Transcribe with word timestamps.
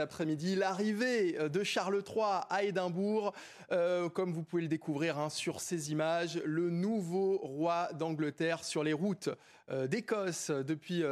après-midi 0.00 0.54
l'arrivée 0.56 1.38
euh, 1.38 1.48
de 1.48 1.62
Charles 1.62 2.02
III 2.06 2.42
à 2.50 2.62
Édimbourg. 2.62 3.32
Euh, 3.72 4.08
comme 4.08 4.32
vous 4.32 4.42
pouvez 4.42 4.62
le 4.62 4.68
découvrir 4.68 5.18
hein, 5.18 5.30
sur 5.30 5.60
ces 5.60 5.90
images, 5.92 6.40
le 6.44 6.70
nouveau 6.70 7.38
roi 7.38 7.88
d'Angleterre 7.94 8.64
sur 8.64 8.84
les 8.84 8.92
routes 8.92 9.30
euh, 9.70 9.86
d'Écosse 9.86 10.50
depuis 10.50 11.02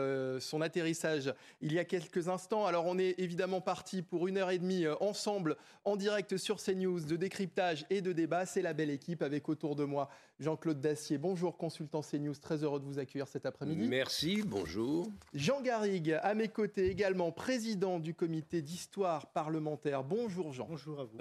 son 0.41 0.61
atterrissage 0.61 1.33
il 1.61 1.73
y 1.73 1.79
a 1.79 1.85
quelques 1.85 2.29
instants. 2.29 2.67
Alors 2.67 2.87
on 2.87 2.99
est 2.99 3.15
évidemment 3.19 3.61
parti 3.61 4.03
pour 4.03 4.29
une 4.29 4.39
heure 4.39 4.51
et 4.51 4.59
demie 4.59 4.87
ensemble 5.01 5.57
en 5.85 5.97
direct 5.97 6.37
sur 6.37 6.63
CNews 6.63 7.01
de 7.01 7.17
décryptage 7.17 7.87
et 7.91 8.01
de 8.01 8.13
débat. 8.13 8.47
C'est 8.47 8.63
la 8.63 8.75
belle 8.75 8.91
équipe 8.91 9.23
avec 9.23 9.49
autour 9.49 9.77
de 9.77 9.85
moi 9.85 10.09
Jean-Claude 10.43 10.81
Dacier. 10.81 11.19
Bonjour 11.19 11.57
consultant 11.57 12.01
CNews, 12.03 12.35
très 12.35 12.65
heureux 12.65 12.81
de 12.81 12.85
vous 12.85 12.99
accueillir 12.99 13.29
cet 13.29 13.47
après-midi. 13.47 13.87
Merci, 13.89 14.43
bonjour. 14.45 15.09
Jean 15.33 15.63
Garrigue 15.63 16.19
à 16.21 16.35
mes 16.35 16.49
côtés 16.49 16.91
également 16.91 17.31
président 17.31 18.01
du 18.01 18.13
comité 18.13 18.61
d'histoire 18.61 19.29
parlementaire. 19.29 20.03
Bonjour 20.03 20.53
Jean. 20.53 20.67
Bonjour 20.69 21.01
à 21.01 21.05
vous. 21.05 21.19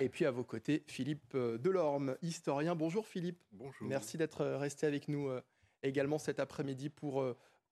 Et 0.00 0.08
puis 0.08 0.24
à 0.24 0.30
vos 0.30 0.42
côtés, 0.42 0.82
Philippe 0.86 1.34
euh, 1.34 1.58
Delorme, 1.58 2.16
historien. 2.22 2.74
Bonjour 2.74 3.06
Philippe. 3.06 3.38
Bonjour. 3.52 3.86
Merci 3.86 4.16
d'être 4.16 4.40
euh, 4.40 4.56
resté 4.56 4.86
avec 4.86 5.08
nous 5.08 5.28
euh, 5.28 5.42
également 5.82 6.18
cet 6.18 6.40
après-midi 6.40 6.88
pour 6.88 7.22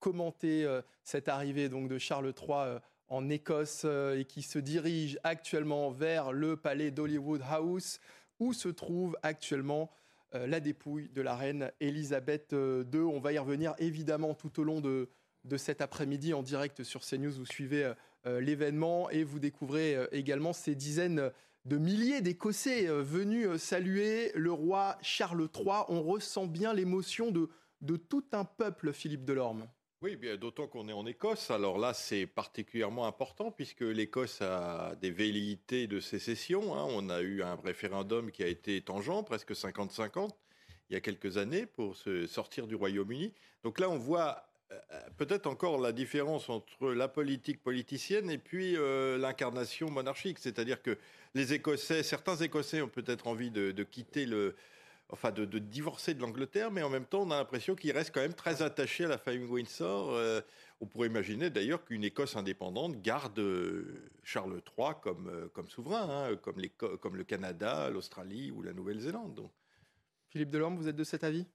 commenter 0.00 0.68
cette 1.02 1.28
arrivée 1.28 1.70
donc 1.70 1.88
de 1.88 1.96
Charles 1.96 2.34
III 2.38 2.78
en 3.08 3.30
Écosse 3.30 3.84
et 3.86 4.26
qui 4.28 4.42
se 4.42 4.58
dirige 4.58 5.18
actuellement 5.24 5.90
vers 5.90 6.30
le 6.30 6.58
palais 6.58 6.90
d'Hollywood 6.90 7.40
House 7.48 8.00
où 8.38 8.52
se 8.52 8.68
trouve 8.68 9.16
actuellement 9.22 9.90
la 10.34 10.60
dépouille 10.60 11.08
de 11.14 11.22
la 11.22 11.36
reine 11.36 11.70
Elisabeth 11.80 12.52
II. 12.52 13.00
On 13.00 13.20
va 13.20 13.32
y 13.32 13.38
revenir 13.38 13.74
évidemment 13.78 14.34
tout 14.34 14.60
au 14.60 14.64
long 14.64 14.80
de, 14.80 15.08
cet 15.56 15.80
après-midi 15.80 16.34
en 16.34 16.42
direct 16.42 16.82
sur 16.82 17.02
CNews. 17.02 17.32
Vous 17.32 17.46
suivez 17.46 17.92
euh, 18.26 18.40
l'événement 18.40 19.10
et 19.10 19.22
vous 19.22 19.38
découvrez 19.38 19.94
euh, 19.94 20.06
également 20.12 20.54
ces 20.54 20.74
dizaines 20.74 21.30
de 21.66 21.76
milliers 21.76 22.22
d'Écossais 22.22 22.88
euh, 22.88 23.02
venus 23.02 23.56
saluer 23.56 24.32
le 24.34 24.50
roi 24.50 24.96
Charles 25.02 25.46
III. 25.54 25.84
On 25.88 26.02
ressent 26.02 26.46
bien 26.46 26.72
l'émotion 26.72 27.30
de, 27.30 27.50
de 27.82 27.96
tout 27.96 28.24
un 28.32 28.46
peuple, 28.46 28.94
Philippe 28.94 29.26
Delorme. 29.26 29.68
Oui, 30.04 30.18
d'autant 30.38 30.66
qu'on 30.66 30.86
est 30.90 30.92
en 30.92 31.06
Écosse. 31.06 31.50
Alors 31.50 31.78
là, 31.78 31.94
c'est 31.94 32.26
particulièrement 32.26 33.06
important 33.06 33.50
puisque 33.50 33.80
l'Écosse 33.80 34.42
a 34.42 34.94
des 35.00 35.10
velléités 35.10 35.86
de 35.86 35.98
sécession. 35.98 36.76
Hein. 36.76 36.86
On 36.90 37.08
a 37.08 37.22
eu 37.22 37.42
un 37.42 37.54
référendum 37.54 38.30
qui 38.30 38.42
a 38.42 38.46
été 38.46 38.82
tangent, 38.82 39.24
presque 39.24 39.52
50-50, 39.52 40.28
il 40.90 40.92
y 40.92 40.96
a 40.96 41.00
quelques 41.00 41.38
années, 41.38 41.64
pour 41.64 41.96
se 41.96 42.26
sortir 42.26 42.66
du 42.66 42.74
Royaume-Uni. 42.74 43.32
Donc 43.62 43.80
là, 43.80 43.88
on 43.88 43.96
voit 43.96 44.46
euh, 44.72 44.76
peut-être 45.16 45.46
encore 45.46 45.80
la 45.80 45.92
différence 45.92 46.50
entre 46.50 46.92
la 46.92 47.08
politique 47.08 47.62
politicienne 47.62 48.28
et 48.28 48.36
puis 48.36 48.76
euh, 48.76 49.16
l'incarnation 49.16 49.90
monarchique. 49.90 50.38
C'est-à-dire 50.38 50.82
que 50.82 50.98
les 51.34 51.54
Écossais, 51.54 52.02
certains 52.02 52.36
Écossais 52.36 52.82
ont 52.82 52.88
peut-être 52.88 53.26
envie 53.26 53.50
de, 53.50 53.82
quitter 53.82 54.26
le, 54.26 54.54
enfin 55.10 55.30
de, 55.30 55.44
divorcer 55.58 56.14
de 56.14 56.20
l'Angleterre, 56.20 56.70
mais 56.70 56.82
en 56.82 56.90
même 56.90 57.04
temps, 57.04 57.22
on 57.22 57.30
a 57.30 57.36
l'impression 57.36 57.74
qu'ils 57.74 57.92
restent 57.92 58.14
quand 58.14 58.20
même 58.20 58.34
très 58.34 58.62
attachés 58.62 59.04
à 59.04 59.08
la 59.08 59.18
famille 59.18 59.46
Windsor. 59.46 60.10
Euh, 60.12 60.40
on 60.80 60.86
pourrait 60.86 61.08
imaginer 61.08 61.50
d'ailleurs 61.50 61.84
qu'une 61.84 62.04
Écosse 62.04 62.36
indépendante 62.36 63.00
garde 63.00 63.40
Charles 64.22 64.60
III 64.76 64.92
comme, 65.02 65.48
comme 65.52 65.68
souverain, 65.68 66.08
hein, 66.30 66.36
comme, 66.36 66.58
les, 66.58 66.68
comme 66.68 67.16
le 67.16 67.24
Canada, 67.24 67.90
l'Australie 67.90 68.50
ou 68.50 68.62
la 68.62 68.72
Nouvelle-Zélande. 68.72 69.48
Philippe 70.28 70.50
Delorme, 70.50 70.76
vous 70.76 70.88
êtes 70.88 70.96
de 70.96 71.04
cet 71.04 71.22
avis? 71.22 71.46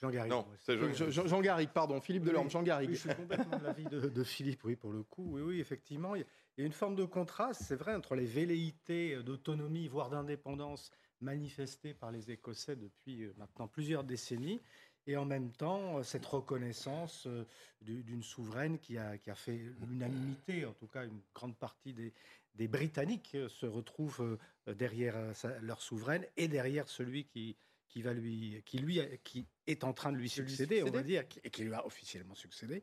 Jean 0.00 0.10
Garrigue. 0.10 0.30
Non, 0.30 0.46
c'est 0.58 0.76
Jean, 0.94 1.26
Jean, 1.26 1.40
Garrigue, 1.40 1.70
pardon. 1.70 2.00
Philippe 2.00 2.24
Delorme, 2.24 2.50
Jean 2.50 2.62
Garrigue. 2.62 2.90
je 2.90 2.96
suis 2.96 3.14
complètement 3.14 3.58
de 3.58 3.64
l'avis 3.64 3.84
de, 3.84 4.24
Philippe, 4.24 4.62
oui, 4.64 4.76
pour 4.76 4.92
le 4.92 5.02
coup. 5.02 5.26
Oui, 5.32 5.40
oui, 5.40 5.60
effectivement. 5.60 6.14
Il 6.14 6.24
y 6.58 6.62
a 6.62 6.66
une 6.66 6.72
forme 6.72 6.96
de 6.96 7.04
contraste, 7.04 7.62
c'est 7.64 7.76
vrai, 7.76 7.94
entre 7.94 8.14
les 8.14 8.26
velléités 8.26 9.22
d'autonomie, 9.22 9.88
voire 9.88 10.10
d'indépendance 10.10 10.90
manifestées 11.20 11.94
par 11.94 12.10
les 12.12 12.30
Écossais 12.30 12.76
depuis 12.76 13.24
euh, 13.24 13.34
maintenant 13.38 13.68
plusieurs 13.68 14.04
décennies, 14.04 14.60
et 15.06 15.16
en 15.16 15.24
même 15.24 15.52
temps, 15.52 15.98
euh, 15.98 16.02
cette 16.02 16.26
reconnaissance 16.26 17.26
euh, 17.26 17.44
d'une 17.80 18.22
souveraine 18.22 18.78
qui 18.78 18.98
a, 18.98 19.18
qui 19.18 19.30
a 19.30 19.34
fait 19.34 19.60
l'unanimité, 19.88 20.64
en 20.64 20.72
tout 20.72 20.88
cas 20.88 21.04
une 21.04 21.20
grande 21.34 21.56
partie 21.56 21.92
des, 21.92 22.12
des 22.54 22.68
Britanniques 22.68 23.36
se 23.48 23.66
retrouvent 23.66 24.38
derrière 24.66 25.14
leur 25.60 25.82
souveraine 25.82 26.24
et 26.38 26.48
derrière 26.48 26.88
celui 26.88 27.26
qui, 27.26 27.54
qui 27.96 28.02
va 28.02 28.12
lui, 28.12 28.62
qui 28.66 28.78
lui, 28.78 29.00
qui 29.24 29.46
est 29.66 29.82
en 29.82 29.94
train 29.94 30.12
de 30.12 30.18
lui 30.18 30.28
succéder, 30.28 30.82
on 30.82 30.90
va 30.90 31.02
dire, 31.02 31.24
et 31.44 31.50
qui 31.50 31.64
lui 31.64 31.72
a 31.72 31.86
officiellement 31.86 32.34
succédé. 32.34 32.82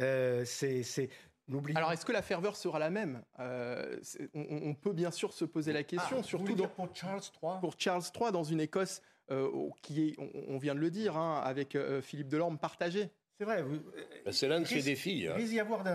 Euh, 0.00 0.46
c'est, 0.46 1.10
alors, 1.74 1.92
est-ce 1.92 2.04
que 2.04 2.12
la 2.12 2.22
ferveur 2.22 2.56
sera 2.56 2.78
la 2.78 2.90
même? 2.90 3.22
Euh, 3.38 3.98
on, 4.34 4.74
peut 4.74 4.92
bien 4.92 5.10
sûr 5.10 5.32
se 5.32 5.44
poser 5.44 5.72
la 5.72 5.84
question, 5.84 6.18
ah, 6.20 6.22
surtout 6.22 6.54
pour 6.54 6.88
Charles 6.94 7.22
III. 7.42 7.52
Pour 7.60 7.74
Charles 7.78 8.02
III, 8.18 8.32
dans 8.32 8.44
une 8.44 8.60
Écosse 8.60 9.00
euh, 9.30 9.48
qui 9.82 10.08
est, 10.08 10.16
on, 10.48 10.58
vient 10.58 10.74
de 10.74 10.80
le 10.80 10.90
dire, 10.90 11.16
hein, 11.16 11.40
avec 11.44 11.76
Philippe 12.02 12.28
Delorme 12.28 12.58
partagé. 12.58 13.10
C'est 13.38 13.44
vrai. 13.44 13.62
Bah, 14.24 14.32
c'est 14.32 14.48
l'un 14.48 14.60
de 14.60 14.64
ses 14.64 14.82
défis. 14.82 15.26
Hein. 15.28 15.34
Il 15.36 15.40
risque 15.40 15.52
d'y 15.52 15.60
avoir, 15.60 15.86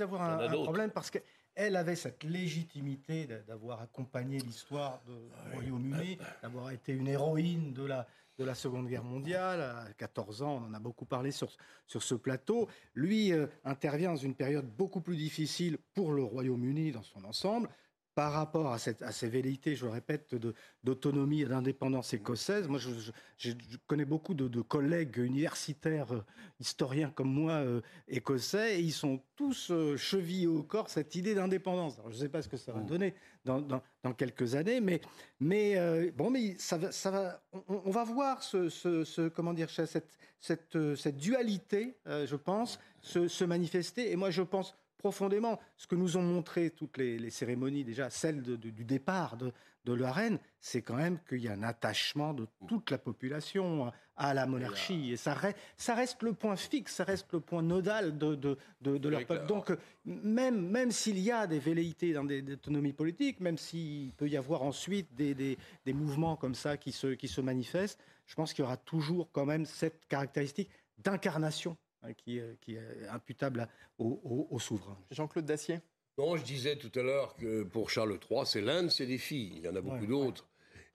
avoir 0.00 0.22
un, 0.22 0.40
un 0.40 0.48
problème 0.48 0.90
parce 0.90 1.10
que 1.10 1.18
elle 1.58 1.74
avait 1.74 1.96
cette 1.96 2.22
légitimité 2.22 3.26
d'avoir 3.48 3.82
accompagné 3.82 4.38
l'histoire 4.38 5.02
du 5.04 5.54
Royaume-Uni, 5.54 6.16
d'avoir 6.40 6.70
été 6.70 6.92
une 6.92 7.08
héroïne 7.08 7.72
de 7.72 7.82
la, 7.82 8.06
de 8.38 8.44
la 8.44 8.54
Seconde 8.54 8.86
Guerre 8.86 9.02
mondiale. 9.02 9.60
À 9.60 9.92
14 9.98 10.42
ans, 10.42 10.62
on 10.62 10.68
en 10.68 10.74
a 10.74 10.78
beaucoup 10.78 11.04
parlé 11.04 11.32
sur, 11.32 11.50
sur 11.84 12.04
ce 12.04 12.14
plateau. 12.14 12.68
Lui 12.94 13.32
euh, 13.32 13.48
intervient 13.64 14.10
dans 14.10 14.16
une 14.16 14.36
période 14.36 14.66
beaucoup 14.66 15.00
plus 15.00 15.16
difficile 15.16 15.78
pour 15.94 16.12
le 16.12 16.22
Royaume-Uni 16.22 16.92
dans 16.92 17.02
son 17.02 17.24
ensemble 17.24 17.68
par 18.18 18.32
rapport 18.32 18.72
à, 18.72 18.78
cette, 18.80 19.00
à 19.02 19.12
ces 19.12 19.28
velléités, 19.28 19.76
je 19.76 19.84
le 19.84 19.92
répète, 19.92 20.34
d'autonomie 20.82 21.42
et 21.42 21.44
d'indépendance 21.44 22.12
écossaise. 22.14 22.66
Moi, 22.66 22.80
je, 22.80 23.52
connais 23.86 24.04
beaucoup 24.04 24.34
de, 24.34 24.60
collègues 24.60 25.18
universitaires, 25.18 26.12
euh, 26.12 26.24
historiens 26.58 27.12
comme 27.14 27.32
moi, 27.32 27.52
euh, 27.52 27.80
écossais, 28.08 28.80
et 28.80 28.82
ils 28.82 28.92
sont 28.92 29.22
tous 29.36 29.70
euh, 29.70 29.96
chevillés 29.96 30.48
au 30.48 30.64
corps 30.64 30.90
cette 30.90 31.14
idée 31.14 31.36
d'indépendance. 31.36 31.96
Je 32.06 32.14
ne 32.14 32.18
sais 32.22 32.28
pas 32.28 32.42
ce 32.42 32.48
que 32.48 32.56
ça 32.56 32.72
va 32.72 32.80
mmh. 32.80 32.86
donner 32.86 33.14
dans, 33.44 33.60
dans, 33.60 34.12
quelques 34.14 34.56
années, 34.56 34.80
mais, 34.80 35.00
mais 35.38 36.10
bon, 36.10 36.28
mais 36.28 36.56
ça 36.58 36.76
va, 36.76 36.90
ça 36.90 37.12
va, 37.12 37.40
on, 37.68 37.90
va 37.92 38.02
voir 38.02 38.42
ce, 38.42 38.68
ce, 38.68 39.28
comment 39.28 39.52
dire, 39.52 39.70
cette, 39.70 40.18
cette, 40.40 40.76
cette 40.96 41.16
dualité, 41.16 41.96
je 42.04 42.34
pense, 42.34 42.80
se, 43.00 43.28
se 43.28 43.44
manifester. 43.44 44.10
Et 44.10 44.16
moi, 44.16 44.30
je 44.30 44.42
pense 44.42 44.74
profondément. 44.98 45.58
Ce 45.76 45.86
que 45.86 45.94
nous 45.94 46.16
ont 46.16 46.22
montré 46.22 46.70
toutes 46.70 46.98
les, 46.98 47.30
cérémonies, 47.30 47.84
déjà 47.84 48.10
celle 48.10 48.42
du 48.42 48.84
départ 48.84 49.36
de, 49.36 49.52
la 49.94 50.12
reine, 50.12 50.38
c'est 50.60 50.82
quand 50.82 50.96
même 50.96 51.18
qu'il 51.26 51.38
y 51.38 51.48
a 51.48 51.52
un 51.52 51.62
attachement 51.62 52.34
de 52.34 52.46
toute 52.68 52.90
la 52.90 52.98
population 52.98 53.90
à 54.16 54.34
la 54.34 54.44
monarchie. 54.44 55.12
Et 55.12 55.16
ça, 55.16 55.32
reste 55.32 56.22
le 56.22 56.34
point 56.34 56.56
fixe, 56.56 56.96
ça 56.96 57.04
reste 57.04 57.32
le 57.32 57.40
point 57.40 57.62
nodal 57.62 58.18
de, 58.18 58.58
leur 58.82 59.24
peuple. 59.24 59.46
Donc, 59.46 59.72
même, 60.04 60.68
même 60.68 60.90
s'il 60.90 61.18
y 61.18 61.30
a 61.30 61.46
des 61.46 61.58
velléités 61.58 62.12
dans 62.12 62.24
des, 62.24 62.42
autonomies 62.52 62.92
politiques, 62.92 63.40
même 63.40 63.56
s'il 63.56 64.12
peut 64.12 64.28
y 64.28 64.36
avoir 64.36 64.62
ensuite 64.62 65.14
des, 65.14 65.56
mouvements 65.86 66.36
comme 66.36 66.54
ça 66.54 66.76
qui 66.76 66.92
se, 66.92 67.14
qui 67.14 67.28
se 67.28 67.40
manifestent, 67.40 68.00
je 68.26 68.34
pense 68.34 68.52
qu'il 68.52 68.64
y 68.64 68.66
aura 68.66 68.76
toujours 68.76 69.30
quand 69.32 69.46
même 69.46 69.64
cette 69.64 70.06
caractéristique 70.06 70.68
d'incarnation 70.98 71.78
Hein, 72.02 72.12
qui, 72.14 72.40
qui, 72.60 72.76
est 72.76 73.08
imputable 73.10 73.68
au, 73.98 74.58
souverain. 74.60 74.96
Jean-Claude 75.10 75.44
Dacier 75.44 75.80
Non, 76.16 76.36
je 76.36 76.44
disais 76.44 76.76
tout 76.76 76.96
à 76.96 77.02
l'heure 77.02 77.34
que 77.34 77.64
pour 77.64 77.90
Charles 77.90 78.18
III, 78.30 78.46
c'est 78.46 78.60
l'un 78.60 78.84
de 78.84 78.88
ses 78.88 79.06
défis. 79.06 79.52
Il 79.56 79.62
y 79.62 79.68
en 79.68 79.74
a 79.74 79.80
beaucoup 79.80 80.06
d'autres. 80.06 80.48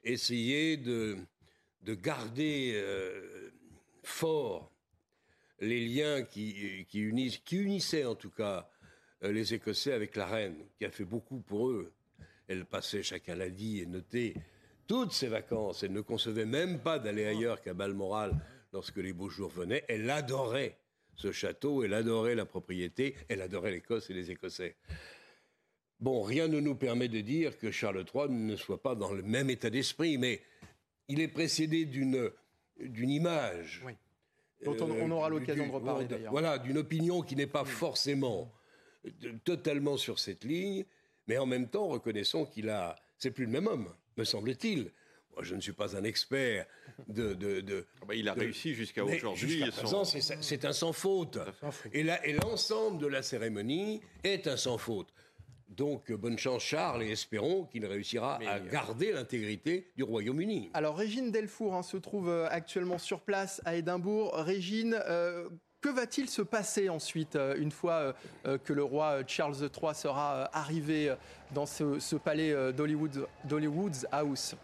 Essayer 0.05 0.77
de, 0.77 1.17
de 1.81 1.93
garder 1.93 2.71
euh, 2.75 3.51
fort 4.03 4.71
les 5.59 5.85
liens 5.85 6.23
qui, 6.23 6.85
qui, 6.87 7.01
unissent, 7.01 7.39
qui 7.39 7.57
unissaient 7.57 8.05
en 8.05 8.15
tout 8.15 8.31
cas 8.31 8.69
euh, 9.23 9.33
les 9.33 9.53
Écossais 9.53 9.91
avec 9.91 10.15
la 10.15 10.25
reine, 10.25 10.55
qui 10.77 10.85
a 10.85 10.91
fait 10.91 11.05
beaucoup 11.05 11.41
pour 11.41 11.69
eux. 11.69 11.91
Elle 12.47 12.65
passait, 12.65 13.03
chacun 13.03 13.35
l'a 13.35 13.49
dit 13.49 13.81
et 13.81 13.85
noté, 13.85 14.35
toutes 14.87 15.11
ses 15.11 15.27
vacances. 15.27 15.83
Elle 15.83 15.93
ne 15.93 16.01
concevait 16.01 16.45
même 16.45 16.79
pas 16.79 16.97
d'aller 16.97 17.25
ailleurs 17.25 17.61
qu'à 17.61 17.73
Balmoral 17.73 18.39
lorsque 18.71 18.97
les 18.97 19.11
beaux 19.11 19.29
jours 19.29 19.49
venaient. 19.49 19.83
Elle 19.89 20.09
adorait 20.09 20.77
ce 21.15 21.31
château, 21.31 21.83
elle 21.83 21.93
adorait 21.93 22.35
la 22.35 22.45
propriété, 22.45 23.15
elle 23.29 23.41
adorait 23.41 23.71
l'Écosse 23.71 24.09
et 24.09 24.13
les 24.13 24.31
Écossais. 24.31 24.75
Bon, 25.99 26.21
rien 26.21 26.47
ne 26.47 26.59
nous 26.59 26.75
permet 26.75 27.07
de 27.07 27.21
dire 27.21 27.57
que 27.57 27.71
Charles 27.71 28.03
III 28.13 28.29
ne 28.29 28.55
soit 28.55 28.81
pas 28.81 28.95
dans 28.95 29.13
le 29.13 29.23
même 29.23 29.49
état 29.49 29.69
d'esprit, 29.69 30.17
mais 30.17 30.41
il 31.07 31.21
est 31.21 31.27
précédé 31.27 31.85
d'une 31.85 32.31
d'une 32.79 33.09
image. 33.09 33.81
Oui. 33.85 33.93
Dont 34.65 34.77
on, 34.79 35.11
aura 35.11 35.29
l'occasion 35.29 35.67
de 35.67 35.71
reparler 35.71 36.05
d'ailleurs. 36.05 36.31
Voilà, 36.31 36.57
d'une 36.57 36.77
opinion 36.77 37.21
qui 37.21 37.35
n'est 37.35 37.47
pas 37.47 37.65
forcément 37.65 38.51
totalement 39.43 39.97
sur 39.97 40.19
cette 40.19 40.45
ligne, 40.45 40.85
mais 41.27 41.37
en 41.37 41.45
même 41.45 41.67
temps, 41.67 41.87
reconnaissons 41.87 42.45
qu'il 42.45 42.69
a. 42.69 42.95
C'est 43.17 43.31
plus 43.31 43.45
le 43.45 43.51
même 43.51 43.67
homme, 43.67 43.93
me 44.17 44.23
semble-t-il. 44.23 44.91
Moi, 45.35 45.43
je 45.43 45.55
ne 45.55 45.61
suis 45.61 45.73
pas 45.73 45.95
un 45.95 46.03
expert 46.03 46.65
de. 47.07 47.33
de, 47.33 47.85
ah 48.01 48.05
bah, 48.07 48.15
il 48.15 48.29
a 48.29 48.33
réussi 48.33 48.73
jusqu'à 48.73 49.03
aujourd'hui. 49.03 49.63
c'est 50.41 50.65
un 50.65 50.73
sans 50.73 50.93
faute. 50.93 51.39
Et 51.93 52.03
l'ensemble 52.33 52.99
de 52.99 53.07
la 53.07 53.21
cérémonie 53.21 54.01
est 54.23 54.47
un 54.47 54.57
sans 54.57 54.77
faute. 54.77 55.09
Donc, 55.69 56.11
bonne 56.11 56.37
chance, 56.37 56.61
Charles, 56.61 57.01
et 57.01 57.11
espérons 57.11 57.65
qu'il 57.65 57.83
réussira 57.87 58.37
à 58.47 58.59
garder 58.59 59.11
l'intégrité 59.11 59.91
du 59.97 60.03
Royaume-Uni. 60.03 60.69
Alors, 60.75 60.95
Régine 60.95 61.31
Delfour 61.31 61.73
hein, 61.73 61.81
se 61.81 61.97
trouve 61.97 62.29
actuellement 62.51 62.99
sur 62.99 63.21
place 63.21 63.59
à 63.65 63.75
Édimbourg. 63.75 64.35
Régine, 64.35 64.99
que 65.83 65.89
va-t-il 65.89 66.29
se 66.29 66.41
passer 66.41 66.87
ensuite, 66.87 67.35
euh, 67.35 67.55
une 67.59 67.71
fois 67.71 67.93
euh, 67.93 68.13
euh, 68.45 68.57
que 68.57 68.71
le 68.71 68.83
roi 68.83 69.19
Charles 69.27 69.57
III 69.57 69.93
sera 69.93 70.49
arrivé 70.53 71.13
dans 71.53 71.65
ce, 71.65 72.15
palais 72.15 72.55
d'Hollywood 72.71 73.97
House? 74.11 74.55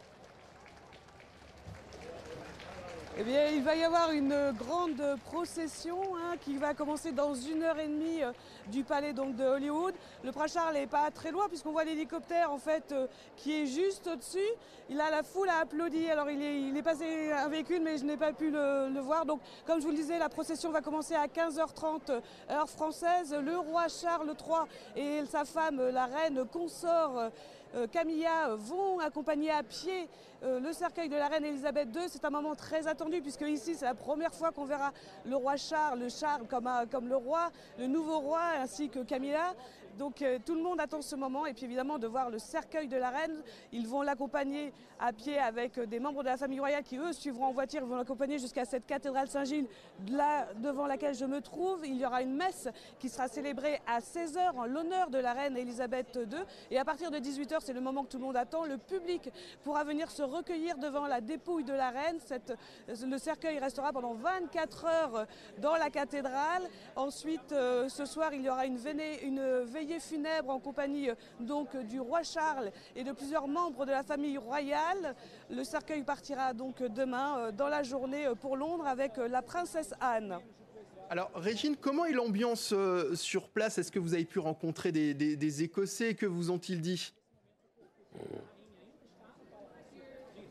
Eh 3.21 3.55
il 3.55 3.63
va 3.63 3.75
y 3.75 3.83
avoir 3.83 4.11
une 4.11 4.53
grande 4.57 5.03
procession 5.25 5.99
hein, 6.15 6.35
qui 6.39 6.55
va 6.55 6.73
commencer 6.73 7.11
dans 7.11 7.33
une 7.33 7.63
heure 7.63 7.77
et 7.77 7.87
demie 7.89 8.23
euh, 8.23 8.31
du 8.67 8.85
palais 8.85 9.11
donc, 9.11 9.35
de 9.35 9.43
Hollywood. 9.43 9.93
Le 10.23 10.31
prince 10.31 10.53
Charles 10.53 10.75
n'est 10.75 10.87
pas 10.87 11.11
très 11.11 11.31
loin 11.31 11.49
puisqu'on 11.49 11.73
voit 11.73 11.83
l'hélicoptère 11.83 12.49
en 12.49 12.57
fait 12.57 12.93
euh, 12.93 13.07
qui 13.35 13.61
est 13.61 13.65
juste 13.65 14.07
au-dessus. 14.07 14.47
Il 14.89 15.01
a 15.01 15.11
la 15.11 15.23
foule 15.23 15.49
à 15.49 15.57
applaudir. 15.57 16.13
Alors 16.13 16.29
il 16.29 16.77
est, 16.77 16.81
passé 16.81 17.31
un 17.33 17.49
véhicule 17.49 17.81
mais 17.83 17.97
je 17.97 18.05
n'ai 18.05 18.15
pas 18.15 18.31
pu 18.31 18.51
le, 18.51 18.99
voir. 19.01 19.25
Donc 19.25 19.41
comme 19.65 19.81
je 19.81 19.85
vous 19.85 19.91
le 19.91 19.97
disais, 19.97 20.17
la 20.17 20.29
procession 20.29 20.71
va 20.71 20.79
commencer 20.79 21.15
à 21.15 21.27
15h30 21.27 22.11
euh, 22.11 22.21
heure 22.49 22.69
française. 22.69 23.35
Le 23.35 23.57
roi 23.57 23.87
Charles 23.89 24.29
III 24.29 24.61
et 24.95 25.25
sa 25.25 25.43
femme, 25.43 25.81
la 25.89 26.05
reine 26.05 26.45
consort 26.45 27.31
Camilla 27.91 28.55
vont 28.55 28.97
accompagner 28.97 29.51
à 29.51 29.61
pied 29.61 30.09
le 30.41 30.73
cercueil 30.73 31.07
de 31.07 31.15
la 31.15 31.27
reine 31.27 31.45
Elisabeth 31.45 31.89
II. 31.95 32.01
C'est 32.07 32.25
un 32.25 32.31
moment 32.31 32.55
très 32.55 32.87
attendu 32.87 33.08
puisque 33.17 33.41
ici 33.41 33.75
c'est 33.75 33.85
la 33.85 33.95
première 33.95 34.33
fois 34.33 34.51
qu'on 34.51 34.65
verra 34.65 34.91
le 35.25 35.35
roi 35.35 35.57
Charles, 35.57 35.99
le 35.99 36.09
Charles 36.09 36.47
comme, 36.47 36.69
comme 36.91 37.07
le 37.07 37.15
roi, 37.15 37.51
le 37.77 37.87
nouveau 37.87 38.19
roi 38.19 38.41
ainsi 38.59 38.89
que 38.89 38.99
Camilla. 38.99 39.55
Donc 39.99 40.21
euh, 40.21 40.39
tout 40.43 40.55
le 40.55 40.61
monde 40.61 40.79
attend 40.79 41.01
ce 41.01 41.17
moment 41.17 41.45
et 41.45 41.53
puis 41.53 41.65
évidemment 41.65 41.99
de 41.99 42.07
voir 42.07 42.29
le 42.29 42.39
cercueil 42.39 42.87
de 42.87 42.95
la 42.95 43.09
reine. 43.09 43.43
Ils 43.73 43.85
vont 43.85 44.01
l'accompagner 44.01 44.71
à 44.97 45.11
pied 45.11 45.37
avec 45.37 45.77
euh, 45.77 45.85
des 45.85 45.99
membres 45.99 46.23
de 46.23 46.29
la 46.29 46.37
famille 46.37 46.61
royale 46.61 46.83
qui 46.83 46.97
eux 46.97 47.11
suivront 47.11 47.47
en 47.47 47.51
voiture. 47.51 47.85
Vont 47.85 47.97
l'accompagner 47.97 48.39
jusqu'à 48.39 48.63
cette 48.63 48.85
cathédrale 48.85 49.27
Saint-Gilles 49.27 49.67
là 50.09 50.47
devant 50.55 50.87
laquelle 50.87 51.15
je 51.15 51.25
me 51.25 51.41
trouve. 51.41 51.85
Il 51.85 51.97
y 51.97 52.05
aura 52.05 52.21
une 52.21 52.33
messe 52.33 52.69
qui 52.97 53.09
sera 53.09 53.27
célébrée 53.27 53.81
à 53.85 53.99
16h 53.99 54.55
en 54.55 54.65
l'honneur 54.65 55.09
de 55.09 55.17
la 55.17 55.33
reine 55.33 55.57
Elisabeth 55.57 56.15
II. 56.15 56.39
Et 56.71 56.79
à 56.79 56.85
partir 56.85 57.11
de 57.11 57.17
18h, 57.17 57.57
c'est 57.59 57.73
le 57.73 57.81
moment 57.81 58.05
que 58.05 58.09
tout 58.11 58.19
le 58.19 58.23
monde 58.23 58.37
attend. 58.37 58.63
Le 58.63 58.77
public 58.77 59.29
pourra 59.65 59.83
venir 59.83 60.09
se 60.11 60.23
recueillir 60.23 60.77
devant 60.77 61.07
la 61.07 61.19
dépouille 61.19 61.65
de 61.65 61.73
la 61.73 61.89
reine. 61.89 62.19
le 62.87 63.17
cercueil 63.17 63.59
restera 63.59 63.91
pendant 63.91 64.13
24 64.13 64.85
heures 64.85 65.25
dans 65.57 65.75
la 65.75 65.89
cathédrale. 65.89 66.69
Ensuite, 66.95 67.51
euh, 67.51 67.89
ce 67.89 68.05
soir, 68.05 68.33
il 68.33 68.43
y 68.43 68.49
aura 68.49 68.65
une 68.65 68.77
veillée 68.77 69.88
funèbre 69.97 70.51
en 70.51 70.59
compagnie 70.59 71.09
euh, 71.09 71.15
donc 71.39 71.75
du 71.87 71.99
roi 71.99 72.21
Charles 72.21 72.71
et 72.95 73.03
de 73.03 73.11
plusieurs 73.11 73.47
membres 73.47 73.85
de 73.85 73.91
la 73.91 74.03
famille 74.03 74.37
royale. 74.37 75.15
Le 75.49 75.63
cercueil 75.63 76.03
partira 76.03 76.53
donc 76.53 76.83
demain 76.83 77.39
euh, 77.39 77.51
dans 77.51 77.69
la 77.69 77.81
journée 77.81 78.27
euh, 78.27 78.35
pour 78.35 78.57
Londres 78.57 78.85
avec 78.85 79.17
la 79.17 79.41
princesse 79.41 79.93
Anne. 79.99 80.37
Alors, 81.09 81.31
Régine, 81.33 81.75
comment 81.75 82.05
est 82.05 82.11
l'ambiance 82.11 82.71
sur 83.15 83.49
place? 83.49 83.79
Est-ce 83.79 83.91
que 83.91 83.97
vous 83.97 84.13
avez 84.13 84.25
pu 84.25 84.37
rencontrer 84.37 84.91
des, 84.91 85.15
des 85.15 85.63
Écossais? 85.63 86.13
Que 86.13 86.27
vous 86.27 86.51
ont-ils 86.51 86.81
dit? 86.81 87.13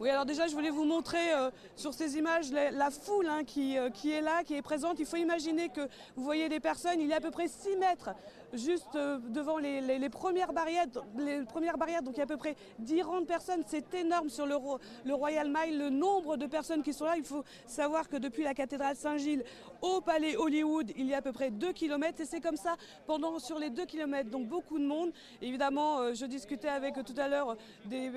Oui, 0.01 0.11
alors 0.11 0.25
déjà, 0.25 0.47
je 0.47 0.53
voulais 0.53 0.71
vous 0.71 0.85
montrer 0.85 1.33
euh, 1.35 1.51
sur 1.75 1.93
ces 1.93 2.17
images 2.19 2.53
la, 2.53 2.91
foule 2.91 3.27
hein, 3.27 3.43
qui, 3.45 3.77
euh, 3.77 3.91
qui, 3.91 4.13
est 4.13 4.21
là, 4.21 4.45
qui 4.45 4.55
est 4.55 4.63
présente. 4.63 5.01
Il 5.01 5.07
faut 5.07 5.17
imaginer 5.17 5.71
que 5.71 5.81
vous 6.15 6.23
voyez 6.23 6.49
des 6.49 6.61
personnes, 6.61 7.01
il 7.01 7.09
y 7.09 7.13
a 7.13 7.17
à 7.17 7.21
peu 7.21 7.33
près 7.33 7.49
6 7.49 7.77
mètres 7.77 8.11
juste 8.53 8.95
euh, 8.97 9.19
devant 9.29 9.59
les, 9.59 10.09
premières 10.09 10.53
barrières, 10.53 10.87
les 11.19 11.45
barrières, 11.79 12.03
donc 12.03 12.15
il 12.15 12.19
y 12.19 12.21
a 12.21 12.25
à 12.25 12.27
peu 12.27 12.37
près 12.37 12.57
10 12.79 13.03
rangs 13.03 13.21
de 13.21 13.27
personnes. 13.27 13.63
C'est 13.67 13.93
énorme 13.95 14.29
sur 14.29 14.47
le, 14.47 14.57
le, 15.05 15.15
Royal 15.15 15.49
Mile, 15.49 15.79
le 15.79 15.91
nombre 15.91 16.37
de 16.37 16.47
personnes 16.47 16.83
qui 16.83 16.93
sont 16.93 17.05
là. 17.05 17.17
Il 17.17 17.25
faut 17.25 17.45
savoir 17.67 18.09
que 18.09 18.17
depuis 18.17 18.43
la 18.43 18.55
cathédrale 18.55 18.97
Saint-Gilles 18.97 19.45
au 19.83 20.01
palais 20.01 20.37
Hollywood, 20.37 20.93
il 20.97 21.07
y 21.07 21.15
a 21.15 21.19
à 21.19 21.23
peu 21.23 21.33
près 21.33 21.51
2 21.51 21.73
km 21.73 22.21
et 22.21 22.25
c'est 22.25 22.41
comme 22.41 22.57
ça 22.57 22.77
pendant 23.07 23.39
sur 23.39 23.59
les 23.59 23.71
2 23.71 23.85
km, 23.87 24.31
donc 24.31 24.47
beaucoup 24.47 24.79
de 24.79 24.85
monde. 24.85 25.13
Évidemment, 25.43 26.15
je 26.15 26.27
discutais 26.27 26.69
avec 26.69 26.95
tout 27.05 27.15
à 27.17 27.29
l'heure 27.29 27.57
des, 27.87 28.09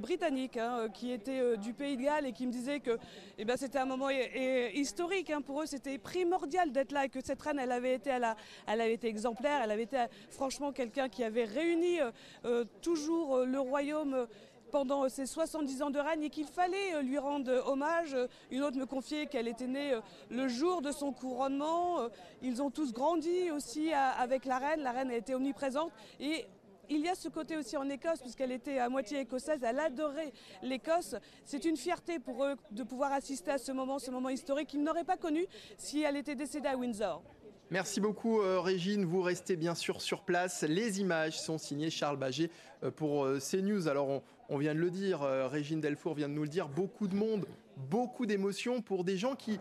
Britanniques 0.00 0.56
hein, 0.56 0.88
qui 0.92 1.12
étaient 1.12 1.40
euh, 1.40 1.56
du 1.56 1.72
Pays 1.72 1.96
de 1.96 2.02
Galles 2.02 2.26
et 2.26 2.32
qui 2.32 2.46
me 2.46 2.52
disaient 2.52 2.80
que 2.80 2.98
eh 3.38 3.44
ben, 3.44 3.56
c'était 3.56 3.78
un 3.78 3.84
moment 3.84 4.10
historique. 4.10 5.30
Hein. 5.30 5.40
Pour 5.42 5.62
eux, 5.62 5.66
c'était 5.66 5.98
primordial 5.98 6.72
d'être 6.72 6.92
là 6.92 7.04
et 7.04 7.08
que 7.08 7.24
cette 7.24 7.40
reine, 7.42 7.58
elle 7.58 7.72
avait 7.72 7.94
été, 7.94 8.10
elle 8.10 8.80
avait 8.80 8.94
été 8.94 9.08
exemplaire, 9.08 9.60
elle 9.62 9.70
avait 9.70 9.84
été 9.84 10.04
franchement 10.30 10.72
quelqu'un 10.72 11.08
qui 11.08 11.24
avait 11.24 11.44
réuni 11.44 12.00
euh, 12.00 12.10
euh, 12.44 12.64
toujours 12.82 13.38
le 13.44 13.60
royaume 13.60 14.26
pendant 14.74 15.08
ses 15.08 15.26
70 15.26 15.82
ans 15.82 15.90
de 15.90 16.00
règne 16.00 16.24
et 16.24 16.30
qu'il 16.30 16.48
fallait 16.48 17.00
lui 17.04 17.16
rendre 17.16 17.62
hommage. 17.68 18.16
Une 18.50 18.64
autre 18.64 18.76
me 18.76 18.86
confiait 18.86 19.26
qu'elle 19.26 19.46
était 19.46 19.68
née 19.68 19.96
le 20.30 20.48
jour 20.48 20.82
de 20.82 20.90
son 20.90 21.12
couronnement. 21.12 22.08
Ils 22.42 22.60
ont 22.60 22.72
tous 22.72 22.92
grandi 22.92 23.52
aussi 23.52 23.92
avec 23.92 24.44
la 24.44 24.58
reine. 24.58 24.80
La 24.80 24.90
reine 24.90 25.12
a 25.12 25.16
été 25.16 25.32
omniprésente 25.32 25.92
et 26.18 26.44
il 26.90 27.02
y 27.02 27.08
a 27.08 27.14
ce 27.14 27.28
côté 27.28 27.56
aussi 27.56 27.76
en 27.76 27.88
Écosse, 27.88 28.20
puisqu'elle 28.20 28.50
était 28.50 28.80
à 28.80 28.88
moitié 28.88 29.20
écossaise, 29.20 29.60
elle 29.62 29.78
adorait 29.78 30.32
l'Écosse. 30.60 31.14
C'est 31.44 31.64
une 31.64 31.76
fierté 31.76 32.18
pour 32.18 32.44
eux 32.44 32.56
de 32.72 32.82
pouvoir 32.82 33.12
assister 33.12 33.52
à 33.52 33.58
ce 33.58 33.70
moment, 33.70 34.00
ce 34.00 34.10
moment 34.10 34.28
historique 34.28 34.70
qu'ils 34.70 34.82
n'auraient 34.82 35.04
pas 35.04 35.16
connu 35.16 35.46
si 35.78 36.02
elle 36.02 36.16
était 36.16 36.34
décédée 36.34 36.68
à 36.68 36.76
Windsor. 36.76 37.22
Merci 37.70 37.98
beaucoup 37.98 38.40
euh, 38.40 38.60
Régine, 38.60 39.06
vous 39.06 39.22
restez 39.22 39.56
bien 39.56 39.74
sûr 39.74 40.02
sur 40.02 40.20
place. 40.20 40.62
Les 40.62 41.00
images 41.00 41.40
sont 41.40 41.56
signées 41.56 41.88
Charles 41.88 42.18
Baget 42.18 42.50
euh, 42.82 42.90
pour 42.90 43.24
euh, 43.24 43.38
CNews. 43.38 43.88
Alors 43.88 44.22
vient 44.50 44.74
de 44.74 44.80
le 44.80 44.90
dire, 44.90 45.20
Régine 45.20 45.80
Delfour 45.80 46.14
vient 46.14 46.28
de 46.28 46.34
nous 46.34 46.42
le 46.42 46.48
dire, 46.48 46.68
beaucoup 46.68 47.08
de 47.08 47.14
monde, 47.14 47.46
beaucoup 47.76 48.26
d'émotions 48.26 48.80
pour 48.82 49.04
des 49.04 49.16
gens 49.16 49.34
qui 49.34 49.58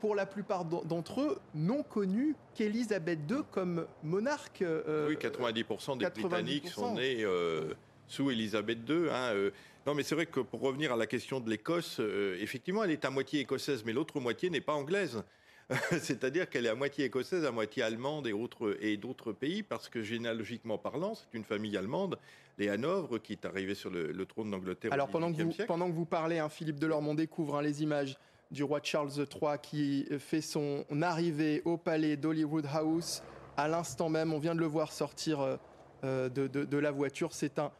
pour 0.00 0.14
la 0.14 0.26
plupart 0.26 0.64
d'entre 0.64 1.20
eux, 1.20 1.38
n'ont 1.54 1.82
connu 1.82 2.34
qu'Élisabeth 2.54 3.18
II 3.30 3.38
comme 3.50 3.86
monarque. 4.02 4.62
Euh, 4.62 5.08
oui, 5.08 5.16
90% 5.16 5.98
des 5.98 6.06
Britanniques 6.10 6.68
sont 6.68 6.94
nés 6.94 7.24
euh, 7.24 7.74
sous 8.06 8.30
Élisabeth 8.30 8.78
II. 8.88 9.08
Hein, 9.10 9.32
euh. 9.34 9.50
Non, 9.86 9.94
mais 9.94 10.02
c'est 10.02 10.14
vrai 10.14 10.26
que 10.26 10.40
pour 10.40 10.60
revenir 10.60 10.92
à 10.92 10.96
la 10.96 11.06
question 11.06 11.40
de 11.40 11.48
l'Écosse, 11.48 12.00
effectivement, 12.40 12.82
elle 12.82 12.90
est 12.90 13.04
à 13.04 13.10
moitié 13.10 13.40
écossaise, 13.40 13.84
mais 13.84 13.92
l'autre 13.92 14.18
moitié 14.20 14.50
n'est 14.50 14.60
pas 14.60 14.74
anglaise. 14.74 15.22
C'est-à-dire 15.90 16.48
qu'elle 16.48 16.66
est 16.66 16.70
à 16.70 16.74
moitié 16.74 17.06
écossaise, 17.06 17.44
à 17.44 17.50
moitié 17.50 17.82
allemande 17.82 18.26
et, 18.28 18.32
autres, 18.32 18.76
et 18.80 18.96
d'autres 18.96 19.32
pays, 19.32 19.62
parce 19.62 19.88
que 19.88 20.02
généalogiquement 20.02 20.78
parlant, 20.78 21.14
c'est 21.14 21.36
une 21.36 21.44
famille 21.44 21.76
allemande, 21.76 22.18
les 22.58 22.68
Hanovre, 22.68 23.18
qui 23.18 23.32
est 23.32 23.44
arrivée 23.44 23.74
sur 23.74 23.90
le, 23.90 24.26
trône 24.26 24.50
d'Angleterre. 24.50 24.92
Alors 24.92 25.08
pendant 25.08 25.32
que, 25.32 25.42
vous, 25.42 25.52
pendant 25.66 25.88
que 25.88 25.94
vous 25.94 26.06
parlez, 26.06 26.38
hein, 26.38 26.48
Philippe 26.48 26.78
Delorme, 26.78 27.08
on 27.08 27.14
découvre 27.14 27.56
hein, 27.56 27.62
les 27.62 27.82
images 27.82 28.16
du 28.50 28.62
roi 28.62 28.80
Charles 28.82 29.10
III 29.10 29.58
qui 29.60 30.06
fait 30.18 30.40
son 30.40 30.84
arrivée 31.02 31.62
au 31.64 31.76
palais 31.76 32.16
d'Hollywood 32.16 32.66
House. 32.72 33.22
À 33.56 33.68
l'instant 33.68 34.08
même, 34.08 34.32
on 34.32 34.38
vient 34.38 34.54
de 34.54 34.60
le 34.60 34.66
voir 34.66 34.92
sortir 34.92 35.40
euh, 35.40 35.56
euh, 36.04 36.28
de, 36.28 36.78
la 36.78 36.90
voiture. 36.92 37.32
C'est 37.32 37.58
un, 37.58 37.72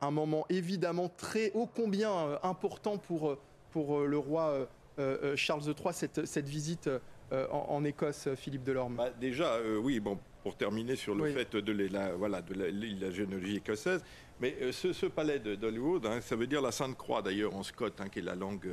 un, 0.00 0.10
moment 0.10 0.44
évidemment 0.48 1.08
très 1.08 1.52
ô 1.54 1.66
combien 1.66 2.10
euh, 2.10 2.38
important 2.42 2.98
pour, 2.98 3.36
pour 3.70 4.00
le 4.00 4.18
roi 4.18 4.68
Charles 5.36 5.64
III, 5.64 5.94
cette, 5.94 6.26
cette 6.26 6.48
visite 6.48 6.88
en, 7.50 7.84
Écosse, 7.84 8.28
Philippe 8.36 8.64
Delorme. 8.64 8.96
Bah, 8.96 9.10
déjà, 9.20 9.58
oui, 9.80 10.00
bon, 10.00 10.18
pour 10.42 10.56
terminer 10.56 10.96
sur 10.96 11.14
le 11.14 11.30
fait 11.30 11.56
de 11.56 11.72
la, 11.92 12.12
voilà, 12.12 12.42
de 12.42 12.54
la, 12.54 13.10
généalogie 13.10 13.56
écossaise, 13.56 14.04
mais 14.40 14.56
ce, 14.72 15.06
palais 15.06 15.38
d'Hollywood, 15.38 16.06
hein, 16.06 16.20
ça 16.20 16.36
veut 16.36 16.46
dire 16.46 16.60
la 16.60 16.72
Sainte 16.72 16.96
Croix 16.96 17.22
d'ailleurs 17.22 17.54
en 17.54 17.62
scot, 17.62 17.86
hein, 17.98 18.08
qui 18.08 18.18
est 18.18 18.22
la 18.22 18.34
langue 18.34 18.68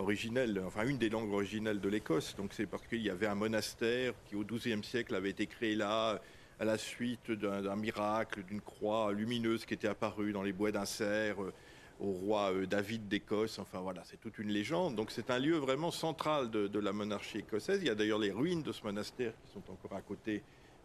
originelle, 0.00 0.60
enfin 0.66 0.86
une 0.86 0.98
des 0.98 1.08
langues 1.08 1.32
originelles 1.32 1.80
de 1.80 1.88
l'Écosse. 1.88 2.34
Donc 2.36 2.52
c'est 2.52 2.66
parce 2.66 2.86
qu'il 2.86 3.02
y 3.02 3.10
avait 3.10 3.26
un 3.26 3.34
monastère 3.34 4.14
qui 4.26 4.36
au 4.36 4.44
XIIe 4.44 4.82
siècle 4.82 5.14
avait 5.14 5.30
été 5.30 5.46
créé 5.46 5.74
là 5.74 6.20
à 6.58 6.64
la 6.64 6.76
suite 6.76 7.30
d'un 7.30 7.76
miracle, 7.76 8.42
d'une 8.44 8.60
croix 8.60 9.12
lumineuse 9.12 9.64
qui 9.64 9.74
était 9.74 9.88
apparue 9.88 10.32
dans 10.32 10.42
les 10.42 10.52
bois 10.52 10.70
d'un 10.70 10.84
cerf 10.84 11.42
euh, 11.42 11.52
au 12.00 12.12
roi 12.12 12.52
euh, 12.52 12.66
David 12.66 13.08
d'Écosse. 13.08 13.58
Enfin 13.58 13.80
voilà, 13.80 14.02
c'est 14.04 14.20
toute 14.20 14.38
une 14.38 14.48
légende. 14.48 14.96
Donc 14.96 15.10
c'est 15.10 15.30
un 15.30 15.38
lieu 15.38 15.56
vraiment 15.56 15.90
central 15.90 16.50
de, 16.50 16.78
la 16.78 16.92
monarchie 16.92 17.38
écossaise. 17.38 17.80
Il 17.82 17.86
y 17.86 17.90
a 17.90 17.94
d'ailleurs 17.94 18.18
les 18.18 18.32
ruines 18.32 18.62
de 18.62 18.72
ce 18.72 18.82
monastère 18.82 19.32
qui 19.44 19.52
sont 19.52 19.62
encore 19.70 19.96
à 19.96 20.00
côté 20.00 20.42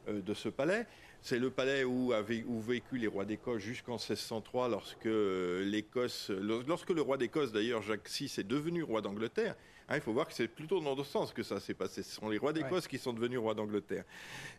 euh, 0.08 0.22
de 0.22 0.34
ce 0.34 0.50
palais. 0.50 0.86
C'est 1.22 1.40
le 1.40 1.50
palais 1.50 1.84
où, 1.84 2.12
vécu 2.62 2.98
les 2.98 3.08
rois 3.08 3.26
d'Écosse 3.26 3.62
jusqu'en 3.62 3.94
1603, 3.94 4.70
lorsque 4.70 5.08
euh, 5.08 5.64
l'Écosse, 5.66 6.30
lorsque 6.30 6.92
le 6.92 7.02
roi 7.02 7.18
d'Écosse, 7.18 7.52
d'ailleurs 7.52 7.82
Jacques 7.82 8.08
VI, 8.08 8.26
est 8.38 8.44
devenu 8.44 8.84
roi 8.84 9.02
d'Angleterre. 9.02 9.56
Hein, 9.88 9.98
il 9.98 10.02
faut 10.02 10.14
voir 10.14 10.28
que 10.28 10.34
c'est 10.34 10.48
plutôt 10.48 10.80
dans 10.80 10.96
l'autre 10.96 11.06
sens 11.06 11.32
que 11.32 11.44
ça 11.44 11.60
s'est 11.60 11.76
passé. 11.76 12.02
Ce 12.02 12.16
sont 12.16 12.28
les 12.28 12.40
rois 12.40 12.54
d'Écosse 12.54 12.88
qui 12.88 12.98
sont 12.98 13.14
devenus 13.14 13.38
rois 13.38 13.54
d'Angleterre. 13.54 14.04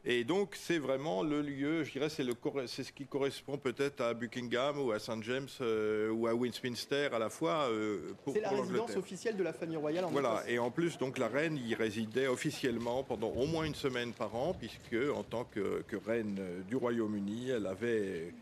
Et 0.04 0.22
donc, 0.22 0.54
c'est 0.54 0.78
vraiment 0.78 1.24
le 1.24 1.42
lieu, 1.42 1.82
je 1.82 1.90
dirais, 1.90 2.08
c'est, 2.08 2.22
le, 2.22 2.34
c'est 2.66 2.84
ce 2.84 2.92
qui 2.92 3.06
correspond 3.06 3.58
peut-être 3.58 4.00
à 4.02 4.14
Buckingham 4.14 4.78
ou 4.78 4.92
à 4.92 5.00
St. 5.00 5.20
James 5.22 5.48
euh, 5.62 6.10
ou 6.10 6.28
à 6.28 6.34
Westminster 6.34 7.08
à 7.12 7.18
la 7.18 7.28
fois. 7.28 7.68
Euh, 7.70 8.12
pour, 8.22 8.34
c'est 8.34 8.40
la 8.40 8.50
résidence 8.50 8.94
officielle 8.94 9.36
de 9.36 9.42
la 9.42 9.52
famille 9.52 9.76
royale 9.76 10.04
en 10.04 10.10
Voilà, 10.10 10.44
et 10.46 10.60
en 10.60 10.70
plus, 10.70 10.96
donc 10.96 11.18
la 11.18 11.26
reine 11.26 11.58
y 11.58 11.74
résidait 11.74 12.28
officiellement 12.28 13.02
pendant 13.02 13.30
au 13.30 13.46
moins 13.46 13.64
une 13.64 13.74
semaine 13.74 14.12
par 14.12 14.32
an, 14.36 14.54
puisque 14.54 14.96
en 15.12 15.24
tant 15.24 15.44
que, 15.44 15.82
reine 16.06 16.38
du 16.68 16.76
Royaume-Uni, 16.76 17.50
elle 17.50 17.66
avait, 17.66 18.32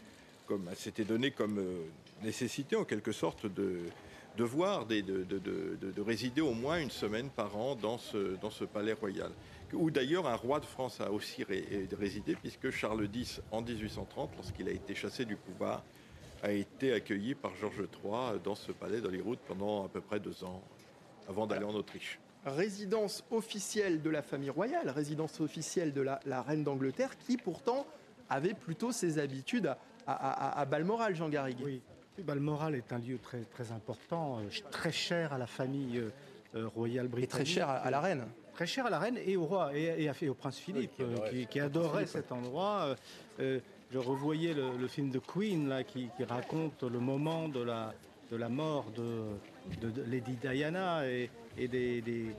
comme, 0.46 0.66
elle 0.70 0.76
s'était 0.76 1.04
donnée 1.04 1.30
comme 1.30 1.58
euh, 1.58 1.84
nécessité 2.22 2.76
en 2.76 2.84
quelque 2.84 3.12
sorte 3.12 3.46
de 3.46 3.78
devoir 4.36 4.86
de, 4.86 5.00
de, 5.00 5.24
de, 5.24 6.02
résider 6.02 6.40
au 6.40 6.52
moins 6.52 6.78
une 6.80 6.90
semaine 6.90 7.30
par 7.30 7.56
an 7.56 7.76
dans 7.76 7.98
ce, 7.98 8.36
dans 8.40 8.50
ce 8.50 8.64
palais 8.64 8.92
royal. 8.92 9.30
Où 9.72 9.90
d'ailleurs 9.90 10.26
un 10.26 10.34
roi 10.34 10.60
de 10.60 10.64
France 10.64 11.00
a 11.00 11.10
aussi 11.10 11.44
résidé, 11.98 12.36
puisque 12.36 12.70
Charles 12.70 13.08
X, 13.12 13.40
en 13.50 13.62
1830, 13.62 14.30
lorsqu'il 14.36 14.68
a 14.68 14.72
été 14.72 14.94
chassé 14.94 15.24
du 15.24 15.36
pouvoir, 15.36 15.82
a 16.42 16.52
été 16.52 16.92
accueilli 16.92 17.34
par 17.34 17.54
Georges 17.56 17.88
III 18.04 18.38
dans 18.42 18.54
ce 18.54 18.72
palais 18.72 19.00
d'Hollywood 19.00 19.38
pendant 19.48 19.86
à 19.86 19.88
peu 19.88 20.00
près 20.00 20.20
deux 20.20 20.44
ans, 20.44 20.62
avant 21.28 21.46
d'aller 21.46 21.64
en 21.64 21.74
Autriche. 21.74 22.20
Résidence 22.44 23.24
officielle 23.30 24.02
de 24.02 24.10
la 24.10 24.20
famille 24.20 24.50
royale, 24.50 24.90
résidence 24.90 25.40
officielle 25.40 25.94
de 25.94 26.02
la, 26.02 26.42
reine 26.42 26.62
d'Angleterre, 26.62 27.16
qui 27.18 27.38
pourtant 27.38 27.86
avait 28.28 28.52
plutôt 28.52 28.92
ses 28.92 29.18
habitudes 29.18 29.74
à, 30.06 30.60
à, 30.60 30.64
Balmoral, 30.66 31.16
Jean 31.16 31.30
Garrigue. 31.30 31.80
Balmoral 32.23 32.75
est 32.75 32.92
un 32.92 32.99
lieu 32.99 33.18
très, 33.18 33.40
très 33.40 33.73
important, 33.73 34.38
euh, 34.38 34.71
très 34.71 34.92
cher 34.92 35.33
à 35.33 35.38
la 35.38 35.47
famille 35.47 35.99
euh, 35.99 36.11
euh, 36.54 36.68
royale 36.68 37.09
britannique. 37.09 37.40
Et 37.40 37.44
très 37.44 37.44
cher 37.44 37.68
à, 37.68 37.90
la 37.90 38.00
reine. 38.00 38.25
Très 38.52 38.66
cher 38.66 38.87
à 38.87 38.90
la 38.90 38.99
reine 38.99 39.18
et 39.25 39.37
au 39.37 39.44
roi, 39.44 39.76
et, 39.76 40.11
et, 40.21 40.28
au 40.28 40.35
prince 40.35 40.59
Philippe, 40.59 41.02
qui, 41.50 41.61
adorait, 41.61 42.06
cet 42.06 42.30
endroit. 42.30 42.94
je 43.38 43.99
revoyais 43.99 44.54
le, 44.54 44.87
film 44.87 45.11
de 45.11 45.18
Queen, 45.18 45.68
là, 45.68 45.83
qui, 45.83 46.09
raconte 46.28 46.85
le 46.85 47.00
moment 47.00 47.49
de 47.49 47.61
la, 47.61 47.92
de 48.30 48.37
la 48.37 48.49
mort 48.49 48.87
de, 48.92 49.25
Lady 50.06 50.37
Diana 50.37 51.04
et, 51.09 51.30
des, 51.56 52.33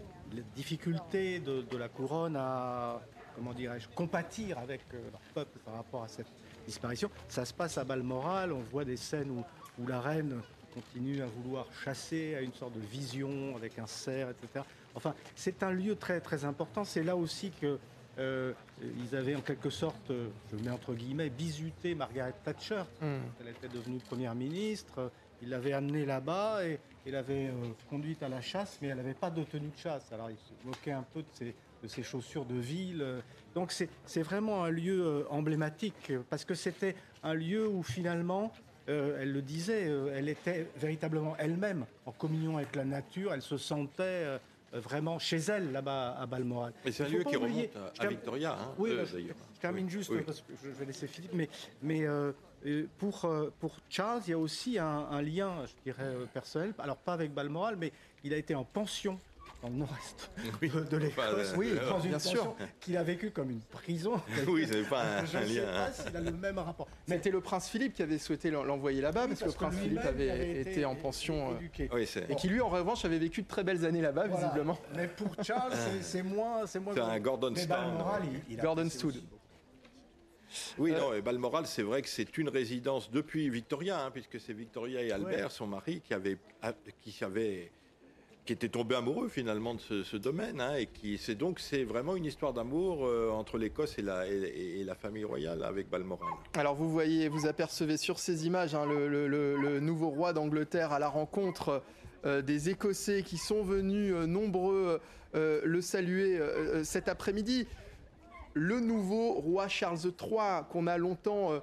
difficultés 0.55 1.39
de, 1.39 1.77
la 1.77 1.89
couronne 1.89 2.37
à, 2.37 3.01
comment 3.35 3.53
dirais-je, 3.53 3.89
compatir 3.89 4.57
avec 4.57 4.81
leur 4.93 5.19
peuple 5.33 5.59
par 5.65 5.75
rapport 5.75 6.03
à 6.03 6.07
cette 6.07 6.31
disparition. 6.65 7.09
Ça 7.27 7.43
se 7.43 7.53
passe 7.53 7.77
à 7.77 7.83
Balmoral, 7.83 8.53
on 8.53 8.61
voit 8.61 8.85
des 8.85 8.97
scènes 8.97 9.31
où 9.31 9.43
où 9.79 9.87
la 9.87 9.99
reine 9.99 10.41
continue 10.73 11.21
à 11.21 11.27
vouloir 11.27 11.67
chasser, 11.83 12.35
à 12.35 12.41
une 12.41 12.53
sorte 12.53 12.73
de 12.73 12.81
vision 12.81 13.55
avec 13.55 13.79
un 13.79 13.87
cerf, 13.87 14.29
etc. 14.29 14.65
Enfin, 14.93 15.13
c'est 15.35 15.63
un 15.63 15.71
lieu 15.71 15.95
très 15.95 16.19
très 16.19 16.45
important. 16.45 16.83
C'est 16.83 17.03
là 17.03 17.15
aussi 17.15 17.51
que 17.61 17.79
euh, 18.17 18.53
ils 18.81 19.15
avaient 19.15 19.35
en 19.35 19.41
quelque 19.41 19.69
sorte, 19.69 20.11
je 20.51 20.55
mets 20.57 20.71
entre 20.71 20.93
guillemets, 20.93 21.29
bisuté 21.29 21.95
Margaret 21.95 22.33
Thatcher. 22.43 22.83
Hmm. 23.01 23.19
Elle 23.41 23.49
était 23.49 23.67
devenue 23.67 23.99
première 23.99 24.35
ministre. 24.35 25.11
Il 25.41 25.49
l'avait 25.49 25.73
amenée 25.73 26.05
là-bas 26.05 26.65
et 26.65 26.79
il 27.05 27.11
l'avait 27.11 27.47
euh, 27.47 27.51
conduite 27.89 28.23
à 28.23 28.29
la 28.29 28.41
chasse, 28.41 28.79
mais 28.81 28.89
elle 28.89 28.97
n'avait 28.97 29.13
pas 29.13 29.29
de 29.29 29.43
tenue 29.43 29.69
de 29.69 29.77
chasse. 29.77 30.11
Alors 30.11 30.29
il 30.29 30.37
se 30.37 30.67
moquait 30.67 30.91
un 30.91 31.03
peu 31.03 31.21
de 31.21 31.27
ses, 31.33 31.55
de 31.83 31.87
ses 31.87 32.03
chaussures 32.03 32.45
de 32.45 32.55
ville. 32.55 33.05
Donc 33.53 33.71
c'est 33.71 34.21
vraiment 34.21 34.63
un 34.63 34.69
lieu 34.69 35.05
euh, 35.05 35.23
emblématique 35.29 36.13
parce 36.29 36.45
que 36.45 36.55
c'était 36.55 36.95
un 37.23 37.33
lieu 37.33 37.67
où 37.67 37.83
finalement 37.83 38.51
euh, 38.87 39.17
elle 39.19 39.31
le 39.31 39.41
disait, 39.41 39.87
euh, 39.87 40.13
elle 40.15 40.29
était 40.29 40.67
véritablement 40.77 41.35
elle-même 41.37 41.85
en 42.05 42.11
communion 42.11 42.57
avec 42.57 42.75
la 42.75 42.85
nature, 42.85 43.33
elle 43.33 43.41
se 43.41 43.57
sentait 43.57 44.03
euh, 44.03 44.37
vraiment 44.73 45.17
chez 45.17 45.37
elle 45.37 45.71
là-bas 45.71 46.15
à 46.19 46.25
Balmoral. 46.27 46.71
Mais 46.83 46.91
c'est 46.91 47.03
un 47.03 47.09
lieu 47.09 47.23
qui 47.23 47.35
remonte 47.35 47.75
à, 47.97 48.07
Victoria, 48.07 48.53
hein, 48.53 48.73
oui, 48.77 48.91
je, 49.05 49.33
termine 49.59 49.89
juste 49.89 50.11
parce 50.23 50.41
que 50.41 50.53
je 50.63 50.69
vais 50.69 50.85
laisser 50.85 51.07
Philippe, 51.07 51.33
mais, 51.33 51.49
mais 51.81 52.05
pour, 52.99 53.27
pour 53.59 53.75
Charles, 53.89 54.21
il 54.27 54.31
y 54.31 54.33
a 54.33 54.37
aussi 54.37 54.77
un, 54.77 55.07
un 55.09 55.21
lien, 55.21 55.65
je 55.65 55.83
dirais, 55.83 56.13
personnel, 56.31 56.73
alors 56.77 56.97
pas 56.97 57.13
avec 57.13 57.33
Balmoral, 57.33 57.77
mais 57.77 57.91
il 58.23 58.33
a 58.33 58.37
été 58.37 58.53
en 58.53 58.65
pension 58.65 59.19
dans 59.65 59.71
le 59.71 59.77
nord-est 59.77 60.29
de, 60.91 60.97
l'Écosse, 60.97 61.53
oui, 61.57 61.73
dans 61.89 61.99
une 61.99 62.09
bien 62.09 62.19
sûr, 62.19 62.55
qu'il 62.79 62.97
a 62.97 63.03
vécu 63.03 63.31
comme 63.31 63.49
une 63.49 63.61
prison. 63.61 64.21
oui, 64.47 64.67
c'est 64.69 64.87
pas 64.87 65.01
un, 65.01 65.25
Je 65.25 65.37
ne 65.37 65.45
sais 65.45 65.61
pas 65.61 65.91
s'il 65.91 66.15
a 66.15 66.21
le 66.21 66.31
même 66.31 66.59
rapport. 66.59 66.87
C'était 67.07 67.31
le 67.31 67.41
prince 67.41 67.69
Philippe 67.69 67.93
qui 67.93 68.03
avait 68.03 68.17
souhaité 68.17 68.51
l'envoyer 68.51 69.01
là-bas, 69.01 69.27
parce, 69.27 69.39
que 69.39 69.45
le 69.45 69.51
prince 69.51 69.75
Philippe 69.75 70.05
avait, 70.05 70.61
été, 70.61 70.85
en 70.85 70.95
pension, 70.95 71.57
euh, 71.79 72.05
et 72.29 72.35
qui 72.35 72.47
lui, 72.47 72.61
en 72.61 72.69
revanche, 72.69 73.05
avait 73.05 73.17
vécu 73.17 73.41
de 73.41 73.47
très 73.47 73.63
belles 73.63 73.85
années 73.85 74.01
là-bas, 74.01 74.27
visiblement. 74.27 74.77
Mais 74.95 75.07
pour 75.07 75.31
Charles, 75.43 75.73
c'est 76.01 76.23
moins, 76.23 76.65
c'est 76.65 76.79
moins. 76.79 76.93
C'est 76.93 77.01
un 77.01 77.19
Gordon 77.19 77.53
Gordon 78.61 78.89
Stoud. 78.89 79.15
Oui, 80.77 80.93
euh, 80.93 80.99
non, 80.99 81.13
et 81.13 81.21
Balmoral, 81.21 81.65
c'est 81.65 81.81
vrai 81.81 82.01
que 82.01 82.07
c'est 82.07 82.37
une 82.37 82.49
résidence 82.49 83.11
depuis 83.11 83.49
Victoria, 83.49 84.05
hein, 84.05 84.11
puisque 84.11 84.39
c'est 84.39 84.53
Victoria 84.53 85.01
et 85.01 85.11
Albert, 85.11 85.51
son 85.51 85.67
mari, 85.67 86.01
qui 86.01 86.13
avaient, 86.13 86.37
qui 87.01 87.23
avaient 87.23 87.71
qui 88.45 88.53
était 88.53 88.69
tombé 88.69 88.95
amoureux 88.95 89.27
finalement 89.27 89.73
de 89.73 90.03
ce, 90.03 90.17
domaine, 90.17 90.61
hein, 90.61 90.75
et 90.75 90.85
qui 90.85 91.17
c'est 91.17 91.35
donc 91.35 91.59
c'est 91.59 91.83
vraiment 91.83 92.15
une 92.15 92.25
histoire 92.25 92.53
d'amour 92.53 93.05
euh, 93.05 93.31
entre 93.31 93.57
l'Écosse 93.57 93.97
et 93.97 94.03
la, 94.03 94.95
famille 94.95 95.23
royale 95.23 95.63
avec 95.63 95.89
Balmoral. 95.89 96.29
Alors 96.53 96.75
vous 96.75 96.89
voyez, 96.89 97.27
vous 97.27 97.47
apercevez 97.47 97.97
sur 97.97 98.19
ces 98.19 98.45
images 98.45 98.75
hein, 98.75 98.85
le, 98.85 99.79
nouveau 99.79 100.09
roi 100.09 100.31
d'Angleterre 100.31 100.93
à 100.93 100.99
la 100.99 101.09
rencontre 101.09 101.83
euh, 102.25 102.41
des 102.41 102.69
Écossais 102.69 103.23
qui 103.23 103.37
sont 103.37 103.63
venus 103.63 104.13
euh, 104.13 104.25
nombreux 104.25 105.01
le 105.33 105.81
saluer 105.81 106.39
cet 106.85 107.09
après-midi. 107.09 107.67
Le 108.53 108.79
nouveau 108.79 109.33
roi 109.33 109.67
Charles 109.67 109.99
III 109.99 110.63
qu'on 110.69 110.87
a 110.87 110.97
longtemps 110.97 111.61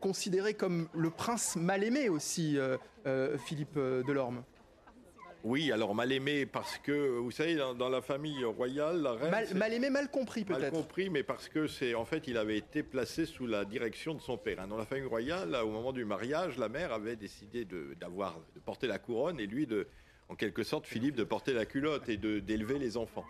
considéré 0.00 0.54
comme 0.54 0.88
le 0.92 1.10
prince 1.10 1.54
mal 1.54 1.84
aimé 1.84 2.08
aussi, 2.08 2.58
Philippe 3.38 3.76
Delorme. 3.78 4.42
Oui, 5.44 5.70
alors 5.70 5.94
mal 5.94 6.10
aimé 6.10 6.46
parce 6.46 6.78
que, 6.78 7.18
vous 7.18 7.30
savez, 7.30 7.54
dans, 7.54 7.88
la 7.90 8.00
famille 8.00 8.42
royale, 8.44 9.02
la 9.02 9.12
reine... 9.12 9.30
Mal, 9.54 9.74
aimé, 9.74 9.90
mal 9.90 10.10
compris 10.10 10.42
peut-être. 10.42 10.60
Mal 10.60 10.70
compris, 10.70 11.10
mais 11.10 11.22
parce 11.22 11.50
que 11.50 11.66
c'est 11.66 11.94
en 11.94 12.06
fait, 12.06 12.26
il 12.26 12.38
avait 12.38 12.56
été 12.56 12.82
placé 12.82 13.26
sous 13.26 13.46
la 13.46 13.66
direction 13.66 14.14
de 14.14 14.22
son 14.22 14.38
père. 14.38 14.58
Hein. 14.60 14.68
Dans 14.68 14.78
la 14.78 14.86
famille 14.86 15.04
royale, 15.04 15.54
au 15.56 15.68
moment 15.68 15.92
du 15.92 16.06
mariage, 16.06 16.56
la 16.56 16.70
mère 16.70 16.94
avait 16.94 17.16
décidé 17.16 17.66
de, 17.66 17.94
d'avoir, 18.00 18.40
de 18.54 18.60
porter 18.60 18.86
la 18.86 18.98
couronne 18.98 19.38
et 19.38 19.46
lui, 19.46 19.66
de, 19.66 19.86
en 20.30 20.34
quelque 20.34 20.62
sorte, 20.62 20.86
Philippe, 20.86 21.14
de 21.14 21.24
porter 21.24 21.52
la 21.52 21.66
culotte 21.66 22.08
et 22.08 22.16
de, 22.16 22.38
d'élever 22.38 22.78
les 22.78 22.96
enfants. 22.96 23.26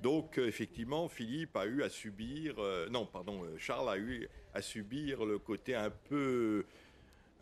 Donc, 0.00 0.38
euh, 0.38 0.46
effectivement, 0.46 1.08
Philippe 1.08 1.56
a 1.56 1.66
eu 1.66 1.82
à 1.82 1.88
subir, 1.88 2.54
euh, 2.58 2.88
non, 2.90 3.06
pardon, 3.06 3.42
euh, 3.42 3.56
Charles 3.58 3.88
a 3.88 3.98
eu 3.98 4.28
à 4.54 4.62
subir 4.62 5.24
le 5.24 5.38
côté 5.38 5.74
un 5.74 5.90
peu 5.90 6.64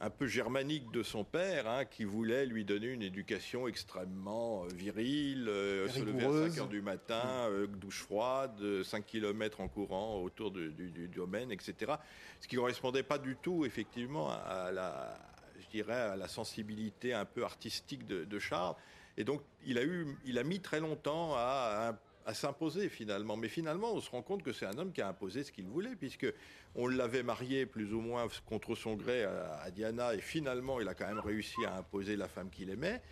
un 0.05 0.11
peu 0.11 0.27
germanique 0.27 0.91
de 0.93 1.03
son 1.03 1.25
père, 1.25 1.67
hein, 1.67 1.87
qui 1.87 2.05
voulait 2.05 2.45
lui 2.45 2.67
donner 2.67 2.89
une 2.89 3.01
éducation 3.01 3.67
extrêmement 3.67 4.65
euh, 4.65 4.69
virile, 4.75 5.49
euh, 5.49 5.89
se 5.89 6.01
lever 6.01 6.27
à 6.27 6.51
5 6.51 6.59
heures 6.61 6.69
du 6.69 6.83
matin, 6.83 7.49
euh, 7.49 7.67
douche 7.67 8.03
froide, 8.03 8.83
5 8.83 9.07
km 9.07 9.63
en 9.63 9.69
courant 9.69 10.21
autour 10.21 10.51
du, 10.51 11.09
domaine, 11.09 11.51
etc. 11.51 11.95
Ce 12.41 12.47
qui 12.47 12.57
ne 12.57 12.61
correspondait 12.61 13.03
pas 13.03 13.17
du 13.17 13.37
tout, 13.37 13.65
effectivement, 13.65 14.31
à 14.31 14.71
la, 14.71 15.19
je 15.59 15.69
dirais, 15.69 15.95
à 15.95 16.17
la 16.17 16.29
sensibilité 16.29 17.15
un 17.15 17.25
peu 17.25 17.43
artistique 17.43 18.07
de, 18.07 18.39
Charles. 18.39 18.75
Et 19.17 19.25
donc, 19.25 19.41
il 19.65 19.79
a, 19.79 19.85
eu, 19.85 20.19
il 20.27 20.39
a 20.39 20.45
mis 20.45 20.61
très 20.61 20.81
longtemps 20.81 21.35
à, 21.35 21.89
à 21.89 21.99
s'imposer 22.33 22.89
finalement. 22.89 23.37
Mais 23.37 23.49
finalement, 23.49 23.93
on 23.93 24.01
se 24.01 24.11
rend 24.11 24.23
compte 24.23 24.43
que 24.43 24.53
c'est 24.53 24.67
un 24.67 24.79
homme 24.79 24.93
qui 24.93 25.03
a 25.03 25.09
imposé 25.09 25.45
ce 25.45 25.53
qu'il 25.53 25.67
voulait, 25.67 25.97
puisque 25.97 26.33
on 26.75 26.87
l'avait 26.87 27.23
marié 27.23 27.67
plus 27.67 27.93
ou 27.93 28.01
moins 28.01 28.27
contre 28.47 28.75
son 28.75 28.95
gré 28.95 29.25
à, 29.25 29.71
Diana, 29.71 30.15
et 30.15 30.21
finalement, 30.21 30.81
il 30.81 30.89
a 30.89 30.95
quand 30.95 31.07
même 31.07 31.21
réussi 31.21 31.65
à 31.67 31.77
imposer 31.77 32.17
la 32.17 32.29
femme 32.29 32.49
qu'il 32.51 32.71
aimait. 32.71 33.03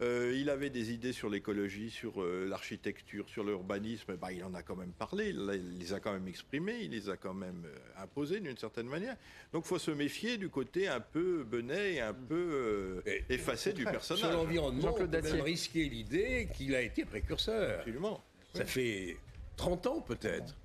Euh, 0.00 0.34
il 0.34 0.50
avait 0.50 0.70
des 0.70 0.90
idées 0.90 1.12
sur 1.12 1.28
l'écologie, 1.28 1.90
sur 1.90 2.22
euh, 2.22 2.46
l'architecture, 2.48 3.28
sur 3.28 3.44
l'urbanisme. 3.44 4.16
Bah, 4.16 4.32
il 4.32 4.42
en 4.42 4.52
a 4.54 4.62
quand 4.62 4.74
même 4.74 4.92
parlé, 4.92 5.28
il 5.28 5.78
les 5.78 5.92
a 5.92 6.00
quand 6.00 6.12
même 6.12 6.26
exprimés, 6.26 6.78
il 6.82 6.90
les 6.90 7.08
a 7.08 7.16
quand 7.16 7.34
même 7.34 7.64
euh, 7.66 8.02
imposés 8.02 8.40
d'une 8.40 8.56
certaine 8.56 8.88
manière. 8.88 9.16
Donc, 9.52 9.64
il 9.64 9.68
faut 9.68 9.78
se 9.78 9.92
méfier 9.92 10.38
du 10.38 10.48
côté 10.48 10.88
un 10.88 11.00
peu 11.00 11.44
benet 11.44 11.94
et 11.94 12.00
un 12.00 12.14
peu 12.14 13.02
effacé 13.28 13.72
du 13.72 13.84
personnage. 13.84 14.24
Sur 14.24 14.32
l'environnement, 14.32 14.92
on 14.92 15.06
peut 15.06 15.06
même 15.06 15.40
risquer 15.42 15.84
l'idée 15.84 16.48
qu'il 16.56 16.74
a 16.74 16.82
été 16.82 17.04
précurseur. 17.04 17.78
Absolument. 17.78 18.24
Ça 18.54 18.64
fait 18.64 19.16
30 19.56 19.86
ans 19.86 20.00
peut-être 20.00 20.56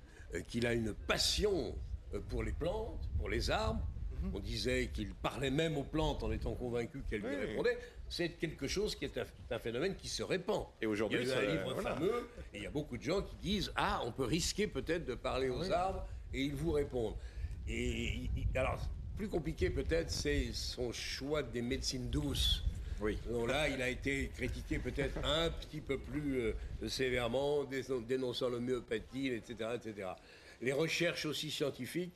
qu'il 0.46 0.66
a 0.66 0.74
une 0.74 0.94
passion 0.94 1.74
euh, 2.14 2.20
pour 2.28 2.42
les 2.42 2.52
plantes, 2.52 3.08
pour 3.18 3.28
les 3.28 3.50
arbres. 3.50 3.86
Mhm. 4.22 4.30
On 4.34 4.38
disait 4.40 4.90
qu'il 4.92 5.14
parlait 5.14 5.50
même 5.50 5.76
aux 5.76 5.84
plantes 5.84 6.22
en 6.22 6.32
étant 6.32 6.54
convaincu 6.54 7.02
qu'elles 7.08 7.22
lui 7.22 7.36
répondaient. 7.36 7.78
C'est 8.08 8.30
quelque 8.30 8.66
chose 8.66 8.96
qui 8.96 9.04
est 9.04 9.20
un, 9.50 9.58
phénomène 9.58 9.94
qui 9.94 10.08
se 10.08 10.22
répand. 10.22 10.64
Et 10.80 10.86
aujourd'hui, 10.86 11.20
il 11.22 11.28
y 11.28 11.32
a 11.32 11.38
un 11.38 11.42
livre 11.42 11.82
fameux 11.82 12.28
et 12.54 12.58
il 12.58 12.62
y 12.62 12.66
a 12.66 12.70
beaucoup 12.70 12.96
de 12.96 13.02
gens 13.02 13.22
qui 13.22 13.36
disent 13.36 13.70
ah 13.76 14.00
on 14.04 14.12
peut 14.12 14.24
risquer 14.24 14.66
peut-être 14.66 15.04
de 15.04 15.14
parler 15.14 15.50
aux 15.50 15.70
arbres 15.70 16.06
et 16.32 16.42
ils 16.42 16.54
vous 16.54 16.72
répondent. 16.72 17.16
Et 17.68 18.30
alors 18.54 18.80
plus 19.16 19.28
compliqué 19.28 19.68
peut-être 19.68 20.10
c'est 20.10 20.52
son 20.52 20.90
choix 20.92 21.42
des 21.42 21.60
médecines 21.60 22.08
douces. 22.08 22.64
Oui. 23.00 23.18
Donc 23.28 23.48
là, 23.48 23.68
il 23.68 23.80
a 23.80 23.88
été 23.88 24.30
critiqué 24.36 24.78
peut-être 24.78 25.18
un 25.24 25.50
petit 25.50 25.80
peu 25.80 25.98
plus 25.98 26.40
euh, 26.40 26.88
sévèrement, 26.88 27.64
dénonçant 28.08 28.48
l'homéopathie, 28.48 29.28
etc., 29.28 29.70
etc. 29.74 30.08
Les 30.60 30.72
recherches 30.72 31.26
aussi 31.26 31.50
scientifiques 31.50 32.14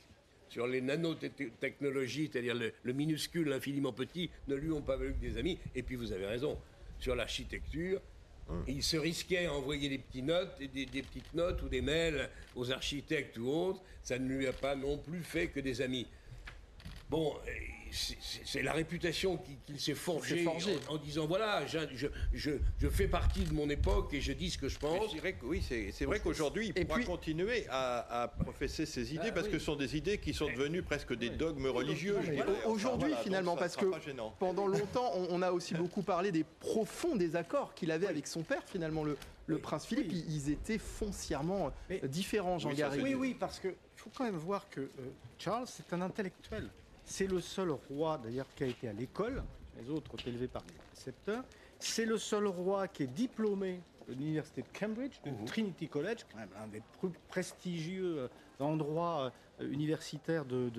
sur 0.48 0.66
les 0.66 0.80
nanotechnologies, 0.80 2.28
c'est-à-dire 2.30 2.54
le, 2.54 2.92
minuscule, 2.92 3.48
l'infiniment 3.48 3.92
petit, 3.92 4.28
ne 4.48 4.54
lui 4.54 4.70
ont 4.70 4.82
pas 4.82 4.96
valu 4.96 5.14
que 5.14 5.20
des 5.20 5.38
amis. 5.38 5.58
Et 5.74 5.82
puis 5.82 5.96
vous 5.96 6.12
avez 6.12 6.26
raison, 6.26 6.58
sur 6.98 7.14
l'architecture, 7.14 8.00
hum. 8.48 8.62
il 8.66 8.82
se 8.82 8.96
risquait 8.96 9.46
à 9.46 9.54
envoyer 9.54 9.88
des 9.88 9.98
petites 9.98 10.24
notes, 10.24 10.58
des, 10.58 10.84
des, 10.86 11.02
petites 11.02 11.32
notes 11.32 11.62
ou 11.62 11.68
des 11.68 11.80
mails 11.80 12.28
aux 12.54 12.70
architectes 12.70 13.38
ou 13.38 13.48
autres. 13.48 13.80
Ça 14.02 14.18
ne 14.18 14.28
lui 14.28 14.46
a 14.46 14.52
pas 14.52 14.74
non 14.74 14.98
plus 14.98 15.22
fait 15.22 15.46
que 15.46 15.60
des 15.60 15.80
amis. 15.80 16.06
Bon, 17.08 17.34
c'est 17.92 18.62
la 18.62 18.72
réputation 18.72 19.38
qu'il 19.66 19.80
s'est 19.80 19.94
forgée 19.94 20.46
en, 20.88 20.96
disant 20.96 21.26
voilà, 21.26 21.64
je, 21.66 22.88
fais 22.90 23.08
partie 23.08 23.44
de 23.44 23.52
mon 23.52 23.68
époque 23.68 24.14
et 24.14 24.20
je 24.20 24.32
dis 24.32 24.50
ce 24.50 24.58
que 24.58 24.68
je 24.68 24.78
pense. 24.78 25.08
Je 25.08 25.14
dirais 25.14 25.34
que 25.34 25.44
oui, 25.44 25.62
c'est 25.62 26.04
vrai 26.04 26.20
qu'aujourd'hui, 26.20 26.72
il 26.74 26.86
pourra 26.86 27.02
continuer 27.02 27.66
à, 27.70 28.32
professer 28.40 28.86
ses 28.86 29.14
idées 29.14 29.28
ah 29.28 29.32
parce 29.32 29.48
que 29.48 29.58
ce 29.58 29.64
sont 29.64 29.76
des 29.76 29.96
idées 29.96 30.18
qui 30.18 30.32
sont 30.34 30.46
devenues 30.46 30.82
presque 30.82 31.14
des 31.14 31.30
dogmes 31.30 31.66
religieux. 31.66 32.18
Aujourd'hui, 32.66 33.12
finalement, 33.22 33.56
parce 33.56 33.76
que 33.76 33.86
pendant 34.38 34.66
longtemps, 34.72 35.12
on, 35.14 35.42
a 35.42 35.52
aussi 35.52 35.74
beaucoup 35.74 36.02
parlé 36.02 36.32
des 36.32 36.44
profonds 36.44 37.16
désaccords 37.16 37.74
qu'il 37.74 37.90
avait 37.90 38.06
avec 38.06 38.26
son 38.26 38.42
père, 38.42 38.62
finalement, 38.66 39.04
le, 39.04 39.16
prince 39.58 39.86
Philippe. 39.86 40.12
Ils 40.12 40.50
étaient 40.50 40.78
foncièrement 40.78 41.72
différents, 42.04 42.58
Jean-Garry. 42.58 43.02
Oui, 43.02 43.14
oui, 43.14 43.36
parce 43.38 43.60
qu'il 43.60 43.74
faut 43.96 44.10
quand 44.16 44.24
même 44.24 44.36
voir 44.36 44.68
que 44.70 44.80
euh, 44.80 44.88
Charles, 45.38 45.66
c'est 45.66 45.92
un 45.92 46.00
intellectuel. 46.00 46.70
C'est 47.04 47.26
le 47.26 47.40
seul 47.40 47.70
roi 47.70 48.18
d'ailleurs 48.18 48.46
qui 48.54 48.64
a 48.64 48.66
été 48.66 48.88
à 48.88 48.92
l'école, 48.92 49.42
les 49.80 49.90
autres 49.90 50.14
ont 50.14 50.28
élevés 50.28 50.48
par 50.48 50.62
les 50.68 50.74
précepteurs. 50.92 51.44
C'est 51.78 52.04
le 52.04 52.18
seul 52.18 52.46
roi 52.46 52.88
qui 52.88 53.04
est 53.04 53.08
diplômé 53.08 53.80
de 54.08 54.14
l'université 54.14 54.62
de 54.62 54.78
Cambridge, 54.78 55.20
du 55.24 55.30
mhm. 55.30 55.44
Trinity 55.44 55.88
College, 55.88 56.18
quand 56.30 56.38
même 56.38 56.48
un 56.62 56.66
des 56.66 56.82
plus 57.00 57.10
prestigieux 57.28 58.18
euh, 58.18 58.28
endroits 58.58 59.32
euh, 59.60 59.70
universitaires 59.70 60.44
de, 60.44 60.70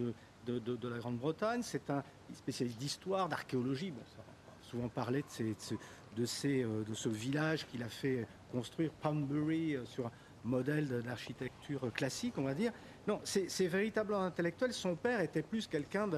de, 0.45 0.87
la 0.87 0.97
Grande-Bretagne. 0.97 1.61
C'est 1.63 1.89
un 1.89 2.03
spécialiste 2.33 2.77
d'histoire, 2.77 3.29
d'archéologie. 3.29 3.91
Bon, 3.91 4.01
ça, 4.05 4.23
souvent 4.61 4.89
parlé 4.89 5.21
de, 5.21 6.25
ces, 6.25 6.63
euh, 6.63 6.83
de, 6.83 6.93
ce 6.93 7.09
village 7.09 7.65
qu'il 7.67 7.83
a 7.83 7.89
fait 7.89 8.27
construire, 8.51 8.91
Poundbury, 8.91 9.77
sur 9.85 10.07
un 10.07 10.11
modèle 10.43 11.01
d'architecture 11.01 11.91
classique, 11.93 12.37
on 12.37 12.43
va 12.43 12.53
dire. 12.53 12.71
Non, 13.07 13.19
c'est 13.23 13.67
véritablement 13.67 14.23
intellectuel. 14.23 14.73
Son 14.73 14.95
père 14.95 15.19
était 15.19 15.41
plus 15.41 15.67
quelqu'un 15.67 16.09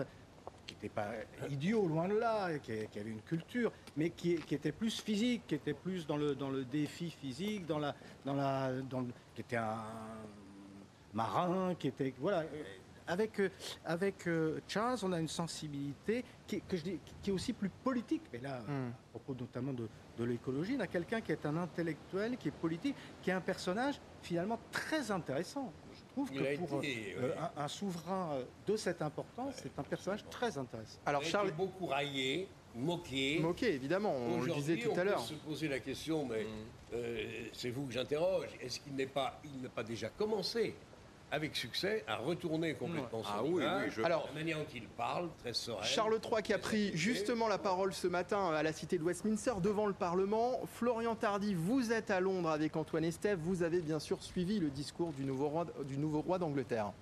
qui 0.68 0.76
n'était 0.76 0.90
pas 0.90 1.12
idiot, 1.50 1.88
loin 1.88 2.08
de 2.08 2.16
là, 2.16 2.60
qui, 2.60 2.72
avait 2.72 3.10
une 3.10 3.22
culture, 3.22 3.72
mais 3.98 4.12
qui, 4.12 4.34
était 4.34 4.72
plus 4.72 5.00
physique, 5.00 5.44
qui 5.48 5.56
était 5.56 5.74
plus 5.74 6.06
dans 6.06 6.18
le, 6.18 6.36
dans 6.36 6.50
le 6.50 6.64
défi 6.64 7.10
physique, 7.10 7.66
dans 7.66 7.80
la, 7.80 7.96
dans 8.24 8.34
la, 8.34 8.72
qui 9.34 9.42
était 9.42 9.58
un 9.58 9.84
marin, 11.14 11.76
qui 11.76 11.88
était 11.88 12.14
voilà. 12.20 12.44
Avec, 13.08 13.40
avec 13.86 14.28
euh, 14.28 14.60
Charles, 14.68 14.98
on 15.04 15.14
a 15.14 15.20
une 15.20 15.28
sensibilité 15.28 16.26
qui, 16.48 16.60
que 16.62 16.76
je 16.76 16.82
dis, 16.82 17.00
qui 17.22 17.30
est 17.30 17.34
aussi 17.34 17.54
plus 17.54 17.70
politique. 17.70 18.24
Mais 18.34 18.40
là, 18.40 18.62
hmm. 18.62 18.90
à 18.90 19.10
propos 19.12 19.36
notamment 19.40 19.74
de, 19.74 19.88
de 20.18 20.24
l'écologie, 20.24 20.76
on 20.76 20.80
a 20.80 20.88
quelqu'un 20.88 21.22
qui 21.22 21.32
est 21.32 21.46
un 21.46 21.56
intellectuel, 21.56 22.36
qui 22.38 22.48
est 22.48 22.52
politique, 22.52 22.96
qui 23.22 23.30
est 23.30 23.34
un 23.34 23.42
personnage 23.42 24.02
finalement 24.24 24.60
très 24.72 25.12
intéressant 25.12 25.72
trouve 26.16 26.32
que 26.32 26.58
pour 26.58 26.82
euh, 26.82 27.36
un, 27.58 27.68
souverain 27.68 28.32
euh, 28.34 28.44
de 28.68 28.78
cette 28.78 29.02
importance, 29.02 29.56
c'est 29.62 29.78
un 29.78 29.84
personnage 29.84 30.24
très 30.30 30.58
intéressant. 30.58 31.00
Alors 31.06 31.24
Charles 31.24 31.50
est 31.50 31.52
beaucoup 31.52 31.88
raillé, 31.88 32.48
moqué. 32.74 33.40
Moqué, 33.40 33.74
évidemment, 33.74 34.14
on 34.16 34.42
le 34.42 34.54
disait 34.54 34.78
tout 34.78 34.98
à 34.98 35.04
l'heure. 35.04 35.20
On 35.20 35.28
peut 35.28 35.36
se 35.36 35.46
poser 35.46 35.68
la 35.68 35.80
question, 35.80 36.26
mais 36.26 36.44
mm. 36.44 36.48
euh, 36.94 37.48
c'est 37.52 37.70
vous 37.70 37.86
que 37.86 37.94
j'interroge. 37.94 38.48
Est-ce 38.62 38.80
qu'il 38.80 38.96
n'est 38.96 39.06
pas, 39.08 39.42
il 39.44 39.62
n'a 39.62 39.70
pas 39.70 39.84
déjà 39.84 40.10
commencé 40.10 40.74
avec 41.36 41.54
succès, 41.58 42.04
à 42.08 42.16
retourner 42.16 42.76
complètement 42.76 43.22
son 43.22 43.30
ah, 43.30 43.44
oui, 43.44 43.62
oui, 43.62 44.06
Alors, 44.06 44.30
la 44.34 44.40
manière 44.40 44.58
dont 44.58 44.66
il 44.74 44.88
parle, 44.88 45.28
très 45.40 45.54
serein. 45.54 45.84
Charles 45.84 46.18
III 46.24 46.42
qui 46.42 46.54
a 46.54 46.58
pris 46.58 46.92
justement 46.96 47.50
la 47.50 47.58
parole 47.58 47.94
ce 47.94 48.08
matin 48.08 48.52
à 48.54 48.64
la 48.64 48.72
cité 48.72 48.98
de 48.98 49.04
Westminster 49.04 49.52
devant 49.62 49.86
le 49.86 49.94
Parlement. 49.94 50.62
Florian 50.66 51.14
Tardy, 51.14 51.54
vous 51.54 51.92
êtes 51.92 52.10
à 52.10 52.22
Londres 52.22 52.50
avec 52.50 52.78
Antoine 52.78 53.04
Estève. 53.04 53.38
Vous 53.40 53.64
avez 53.64 53.82
bien 53.82 54.00
sûr 54.00 54.24
suivi 54.24 54.60
le 54.60 54.70
discours 54.70 55.12
du 55.12 55.26
nouveau 55.26 55.50
roi, 55.50 55.66
du 55.86 55.98
nouveau 55.98 56.22
roi 56.22 56.40
d'Angleterre. 56.40 56.94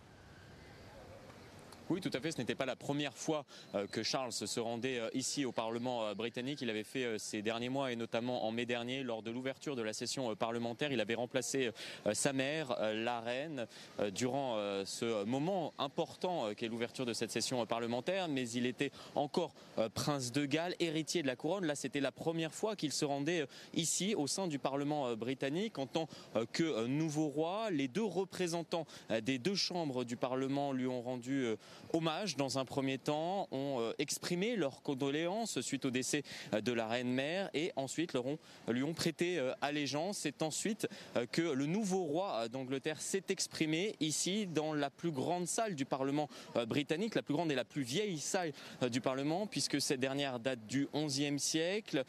Oui, 1.93 2.01
tout 2.01 2.09
à 2.11 2.19
fait. 2.19 2.31
Ce 2.31 2.39
n'était 2.39 2.55
pas 2.55 2.65
la 2.65 2.75
première 2.75 3.15
fois 3.15 3.45
euh, 3.75 3.85
que 3.85 4.01
Charles 4.01 4.31
se 4.31 4.59
rendait 4.59 4.97
euh, 4.97 5.09
ici 5.13 5.45
au 5.45 5.51
Parlement 5.51 6.03
euh, 6.07 6.15
britannique. 6.15 6.59
Il 6.63 6.71
avait 6.71 6.83
fait 6.83 7.19
ces 7.19 7.43
derniers 7.43 7.69
mois 7.69 7.91
et 7.91 7.95
notamment 7.95 8.47
en 8.47 8.51
mai 8.51 8.65
dernier, 8.65 9.03
lors 9.03 9.21
de 9.21 9.29
l'ouverture 9.29 9.75
de 9.75 9.83
la 9.83 9.93
session 9.93 10.35
parlementaire, 10.35 10.91
il 10.91 10.99
avait 10.99 11.13
remplacé 11.13 11.69
sa 12.13 12.33
mère, 12.33 12.75
la 12.93 13.19
reine, 13.19 13.67
durant 14.11 14.57
ce 14.85 15.23
moment 15.25 15.73
important 15.77 16.53
qu'est 16.55 16.67
l'ouverture 16.67 17.05
de 17.05 17.13
cette 17.13 17.31
session 17.31 17.63
parlementaire. 17.65 18.27
Mais 18.27 18.49
il 18.49 18.65
était 18.65 18.91
encore 19.15 19.53
prince 19.93 20.31
de 20.31 20.45
Galles, 20.45 20.75
héritier 20.79 21.21
de 21.21 21.27
la 21.27 21.35
couronne. 21.35 21.65
Là, 21.65 21.75
c'était 21.75 21.99
la 21.99 22.11
première 22.11 22.53
fois 22.53 22.75
qu'il 22.75 22.91
se 22.91 23.05
rendait 23.05 23.45
ici 23.73 24.15
au 24.15 24.27
sein 24.27 24.47
du 24.47 24.59
Parlement 24.59 25.15
britannique 25.15 25.77
en 25.77 25.87
tant 25.87 26.07
que 26.51 26.85
nouveau 26.87 27.27
roi. 27.27 27.69
Les 27.71 27.87
deux 27.87 28.03
représentants 28.03 28.87
des 29.21 29.37
deux 29.37 29.55
chambres 29.55 30.03
du 30.05 30.15
Parlement 30.15 30.71
lui 30.71 30.87
ont 30.87 31.01
rendu 31.01 31.55
hommage 31.91 32.35
dans 32.35 32.57
un 32.57 32.65
premier 32.65 32.97
temps, 32.97 33.47
ont 33.51 33.79
euh, 33.79 33.93
exprimé 33.97 34.55
leurs 34.55 34.81
condoléances 34.81 35.61
suite 35.61 35.85
au 35.85 35.91
décès 35.91 36.23
euh, 36.53 36.61
de 36.61 36.71
la 36.71 36.87
reine 36.87 37.11
mère 37.11 37.49
et 37.53 37.71
ensuite 37.75 38.13
leur 38.13 38.25
ont, 38.25 38.37
lui 38.67 38.83
ont 38.83 38.93
prêté 38.93 39.37
euh, 39.39 39.53
allégeance. 39.61 40.19
C'est 40.19 40.41
ensuite 40.41 40.87
que 41.31 41.41
le 41.41 41.65
nouveau 41.65 42.03
roi 42.03 42.47
d'Angleterre 42.49 43.01
s'est 43.01 43.23
exprimé 43.29 43.95
ici 43.99 44.47
dans 44.47 44.73
la 44.73 44.89
plus 44.89 45.11
grande 45.11 45.47
salle 45.47 45.75
du 45.75 45.85
Parlement 45.85 46.29
britannique, 46.67 47.15
la 47.15 47.21
plus 47.21 47.33
grande 47.33 47.51
et 47.51 47.55
la 47.55 47.65
plus 47.65 47.83
vieille 47.83 48.19
salle 48.19 48.51
du 48.89 49.01
Parlement 49.01 49.47
puisque 49.47 49.81
cette 49.81 49.99
dernière 49.99 50.39
date 50.39 50.65
du 50.67 50.87
XIe 50.93 51.39
siècle. 51.39 52.03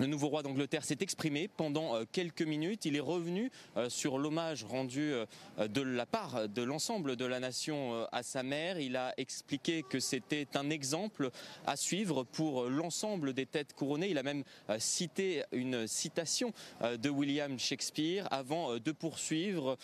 Le 0.00 0.06
nouveau 0.06 0.28
roi 0.28 0.42
d'Angleterre 0.42 0.82
s'est 0.82 0.96
exprimé 1.00 1.46
pendant 1.46 1.94
euh, 1.94 2.04
quelques 2.10 2.40
minutes. 2.40 2.86
Il 2.86 2.96
est 2.96 3.00
revenu 3.00 3.50
euh, 3.76 3.90
sur 3.90 4.16
l'hommage 4.16 4.64
rendu 4.64 5.12
euh, 5.12 5.26
de 5.68 5.82
la 5.82 6.06
part 6.06 6.48
de 6.48 6.62
l'ensemble 6.62 7.16
de 7.16 7.26
la 7.26 7.38
nation 7.38 8.06
à 8.10 8.22
sa 8.22 8.42
mère. 8.42 8.80
Il 8.80 8.96
a 8.96 9.12
expliqué 9.18 9.82
que 9.82 10.00
c'était 10.00 10.48
un 10.54 10.70
exemple 10.70 11.28
à 11.66 11.76
suivre 11.76 12.24
pour 12.24 12.64
l'ensemble 12.64 13.34
des 13.34 13.44
têtes 13.44 13.74
couronnées. 13.74 14.08
Il 14.08 14.16
a 14.16 14.22
même 14.22 14.42
cité 14.78 15.42
une 15.52 15.86
citation 15.86 16.54
de 16.80 17.10
William 17.10 17.58
Shakespeare 17.58 18.26
avant 18.30 18.78
de 18.78 18.92
poursuivre 18.92 19.76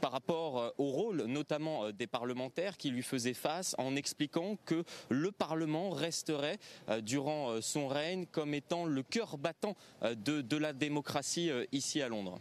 par 0.00 0.12
rapport 0.12 0.72
au 0.78 0.86
rôle 0.90 1.24
notamment 1.24 1.90
des 1.90 2.06
parlementaires 2.06 2.76
qui 2.76 2.90
lui 2.90 3.02
faisaient 3.02 3.34
face 3.34 3.74
en 3.78 3.96
expliquant 3.96 4.56
que 4.64 4.84
le 5.08 5.32
Parlement 5.32 5.90
resterait 5.90 6.58
durant 7.02 7.60
son 7.60 7.88
règne 7.88 8.26
comme 8.26 8.54
étant 8.54 8.84
le 8.84 9.02
cœur 9.02 9.31
battant 9.38 9.74
de, 10.02 10.56
la 10.56 10.72
démocratie 10.72 11.50
ici 11.72 12.02
à 12.02 12.08
Londres. 12.08 12.38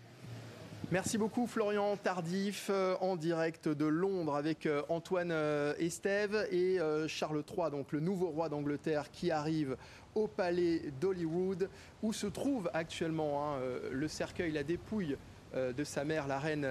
Merci 0.92 1.18
beaucoup 1.18 1.48
Florian 1.48 1.96
Tardif 1.96 2.70
en 3.00 3.16
direct 3.16 3.70
de 3.70 3.86
Londres 3.86 4.36
avec 4.36 4.68
Antoine 4.90 5.34
Estève 5.80 6.48
et 6.52 6.80
Charles 7.08 7.44
III, 7.50 7.72
donc 7.72 7.94
le 7.94 8.02
nouveau 8.02 8.28
roi 8.30 8.50
d'Angleterre 8.50 9.10
qui 9.10 9.32
arrive 9.32 9.78
au 10.16 10.28
palais 10.28 10.92
d'Hollywood 11.00 11.70
où 12.04 12.12
se 12.12 12.28
trouve 12.28 12.70
actuellement 12.74 13.56
hein, 13.56 13.60
le 13.90 14.08
cercueil, 14.10 14.52
la 14.52 14.64
dépouille 14.64 15.16
euh, 15.54 15.74
de 15.74 15.84
sa 15.84 16.06
mère, 16.06 16.28
la 16.28 16.40
reine 16.40 16.66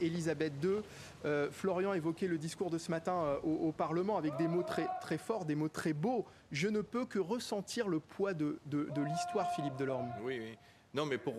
Elisabeth 0.00 0.52
euh, 0.64 0.78
II. 0.78 0.82
Euh, 1.24 1.48
Florian 1.52 1.94
évoquait 1.94 2.26
le 2.26 2.38
discours 2.38 2.70
de 2.70 2.78
ce 2.78 2.90
matin 2.90 3.38
au, 3.44 3.70
Parlement 3.70 4.16
avec 4.16 4.36
des 4.36 4.48
mots 4.48 4.64
très 4.64 5.18
forts, 5.18 5.44
des 5.44 5.54
mots 5.54 5.68
très 5.68 5.92
beaux. 5.92 6.24
Je 6.52 6.68
ne 6.68 6.80
peux 6.80 7.04
que 7.06 7.18
ressentir 7.18 7.88
le 7.88 8.00
poids 8.00 8.34
de, 8.34 8.60
de, 8.66 9.02
l'histoire, 9.02 9.50
Philippe 9.54 9.76
Delorme. 9.76 10.12
Oui, 10.22 10.38
oui. 10.40 10.58
Non, 10.94 11.04
mais 11.04 11.18
pour 11.18 11.34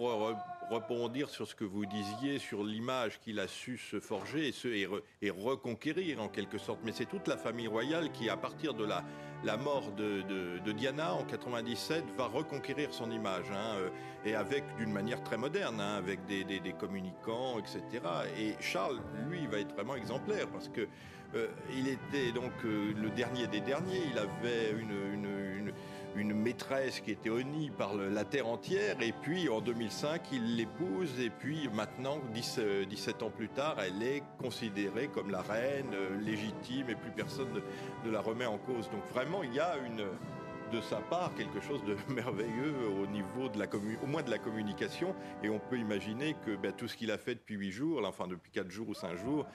rebondir 0.70 1.30
sur 1.30 1.48
ce 1.48 1.56
que 1.56 1.64
vous 1.64 1.86
disiez, 1.86 2.38
sur 2.38 2.64
l'image 2.64 3.20
qu'il 3.20 3.40
a 3.40 3.48
su 3.48 3.78
se 3.78 4.00
forger 4.00 4.50
et, 4.50 4.88
et, 5.22 5.30
reconquérir 5.32 6.22
en 6.22 6.28
quelque 6.28 6.58
sorte. 6.60 6.80
Mais 6.84 6.92
c'est 6.92 7.06
toute 7.06 7.28
la 7.28 7.38
famille 7.38 7.68
royale 7.68 8.12
qui, 8.12 8.30
à 8.30 8.38
partir 8.38 8.76
de 8.76 8.86
la, 8.86 9.04
la 9.44 9.58
mort 9.58 9.92
de, 9.92 10.72
Diana 10.72 11.14
en 11.14 11.24
97 11.24 12.04
va 12.18 12.28
reconquérir 12.28 12.94
son 12.94 13.12
image, 13.12 13.46
hein, 13.52 13.76
euh, 13.78 13.90
et 14.26 14.36
avec 14.36 14.64
d'une 14.78 14.92
manière 14.92 15.24
très 15.24 15.38
moderne, 15.38 15.80
hein, 15.80 15.96
avec 15.96 16.26
des, 16.26 16.74
communicants, 16.80 17.60
etc. 17.60 17.82
Et 18.38 18.56
Charles, 18.60 19.00
lui, 19.28 19.48
va 19.48 19.60
être 19.60 19.74
vraiment 19.74 19.96
exemplaire 19.96 20.48
parce 20.50 20.70
que 20.70 20.88
euh, 21.36 21.48
il 21.76 21.88
était 21.88 22.32
donc 22.32 22.52
euh, 22.66 22.94
le 22.96 23.10
dernier 23.10 23.48
des 23.48 23.60
derniers. 23.60 24.02
Il 24.12 24.18
avait 24.18 24.72
une 26.16 26.34
maîtresse 26.34 27.00
qui 27.00 27.12
était 27.12 27.30
honnie 27.30 27.70
par 27.70 27.96
la 27.96 28.24
terre 28.24 28.48
entière. 28.48 29.02
Et 29.02 29.12
puis 29.12 29.50
en 29.50 29.62
2005, 29.62 30.22
il 30.32 30.56
l'épouse. 30.56 31.20
Et 31.20 31.30
puis 31.30 31.70
maintenant, 31.74 32.20
17 32.34 33.24
ans 33.24 33.30
plus 33.30 33.50
tard, 33.50 33.78
elle 33.80 34.02
est 34.02 34.24
considérée 34.40 35.10
comme 35.10 35.30
la 35.30 35.42
reine 35.42 35.94
euh, 35.94 36.20
légitime 36.20 36.90
et 36.90 36.96
plus 36.96 37.12
personne 37.12 37.50
ne, 38.06 38.12
la 38.12 38.22
remet 38.22 38.46
en 38.46 38.58
cause. 38.58 38.90
Donc 38.90 39.06
vraiment, 39.14 39.44
il 39.44 39.54
y 39.54 39.60
a 39.60 39.76
de 40.72 40.82
sa 40.82 40.98
part 40.98 41.34
quelque 41.36 41.62
chose 41.62 41.82
de 41.86 41.96
merveilleux 42.14 42.76
au 43.02 43.08
niveau 43.08 43.48
de 43.50 43.60
la 43.60 43.66
au 44.02 44.08
moins 44.08 44.24
de 44.24 44.32
la 44.32 44.38
communication. 44.38 45.14
Et 45.44 45.50
on 45.50 45.60
peut 45.60 45.78
imaginer 45.78 46.36
que 46.46 46.56
ben, 46.56 46.72
tout 46.72 46.88
ce 46.88 46.96
qu'il 46.96 47.12
a 47.12 47.18
fait 47.18 47.36
depuis 47.36 47.56
huit 47.56 47.72
jours, 47.72 48.02
enfin 48.06 48.28
depuis 48.28 48.52
quatre 48.52 48.72
jours 48.72 48.90
ou 48.90 48.94
cinq 48.94 49.18
jours, 49.18 49.46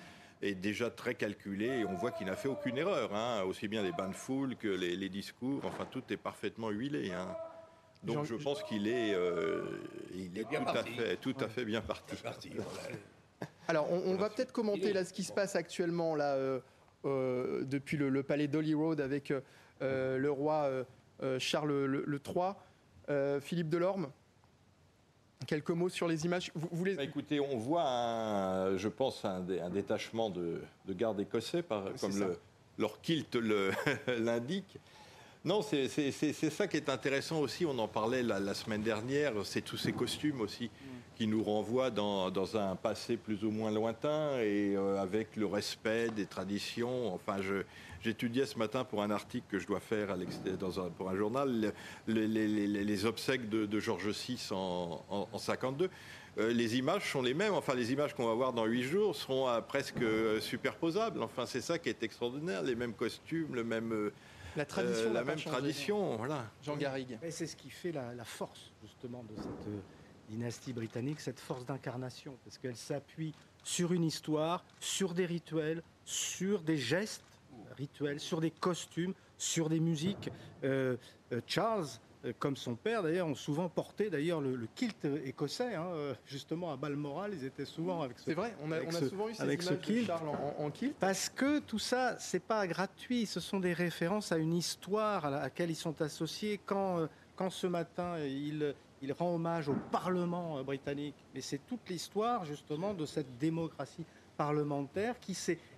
est 0.43 0.55
déjà 0.55 0.91
très 0.91 1.15
calculé 1.15 1.67
et 1.67 1.85
on 1.85 1.95
voit 1.95 2.11
qu'il 2.11 2.27
n'a 2.27 2.37
fait 2.37 2.49
aucune 2.49 2.77
erreur, 2.77 3.15
hein. 3.15 3.43
aussi 3.45 3.69
bien 3.69 3.83
les 3.83 3.93
bains 3.93 4.09
de 4.09 4.15
foule 4.15 4.57
que 4.57 4.69
les, 4.69 5.09
discours, 5.09 5.61
enfin 5.65 5.87
tout 5.91 6.03
est 6.11 6.17
parfaitement 6.17 6.71
huilé. 6.71 7.13
Hein. 7.13 7.29
Donc 8.03 8.25
je 8.25 8.35
pense 8.35 8.63
qu'il 8.65 8.89
est, 8.89 9.15
euh, 9.15 9.63
il 10.13 10.37
est 10.37 10.43
tout, 10.43 10.57
à 10.67 10.83
fait, 10.83 11.17
tout 11.19 11.35
à 11.41 11.49
fait 11.49 11.65
bien 11.65 11.81
parti. 11.81 12.17
Alors 13.69 13.91
on, 13.91 14.17
va 14.17 14.29
peut-être 14.29 14.53
commenter 14.53 14.93
là 14.93 15.05
ce 15.05 15.13
qui 15.13 15.23
se 15.23 15.33
passe 15.33 15.55
actuellement 15.55 16.17
là 16.17 16.35
euh, 16.35 16.61
euh, 17.05 17.63
depuis 17.65 17.97
le, 17.97 18.23
palais 18.23 18.49
d'Holyrood 18.49 19.01
avec 19.01 19.33
le 19.81 20.29
roi 20.29 20.69
Charles 21.39 21.85
le, 21.85 22.21
III, 22.27 23.41
Philippe 23.41 23.69
Delorme. 23.69 24.11
Quelques 25.47 25.71
mots 25.71 25.89
sur 25.89 26.09
les 26.09 26.25
images. 26.25 26.51
Vous, 26.55 26.69
voulez... 26.73 26.95
Bah, 26.95 27.05
écoutez, 27.05 27.41
on 27.41 27.57
voit, 27.57 27.89
un, 27.89 28.77
je 28.77 28.89
pense, 28.89 29.25
un, 29.25 29.45
un 29.49 29.71
détachement 29.71 30.31
de, 30.31 30.63
de 30.87 30.93
gardes 30.93 31.21
écossais, 31.21 31.63
par, 31.63 31.85
comme 32.01 32.19
le, 32.19 32.39
leur 32.79 33.01
kilt 33.01 33.37
l'indique. 34.19 34.79
Non, 35.45 35.61
c'est 35.61 35.89
ça 36.51 36.69
qui 36.69 36.77
est 36.77 36.89
intéressant 36.89 37.41
aussi. 37.41 37.67
On 37.67 37.77
en 37.81 37.89
parlait 37.89 38.23
la, 38.23 38.55
semaine 38.55 38.83
dernière. 38.83 39.33
C'est 39.45 39.63
tous 39.63 39.77
ces 39.77 39.93
costumes 39.93 40.41
aussi 40.41 40.71
qui 41.17 41.27
nous 41.27 41.43
renvoient 41.43 41.91
dans, 41.91 42.57
un 42.57 42.77
passé 42.77 43.17
plus 43.17 43.45
ou 43.45 43.51
moins 43.51 43.73
lointain 43.73 44.39
et 44.39 44.77
euh, 44.77 45.03
avec 45.03 45.35
le 45.35 45.47
respect 45.47 46.11
des 46.11 46.27
traditions. 46.27 47.13
Enfin, 47.13 47.39
j'étudiais 48.03 48.47
ce 48.47 48.57
matin 48.57 48.85
pour 48.85 49.03
un 49.03 49.11
article 49.11 49.45
que 49.51 49.59
je 49.59 49.67
dois 49.67 49.81
faire 49.81 50.17
dans 50.61 50.79
un, 50.79 50.91
pour 50.91 51.11
un 51.11 51.17
journal 51.17 51.73
les, 52.07 53.05
obsèques 53.05 53.49
de, 53.49 53.67
de 53.67 53.81
Georges 53.81 54.11
VI 54.11 54.39
en 54.53 55.27
52. 55.37 55.91
Euh, 56.39 56.53
les 56.53 56.77
images 56.77 57.11
sont 57.11 57.21
les 57.21 57.35
mêmes. 57.35 57.55
Enfin, 57.55 57.75
les 57.75 57.93
images 57.93 58.15
qu'on 58.15 58.27
va 58.27 58.35
voir 58.35 58.53
dans 58.53 58.65
huit 58.65 58.85
jours 58.85 59.17
seront 59.17 59.49
euh, 59.49 59.61
presque 59.61 60.05
superposables. 60.41 61.21
Enfin, 61.21 61.47
c'est 61.47 61.61
ça 61.61 61.81
qui 61.81 61.89
est 61.89 62.03
extraordinaire. 62.05 62.63
Les 62.63 62.77
mêmes 62.77 62.95
costumes, 62.95 63.57
le 63.57 63.65
même 63.65 64.13
la 64.57 64.65
tradition, 64.65 65.11
euh, 65.11 65.13
la 65.13 65.25
même 65.25 65.41
tradition, 65.41 66.17
voilà. 66.17 66.45
Jean 66.63 66.77
Garrigue. 66.77 67.19
Et 67.23 67.31
c'est 67.31 67.47
ce 67.47 67.57
qui 67.57 67.71
fait 67.71 67.93
la, 67.93 68.25
force 68.25 68.73
justement 68.83 69.25
de 69.25 69.35
cette 69.37 69.69
euh, 69.69 69.81
dynastie 70.29 70.73
britannique, 70.73 71.21
cette 71.21 71.41
force 71.41 71.65
d'incarnation, 71.65 72.37
parce 72.45 72.59
qu'elle 72.59 72.77
s'appuie 72.77 73.35
sur 73.65 73.93
une 73.93 74.05
histoire, 74.05 74.65
sur 74.81 75.15
des 75.15 75.27
rituels, 75.27 75.83
sur 76.05 76.63
des 76.63 76.77
gestes 76.77 77.25
rituels, 77.77 78.21
sur 78.21 78.41
des 78.41 78.51
costumes, 78.51 79.15
sur 79.39 79.69
des 79.69 79.81
musiques. 79.81 80.31
Euh, 80.65 80.97
Charles 81.47 81.87
comme 82.39 82.57
son 82.57 82.75
père 82.77 83.03
d'ailleurs, 83.03 83.27
ont 83.27 83.35
souvent 83.35 83.69
porté 83.69 84.11
d'ailleurs 84.11 84.41
le, 84.41 84.69
kilt 84.75 85.05
écossais, 85.25 85.75
hein, 85.75 85.87
euh, 85.95 86.15
justement 86.27 86.73
à 86.73 86.77
Balmoral, 86.77 87.33
ils 87.35 87.45
étaient 87.45 87.65
souvent 87.65 88.03
avec 88.03 88.19
ce. 88.19 88.27
C'est 88.27 88.35
vrai, 88.35 88.55
on 88.63 88.71
a, 88.71 88.81
souvent 88.93 89.29
eu 89.29 89.35
ces 89.35 89.43
images 89.43 89.81
de 89.81 90.03
Charles 90.05 90.29
en, 90.59 90.71
kilt. 90.71 90.95
Parce 90.99 91.29
que 91.29 91.59
tout 91.59 91.79
ça, 91.79 92.17
c'est 92.19 92.43
pas 92.43 92.67
gratuit, 92.67 93.27
ce 93.27 93.41
sont 93.41 93.61
des 93.61 93.73
références 93.73 94.33
à 94.33 94.39
une 94.39 94.55
histoire 94.55 95.25
à 95.27 95.31
laquelle 95.31 95.71
ils 95.71 95.77
sont 95.77 96.01
associés. 96.01 96.61
Quand, 96.65 97.01
euh, 97.01 97.07
quand 97.37 97.51
ce 97.51 97.67
matin 97.67 98.19
il, 98.21 98.75
il 99.01 99.13
rend 99.13 99.35
hommage 99.35 99.69
au 99.69 99.75
Parlement 99.91 100.63
britannique, 100.63 101.17
mais 101.35 101.41
c'est 101.41 101.61
toute 101.67 101.89
l'histoire 101.89 102.45
justement 102.45 102.95
de 102.95 103.05
cette 103.05 103.39
démocratie 103.39 104.05
parlementaire 104.37 105.19
qui, 105.21 105.37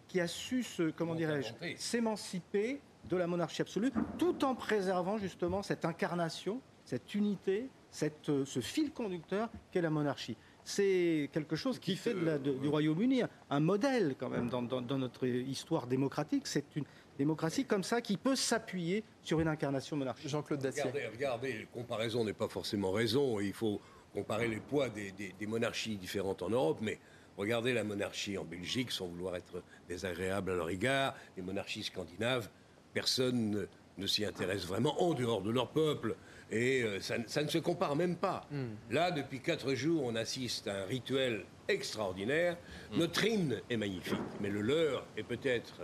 qui 0.08 0.20
a 0.20 0.28
su 0.28 0.62
se, 0.62 0.90
comment 0.90 1.14
dirais-je, 1.14 1.52
s'émanciper 1.76 2.80
de 3.08 3.16
la 3.16 3.26
monarchie 3.26 3.62
absolue, 3.62 3.92
tout 4.18 4.44
en 4.44 4.54
préservant 4.54 5.18
justement 5.18 5.62
cette 5.62 5.84
incarnation, 5.84 6.60
cette 6.84 7.14
unité, 7.14 7.68
cette, 7.90 8.28
euh, 8.28 8.44
ce 8.44 8.60
fil 8.60 8.92
conducteur 8.92 9.50
qu'est 9.70 9.80
la 9.80 9.90
monarchie. 9.90 10.36
C'est 10.64 11.28
quelque 11.32 11.56
chose 11.56 11.78
qui 11.78 11.94
fait 11.94 12.14
de 12.14 12.24
la, 12.24 12.38
du 12.38 12.68
Royaume-Uni 12.68 13.22
un 13.50 13.60
modèle 13.60 14.14
quand 14.18 14.30
même 14.30 14.48
dans, 14.48 14.62
notre 14.98 15.26
histoire 15.26 15.86
démocratique. 15.86 16.46
C'est 16.46 16.74
une 16.74 16.84
démocratie 17.18 17.66
comme 17.66 17.84
ça 17.84 18.00
qui 18.00 18.16
peut 18.16 18.34
s'appuyer 18.34 19.04
sur 19.22 19.40
une 19.40 19.48
incarnation 19.48 19.98
monarchique. 19.98 20.30
Jean-Claude 20.30 20.60
Dacier. 20.60 20.84
Regardez, 20.84 21.06
regardez, 21.08 21.68
comparaison 21.70 22.24
n'est 22.24 22.32
pas 22.32 22.48
forcément 22.48 22.92
raison. 22.92 23.40
Il 23.40 23.52
faut 23.52 23.78
comparer 24.14 24.48
les 24.48 24.60
poids 24.60 24.88
des, 24.88 25.12
des 25.12 25.46
monarchies 25.46 25.98
différentes 25.98 26.42
en 26.42 26.48
Europe, 26.48 26.78
mais 26.80 26.98
regardez 27.36 27.74
la 27.74 27.84
monarchie 27.84 28.38
en 28.38 28.44
Belgique, 28.44 28.90
sans 28.90 29.06
vouloir 29.06 29.36
être 29.36 29.62
désagréable 29.86 30.52
à 30.52 30.54
leur 30.54 30.70
égard, 30.70 31.14
les 31.36 31.42
monarchies 31.42 31.82
scandinaves 31.82 32.48
personne 32.94 33.66
ne, 33.98 34.06
s'y 34.06 34.24
intéresse 34.24 34.64
vraiment 34.64 35.02
en 35.02 35.12
dehors 35.12 35.42
de 35.42 35.50
leur 35.50 35.68
peuple. 35.68 36.16
Et 36.50 36.82
euh, 36.82 37.00
ça, 37.00 37.42
ne 37.42 37.48
se 37.48 37.58
compare 37.58 37.96
même 37.96 38.16
pas. 38.16 38.46
Hmm. 38.50 38.74
Là, 38.90 39.10
depuis 39.10 39.40
quatre 39.40 39.74
jours, 39.74 40.04
on 40.04 40.14
assiste 40.14 40.68
à 40.68 40.82
un 40.82 40.84
rituel 40.84 41.44
extraordinaire. 41.68 42.56
Hmm. 42.92 43.00
Notre 43.00 43.24
hymne 43.24 43.60
est 43.68 43.76
magnifique, 43.76 44.18
mais 44.40 44.48
le 44.48 44.60
leur 44.60 45.06
est 45.16 45.24
peut-être 45.24 45.82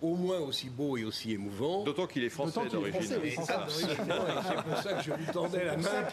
au 0.00 0.16
moins 0.16 0.40
aussi 0.40 0.68
beau 0.68 0.96
et 0.96 1.04
aussi 1.04 1.32
émouvant. 1.32 1.84
D'autant 1.84 2.06
qu'il 2.06 2.24
est 2.24 2.28
français 2.28 2.60
d'origine. 2.70 3.02
C'est 3.02 3.36
pour 3.36 3.46
ça 3.46 4.94
que 4.94 5.02
je 5.02 5.12
vous 5.12 5.32
tendais 5.32 5.64
la 5.64 5.76
main. 5.76 6.08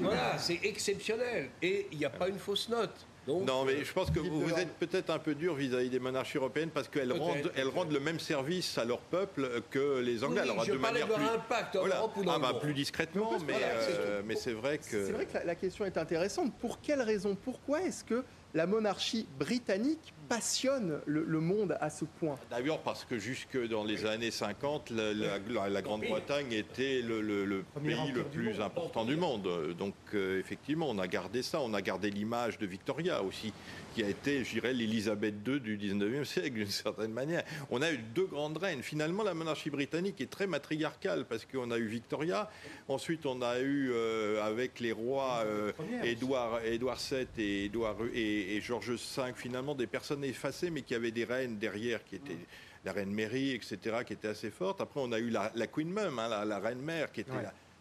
Voilà, 0.00 0.38
c'est 0.38 0.60
exceptionnel. 0.62 1.50
Et 1.62 1.88
il 1.90 1.98
n'y 1.98 2.04
a 2.04 2.10
pas 2.10 2.28
une 2.28 2.38
fausse 2.38 2.68
note 2.68 3.06
non, 3.26 3.64
mais 3.64 3.84
je 3.84 3.92
pense 3.92 4.10
que 4.10 4.20
vous, 4.20 4.50
êtes 4.50 4.74
peut-être 4.78 5.10
un 5.10 5.18
peu 5.18 5.34
dur 5.34 5.54
vis-à-vis 5.54 5.90
des 5.90 5.98
monarchies 5.98 6.36
européennes 6.36 6.70
parce 6.72 6.88
qu'elles 6.88 7.12
rendent, 7.12 7.50
elles 7.56 7.68
rendent 7.68 7.92
le 7.92 8.00
même 8.00 8.20
service 8.20 8.78
à 8.78 8.84
leur 8.84 9.00
peuple 9.00 9.62
que 9.70 10.00
les 10.00 10.22
Anglais. 10.24 10.40
Alors, 10.40 10.64
je 10.64 10.72
de 10.72 10.78
manière 10.78 11.08
plus... 11.08 11.24
impact 11.24 11.76
en 11.76 11.86
Europe 11.86 12.16
ou 12.16 12.24
dans 12.24 12.32
ah, 12.32 12.38
bah, 12.38 12.58
plus 12.60 12.74
discrètement, 12.74 13.32
mais, 13.46 13.54
euh, 13.62 14.22
mais 14.24 14.36
c'est 14.36 14.52
vrai 14.52 14.78
que... 14.78 15.06
C'est 15.06 15.12
vrai 15.12 15.26
que 15.26 15.38
la, 15.44 15.54
question 15.54 15.84
est 15.84 15.98
intéressante. 15.98 16.52
Pour 16.58 16.80
quelle 16.80 17.02
raison? 17.02 17.36
Pourquoi 17.36 17.82
est-ce 17.82 18.04
que 18.04 18.24
la 18.54 18.66
monarchie 18.66 19.26
britannique 19.38 20.14
passionne 20.28 21.00
le, 21.06 21.40
monde 21.40 21.76
à 21.80 21.90
ce 21.90 22.04
point 22.04 22.36
D'ailleurs, 22.50 22.80
parce 22.80 23.04
que 23.04 23.18
jusque 23.18 23.56
dans 23.68 23.84
les 23.84 24.06
années 24.06 24.30
50, 24.30 24.90
la, 24.90 25.82
Grande-Bretagne 25.82 26.52
était 26.52 27.02
le, 27.02 27.64
pays 27.82 28.12
le 28.12 28.24
plus 28.24 28.60
important 28.60 29.04
du 29.04 29.16
monde. 29.16 29.74
Donc, 29.78 29.94
euh, 30.14 30.40
effectivement, 30.40 30.88
on 30.90 30.98
a 30.98 31.06
gardé 31.06 31.42
ça. 31.42 31.60
On 31.60 31.74
a 31.74 31.82
gardé 31.82 32.10
l'image 32.10 32.58
de 32.58 32.66
Victoria 32.66 33.22
aussi, 33.22 33.52
qui 33.94 34.02
a 34.02 34.08
été, 34.08 34.44
je 34.44 34.52
dirais, 34.52 34.72
l'Élisabeth 34.72 35.34
II 35.46 35.60
du 35.60 35.78
19e 35.78 36.24
siècle, 36.24 36.54
d'une 36.54 36.66
certaine 36.66 37.12
manière. 37.12 37.44
On 37.70 37.82
a 37.82 37.92
eu 37.92 37.98
deux 37.98 38.26
grandes 38.26 38.58
reines. 38.58 38.82
Finalement, 38.82 39.22
la 39.22 39.34
monarchie 39.34 39.70
britannique 39.70 40.20
est 40.20 40.30
très 40.30 40.46
matriarcale, 40.46 41.26
parce 41.26 41.44
qu'on 41.44 41.70
a 41.70 41.78
eu 41.78 41.86
Victoria. 41.86 42.50
Ensuite, 42.88 43.26
on 43.26 43.42
a 43.42 43.58
eu, 43.60 43.90
euh, 43.92 44.42
avec 44.44 44.80
les 44.80 44.92
rois 44.92 45.42
euh, 45.44 45.72
Édouard, 46.02 46.60
Édouard 46.64 46.98
VII 46.98 47.26
et, 47.38 47.64
Édouard, 47.66 47.96
et, 48.14 48.56
et 48.56 48.60
Georges 48.60 48.92
V, 48.92 49.32
finalement, 49.34 49.74
des 49.74 49.86
personnes 49.86 50.15
effacé, 50.22 50.70
mais 50.70 50.82
qui 50.82 50.94
avait 50.94 51.10
des 51.10 51.24
reines 51.24 51.58
derrière, 51.58 52.04
qui 52.04 52.16
étaient 52.16 52.38
la 52.84 52.92
reine 52.92 53.12
Mary, 53.12 53.52
etc., 53.52 53.78
qui 54.06 54.12
était 54.12 54.28
assez 54.28 54.50
forte. 54.50 54.80
Après, 54.80 55.00
on 55.00 55.12
a 55.12 55.18
eu 55.18 55.30
la, 55.30 55.50
Queen 55.66 55.90
Mum, 55.90 56.18
hein, 56.18 56.44
la, 56.44 56.58
reine 56.58 56.80
mère, 56.80 57.12
qui 57.12 57.20
était 57.20 57.32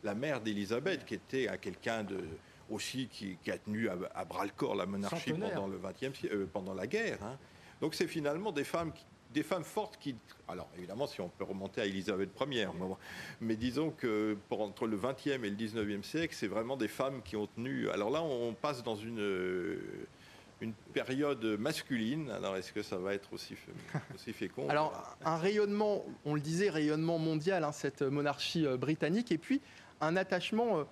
la, 0.04 0.16
mère 0.16 0.42
d'Élisabeth, 0.42 1.06
qui 1.06 1.16
était 1.16 1.48
quelqu'un 1.62 2.04
de 2.04 2.20
aussi 2.70 3.08
qui, 3.08 3.38
a 3.52 3.58
tenu 3.60 3.90
à, 3.90 4.26
bras 4.26 4.44
le 4.44 4.52
corps 4.56 4.76
la 4.76 4.88
monarchie 4.88 5.34
pendant 5.34 5.68
le 5.68 5.78
20 5.78 5.94
euh, 6.26 6.46
pendant 6.52 6.74
la 6.74 6.88
guerre. 6.88 7.20
Hein. 7.22 7.38
Donc 7.80 7.94
c'est 7.94 8.08
finalement 8.08 8.52
des 8.52 8.64
femmes 8.64 8.92
des 9.36 9.44
femmes 9.44 9.66
fortes 9.66 9.98
qui. 10.00 10.16
Alors, 10.48 10.70
évidemment, 10.78 11.08
si 11.08 11.20
on 11.20 11.28
peut 11.28 11.44
remonter 11.44 11.82
à 11.82 11.86
Élisabeth 11.86 12.30
Ier, 12.50 12.70
mais 13.42 13.56
disons 13.56 13.92
que 13.92 14.38
pour, 14.48 14.62
entre 14.62 14.88
le 14.88 14.98
20e 14.98 15.44
et 15.44 15.50
le 15.50 15.56
19e 15.56 16.04
siècle, 16.04 16.34
c'est 16.34 16.48
vraiment 16.48 16.78
des 16.78 16.88
femmes 16.88 17.22
qui 17.22 17.36
ont 17.36 17.48
tenu. 17.48 17.90
Alors 17.90 18.10
là, 18.10 18.24
on 18.24 18.54
passe 18.54 18.82
dans 18.82 18.96
une, 18.96 19.68
une 20.62 20.74
période 20.94 21.44
masculine. 21.60 22.30
Alors, 22.32 22.56
est-ce 22.56 22.72
que 22.72 22.82
ça 22.82 22.98
va 22.98 23.14
être 23.14 23.32
aussi, 23.34 23.56
aussi 24.16 24.34
fécond 24.34 24.70
Alors, 24.70 25.18
un 25.24 25.38
rayonnement, 25.38 26.06
on 26.26 26.34
le 26.34 26.42
disait, 26.42 26.70
rayonnement 26.70 27.18
mondial, 27.18 27.64
hein, 27.64 27.72
cette 27.72 28.02
monarchie 28.02 28.66
euh, 28.66 28.78
britannique, 28.78 29.32
et 29.32 29.38
puis 29.38 29.62
un 30.02 30.16
attachement 30.16 30.80
euh, 30.80 30.84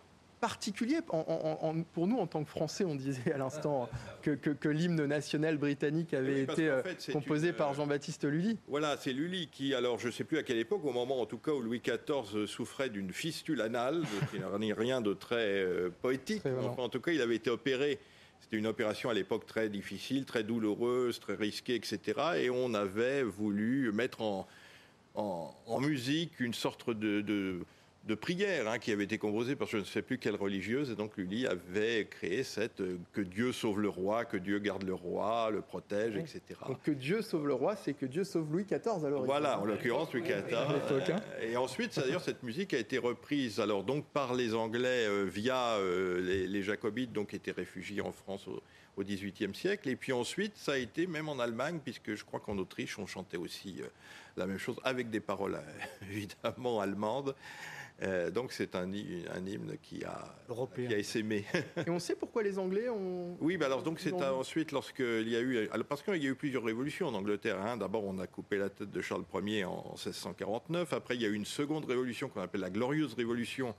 particulier 0.42 1.00
pour 1.02 2.08
nous 2.08 2.18
en 2.18 2.28
tant 2.28 2.44
que 2.44 2.50
Français. 2.50 2.84
On 2.84 2.96
disait 2.96 3.32
à 3.32 3.38
l'instant 3.38 3.90
que, 4.22 4.68
l'hymne 4.68 5.06
national 5.06 5.58
britannique 5.58 6.14
avait 6.14 6.42
été 6.42 6.68
euh, 6.68 6.82
composé 7.14 7.54
par 7.54 7.74
Jean-Baptiste 7.74 8.26
Lully. 8.26 8.58
Voilà, 8.68 8.98
c'est 8.98 9.14
Lully 9.14 9.48
qui, 9.48 9.74
alors 9.74 10.00
je 10.00 10.08
ne 10.08 10.12
sais 10.12 10.26
plus 10.26 10.38
à 10.38 10.44
quelle 10.44 10.58
époque, 10.58 10.84
au 10.84 10.92
moment 10.92 11.22
en 11.22 11.26
tout 11.26 11.38
cas 11.38 11.52
où 11.54 11.62
Louis 11.62 11.82
XIV 11.82 12.46
souffrait 12.46 12.90
d'une 12.90 13.14
fistule 13.14 13.62
anale, 13.62 14.04
qui 14.32 14.40
n'a 14.40 14.50
rien 14.76 15.00
de 15.00 15.14
très 15.14 15.66
poétique, 16.02 16.44
en 16.78 16.90
tout 16.90 17.00
cas 17.00 17.14
il 17.14 17.22
avait 17.22 17.38
été 17.38 17.50
opéré 17.50 18.00
c'était 18.44 18.58
une 18.58 18.68
opération 18.68 19.10
à 19.10 19.14
l'époque 19.14 19.46
très 19.46 19.70
difficile, 19.70 20.26
très 20.26 20.44
douloureuse, 20.44 21.20
très 21.20 21.36
risquée, 21.36 21.76
etc. 21.76 22.00
Et 22.38 22.50
on 22.50 22.74
avait 22.74 23.24
voulu 23.24 23.92
mettre 23.94 24.22
en, 24.22 24.48
musique 25.80 26.40
une 26.40 26.54
sorte 26.54 26.90
de 26.90 27.62
prière 28.16 28.68
hein, 28.68 28.80
qui 28.80 28.92
avait 28.92 29.06
été 29.06 29.18
composée 29.18 29.56
par 29.56 29.68
je 29.68 29.78
ne 29.78 29.84
sais 29.84 30.02
plus 30.02 30.18
quelle 30.18 30.36
religieuse. 30.36 30.92
Et 30.92 30.96
donc 30.96 31.16
Lully 31.16 31.48
avait 31.48 32.06
créé 32.06 32.44
cette 32.44 32.82
euh, 32.82 32.98
que 33.14 33.22
Dieu 33.22 33.54
sauve 33.54 33.80
le 33.80 33.88
roi, 33.88 34.26
que 34.26 34.36
Dieu 34.36 34.60
garde 34.60 34.84
le 34.84 34.94
roi, 34.94 35.50
le 35.52 35.62
protège, 35.62 36.18
etc. 36.18 36.42
Donc 36.68 36.82
que 36.84 36.92
Dieu 36.92 37.22
sauve 37.22 37.48
le 37.48 37.54
roi, 37.54 37.76
c'est 37.78 37.94
que 37.94 38.06
Dieu 38.06 38.26
sauve 38.26 38.52
Louis 38.52 38.66
XIV 38.66 39.06
alors. 39.06 39.24
Voilà, 39.24 39.60
en 39.60 39.66
l'occurrence 39.66 40.14
Louis 40.14 40.24
XIV. 40.24 40.54
Hein. 40.54 41.22
et 41.42 41.56
ensuite, 41.56 41.98
d'ailleurs, 41.98 42.22
cette 42.22 42.44
musique 42.44 42.74
a 42.74 42.78
été 42.78 42.98
reprise 42.98 43.60
alors 43.60 43.84
donc 43.84 44.06
par 44.08 44.34
les 44.34 44.54
Anglais 44.54 45.08
euh, 45.08 45.24
via 45.24 45.76
euh, 45.78 46.20
les, 46.22 46.64
Jacobites, 46.64 47.14
donc 47.14 47.30
qui 47.30 47.38
étaient 47.38 47.52
réfugiés 47.52 48.02
en 48.02 48.12
France 48.12 48.48
au, 48.48 48.62
XVIIIe 49.02 49.56
siècle. 49.56 49.90
Et 49.90 49.96
puis 49.96 50.14
ensuite, 50.14 50.56
ça 50.56 50.74
a 50.74 50.78
été 50.78 51.08
même 51.08 51.28
en 51.28 51.40
Allemagne, 51.40 51.80
puisque 51.84 52.14
je 52.14 52.24
crois 52.24 52.40
qu'en 52.40 52.58
Autriche, 52.60 53.00
on 53.00 53.08
chantait 53.08 53.38
aussi 53.38 53.82
la 54.38 54.46
même 54.46 54.60
chose 54.60 54.80
avec 54.84 55.10
des 55.10 55.20
paroles 55.20 55.60
évidemment 56.04 56.80
allemandes. 56.80 57.34
Euh, 58.04 58.32
donc 58.32 58.52
c'est 58.52 58.76
un, 58.76 58.92
un, 58.92 59.46
hymne 59.46 59.78
qui 59.82 60.04
a, 60.04 60.36
qui 60.76 60.94
a 60.94 60.98
essaimé. 60.98 61.46
Et 61.86 61.90
on 61.90 62.00
sait 62.00 62.16
pourquoi 62.16 62.44
les 62.44 62.60
Anglais 62.60 62.90
ont... 62.90 63.38
Oui, 63.42 63.58
bah 63.58 63.68
alors 63.68 63.82
donc 63.82 64.00
c'est 64.00 64.14
ensuite 64.14 64.72
lorsqu'il 64.72 65.30
y 65.30 65.36
a 65.36 65.42
eu... 65.42 65.70
parce 65.88 66.04
qu'il 66.04 66.22
y 66.22 66.28
a 66.28 66.30
eu 66.30 66.36
plusieurs 66.36 66.64
révolutions 66.64 67.08
en 67.08 67.14
Angleterre. 67.14 67.62
Hein. 67.62 67.78
D'abord 67.78 68.04
on 68.04 68.20
a 68.20 68.28
coupé 68.28 68.58
la 68.58 68.70
tête 68.70 68.92
de 68.92 69.02
Charles 69.02 69.24
Ier 69.46 69.66
en, 69.66 69.96
1649. 69.96 70.92
Après 70.92 71.16
il 71.16 71.22
y 71.22 71.26
a 71.26 71.30
eu 71.30 71.34
une 71.34 71.46
seconde 71.46 71.86
révolution 71.86 72.28
qu'on 72.28 72.42
appelle 72.42 72.62
la 72.62 72.70
Glorieuse 72.70 73.14
Révolution 73.14 73.74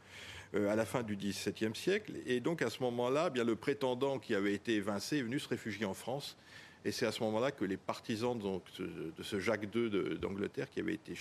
euh, 0.55 0.73
à 0.73 0.77
la 0.77 0.87
fin 0.87 1.03
du 1.03 1.17
XVIIe 1.17 1.75
siècle. 1.75 2.15
Et 2.27 2.41
donc 2.41 2.63
à 2.63 2.71
ce 2.71 2.83
moment-là, 2.83 3.27
eh 3.29 3.31
bien 3.31 3.45
le 3.45 3.57
prétendant 3.57 4.19
qui 4.19 4.35
avait 4.35 4.55
été 4.55 4.75
évincé 4.75 5.19
est 5.19 5.23
venu 5.23 5.39
se 5.39 5.49
réfugier 5.49 5.85
en 5.85 5.95
France. 5.95 6.39
Et 6.87 6.93
c'est 6.93 7.07
à 7.07 7.13
ce 7.13 7.23
moment-là 7.25 7.51
que 7.51 7.65
les 7.65 7.79
partisans 7.79 8.39
donc, 8.39 8.63
de 8.79 9.23
ce 9.23 9.41
Jacques 9.41 9.75
II 9.75 10.19
d'Angleterre, 10.19 10.69
qui 10.71 10.81
avait 10.81 10.95
été 10.95 11.15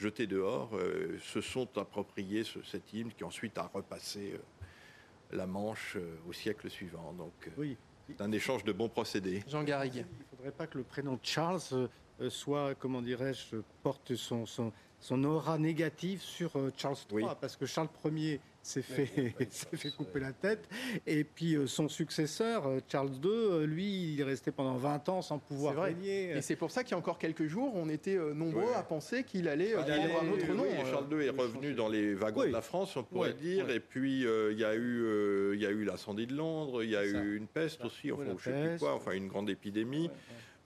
jetés 0.00 0.26
dehors, 0.26 0.70
euh, 0.74 1.18
se 1.20 1.40
sont 1.40 1.68
appropriés 1.78 2.42
cet 2.64 2.92
hymne 2.92 3.12
qui 3.12 3.22
ensuite 3.22 3.58
a 3.58 3.70
repassé 3.72 4.32
euh, 4.34 5.36
la 5.36 5.46
Manche 5.46 5.96
euh, 5.96 6.16
au 6.28 6.32
siècle 6.32 6.70
suivant. 6.70 7.12
Donc, 7.12 7.50
oui. 7.58 7.76
c'est 8.08 8.20
un 8.22 8.32
échange 8.32 8.64
de 8.64 8.72
bons 8.72 8.88
procédés. 8.88 9.44
Jean 9.46 9.62
Garrigue. 9.62 9.96
Il 9.96 10.00
ne 10.00 10.36
faudrait 10.36 10.52
pas 10.52 10.66
que 10.66 10.78
le 10.78 10.84
prénom 10.84 11.18
Charles 11.22 11.88
soit, 12.28 12.74
comment 12.74 13.02
dirais-je, 13.02 13.56
porte 13.82 14.14
son, 14.14 14.46
son, 14.46 14.72
son 14.98 15.24
aura 15.24 15.58
négative 15.58 16.20
sur 16.20 16.52
Charles 16.76 16.96
III, 17.10 17.28
parce 17.40 17.56
que 17.56 17.66
Charles 17.66 17.88
Ier 18.04 18.40
s'est 18.62 18.82
fait, 18.82 19.06
fait 19.06 19.90
couper 19.96 20.20
la 20.20 20.32
tête. 20.32 20.68
Et 21.06 21.24
puis 21.24 21.54
euh, 21.54 21.66
son 21.66 21.88
successeur, 21.88 22.66
euh, 22.66 22.80
Charles 22.88 23.12
II, 23.22 23.30
euh, 23.30 23.66
lui, 23.66 24.12
il 24.12 24.20
est 24.20 24.24
resté 24.24 24.50
pendant 24.50 24.76
20 24.76 25.08
ans 25.08 25.22
sans 25.22 25.38
pouvoir 25.38 25.82
régner. 25.82 26.30
Et 26.36 26.42
c'est 26.42 26.56
pour 26.56 26.70
ça 26.70 26.84
qu'il 26.84 26.92
y 26.92 26.94
a 26.94 26.98
encore 26.98 27.18
quelques 27.18 27.46
jours, 27.46 27.72
on 27.74 27.88
était 27.88 28.16
nombreux 28.34 28.74
à 28.76 28.82
penser 28.82 29.24
qu'il 29.24 29.48
allait 29.48 29.74
avoir 29.74 30.22
un 30.22 30.28
autre 30.28 30.52
nom. 30.52 30.64
Charles 30.90 31.06
II 31.10 31.26
est 31.26 31.30
revenu 31.30 31.74
dans 31.74 31.88
les 31.88 32.14
wagons 32.14 32.42
de 32.42 32.46
la 32.48 32.62
France, 32.62 32.96
on 32.96 33.02
pourrait 33.02 33.34
dire. 33.34 33.70
Et 33.70 33.80
puis 33.80 34.20
il 34.22 34.58
y 34.58 34.64
a 34.64 34.74
eu, 34.74 35.54
il 35.54 35.60
y 35.60 35.66
a 35.66 35.70
eu 35.70 35.84
l'incendie 35.84 36.26
de 36.26 36.34
Londres, 36.34 36.82
il 36.82 36.90
y 36.90 36.96
a 36.96 37.04
eu 37.04 37.36
une 37.36 37.46
peste 37.46 37.84
aussi, 37.84 38.12
enfin, 38.12 38.24
je 38.38 38.44
sais 38.44 38.68
plus 38.68 38.78
quoi, 38.78 38.94
enfin 38.94 39.12
une 39.12 39.28
grande 39.28 39.50
épidémie. 39.50 40.10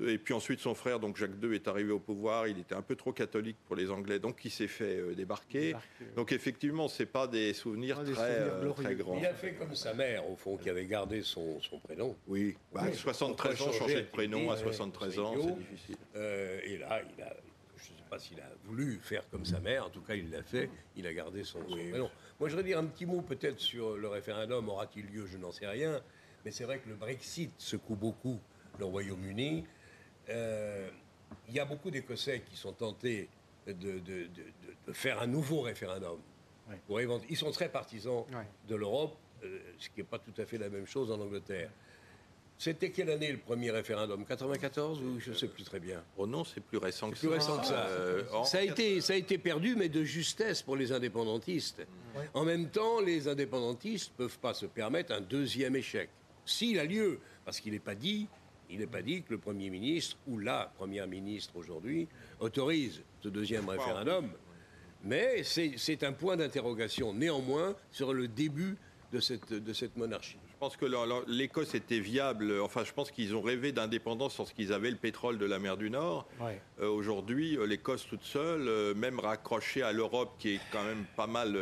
Et 0.00 0.18
puis 0.18 0.34
ensuite, 0.34 0.60
son 0.60 0.74
frère, 0.74 0.98
donc 0.98 1.16
Jacques 1.16 1.42
II, 1.42 1.54
est 1.54 1.68
arrivé 1.68 1.92
au 1.92 2.00
pouvoir. 2.00 2.48
Il 2.48 2.58
était 2.58 2.74
un 2.74 2.82
peu 2.82 2.96
trop 2.96 3.12
catholique 3.12 3.56
pour 3.66 3.76
les 3.76 3.90
Anglais, 3.90 4.18
donc 4.18 4.44
il 4.44 4.50
s'est 4.50 4.66
fait 4.66 4.98
euh, 4.98 5.14
débarquer. 5.14 5.74
Donc 6.16 6.32
effectivement, 6.32 6.88
c'est 6.88 7.06
pas 7.06 7.28
des 7.28 7.52
souvenirs, 7.54 8.02
très, 8.02 8.40
euh, 8.40 8.72
très, 8.72 8.96
grands. 8.96 9.16
Il 9.18 9.26
a 9.26 9.34
fait 9.34 9.52
comme 9.54 9.74
sa 9.74 9.94
mère, 9.94 10.28
au 10.28 10.36
fond, 10.36 10.56
qui 10.56 10.68
avait 10.68 10.86
gardé 10.86 11.22
son, 11.22 11.60
prénom. 11.84 12.16
Oui, 12.26 12.56
bah, 12.72 12.92
73 12.92 13.62
ans, 13.62 13.72
changer 13.72 14.02
de 14.02 14.06
prénom 14.06 14.50
à 14.50 14.56
73 14.56 15.18
ans, 15.20 15.34
c'est 15.40 15.58
difficile. 15.58 15.96
Euh, 16.16 16.58
et 16.64 16.78
là, 16.78 17.02
il 17.16 17.22
a, 17.22 17.36
je 17.76 17.92
ne 17.92 17.96
sais 17.96 18.04
pas 18.10 18.18
s'il 18.18 18.40
a 18.40 18.50
voulu 18.64 18.98
faire 19.00 19.28
comme 19.30 19.44
sa 19.44 19.60
mère, 19.60 19.86
en 19.86 19.90
tout 19.90 20.02
cas, 20.02 20.14
il 20.14 20.30
l'a 20.30 20.42
fait. 20.42 20.70
Il 20.96 21.06
a 21.06 21.14
gardé 21.14 21.44
son, 21.44 21.60
prénom. 21.60 22.10
Moi, 22.40 22.48
je 22.48 22.56
voudrais 22.56 22.68
dire 22.68 22.78
un 22.78 22.86
petit 22.86 23.06
mot 23.06 23.20
peut-être 23.20 23.60
sur 23.60 23.96
le 23.96 24.08
référendum. 24.08 24.68
Aura-t-il 24.68 25.06
lieu? 25.06 25.26
Je 25.26 25.38
n'en 25.38 25.52
sais 25.52 25.68
rien. 25.68 26.00
Mais 26.44 26.50
c'est 26.50 26.64
vrai 26.64 26.78
que 26.78 26.88
le 26.88 26.96
Brexit 26.96 27.52
secoue 27.58 27.94
beaucoup 27.94 28.40
le 28.78 28.84
Royaume-Uni. 28.84 29.64
Euh, 30.28 30.88
il 31.48 31.54
y 31.54 31.60
a 31.60 31.64
beaucoup 31.64 31.90
d'Écossais 31.90 32.42
qui 32.48 32.56
sont 32.56 32.72
tentés 32.72 33.28
de, 33.66 34.00
faire 34.92 35.20
un 35.20 35.26
nouveau 35.26 35.60
référendum. 35.60 36.18
Pour 36.86 37.00
Ils 37.00 37.36
sont 37.36 37.50
très 37.50 37.68
partisans 37.68 38.24
de 38.68 38.74
l'Europe, 38.74 39.16
euh, 39.42 39.58
ce 39.78 39.88
qui 39.88 39.98
n'est 39.98 40.04
pas 40.04 40.18
tout 40.18 40.32
à 40.40 40.46
fait 40.46 40.58
la 40.58 40.68
même 40.68 40.86
chose 40.86 41.10
en 41.10 41.20
Angleterre. 41.20 41.70
C'était 42.56 42.90
quelle 42.90 43.10
année 43.10 43.32
le 43.32 43.38
premier 43.38 43.70
référendum? 43.70 44.24
94 44.24 45.02
ou 45.02 45.18
je 45.18 45.30
ne 45.30 45.34
sais 45.34 45.48
plus 45.48 45.64
très 45.64 45.80
bien? 45.80 46.02
Oh 46.16 46.26
non, 46.26 46.44
c'est 46.44 46.60
plus 46.60 46.78
récent 46.78 47.10
que 47.10 47.16
plus 47.16 47.28
ça. 47.28 47.34
Récent 47.34 47.58
que 47.58 47.66
ça. 47.66 47.86
Euh, 47.88 48.22
ça, 48.44 48.58
a 48.58 48.62
été, 48.62 49.00
ça 49.00 49.12
a 49.12 49.16
été 49.16 49.38
perdu, 49.38 49.74
mais 49.76 49.88
de 49.88 50.04
justesse 50.04 50.62
pour 50.62 50.76
les 50.76 50.92
indépendantistes. 50.92 51.84
En 52.32 52.44
même 52.44 52.70
temps, 52.70 53.00
les 53.00 53.26
indépendantistes 53.26 54.12
ne 54.12 54.24
peuvent 54.24 54.38
pas 54.38 54.54
se 54.54 54.66
permettre 54.66 55.12
un 55.12 55.20
deuxième 55.20 55.74
échec. 55.74 56.08
S'il 56.46 56.78
a 56.78 56.84
lieu, 56.84 57.18
parce 57.44 57.58
qu'il 57.58 57.72
n'est 57.72 57.80
pas 57.80 57.96
dit 57.96 58.28
il 58.70 58.78
n'est 58.78 58.86
pas 58.86 59.02
dit 59.02 59.22
que 59.22 59.32
le 59.32 59.38
Premier 59.38 59.70
ministre 59.70 60.16
ou 60.26 60.38
la 60.38 60.72
Première 60.76 61.06
ministre 61.06 61.56
aujourd'hui 61.56 62.08
autorise 62.40 63.02
ce 63.22 63.28
deuxième 63.28 63.68
référendum. 63.68 64.30
Mais 65.04 65.42
c'est 65.44 66.02
un 66.02 66.12
point 66.12 66.36
d'interrogation 66.36 67.12
néanmoins 67.12 67.74
sur 67.90 68.14
le 68.14 68.26
début 68.26 68.76
de 69.12 69.20
cette, 69.20 69.52
de 69.52 69.72
cette 69.72 69.96
monarchie. 69.96 70.38
Je 70.64 70.68
pense 70.70 70.76
que 70.78 71.30
l'Écosse 71.30 71.74
était 71.74 71.98
viable. 71.98 72.58
Enfin, 72.62 72.84
je 72.84 72.92
pense 72.94 73.10
qu'ils 73.10 73.36
ont 73.36 73.42
rêvé 73.42 73.70
d'indépendance 73.70 74.38
lorsqu'ils 74.38 74.72
avaient 74.72 74.90
le 74.90 74.96
pétrole 74.96 75.36
de 75.36 75.44
la 75.44 75.58
mer 75.58 75.76
du 75.76 75.90
Nord. 75.90 76.26
Euh, 76.80 76.88
aujourd'hui, 76.88 77.58
euh, 77.58 77.66
l'Écosse 77.66 78.06
toute 78.06 78.22
seule, 78.22 78.66
euh, 78.66 78.94
même 78.94 79.20
raccrochée 79.20 79.82
à 79.82 79.92
l'Europe, 79.92 80.36
qui 80.38 80.54
est 80.54 80.60
quand 80.72 80.82
même 80.82 81.04
pas 81.16 81.26
mal 81.26 81.54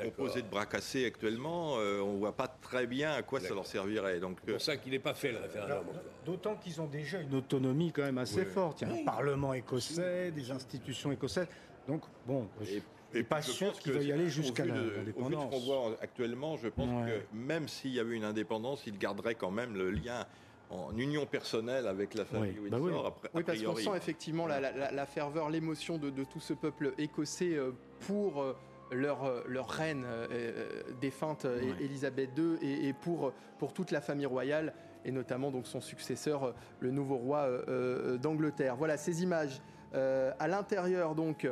composée 0.00 0.40
de 0.40 0.48
bras 0.48 0.64
cassés 0.64 1.04
actuellement, 1.04 1.74
on 1.74 2.14
ne 2.14 2.18
voit 2.18 2.34
pas 2.34 2.48
très 2.48 2.86
bien 2.86 3.12
à 3.12 3.20
quoi 3.20 3.40
ça 3.40 3.54
leur 3.54 3.66
servirait. 3.66 4.20
C'est 4.46 4.52
pour 4.52 4.60
ça 4.62 4.78
qu'il 4.78 4.92
n'est 4.92 4.98
pas 4.98 5.12
fait 5.12 5.32
le 5.32 5.40
référendum. 5.40 5.84
D'autant 6.24 6.56
qu'ils 6.56 6.80
ont 6.80 6.86
déjà 6.86 7.20
une 7.20 7.34
autonomie 7.34 7.92
quand 7.92 8.04
même 8.04 8.18
assez 8.18 8.46
forte. 8.46 8.80
Il 8.80 8.88
y 8.88 8.90
a 8.90 8.94
un 8.94 9.04
Parlement 9.04 9.52
écossais, 9.52 10.30
des 10.30 10.50
institutions 10.50 11.12
écossaises. 11.12 11.48
Donc, 11.86 12.04
bon. 12.26 12.48
Et 12.66 12.80
pas 13.28 13.42
sûr 13.42 13.72
qu'il 13.74 13.92
va 13.92 14.02
y 14.02 14.12
aller 14.12 14.28
jusqu'à 14.28 14.64
l'indépendance. 14.64 15.16
Au 15.16 15.28
vu 15.28 15.36
de 15.36 15.40
ce 15.40 15.46
qu'on 15.46 15.60
voit 15.60 15.96
actuellement, 16.00 16.56
je 16.56 16.68
pense 16.68 17.06
que 17.06 17.20
même 17.36 17.68
s'il 17.68 17.92
y 17.92 18.00
avait 18.00 18.16
une 18.16 18.24
indépendance, 18.24 18.84
il 18.86 18.98
garderait 18.98 19.34
quand 19.34 19.50
même 19.50 19.74
le 19.74 19.90
lien 19.90 20.26
en 20.72 20.96
union 20.96 21.26
personnelle 21.26 21.86
avec 21.86 22.14
la 22.14 22.24
famille 22.24 22.56
oui. 22.58 22.70
Windsor. 22.70 23.02
Bah 23.02 23.16
oui. 23.22 23.30
oui, 23.34 23.42
parce 23.44 23.62
qu'on 23.62 23.76
sent 23.76 23.96
effectivement 23.96 24.46
la, 24.46 25.06
ferveur, 25.06 25.50
l'émotion 25.50 25.98
de, 25.98 26.10
tout 26.24 26.40
ce 26.40 26.54
peuple 26.54 26.94
écossais 26.98 27.54
euh, 27.54 27.72
pour 28.00 28.40
euh, 28.40 28.56
leur, 28.90 29.24
euh, 29.24 29.42
leur 29.46 29.68
reine 29.68 30.06
défunte 31.00 31.46
Élisabeth 31.80 32.30
II 32.36 32.58
et, 32.62 32.92
pour, 32.92 33.32
pour 33.58 33.72
toute 33.72 33.90
la 33.90 34.00
famille 34.00 34.26
royale 34.26 34.74
et 35.04 35.10
notamment 35.10 35.50
donc 35.50 35.66
son 35.66 35.80
successeur, 35.80 36.54
le 36.80 36.90
nouveau 36.90 37.16
roi 37.16 37.48
d'Angleterre. 38.20 38.76
Voilà 38.76 38.96
ces 38.96 39.22
images 39.22 39.60
à 39.94 40.48
l'intérieur 40.48 41.14
donc 41.14 41.48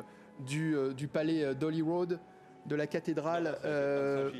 euh, 0.52 0.92
du, 0.92 1.08
palais 1.08 1.44
euh, 1.44 1.54
d'Holyrood, 1.54 2.18
de 2.66 2.74
la 2.74 2.86
cathédrale. 2.86 3.58
Euh, 3.64 4.30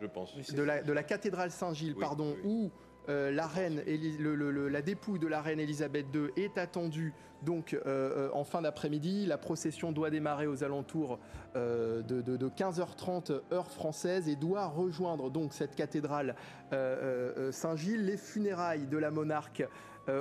je 0.00 0.06
pense. 0.06 0.34
De 0.52 0.62
la, 0.62 0.82
de 0.82 0.92
la 0.92 1.02
cathédrale 1.02 1.50
Saint-Gilles, 1.50 1.94
pardon, 1.94 2.34
où 2.44 2.70
la 3.08 3.48
reine, 3.48 3.82
la 4.70 4.82
dépouille 4.82 5.18
de 5.18 5.26
la 5.26 5.42
reine 5.42 5.58
Elisabeth 5.58 6.06
II 6.14 6.28
est 6.36 6.58
attendue 6.58 7.12
donc 7.42 7.76
en 8.32 8.44
fin 8.44 8.62
d'après-midi. 8.62 9.26
La 9.26 9.36
procession 9.36 9.90
doit 9.90 10.10
démarrer 10.10 10.46
aux 10.46 10.62
alentours 10.62 11.18
de, 11.56 12.02
de, 12.02 12.48
15h30 12.48 13.40
heure 13.52 13.70
française 13.70 14.28
et 14.28 14.36
doit 14.36 14.66
rejoindre 14.66 15.28
donc 15.28 15.52
cette 15.52 15.74
cathédrale 15.74 16.36
Saint-Gilles. 17.50 18.04
Les 18.04 18.16
funérailles 18.16 18.86
de 18.86 18.96
la 18.96 19.10
monarque 19.10 19.64
euh, 19.64 19.66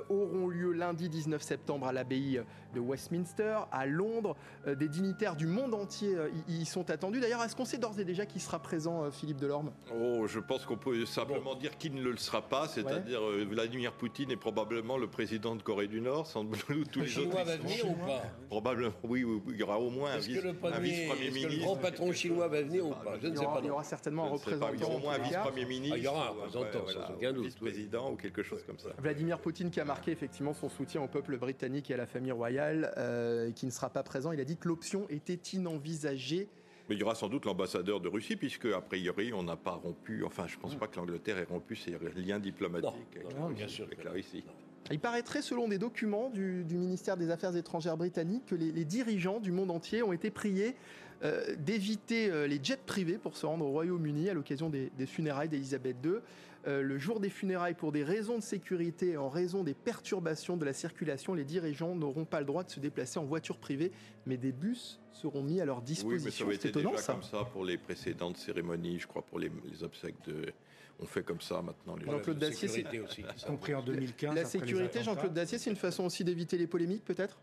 auront 0.10 0.48
lieu 0.48 0.72
lundi 0.72 1.10
19 1.10 1.42
septembre 1.42 1.88
à 1.88 1.94
l'abbaye 1.94 2.42
de 2.74 2.80
Westminster, 2.80 3.60
à 3.72 3.86
Londres. 3.86 4.36
Euh, 4.68 4.76
des 4.76 4.88
dignitaires 4.88 5.36
du 5.36 5.48
monde 5.48 5.74
entier 5.74 6.16
euh, 6.16 6.30
y, 6.48 6.66
sont 6.66 6.90
attendus. 6.90 7.20
D'ailleurs, 7.20 7.44
est-ce 7.44 7.56
qu'on 7.56 7.66
sait 7.66 7.78
d'ores 7.78 8.00
et 8.00 8.06
déjà 8.06 8.26
qui 8.26 8.40
sera 8.40 8.60
présent, 8.60 9.10
Philippe 9.12 9.38
Delorme? 9.38 9.72
Oh, 9.94 10.28
je 10.28 10.40
pense 10.40 10.66
qu'on 10.66 10.78
peut 10.78 11.06
simplement 11.06 11.56
dire 11.56 11.78
qu'il 11.78 11.96
ne 11.96 12.10
le 12.10 12.18
sera 12.18 12.42
pas, 12.42 12.68
c'est-à-dire 12.68 13.22
Vladimir 13.50 13.94
Poutine 13.94 14.32
est 14.32 14.38
probablement 14.38 14.98
le 14.98 15.08
président 15.08 15.56
de 15.56 15.62
Corée 15.62 15.88
du 15.88 16.02
Nord, 16.02 16.28
sans 16.28 16.44
doute 16.44 16.66
tous 16.92 17.02
les 17.02 17.18
autres. 17.18 17.36
va 17.36 17.58
venir 17.58 17.90
ou 17.90 17.94
pas? 17.94 18.24
Probablement, 18.50 18.94
oui, 19.04 19.26
il 19.50 19.56
y 19.56 19.64
aura 19.64 19.80
au 19.80 19.90
moins 19.90 20.12
un 20.14 20.18
vice-premier 20.18 21.32
ministre. 21.32 21.50
le 21.50 21.64
grand 21.64 21.76
patron 21.78 22.12
chinois 22.12 22.48
va 22.48 22.62
venir 22.62 22.86
ou 22.86 22.92
pas? 22.92 23.18
Je 23.22 23.28
ne 23.28 23.36
sais 23.36 23.46
pas. 23.46 23.60
Il 23.62 23.68
y 23.68 23.70
aura 23.70 23.84
certainement 23.84 24.26
un 24.26 24.30
représentant. 24.30 24.74
Il 24.74 24.82
y 24.82 24.84
aura 24.84 24.96
au 24.96 25.00
moins 25.00 25.14
un 25.16 25.20
vice-premier 25.20 25.66
ministre. 25.66 25.98
il 25.98 26.04
y 26.04 26.08
aura 26.08 26.28
un 26.28 26.32
représentant, 26.32 26.88
sans 26.88 27.14
aucun 27.14 27.34
doute. 27.34 27.46
Vice-président 27.46 28.12
ou 28.12 28.16
quelque 28.16 28.44
chose 28.44 28.64
comme 28.64 28.80
ça. 28.80 28.90
Vladimir 28.98 29.40
Poutine 29.40 29.72
qui 29.80 29.82
a 29.82 29.86
marqué 29.86 30.12
effectivement 30.12 30.54
son 30.54 30.68
soutien 30.68 31.02
au 31.02 31.08
peuple 31.08 31.38
britannique 31.38 31.90
et 31.90 31.94
à 31.94 31.98
la 31.98 32.06
famille 32.06 32.34
royale, 32.34 32.94
euh, 32.98 33.50
qui 33.52 33.66
ne 33.66 33.72
sera 33.72 33.90
pas 33.90 34.04
présent. 34.04 34.34
Il 34.34 34.42
a 34.42 34.44
dit 34.44 34.58
que 34.58 34.68
l'option 34.68 35.06
était 35.10 35.40
inenvisagée. 35.54 36.50
Mais 36.90 36.96
il 36.96 37.00
y 37.00 37.04
aura 37.04 37.16
sans 37.16 37.30
doute 37.30 37.46
l'ambassadeur 37.46 38.02
de 38.02 38.10
Russie, 38.10 38.36
puisque 38.36 38.66
a 38.66 38.82
priori 38.82 39.32
on 39.32 39.42
n'a 39.42 39.56
pas 39.56 39.72
rompu, 39.72 40.26
enfin 40.26 40.48
je 40.48 40.58
ne 40.58 40.62
pense 40.62 40.76
pas 40.76 40.88
que 40.88 40.98
l'Angleterre 40.98 41.38
ait 41.38 41.48
rompu 41.50 41.78
ses 41.78 41.98
liens 42.18 42.40
diplomatiques 42.40 42.92
avec, 43.16 43.56
bien 43.56 43.70
sûr 43.70 43.86
avec 43.86 44.04
la 44.04 44.12
Russie. 44.12 44.44
Il 44.92 45.00
paraîtrait, 45.00 45.42
selon 45.42 45.70
des 45.70 45.78
documents 45.78 46.30
du, 46.30 46.66
ministère 46.72 47.16
des 47.16 47.32
Affaires 47.32 47.56
étrangères 47.56 47.96
britannique, 47.96 48.48
que 48.48 48.56
les, 48.56 48.84
dirigeants 48.84 49.40
du 49.40 49.54
monde 49.54 49.72
entier 49.72 50.04
ont 50.04 50.12
été 50.12 50.30
priés 50.30 50.76
euh, 51.24 51.56
d'éviter 51.58 52.30
euh, 52.30 52.48
les 52.48 52.60
jets 52.62 52.78
privés 52.86 53.18
pour 53.18 53.38
se 53.38 53.46
rendre 53.46 53.66
au 53.66 53.70
Royaume-Uni 53.70 54.30
à 54.30 54.34
l'occasion 54.34 54.70
des, 54.70 54.90
funérailles 55.06 55.48
d'Elisabeth 55.48 55.96
II. 56.04 56.16
Euh, 56.68 56.82
le 56.82 56.98
jour 56.98 57.20
des 57.20 57.30
funérailles, 57.30 57.74
pour 57.74 57.92
des 57.92 58.04
raisons 58.04 58.38
de 58.38 58.44
sécurité 58.44 59.12
et 59.12 59.18
en 59.18 59.30
raison 59.30 59.64
des 59.64 59.74
perturbations 59.74 60.58
de 60.58 60.66
la 60.66 60.74
circulation, 60.74 61.34
les 61.34 61.46
dirigeants 61.46 61.96
n'auront 61.96 62.26
pas 62.26 62.40
le 62.42 62.46
droit 62.46 62.64
de 62.64 62.70
se 62.70 62.80
déplacer 62.80 63.18
en 63.18 63.26
voiture 63.26 63.58
privée, 63.58 63.92
mais 64.26 64.36
des 64.36 64.52
bus 64.52 65.00
seront 65.14 65.42
mis 65.42 65.62
à 65.62 65.66
leur 65.66 65.82
disposition. 65.82 66.18
Oui, 66.18 66.24
mais 66.26 66.32
ça 66.32 66.44
avait 66.44 66.56
été 66.56 66.72
déjà 66.72 67.14
comme 67.14 67.24
ça 67.24 67.46
pour 67.46 67.64
les 67.64 67.78
précédentes 67.78 68.38
cérémonies, 68.38 69.00
je 69.00 69.08
crois, 69.08 69.22
pour 69.22 69.40
les, 69.40 69.52
les 69.72 69.84
obsèques 69.84 70.22
de 70.28 70.54
on 71.02 71.06
fait 71.06 71.24
comme 71.24 71.42
ça 71.42 71.62
maintenant. 71.62 71.96
Jean-Claude 71.98 72.40
Dacier, 72.40 72.68
c'est 72.68 73.00
aussi. 73.00 73.24
compris 73.48 73.74
en 73.74 73.82
2015. 73.82 74.36
La 74.36 74.46
sécurité, 74.46 75.04
Jean-Claude 75.04 75.34
Dacier, 75.34 75.58
c'est 75.58 75.70
une 75.70 75.76
façon 75.76 76.04
aussi 76.04 76.24
d'éviter 76.24 76.58
les 76.58 76.68
polémiques, 76.68 77.06
peut-être? 77.06 77.40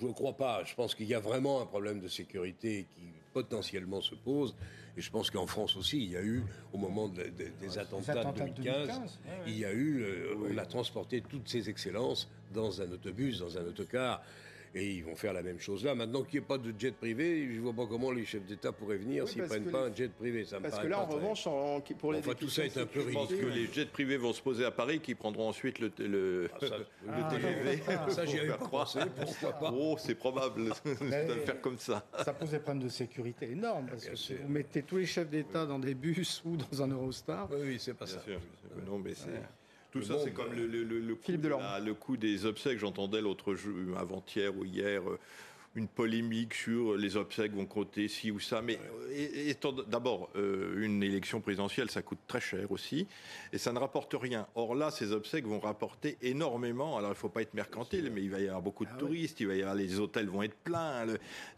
Je 0.00 0.06
ne 0.06 0.12
crois 0.12 0.36
pas. 0.36 0.64
Je 0.64 0.74
pense 0.74 0.94
qu'il 0.94 1.06
y 1.06 1.14
a 1.14 1.20
vraiment 1.20 1.62
un 1.62 1.66
problème 1.66 2.00
de 2.00 2.08
sécurité 2.08 2.86
qui 2.94 3.12
potentiellement 3.32 4.00
se 4.00 4.14
pose. 4.14 4.54
Et 4.96 5.00
je 5.00 5.10
pense 5.10 5.30
qu'en 5.30 5.46
France 5.46 5.76
aussi, 5.76 5.98
il 5.98 6.10
y 6.10 6.16
a 6.16 6.22
eu, 6.22 6.42
au 6.72 6.78
moment 6.78 7.08
des 7.08 7.78
attentats, 7.78 8.24
de 8.24 8.38
2015, 8.38 9.20
il 9.46 9.58
y 9.58 9.64
a 9.64 9.72
eu, 9.72 10.02
euh, 10.02 10.34
on 10.52 10.58
a 10.58 10.66
transporté 10.66 11.20
toutes 11.20 11.48
ces 11.48 11.70
excellences 11.70 12.28
dans 12.52 12.82
un 12.82 12.90
autobus, 12.90 13.38
dans 13.38 13.56
un 13.58 13.62
autocar. 13.62 14.22
Et 14.74 14.86
ils 14.86 15.04
vont 15.04 15.16
faire 15.16 15.32
la 15.32 15.42
même 15.42 15.58
chose 15.58 15.84
là. 15.84 15.94
Maintenant 15.94 16.22
qu'il 16.22 16.40
n'y 16.40 16.44
ait 16.44 16.48
pas 16.48 16.58
de 16.58 16.72
jet 16.78 16.92
privé, 16.92 17.48
je 17.50 17.56
ne 17.56 17.60
vois 17.60 17.72
pas 17.72 17.86
comment 17.86 18.10
les 18.10 18.24
chefs 18.24 18.44
d'État 18.44 18.72
pourraient 18.72 18.96
venir 18.98 19.28
s'ils 19.28 19.42
ne 19.42 19.46
prennent 19.46 19.70
pas 19.70 19.86
un 19.86 19.94
jet 19.94 20.08
privé. 20.12 20.44
Ça 20.44 20.60
parce 20.60 20.78
que 20.78 20.86
là, 20.86 21.00
en 21.00 21.06
revanche, 21.06 21.48
pour 21.98 22.12
les 22.12 22.18
enfin, 22.20 22.34
tout 22.34 22.48
ça 22.48 22.64
est 22.64 22.76
un 22.76 22.86
peu 22.86 23.00
ridicule. 23.00 23.12
Je 23.12 23.14
pense 23.14 23.28
que 23.28 23.58
les 23.58 23.66
jets 23.72 23.86
privés 23.86 24.16
vont 24.16 24.32
se 24.32 24.42
poser 24.42 24.64
à 24.64 24.70
Paris, 24.70 25.00
qui 25.00 25.14
prendront 25.14 25.48
ensuite 25.48 25.78
le, 25.78 25.92
le, 25.98 26.50
ah, 26.54 26.66
ça, 26.66 26.76
le 27.06 27.30
TGV. 27.30 27.82
Ah, 27.88 28.10
ça, 28.10 28.24
j'y 28.24 28.38
avais 28.38 28.48
pas 28.48 28.68
pensé. 28.68 29.00
Pourquoi 29.16 29.52
pas 29.52 29.72
Oh, 29.74 29.96
c'est 29.98 30.14
probable 30.14 30.66
de 30.66 30.72
faire 31.44 31.60
comme 31.60 31.78
ça. 31.78 32.06
Ça 32.24 32.32
pose 32.32 32.50
des 32.50 32.58
problèmes 32.58 32.84
de 32.84 32.88
sécurité 32.88 33.50
énormes. 33.50 33.86
Parce 33.86 34.06
que 34.06 34.34
vous 34.34 34.48
mettez 34.48 34.82
tous 34.82 34.96
les 34.96 35.06
chefs 35.06 35.28
d'État 35.28 35.66
dans 35.66 35.78
des 35.78 35.94
bus 35.94 36.42
ou 36.46 36.56
dans 36.56 36.82
un 36.82 36.88
Eurostar. 36.88 37.48
Oui, 37.50 37.58
oui 37.62 37.76
c'est 37.78 37.94
pas 37.94 38.06
ça. 38.06 38.20
Non, 38.86 38.98
mais 38.98 39.14
c'est. 39.14 39.30
Tout 40.00 40.06
ça, 40.06 40.18
c'est 40.22 40.32
comme 40.32 40.52
le, 40.52 40.66
le, 40.66 40.84
le, 40.84 41.00
le, 41.00 41.14
coup, 41.14 41.32
le, 41.32 41.92
coup, 41.94 42.16
des 42.16 42.46
obsèques. 42.46 42.78
J'entendais 42.78 43.20
l'autre 43.20 43.54
jour, 43.54 43.74
avant-hier 43.96 44.56
ou 44.56 44.64
hier, 44.64 45.08
euh, 45.08 45.18
une 45.74 45.88
polémique 45.88 46.54
sur 46.54 46.96
les 46.96 47.16
obsèques 47.16 47.52
vont 47.52 47.66
coûter 47.66 48.08
ci 48.08 48.30
ou 48.30 48.40
ça. 48.40 48.62
Mais 48.62 48.78
d'abord, 49.86 50.30
euh, 50.36 50.82
une 50.82 51.02
élection 51.02 51.40
présidentielle, 51.40 51.90
ça 51.90 52.02
coûte 52.02 52.18
très 52.26 52.40
cher 52.40 52.70
aussi, 52.72 53.06
et 53.52 53.58
ça 53.58 53.72
ne 53.72 53.78
rapporte 53.78 54.14
rien. 54.14 54.46
Or 54.54 54.74
là, 54.74 54.90
ces 54.90 55.12
obsèques 55.12 55.46
vont 55.46 55.60
rapporter 55.60 56.18
énormément. 56.22 56.96
Alors 56.96 57.10
il 57.10 57.14
ne 57.14 57.18
faut 57.18 57.28
pas 57.28 57.42
être 57.42 57.54
mercantile, 57.54 58.10
mais 58.14 58.22
il 58.22 58.30
va 58.30 58.40
y 58.40 58.46
avoir 58.48 58.62
beaucoup 58.62 58.84
de 58.84 58.90
ah 58.92 58.98
touristes, 58.98 59.40
il 59.40 59.46
va 59.46 59.54
y 59.54 59.60
avoir 59.60 59.76
les 59.76 60.00
hôtels 60.00 60.28
vont 60.28 60.42
être 60.42 60.56
pleins, 60.56 61.06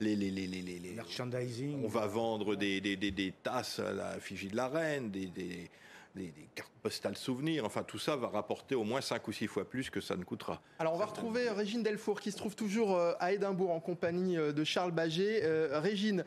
les, 0.00 0.16
les, 0.16 0.30
les, 0.30 0.46
les, 0.46 0.92
merchandising. 0.94 1.82
On 1.84 1.88
va 1.88 2.06
vendre 2.06 2.56
des, 2.56 2.80
des, 2.80 2.96
des, 2.96 3.10
des 3.10 3.32
tasses 3.42 3.78
à 3.78 3.92
la 3.92 4.20
figie 4.20 4.48
de 4.48 4.56
la 4.56 4.68
reine, 4.68 5.10
des 5.10 5.70
des, 6.14 6.32
cartes 6.54 6.72
postales 6.82 7.16
souvenirs. 7.16 7.64
Enfin, 7.64 7.82
tout 7.82 7.98
ça 7.98 8.16
va 8.16 8.28
rapporter 8.28 8.74
au 8.74 8.84
moins 8.84 9.00
5 9.00 9.26
ou 9.28 9.32
6 9.32 9.46
fois 9.46 9.68
plus 9.68 9.90
que 9.90 10.00
ça 10.00 10.16
ne 10.16 10.24
coûtera. 10.24 10.60
Alors, 10.78 10.94
on 10.94 10.98
va 10.98 11.06
retrouver 11.06 11.48
Régine 11.50 11.82
Delfour 11.82 12.20
qui 12.20 12.32
se 12.32 12.36
trouve 12.36 12.56
toujours 12.56 12.96
euh, 12.96 13.12
à 13.20 13.32
Édimbourg 13.32 13.70
en 13.70 13.80
compagnie 13.80 14.36
euh, 14.36 14.52
de 14.52 14.64
Charles 14.64 14.92
Baget. 14.92 15.42
Euh, 15.44 15.80
Régine, 15.80 16.24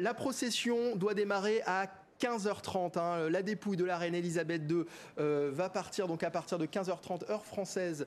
la 0.00 0.14
procession 0.14 0.96
doit 0.96 1.14
démarrer 1.14 1.62
à 1.66 1.88
15h30. 2.20 2.98
Hein. 2.98 3.28
la 3.30 3.42
dépouille 3.42 3.76
de 3.76 3.84
la 3.84 3.98
reine 3.98 4.14
Elisabeth 4.14 4.62
II 4.70 4.84
va 5.16 5.68
partir 5.68 6.06
donc 6.06 6.22
à 6.22 6.30
partir 6.30 6.58
de 6.58 6.66
15h30 6.66 7.30
heure 7.30 7.44
française 7.44 8.06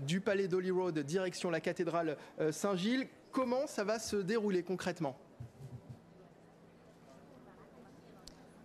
du 0.00 0.20
palais 0.20 0.48
d'Holyrood 0.48 0.98
direction 0.98 1.50
la 1.50 1.60
cathédrale 1.60 2.16
Saint-Gilles. 2.50 3.06
Comment 3.30 3.66
ça 3.66 3.84
va 3.84 3.98
se 3.98 4.16
dérouler 4.16 4.62
concrètement? 4.62 5.16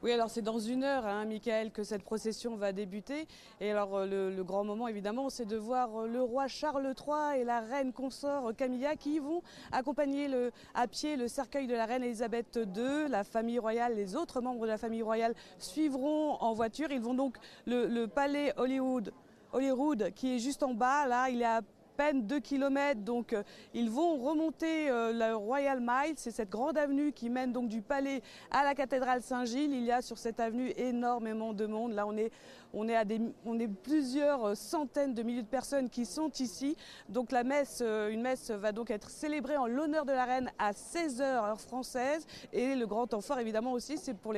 Oui, 0.04 0.12
alors 0.12 0.32
c'est 0.32 0.42
dans 0.42 0.58
une 0.58 0.84
heure, 0.84 1.06
hein, 1.06 1.26
Michael, 1.26 1.70
que 1.70 1.84
cette 1.84 2.02
procession 2.02 2.56
va 2.56 2.72
débuter. 2.72 3.28
Et 3.60 3.70
alors 3.70 3.98
euh, 3.98 4.32
le, 4.36 4.44
grand 4.44 4.64
moment, 4.64 4.88
évidemment, 4.88 5.30
c'est 5.30 5.46
de 5.46 5.58
voir 5.58 5.96
euh, 5.96 6.08
le 6.08 6.24
roi 6.24 6.48
Charles 6.48 6.92
III 6.98 7.40
et 7.40 7.44
la 7.44 7.60
reine 7.60 7.94
consort 7.94 8.48
euh, 8.48 8.54
Camilla 8.54 8.96
qui 8.96 9.20
vont 9.20 9.44
accompagner 9.72 10.28
à 10.74 10.88
pied 10.88 11.18
le 11.18 11.28
cercueil 11.28 11.68
de 11.68 11.76
la 11.76 11.86
reine 11.86 12.04
Elisabeth 12.04 12.58
II. 12.76 13.10
La 13.10 13.24
famille 13.24 13.60
royale, 13.60 13.96
les 13.96 14.16
autres 14.16 14.42
membres 14.42 14.64
de 14.64 14.68
la 14.70 14.80
famille 14.80 15.04
royale 15.04 15.36
suivront 15.60 16.34
en 16.42 16.56
voiture. 16.56 16.92
Ils 16.92 17.02
vont 17.02 17.14
donc 17.14 17.38
le, 17.68 18.08
palais 18.08 18.54
Hollywood, 18.58 19.14
Hollywood, 19.54 20.14
qui 20.16 20.36
est 20.36 20.40
juste 20.40 20.64
en 20.64 20.74
bas. 20.74 21.06
Là, 21.06 21.30
il 21.30 21.44
est 21.44 21.46
à 21.46 21.62
peine 21.98 22.26
2 22.28 22.40
km. 22.40 23.02
Donc 23.02 23.34
euh, 23.34 23.44
ils 23.74 23.90
vont 23.90 24.18
remonter 24.18 24.90
euh, 24.90 25.14
le 25.14 25.36
Royal 25.36 25.80
Mile, 25.80 26.14
c'est 26.16 26.32
cette 26.32 26.50
grande 26.50 26.78
avenue 26.78 27.12
qui 27.12 27.30
mène 27.30 27.52
donc 27.52 27.68
du 27.68 27.82
palais 27.82 28.22
à 28.52 28.64
la 28.64 28.76
cathédrale 28.76 29.22
Saint-Gilles. 29.22 29.74
Il 29.74 29.84
y 29.84 29.92
a 29.92 30.02
sur 30.02 30.18
cette 30.18 30.40
avenue 30.40 30.74
énormément 30.78 31.54
de 31.54 31.66
monde. 31.66 31.94
Là 31.94 32.06
on 32.08 32.18
est 32.18 32.32
on 32.74 32.88
est, 32.88 33.68
plusieurs 33.84 34.56
centaines 34.56 35.14
de 35.14 35.24
milliers 35.24 35.42
de 35.42 35.48
personnes 35.48 35.90
qui 35.90 36.06
sont 36.06 36.32
ici. 36.40 36.76
Donc 37.10 37.32
la 37.32 37.44
messe, 37.44 37.80
euh, 37.82 38.10
une 38.10 38.22
messe 38.22 38.52
va 38.52 38.72
donc 38.72 38.92
être 38.92 39.10
célébrée 39.10 39.58
en 39.58 39.68
l'honneur 39.68 40.06
de 40.06 40.12
la 40.12 40.26
reine 40.26 40.52
à 40.58 40.72
16h 40.72 41.22
heure 41.22 41.60
française. 41.60 42.26
Et 42.54 42.76
le 42.76 42.88
grand 42.88 43.08
temps 43.08 43.22
fort 43.22 43.40
évidemment 43.40 43.74
aussi, 43.74 43.98
c'est 43.98 44.14
pour, 44.14 44.34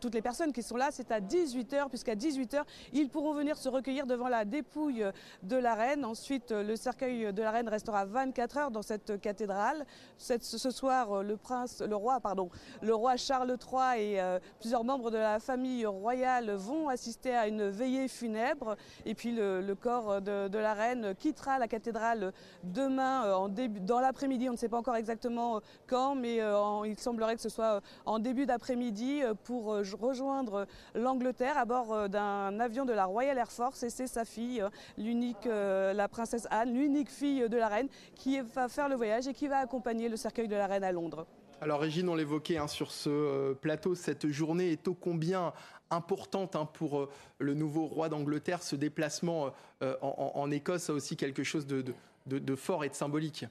toutes 0.00 0.14
les 0.14 0.22
personnes 0.22 0.52
qui 0.52 0.62
sont 0.62 0.76
là, 0.76 0.88
c'est 0.90 1.10
à 1.10 1.20
18h, 1.20 1.88
puisqu'à 1.88 2.14
18h, 2.14 2.62
ils 2.92 3.08
pourront 3.08 3.34
venir 3.34 3.56
se 3.56 3.68
recueillir 3.68 4.06
devant 4.06 4.28
la 4.28 4.44
dépouille 4.44 5.04
de 5.42 5.56
la 5.56 5.74
reine. 5.74 6.04
Ensuite, 6.04 6.50
le 6.50 6.76
cercueil 6.76 7.32
de 7.32 7.42
la 7.42 7.50
reine 7.50 7.68
restera 7.68 8.04
24 8.04 8.56
heures 8.56 8.70
dans 8.70 8.82
cette 8.82 9.20
cathédrale. 9.20 9.86
ce 10.18 10.70
soir, 10.70 11.22
le 11.22 11.36
prince, 11.36 11.82
le 11.82 11.96
roi, 11.96 12.20
pardon, 12.20 12.50
le 12.80 12.94
roi 12.94 13.16
Charles 13.16 13.56
III 13.60 14.02
et 14.02 14.20
euh, 14.20 14.38
plusieurs 14.58 14.84
membres 14.84 15.10
de 15.10 15.18
la 15.18 15.38
famille 15.38 15.86
royale 15.86 16.50
vont 16.52 16.88
assister 16.88 17.34
à 17.34 17.46
une 17.46 17.68
veillée 17.72 18.08
funèbre. 18.08 18.76
Et 19.06 19.14
puis 19.14 19.32
le, 19.32 19.74
corps 19.74 20.20
de, 20.20 20.58
la 20.58 20.74
reine 20.74 21.14
quittera 21.18 21.58
la 21.58 21.68
cathédrale 21.68 22.32
demain 22.62 23.26
euh, 23.26 23.34
en 23.34 23.48
début, 23.48 23.80
dans 23.80 24.00
l'après-midi. 24.00 24.48
On 24.48 24.52
ne 24.52 24.56
sait 24.56 24.68
pas 24.68 24.76
encore 24.76 24.96
exactement 24.96 25.56
euh, 25.56 25.60
quand, 25.86 26.14
mais 26.14 26.40
euh, 26.40 26.86
il 26.86 26.98
semblerait 26.98 27.34
que 27.34 27.42
ce 27.42 27.48
soit 27.48 27.80
en 28.04 28.18
début 28.18 28.46
d'après-midi 28.46 29.22
pour 29.44 29.76
rejoindre 30.00 30.66
l'Angleterre 30.94 31.58
à 31.58 31.64
bord 31.64 32.08
d'un 32.08 32.60
avion 32.60 32.84
de 32.84 32.92
la 32.92 33.06
Royal 33.06 33.36
Air 33.38 33.50
Force. 33.50 33.82
Et 33.82 33.90
c'est 33.90 34.06
sa 34.06 34.24
fille, 34.24 34.64
l'unique, 34.96 35.46
la 35.46 36.08
princesse 36.08 36.46
Anne, 36.50 36.72
l'unique 36.72 37.10
fille 37.10 37.48
de 37.48 37.56
la 37.56 37.68
reine, 37.68 37.88
qui 38.14 38.40
va 38.40 38.68
faire 38.68 38.88
le 38.88 38.94
voyage 38.94 39.26
et 39.26 39.34
qui 39.34 39.48
va 39.48 39.58
accompagner 39.58 40.08
le 40.08 40.16
cercueil 40.16 40.48
de 40.48 40.56
la 40.56 40.66
reine 40.66 40.84
à 40.84 40.92
Londres. 40.92 41.26
Alors 41.62 41.78
Régine, 41.78 42.08
on 42.08 42.16
l'évoquait 42.16 42.56
hein, 42.56 42.66
sur 42.66 42.90
ce 42.90 43.52
plateau, 43.52 43.94
cette 43.94 44.26
journée 44.26 44.72
est 44.72 44.88
ô 44.88 44.94
combien 44.94 45.52
importante 45.92 46.56
hein, 46.56 46.68
pour 46.72 47.00
euh, 47.00 47.08
le 47.38 47.54
nouveau 47.54 47.86
roi 47.86 48.08
d'Angleterre. 48.08 48.62
Ce 48.62 48.76
déplacement 48.76 49.52
euh, 49.82 49.96
en, 50.00 50.50
Écosse 50.50 50.90
a 50.90 50.92
aussi 50.92 51.16
quelque 51.16 51.44
chose 51.44 51.66
de 51.66 52.56
fort 52.56 52.84
et 52.84 52.88
de 52.88 52.94
symbolique. 52.94 53.46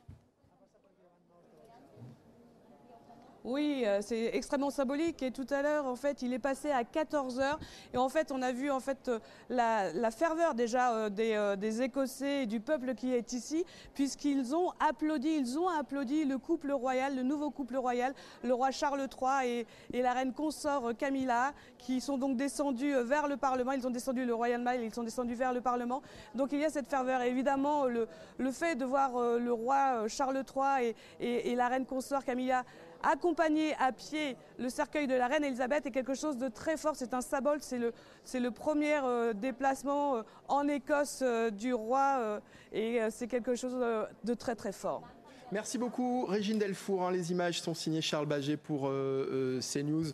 Oui, 3.43 3.83
euh, 3.85 3.99
c'est 4.01 4.35
extrêmement 4.35 4.69
symbolique. 4.69 5.23
Et 5.23 5.31
tout 5.31 5.47
à 5.49 5.63
l'heure, 5.63 5.87
en 5.87 5.95
fait, 5.95 6.21
il 6.21 6.31
est 6.31 6.39
passé 6.39 6.69
à 6.69 6.83
14 6.83 7.39
heures. 7.39 7.59
Et 7.93 7.97
en 7.97 8.07
fait, 8.07 8.31
on 8.31 8.41
a 8.41 8.51
vu 8.51 8.69
en 8.69 8.79
fait 8.79 9.07
euh, 9.07 9.19
la, 9.49 10.11
ferveur 10.11 10.53
déjà 10.53 10.93
euh, 10.93 11.55
des, 11.55 11.81
Écossais 11.81 12.43
et 12.43 12.45
du 12.45 12.59
peuple 12.59 12.93
qui 12.93 13.13
est 13.13 13.33
ici, 13.33 13.65
puisqu'ils 13.95 14.55
ont 14.55 14.71
applaudi, 14.79 15.29
ils 15.29 15.57
ont 15.57 15.67
applaudi 15.67 16.25
le 16.25 16.37
couple 16.37 16.71
royal, 16.71 17.15
le 17.15 17.23
nouveau 17.23 17.49
couple 17.49 17.77
royal, 17.77 18.13
le 18.43 18.53
roi 18.53 18.69
Charles 18.69 19.07
III 19.09 19.65
et, 19.93 20.01
la 20.01 20.13
reine 20.13 20.33
consort 20.33 20.95
Camilla, 20.97 21.53
qui 21.77 22.01
sont 22.01 22.17
donc 22.17 22.37
descendus 22.37 22.93
vers 23.03 23.27
le 23.27 23.37
Parlement. 23.37 23.71
Ils 23.71 23.87
ont 23.87 23.91
descendu 23.91 24.25
le 24.25 24.33
Royal 24.33 24.61
Mile, 24.63 24.81
ils 24.83 24.93
sont 24.93 25.03
descendus 25.03 25.35
vers 25.35 25.53
le 25.53 25.61
Parlement. 25.61 26.01
Donc 26.35 26.51
il 26.51 26.59
y 26.59 26.65
a 26.65 26.69
cette 26.69 26.87
ferveur. 26.87 27.21
évidemment, 27.21 27.85
le, 27.85 28.07
fait 28.51 28.75
de 28.75 28.85
voir 28.85 29.11
le 29.39 29.53
roi 29.53 30.07
Charles 30.07 30.43
III 30.55 30.93
et 31.19 31.55
la 31.55 31.67
reine 31.67 31.85
consort 31.85 32.23
Camilla 32.23 32.65
accompagner 33.03 33.73
à 33.79 33.91
pied 33.91 34.35
le 34.57 34.69
cercueil 34.69 35.07
de 35.07 35.13
la 35.13 35.27
reine 35.27 35.43
Elisabeth 35.43 35.85
est 35.85 35.91
quelque 35.91 36.13
chose 36.13 36.37
de 36.37 36.47
très 36.47 36.77
fort. 36.77 36.95
C'est 36.95 37.13
un 37.13 37.21
symbole, 37.21 37.59
c'est 37.61 37.77
le, 37.77 37.93
le, 38.33 38.51
premier 38.51 38.99
euh, 39.03 39.33
déplacement 39.33 40.17
euh, 40.17 40.21
en 40.47 40.67
Écosse 40.67 41.19
euh, 41.21 41.49
du 41.49 41.73
roi 41.73 42.41
et 42.73 42.99
c'est 43.09 43.27
quelque 43.27 43.55
chose 43.55 43.77
de 44.23 44.33
très 44.33 44.55
très 44.55 44.71
fort. 44.71 45.03
Merci 45.51 45.77
beaucoup 45.77 46.25
Régine 46.25 46.57
Delfour. 46.57 47.07
Hein. 47.07 47.11
les 47.11 47.31
images 47.31 47.61
sont 47.61 47.73
signées 47.73 48.01
Charles 48.01 48.25
Baget 48.25 48.57
pour 48.57 48.83
CNews. 48.83 50.05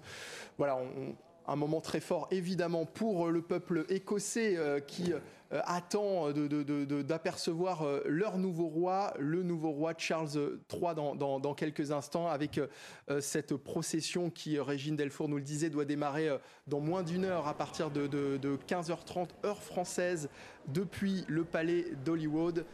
Voilà, 0.58 0.80
un 1.48 1.56
moment 1.56 1.82
très 1.82 2.00
fort 2.00 2.28
évidemment 2.32 2.86
pour 2.86 3.28
le 3.28 3.42
peuple 3.42 3.86
écossais 3.90 4.58
qui 4.88 5.14
attend 5.52 6.32
d'apercevoir 6.32 7.84
euh, 7.84 8.02
leur 8.06 8.38
nouveau 8.38 8.68
roi, 8.68 9.14
le 9.18 9.44
nouveau 9.44 9.72
roi 9.72 9.94
Charles 9.98 10.60
III 10.72 10.96
dans, 10.96 11.54
quelques 11.54 11.92
instants, 11.92 12.28
avec 12.28 12.60
euh, 13.10 13.22
cette 13.22 13.56
procession 13.56 14.30
qui, 14.30 14.60
Régine 14.60 14.96
Delfour 14.96 15.30
nous 15.30 15.38
le 15.38 15.44
disait, 15.44 15.70
doit 15.70 15.86
démarrer 15.86 16.30
dans 16.68 16.80
moins 16.80 17.04
d'une 17.04 17.26
heure 17.26 17.48
à 17.48 17.54
partir 17.54 17.92
de, 17.92 18.08
15h30 18.68 19.30
heure 19.46 19.62
française 19.62 20.30
depuis 20.68 21.24
le 21.28 21.44
palais 21.44 21.86
d'Hollywood 22.04 22.66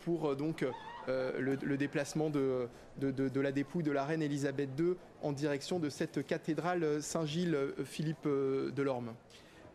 pour 0.00 0.36
donc 0.36 0.64
le, 1.06 1.76
déplacement 1.76 2.28
de, 2.28 2.68
la 3.00 3.52
dépouille 3.52 3.82
de 3.82 3.92
la 3.92 4.04
reine 4.04 4.22
Elisabeth 4.22 4.70
II 4.78 4.94
en 5.22 5.32
direction 5.32 5.78
de 5.78 5.88
cette 5.88 6.26
cathédrale 6.26 7.02
Saint-Gilles 7.02 7.56
Philippe 7.84 8.26
Delorme. 8.26 9.14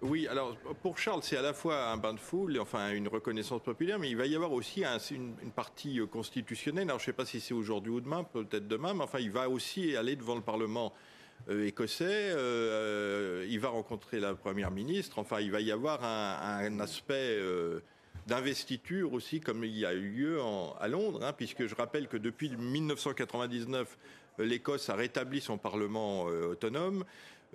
Oui, 0.01 0.27
alors 0.27 0.55
pour 0.81 0.97
Charles, 0.97 1.21
c'est 1.23 1.37
à 1.37 1.41
la 1.41 1.53
fois 1.53 1.89
un 1.89 1.97
bain 1.97 2.13
de 2.13 2.19
foule, 2.19 2.59
enfin 2.59 2.91
une 2.91 3.07
reconnaissance 3.07 3.61
populaire, 3.61 3.97
mais 3.99 4.09
il 4.09 4.17
va 4.17 4.25
y 4.25 4.35
avoir 4.35 4.51
aussi 4.51 4.83
une, 5.11 5.33
partie 5.55 5.99
euh, 5.99 6.05
constitutionnelle. 6.05 6.85
Alors 6.85 6.99
je 6.99 7.03
ne 7.03 7.05
sais 7.07 7.13
pas 7.13 7.25
si 7.25 7.39
c'est 7.39 7.53
aujourd'hui 7.53 7.91
ou 7.91 8.01
demain, 8.01 8.23
peut-être 8.23 8.67
demain, 8.67 8.93
mais 8.93 9.03
enfin 9.03 9.19
il 9.19 9.31
va 9.31 9.49
aussi 9.49 9.95
aller 9.95 10.15
devant 10.15 10.35
le 10.35 10.41
Parlement 10.41 10.93
euh, 11.49 11.67
écossais. 11.67 12.05
Euh, 12.09 13.45
il 13.49 13.59
va 13.59 13.69
rencontrer 13.69 14.19
la 14.19 14.35
première 14.35 14.71
ministre. 14.71 15.19
Enfin, 15.19 15.39
il 15.39 15.51
va 15.51 15.61
y 15.61 15.71
avoir 15.71 16.03
un, 16.03 16.79
aspect 16.79 17.39
d'investiture 18.27 19.13
aussi, 19.13 19.39
comme 19.39 19.63
il 19.63 19.77
y 19.77 19.85
a 19.85 19.93
eu 19.93 20.09
lieu 20.09 20.39
à 20.79 20.87
Londres, 20.87 21.21
hein, 21.23 21.33
puisque 21.33 21.67
je 21.67 21.75
rappelle 21.75 22.07
que 22.07 22.17
depuis 22.17 22.55
1999, 22.55 23.97
l'Écosse 24.39 24.89
a 24.89 24.95
rétabli 24.95 25.41
son 25.41 25.57
Parlement 25.57 26.23
autonome. 26.23 27.05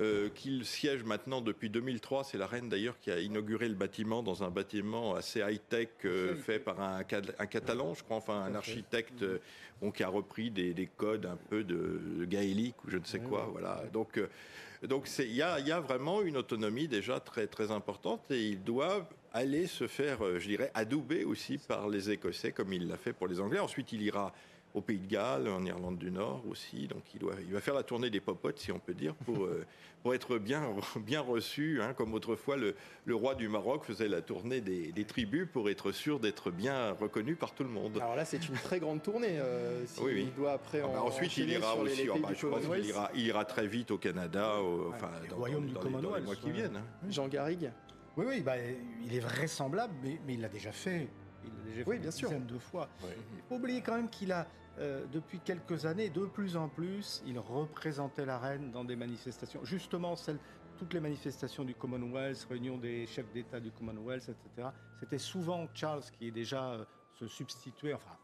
Euh, 0.00 0.30
qu'il 0.34 0.64
siège 0.64 1.04
maintenant 1.04 1.42
depuis 1.42 1.68
2003. 1.68 2.24
C'est 2.24 2.38
la 2.38 2.46
reine 2.46 2.70
d'ailleurs 2.70 2.98
qui 3.00 3.10
a 3.10 3.20
inauguré 3.20 3.68
le 3.68 3.74
bâtiment 3.74 4.22
dans 4.22 4.42
un 4.42 4.48
bâtiment 4.48 5.14
assez 5.14 5.40
high-tech 5.40 5.88
euh, 6.06 6.36
fait 6.36 6.58
par 6.58 6.80
un, 6.80 7.04
Catalan, 7.04 7.92
je 7.92 8.02
crois, 8.02 8.16
enfin 8.16 8.44
un 8.44 8.54
architecte 8.54 9.22
euh, 9.22 9.38
qui 9.94 10.02
a 10.02 10.08
repris 10.08 10.50
des, 10.50 10.88
codes 10.96 11.26
un 11.26 11.36
peu 11.36 11.64
de, 11.64 12.24
gaélique 12.24 12.82
ou 12.84 12.90
je 12.90 12.96
ne 12.96 13.04
sais 13.04 13.18
quoi. 13.18 13.50
Voilà. 13.52 13.82
Donc, 13.92 14.18
donc 14.82 15.06
il 15.18 15.34
y 15.34 15.42
a, 15.42 15.80
vraiment 15.80 16.22
une 16.22 16.38
autonomie 16.38 16.88
déjà 16.88 17.20
très, 17.20 17.46
très 17.46 17.70
importante 17.70 18.22
et 18.30 18.42
ils 18.42 18.62
doivent 18.62 19.12
aller 19.34 19.66
se 19.66 19.86
faire, 19.86 20.20
je 20.38 20.48
dirais, 20.48 20.70
adouber 20.72 21.24
aussi 21.24 21.58
par 21.58 21.90
les 21.90 22.10
Écossais 22.10 22.52
comme 22.52 22.72
il 22.72 22.88
l'a 22.88 22.96
fait 22.96 23.12
pour 23.12 23.26
les 23.26 23.38
Anglais. 23.38 23.58
Ensuite, 23.58 23.92
il 23.92 24.00
ira 24.00 24.32
au 24.74 24.80
Pays 24.80 24.98
de 24.98 25.06
Galles, 25.06 25.48
en 25.48 25.64
Irlande 25.64 25.98
du 25.98 26.10
Nord 26.10 26.42
aussi. 26.48 26.86
Donc 26.86 27.02
il, 27.14 27.20
doit, 27.20 27.34
il 27.46 27.52
va 27.52 27.60
faire 27.60 27.74
la 27.74 27.82
tournée 27.82 28.10
des 28.10 28.20
popotes, 28.20 28.58
si 28.58 28.72
on 28.72 28.78
peut 28.78 28.94
dire, 28.94 29.14
pour, 29.14 29.48
pour 30.02 30.14
être 30.14 30.38
bien, 30.38 30.62
bien 30.96 31.20
reçu, 31.20 31.80
hein, 31.82 31.92
comme 31.94 32.14
autrefois 32.14 32.56
le, 32.56 32.74
le, 33.04 33.14
roi 33.14 33.34
du 33.34 33.48
Maroc 33.48 33.84
faisait 33.84 34.08
la 34.08 34.22
tournée 34.22 34.60
des, 34.60 34.92
des 34.92 35.04
tribus 35.04 35.48
pour 35.52 35.68
être 35.70 35.92
sûr 35.92 36.20
d'être 36.20 36.50
bien 36.50 36.92
reconnu 36.92 37.34
par 37.34 37.54
tout 37.54 37.64
le 37.64 37.70
monde. 37.70 37.98
Alors 38.00 38.16
là, 38.16 38.24
c'est 38.24 38.48
une 38.48 38.54
très 38.54 38.80
grande 38.80 39.02
tournée. 39.02 39.38
Euh, 39.38 39.84
oui, 40.00 40.26
Il 40.28 40.34
doit 40.34 40.52
après. 40.52 40.80
Ah 40.84 40.88
bah 40.88 41.02
ensuite, 41.02 41.36
il 41.36 41.50
ira 41.50 41.76
aussi. 41.76 42.08
Ah 42.12 42.18
bah, 42.20 42.28
je 42.34 42.46
pense 42.46 42.64
qu'il 42.64 42.86
ira, 42.86 43.10
il 43.14 43.26
ira 43.26 43.44
très 43.44 43.66
vite 43.66 43.90
au 43.90 43.98
Canada, 43.98 44.56
enfin, 44.88 45.10
dans, 45.28 45.36
royaume 45.36 45.66
du 45.66 45.72
dans 45.72 45.82
les 45.82 46.22
mois 46.22 46.36
qui 46.36 46.50
viennent. 46.50 46.76
Hein. 46.76 47.08
Jean 47.08 47.28
Garrigue. 47.28 47.70
Oui, 48.16 48.26
oui, 48.28 48.40
bah, 48.40 48.54
il 49.04 49.14
est 49.14 49.20
vraisemblable, 49.20 49.94
mais, 50.02 50.20
mais 50.26 50.34
il 50.34 50.40
l'a 50.40 50.48
déjà 50.48 50.72
fait. 50.72 51.08
Il 51.44 51.50
l'a 51.50 51.64
déjà 51.64 51.84
fait 51.84 51.90
oui, 51.90 51.98
bien 51.98 52.10
sûr. 52.10 52.30
de 52.30 52.58
fois. 52.58 52.88
Il 53.02 53.42
faut 53.48 53.54
oublier 53.56 53.80
quand 53.80 53.94
même 53.94 54.08
qu'il 54.08 54.32
a 54.32 54.46
euh, 54.80 55.04
depuis 55.12 55.40
quelques 55.40 55.84
années, 55.84 56.08
de 56.08 56.24
plus 56.24 56.56
en 56.56 56.68
plus, 56.68 57.22
il 57.26 57.38
représentait 57.38 58.24
la 58.24 58.38
reine 58.38 58.70
dans 58.70 58.84
des 58.84 58.96
manifestations. 58.96 59.62
Justement, 59.64 60.14
toutes 60.78 60.94
les 60.94 61.00
manifestations 61.00 61.64
du 61.64 61.74
Commonwealth, 61.74 62.46
réunion 62.48 62.78
des 62.78 63.06
chefs 63.06 63.30
d'État 63.32 63.60
du 63.60 63.70
Commonwealth, 63.70 64.30
etc. 64.30 64.68
C'était 64.98 65.18
souvent 65.18 65.66
Charles 65.74 66.02
qui 66.18 66.28
est 66.28 66.30
déjà 66.30 66.70
euh, 66.70 66.84
se 67.14 67.26
substituait, 67.26 67.92
enfin 67.92 68.16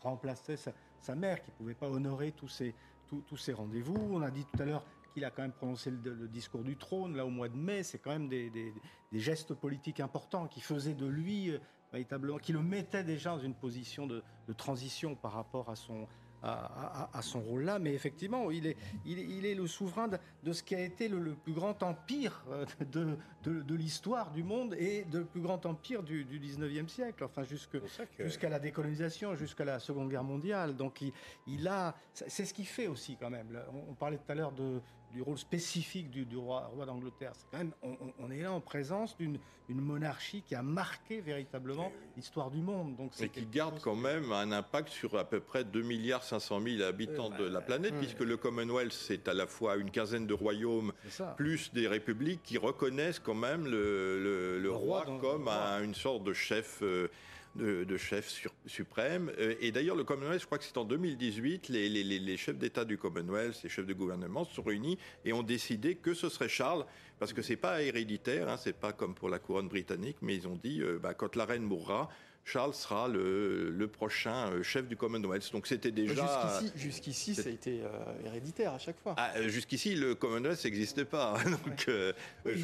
remplaçait 0.00 0.56
sa, 0.56 1.14
mère 1.14 1.40
qui 1.40 1.52
ne 1.52 1.56
pouvait 1.56 1.74
pas 1.74 1.88
honorer 1.88 2.32
tous 2.32 2.48
ces 2.48 3.52
rendez-vous. 3.52 3.96
On 4.10 4.20
a 4.20 4.32
dit 4.32 4.44
tout 4.44 4.60
à 4.60 4.64
l'heure 4.64 4.84
qu'il 5.14 5.24
a 5.24 5.30
quand 5.30 5.42
même 5.42 5.52
prononcé 5.52 5.92
le, 5.92 6.28
discours 6.28 6.64
du 6.64 6.76
trône 6.76 7.16
là 7.16 7.24
au 7.24 7.30
mois 7.30 7.48
de 7.48 7.56
mai. 7.56 7.84
C'est 7.84 7.98
quand 7.98 8.10
même 8.10 8.28
des, 8.28 8.50
des, 8.50 8.72
gestes 9.12 9.54
politiques 9.54 10.00
importants 10.00 10.48
qui 10.48 10.60
faisaient 10.60 10.94
de 10.94 11.06
lui 11.06 11.50
euh, 11.50 11.58
véritablement, 11.92 12.38
qui 12.38 12.52
le 12.52 12.62
mettait 12.62 13.04
déjà 13.04 13.30
dans 13.30 13.40
une 13.40 13.54
position 13.54 14.06
de, 14.06 14.22
transition 14.56 15.14
par 15.14 15.32
rapport 15.32 15.70
à 15.70 15.76
son, 15.76 16.08
à, 16.42 17.20
son 17.22 17.40
rôle-là, 17.40 17.78
mais 17.78 17.94
effectivement, 17.94 18.50
il 18.50 18.66
est, 18.66 18.76
il, 19.04 19.46
est 19.46 19.54
le 19.54 19.66
souverain 19.66 20.08
de, 20.08 20.52
ce 20.52 20.62
qui 20.62 20.74
a 20.74 20.80
été 20.80 21.08
le, 21.08 21.34
plus 21.34 21.52
grand 21.52 21.82
empire 21.82 22.44
euh, 22.50 22.66
de, 22.90 23.16
de, 23.44 23.74
l'histoire 23.74 24.32
du 24.32 24.42
monde 24.42 24.74
et 24.74 25.04
de 25.04 25.20
le 25.20 25.24
plus 25.24 25.40
grand 25.40 25.64
empire 25.66 26.02
du, 26.02 26.24
du 26.24 26.40
19e 26.40 26.88
siècle, 26.88 27.22
enfin 27.24 27.44
jusqu'à 27.44 28.48
la 28.48 28.58
décolonisation, 28.58 29.36
jusqu'à 29.36 29.64
la 29.64 29.78
Seconde 29.78 30.10
Guerre 30.10 30.24
mondiale. 30.24 30.74
Donc 30.74 31.00
il, 31.02 31.12
il 31.46 31.68
a, 31.68 31.94
c'est 32.12 32.44
ce 32.44 32.54
qu'il 32.54 32.66
fait 32.66 32.88
aussi 32.88 33.16
quand 33.16 33.30
même. 33.30 33.46
On, 33.88 33.94
parlait 33.94 34.16
tout 34.16 34.32
à 34.32 34.34
l'heure 34.34 34.52
de, 34.52 34.80
du 35.12 35.22
rôle 35.22 35.38
spécifique 35.38 36.10
du, 36.10 36.36
roi, 36.36 36.70
roi 36.74 36.86
d'Angleterre. 36.86 37.32
C'est 37.34 37.46
quand 37.50 37.58
même, 37.58 37.72
on, 38.18 38.30
est 38.30 38.42
là 38.42 38.52
en 38.52 38.60
présence 38.60 39.16
d'une 39.16 39.38
une 39.70 39.80
monarchie 39.80 40.42
qui 40.42 40.54
a 40.56 40.62
marqué 40.62 41.20
véritablement 41.20 41.92
l'histoire 42.16 42.50
du 42.50 42.60
monde. 42.60 42.96
Donc 42.96 43.12
et 43.20 43.28
qui 43.28 43.46
garde 43.46 43.80
quand 43.80 43.94
même 43.94 44.32
un 44.32 44.50
impact 44.50 44.88
sur 44.88 45.16
à 45.16 45.24
peu 45.24 45.38
près 45.38 45.62
2 45.62 45.82
milliards 45.82 46.24
500 46.24 46.60
000 46.60 46.82
habitants 46.82 47.30
de 47.30 47.44
la 47.44 47.60
planète, 47.60 47.94
puisque 47.98 48.20
le 48.20 48.36
Commonwealth 48.36 48.92
c'est 48.92 49.28
à 49.28 49.34
la 49.34 49.46
fois 49.46 49.76
une 49.76 49.90
quinzaine 49.90 50.26
de 50.26 50.34
royaumes 50.34 50.92
plus 51.36 51.72
des 51.72 51.86
républiques 51.86 52.42
qui 52.42 52.58
reconnaissent 52.58 53.20
quand 53.20 53.34
même 53.34 53.66
le, 53.66 54.70
roi, 54.72 55.04
comme 55.20 55.48
une 55.48 55.94
sorte 55.94 56.24
de 56.24 56.32
chef. 56.32 56.80
Euh, 56.82 57.08
de, 57.56 57.96
chef 57.96 58.46
suprême. 58.66 59.30
Euh, 59.38 59.54
et 59.60 59.72
d'ailleurs, 59.72 59.96
le 59.96 60.04
Commonwealth, 60.04 60.40
je 60.40 60.46
crois 60.46 60.58
que 60.58 60.64
c'est 60.64 60.78
en 60.78 60.84
2018, 60.84 61.68
les, 61.68 61.88
les, 61.88 62.36
chefs 62.36 62.56
d'État 62.56 62.84
du 62.84 62.96
Commonwealth, 62.96 63.60
les 63.62 63.68
chefs 63.68 63.86
de 63.86 63.92
gouvernement 63.92 64.44
se 64.44 64.54
sont 64.54 64.62
réunis 64.62 64.98
et 65.24 65.32
ont 65.32 65.42
décidé 65.42 65.96
que 65.96 66.14
ce 66.14 66.28
serait 66.28 66.48
Charles, 66.48 66.86
parce 67.18 67.32
que 67.32 67.42
c'est 67.42 67.56
pas 67.56 67.82
héréditaire, 67.82 68.48
hein, 68.48 68.56
c'est 68.56 68.76
pas 68.76 68.92
comme 68.92 69.14
pour 69.14 69.28
la 69.28 69.38
couronne 69.38 69.68
britannique, 69.68 70.16
mais 70.22 70.36
ils 70.36 70.46
ont 70.46 70.58
dit, 70.62 70.80
euh, 70.80 70.98
bah, 70.98 71.14
quand 71.14 71.36
la 71.36 71.44
reine 71.44 71.62
mourra, 71.62 72.08
Charles 72.44 72.74
sera 72.74 73.06
le, 73.06 73.88
prochain 73.92 74.50
euh, 74.50 74.62
chef 74.62 74.86
du 74.88 74.96
Commonwealth. 74.96 75.52
Donc 75.52 75.66
c'était 75.66 75.90
déjà. 75.90 76.60
Jusqu'ici, 76.76 77.34
ça 77.34 77.48
a 77.48 77.52
été 77.52 77.80
héréditaire 78.24 78.72
à 78.72 78.78
chaque 78.78 78.98
fois. 79.00 79.14
Ah, 79.16 79.40
jusqu'ici, 79.48 79.94
le 79.94 80.14
Commonwealth 80.14 80.64
n'existait 80.64 81.04
pas. 81.04 81.36
Donc, 81.66 81.90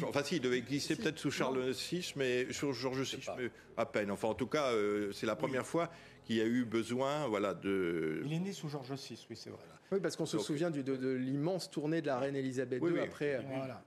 enfin, 0.03 0.23
si, 0.23 0.37
il 0.37 0.41
devait 0.41 0.57
exister 0.57 0.95
peut-être 0.95 1.19
sous 1.19 1.31
Charles 1.31 1.71
VI, 1.71 2.13
mais 2.15 2.51
sous 2.51 2.73
George 2.73 3.01
VI, 3.01 3.25
mais 3.37 3.49
à 3.77 3.85
peine. 3.85 4.11
Enfin, 4.11 4.27
en 4.27 4.33
tout 4.33 4.47
cas, 4.47 4.71
euh, 4.71 5.11
c'est 5.13 5.25
la 5.25 5.35
première 5.35 5.65
fois 5.65 5.89
qu'il 6.27 6.35
y 6.35 6.41
a 6.41 6.45
eu 6.45 6.65
besoin, 6.65 7.27
voilà, 7.27 7.53
de. 7.53 8.21
Il 8.25 8.33
est 8.33 8.39
né 8.39 8.51
sous 8.51 8.67
George 8.69 8.91
VI, 8.91 9.25
oui, 9.29 9.35
c'est 9.35 9.49
vrai. 9.49 9.59
Oui, 9.89 9.99
parce 10.01 10.17
qu'on 10.17 10.25
se 10.25 10.37
souvient 10.37 10.69
du, 10.69 10.83
de, 10.83 11.13
l'immense 11.13 11.71
tournée 11.71 12.01
de 12.01 12.07
la 12.07 12.19
reine 12.19 12.35
Elisabeth 12.35 12.83
II 12.83 12.99
après, 12.99 13.39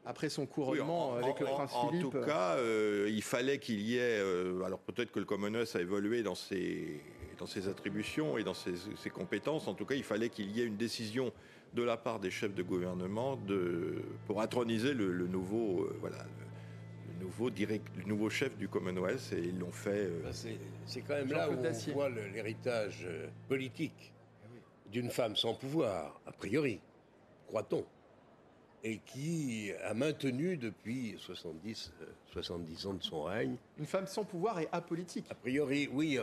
après 0.06 0.30
son 0.30 0.46
couronnement 0.46 1.14
avec 1.16 1.38
le 1.40 1.46
prince 1.46 1.72
Philippe. 1.88 2.06
En 2.06 2.10
tout 2.10 2.24
cas, 2.24 2.56
euh, 2.56 3.06
il 3.10 3.22
fallait 3.22 3.58
qu'il 3.58 3.80
y 3.82 3.96
ait. 3.96 4.18
Euh, 4.18 4.62
alors 4.62 4.78
peut-être 4.78 5.12
que 5.12 5.18
le 5.18 5.26
Commonwealth 5.26 5.76
a 5.76 5.80
évolué 5.80 6.22
dans 6.22 6.34
ses, 6.34 7.02
dans 7.38 7.44
ses 7.44 7.68
attributions 7.68 8.38
et 8.38 8.44
dans 8.44 8.54
ses, 8.54 8.72
ses 8.96 9.10
compétences. 9.10 9.68
En 9.68 9.74
tout 9.74 9.84
cas, 9.84 9.94
il 9.94 10.02
fallait 10.02 10.30
qu'il 10.30 10.50
y 10.52 10.62
ait 10.62 10.66
une 10.66 10.78
décision 10.78 11.32
de 11.74 11.82
la 11.82 11.98
part 11.98 12.18
des 12.18 12.30
chefs 12.30 12.54
de 12.54 12.62
gouvernement 12.62 13.36
de, 13.36 14.02
pour 14.26 14.40
introniser 14.40 14.94
le, 14.94 15.26
nouveau, 15.26 15.88
voilà, 16.00 16.16
nouveau, 17.20 17.50
direct, 17.50 17.86
le 17.96 18.04
nouveau 18.04 18.30
chef 18.30 18.56
du 18.56 18.68
Commonwealth 18.68 19.32
et 19.32 19.40
ils 19.40 19.58
l'ont 19.58 19.70
fait. 19.70 20.06
Euh, 20.06 20.22
ben, 20.24 20.32
c'est 20.86 21.00
quand 21.02 21.14
même 21.14 21.30
là 21.30 21.48
où 21.48 21.54
on 21.54 21.92
voit 21.92 22.08
l'héritage 22.08 23.04
euh, 23.04 23.28
politique 23.48 24.12
d'une 24.90 25.10
femme 25.10 25.36
sans 25.36 25.54
pouvoir, 25.54 26.20
a 26.26 26.32
priori, 26.32 26.80
croit-on, 27.46 27.84
et 28.82 28.98
qui 28.98 29.70
a 29.84 29.94
maintenu 29.94 30.56
depuis 30.56 31.14
70, 31.18 31.92
70 32.32 32.84
euh, 32.84 32.88
ans 32.88 32.94
de 32.94 33.02
son 33.02 33.22
règne. 33.22 33.56
Une 33.78 33.86
femme 33.86 34.06
sans 34.06 34.24
pouvoir 34.24 34.58
et 34.58 34.68
apolitique. 34.72 35.26
A 35.30 35.34
priori, 35.34 35.88
oui, 35.92 36.18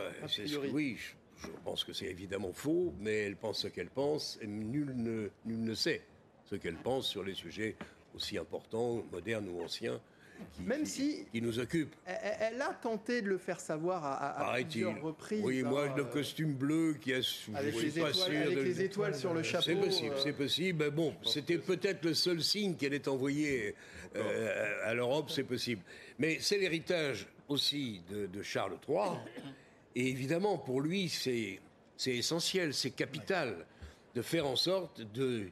oui 0.72 0.98
je, 0.98 1.48
pense 1.64 1.84
que 1.84 1.92
c'est 1.92 2.06
évidemment 2.06 2.52
faux, 2.52 2.92
mais 3.00 3.26
elle 3.26 3.36
pense 3.36 3.60
ce 3.60 3.68
qu'elle 3.68 3.90
pense, 3.90 4.38
et 4.42 4.46
nul 4.46 4.92
ne, 4.94 5.30
nul 5.46 5.64
ne 5.64 5.74
sait 5.74 6.02
ce 6.44 6.56
qu'elle 6.56 6.76
pense 6.76 7.06
sur 7.06 7.22
les 7.22 7.34
sujets 7.34 7.76
aussi 8.14 8.36
importants, 8.36 9.04
modernes 9.12 9.48
ou 9.48 9.62
anciens 9.62 10.00
même 10.60 10.84
si 10.84 11.26
qui 11.32 11.40
nous 11.40 11.58
occupe. 11.58 11.94
Elle, 12.06 12.60
a 12.60 12.74
tenté 12.74 13.22
de 13.22 13.28
le 13.28 13.38
faire 13.38 13.60
savoir 13.60 14.04
à, 14.04 14.54
plusieurs 14.54 15.00
reprises. 15.00 15.42
Oui, 15.44 15.62
moi, 15.62 15.92
le 15.96 16.02
euh, 16.02 16.06
costume 16.06 16.54
bleu 16.54 16.96
qui 17.00 17.12
a 17.12 17.20
avec, 17.54 17.74
les 17.74 17.98
étoiles, 17.98 18.36
avec 18.36 18.58
les 18.58 18.82
étoiles 18.82 19.14
sur 19.14 19.34
le 19.34 19.42
chapeau. 19.42 19.64
C'est 19.64 19.76
possible, 19.76 20.14
euh, 20.14 20.20
c'est 20.22 20.32
possible. 20.32 20.84
Mais 20.84 20.90
bon, 20.90 21.14
c'était 21.24 21.58
peut-être 21.58 22.04
le 22.04 22.14
seul 22.14 22.42
signe 22.42 22.74
qu'elle 22.74 22.94
ait 22.94 23.08
envoyé 23.08 23.74
euh, 24.16 24.88
à 24.88 24.94
l'Europe, 24.94 25.30
c'est 25.30 25.44
possible. 25.44 25.82
Mais 26.18 26.38
c'est 26.40 26.58
l'héritage 26.58 27.26
aussi 27.48 28.02
de, 28.10 28.42
Charles 28.42 28.78
III. 28.88 29.18
Et 29.94 30.08
évidemment, 30.08 30.58
pour 30.58 30.80
lui, 30.80 31.08
c'est 31.08 31.60
essentiel, 32.06 32.74
c'est 32.74 32.90
capital 32.90 33.66
de 34.14 34.22
faire 34.22 34.46
en 34.46 34.56
sorte 34.56 35.00
de. 35.12 35.48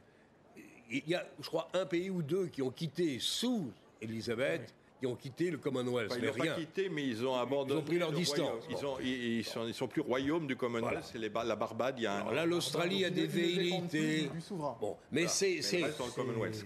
Il 0.89 1.03
y 1.07 1.15
a, 1.15 1.27
je 1.41 1.47
crois, 1.47 1.67
un 1.73 1.85
pays 1.85 2.09
ou 2.09 2.21
deux 2.21 2.47
qui 2.47 2.61
ont 2.61 2.71
quitté 2.71 3.17
sous 3.19 3.71
Elisabeth, 4.01 4.73
qui 4.99 5.05
ont 5.05 5.15
quitté 5.15 5.51
le 5.51 5.57
Commonwealth. 5.57 6.13
ils 6.17 6.25
n'ont 6.25 6.33
pas 6.33 6.47
quitté, 6.55 6.89
mais 6.89 7.05
ils 7.05 7.25
ont 7.25 7.35
abandonné. 7.35 7.73
Ils 7.73 7.83
ont 7.83 7.85
pris 7.85 7.99
leur 7.99 8.11
distance. 8.11 8.63
Ils, 8.69 8.85
ont, 8.85 8.99
ils, 8.99 9.43
sont, 9.43 9.67
ils, 9.67 9.73
sont, 9.73 9.87
plus 9.87 10.01
royaume 10.01 10.47
du 10.47 10.55
Commonwealth, 10.55 11.03
c'est 11.11 11.19
la 11.19 11.55
Barbade. 11.55 11.95
Il 11.97 12.03
y 12.03 12.07
a 12.07 12.31
là, 12.31 12.45
l'Australie 12.45 13.05
a 13.05 13.09
des 13.09 13.27
velléités. 13.27 14.29
Bon, 14.79 14.97
mais 15.11 15.27
c'est. 15.27 15.61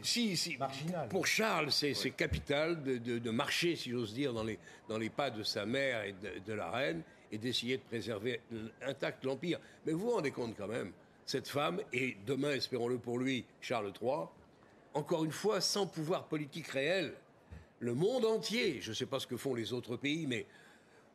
Si, 0.01 0.37
si. 0.37 0.57
Marginal. 0.57 1.09
Pour 1.09 1.27
Charles, 1.27 1.71
c'est 1.71 2.11
capital 2.11 2.83
de, 2.83 2.97
de, 2.97 3.19
de, 3.19 3.31
marcher, 3.31 3.75
si 3.75 3.91
j'ose 3.91 4.13
dire, 4.13 4.33
dans 4.33 4.43
les, 4.43 4.59
dans 4.87 4.97
les 4.97 5.09
pas 5.09 5.29
de 5.29 5.43
sa 5.43 5.65
mère 5.65 6.03
et 6.03 6.13
de, 6.13 6.39
de 6.45 6.53
la 6.53 6.69
reine 6.69 7.03
et 7.31 7.37
d'essayer 7.37 7.77
de 7.77 7.83
préserver 7.83 8.41
intact 8.81 9.23
l'Empire. 9.25 9.59
Mais 9.85 9.93
vous 9.93 9.99
vous 9.99 10.11
rendez 10.11 10.31
compte 10.31 10.55
quand 10.57 10.67
même, 10.67 10.91
cette 11.25 11.47
femme, 11.47 11.81
et 11.93 12.17
demain, 12.25 12.51
espérons-le 12.51 12.97
pour 12.97 13.17
lui, 13.17 13.45
Charles 13.61 13.93
III, 14.01 14.25
encore 14.93 15.23
une 15.23 15.31
fois, 15.31 15.61
sans 15.61 15.87
pouvoir 15.87 16.25
politique 16.25 16.67
réel, 16.67 17.13
le 17.81 17.95
monde 17.95 18.25
entier, 18.25 18.79
je 18.79 18.91
ne 18.91 18.95
sais 18.95 19.07
pas 19.07 19.19
ce 19.19 19.27
que 19.27 19.35
font 19.35 19.55
les 19.55 19.73
autres 19.73 19.97
pays, 19.97 20.27
mais 20.27 20.45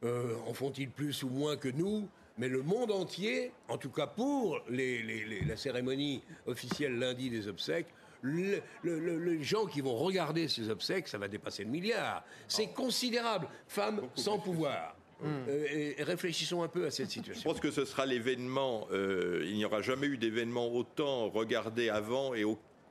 euh, 0.04 0.34
en 0.46 0.52
font-ils 0.52 0.90
plus 0.90 1.22
ou 1.22 1.28
moins 1.28 1.56
que 1.56 1.68
nous? 1.68 2.08
Mais 2.38 2.48
le 2.48 2.62
monde 2.62 2.90
entier, 2.90 3.52
en 3.68 3.78
tout 3.78 3.88
cas 3.88 4.06
pour 4.06 4.60
la 4.68 5.56
cérémonie 5.56 6.22
officielle 6.46 6.98
lundi 6.98 7.30
des 7.30 7.48
obsèques, 7.48 7.86
les 8.22 9.42
gens 9.42 9.66
qui 9.66 9.80
vont 9.80 9.94
regarder 9.94 10.48
ces 10.48 10.68
obsèques, 10.68 11.08
ça 11.08 11.18
va 11.18 11.28
dépasser 11.28 11.64
le 11.64 11.70
milliard. 11.70 12.24
C'est 12.48 12.68
considérable. 12.68 13.48
Femmes 13.68 14.02
sans 14.16 14.38
pouvoir. 14.38 14.96
Euh, 15.24 15.94
et 15.98 16.02
réfléchissons 16.02 16.62
un 16.62 16.68
peu 16.68 16.84
à 16.84 16.90
cette 16.90 17.10
situation. 17.10 17.40
Je 17.40 17.48
pense 17.48 17.60
que 17.60 17.70
ce 17.70 17.86
sera 17.86 18.04
l'événement. 18.04 18.86
Euh, 18.90 19.46
il 19.46 19.54
n'y 19.54 19.64
aura 19.64 19.80
jamais 19.80 20.08
eu 20.08 20.18
d'événement 20.18 20.68
autant 20.68 21.30
regardé 21.30 21.88
avant 21.88 22.34
et 22.34 22.44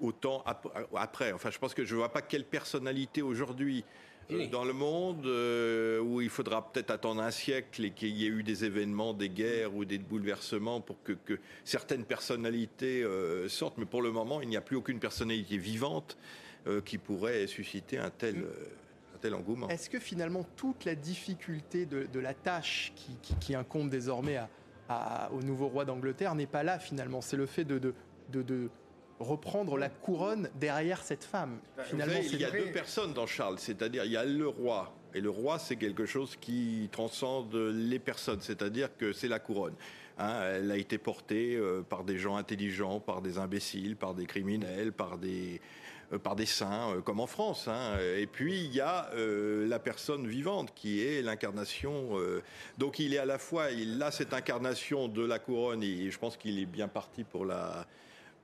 autant 0.05 0.43
après. 0.95 1.31
Enfin, 1.31 1.51
je 1.51 1.59
pense 1.59 1.73
que 1.73 1.85
je 1.85 1.93
ne 1.93 1.99
vois 1.99 2.11
pas 2.11 2.21
quelle 2.21 2.45
personnalité 2.45 3.21
aujourd'hui 3.21 3.83
euh, 4.31 4.47
dans 4.47 4.63
le 4.63 4.73
monde 4.73 5.25
où 6.05 6.21
il 6.21 6.29
faudra 6.29 6.71
peut-être 6.71 6.91
attendre 6.91 7.21
un 7.21 7.31
siècle 7.31 7.85
et 7.85 7.91
qu'il 7.91 8.09
y 8.09 8.25
ait 8.25 8.29
eu 8.29 8.43
des 8.43 8.65
événements, 8.65 9.13
des 9.13 9.29
guerres 9.29 9.75
ou 9.75 9.85
des 9.85 9.97
bouleversements 9.97 10.81
pour 10.81 10.97
que, 11.03 11.39
certaines 11.63 12.05
personnalités 12.05 13.05
sortent. 13.47 13.77
Mais 13.77 13.85
pour 13.85 14.01
le 14.01 14.11
moment, 14.11 14.41
il 14.41 14.49
n'y 14.49 14.57
a 14.57 14.61
plus 14.61 14.77
aucune 14.77 14.99
personnalité 14.99 15.57
vivante 15.57 16.17
qui 16.85 16.97
pourrait 16.97 17.45
susciter 17.45 17.99
un 17.99 18.09
tel. 18.09 18.37
Mm. 18.37 18.45
Est-ce 19.69 19.89
que 19.89 19.99
finalement 19.99 20.45
toute 20.55 20.85
la 20.85 20.95
difficulté 20.95 21.85
de, 21.85 22.19
la 22.19 22.33
tâche 22.33 22.93
qui, 23.39 23.55
incombe 23.55 23.89
désormais 23.89 24.39
au 25.31 25.41
nouveau 25.41 25.67
roi 25.67 25.85
d'Angleterre 25.85 26.35
n'est 26.35 26.47
pas 26.47 26.63
là 26.63 26.79
finalement? 26.79 27.21
C'est 27.21 27.37
le 27.37 27.45
fait 27.45 27.63
de, 27.63 27.93
reprendre 29.19 29.77
la 29.77 29.89
couronne 29.89 30.49
derrière 30.55 31.03
cette 31.03 31.23
femme. 31.23 31.59
Finalement, 31.85 32.19
il 32.21 32.39
y 32.39 32.45
a 32.45 32.51
deux 32.51 32.71
personnes 32.71 33.13
dans 33.13 33.27
Charles, 33.27 33.59
c'est-à-dire 33.59 34.05
il 34.05 34.11
y 34.11 34.17
a 34.17 34.25
le 34.25 34.47
roi. 34.47 34.93
Et 35.13 35.21
le 35.21 35.29
roi, 35.29 35.59
c'est 35.59 35.77
quelque 35.77 36.05
chose 36.05 36.35
qui 36.41 36.89
transcende 36.91 37.55
les 37.55 37.99
personnes, 37.99 38.41
c'est-à-dire 38.41 38.89
que 38.97 39.13
c'est 39.13 39.29
la 39.29 39.39
couronne. 39.39 39.75
Hein. 40.17 40.41
elle 40.55 40.71
a 40.71 40.77
été 40.77 40.97
portée 40.97 41.55
euh, 41.55 41.81
par 41.81 42.03
des 42.03 42.17
gens 42.17 42.37
intelligents, 42.37 42.99
par 42.99 43.21
des 43.21 43.37
imbéciles, 43.37 43.95
par 43.95 44.13
des 44.13 44.25
criminels, 44.25 44.93
par 44.93 45.17
des, 45.17 45.59
euh, 46.13 46.19
par 46.19 46.35
des 46.35 46.45
saints, 46.45 46.91
euh, 46.91 47.01
comme 47.01 47.19
en 47.19 47.27
France. 47.27 47.67
Hein. 47.67 47.97
Et 48.17 48.27
puis 48.27 48.63
il 48.63 48.73
y 48.73 48.81
a 48.81 49.09
la 49.13 49.79
personne 49.79 50.27
vivante 50.27 50.73
qui 50.75 51.01
est 51.01 51.21
l'incarnation. 51.21 52.17
donc 52.77 52.99
il 52.99 53.13
est 53.13 53.17
à 53.17 53.25
la 53.25 53.37
fois, 53.37 53.71
il 53.71 54.01
a 54.01 54.11
cette 54.11 54.33
incarnation 54.33 55.07
de 55.07 55.25
la 55.25 55.39
couronne 55.39 55.83
et 55.83 56.11
je 56.11 56.17
pense 56.17 56.37
qu'il 56.37 56.59
est 56.59 56.65
bien 56.65 56.87
parti 56.87 57.23
pour 57.23 57.45
la 57.45 57.85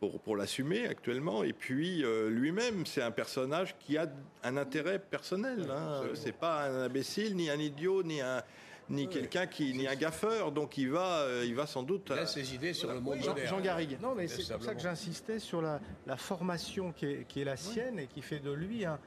pour, 0.02 0.20
pour 0.20 0.36
l'assumer 0.36 0.86
actuellement. 0.88 1.46
Et 1.46 1.54
puis 1.54 2.04
lui-même, 2.28 2.86
c'est 2.86 3.02
un 3.02 3.12
personnage 3.12 3.78
qui 3.80 3.98
a 3.98 4.08
un 4.44 4.58
intérêt 4.58 5.00
personnel. 5.00 5.66
Hein. 5.72 6.02
C'est 6.16 6.36
pas 6.36 6.66
un 6.66 6.82
imbécile, 6.82 7.38
ni 7.38 7.50
un 7.50 7.60
idiot, 7.60 8.04
ni 8.04 8.20
un 8.20 8.44
ni 8.92 9.08
quelqu'un 9.08 9.48
qui, 9.48 9.74
ni 9.74 9.88
un 9.88 9.96
gaffeur, 9.96 10.52
donc 10.52 10.78
il 10.78 10.92
va, 10.92 11.22
euh, 11.22 11.46
il 11.46 11.56
va 11.56 11.66
sans 11.66 11.84
doute. 11.84 12.12
Il 12.12 12.20
a 12.20 12.26
ses 12.26 12.54
idées 12.54 12.74
sur 12.74 12.94
le 12.94 13.00
monde 13.00 13.20
Jean, 13.22 13.36
Jean 13.46 13.62
Garrigue. 13.62 13.98
Non, 14.02 14.14
mais 14.16 14.28
c'est 14.28 14.54
pour 14.54 14.64
ça 14.64 14.76
que 14.76 14.82
j'insistais 14.82 15.40
sur 15.40 15.62
la, 15.62 15.80
formation 16.18 16.92
qui 16.92 17.06
est, 17.06 17.46
la 17.46 17.58
sienne 17.58 18.00
et 18.00 18.08
qui 18.08 18.22
fait 18.22 18.40
de 18.40 18.52
lui 18.52 18.86
un, 18.86 19.00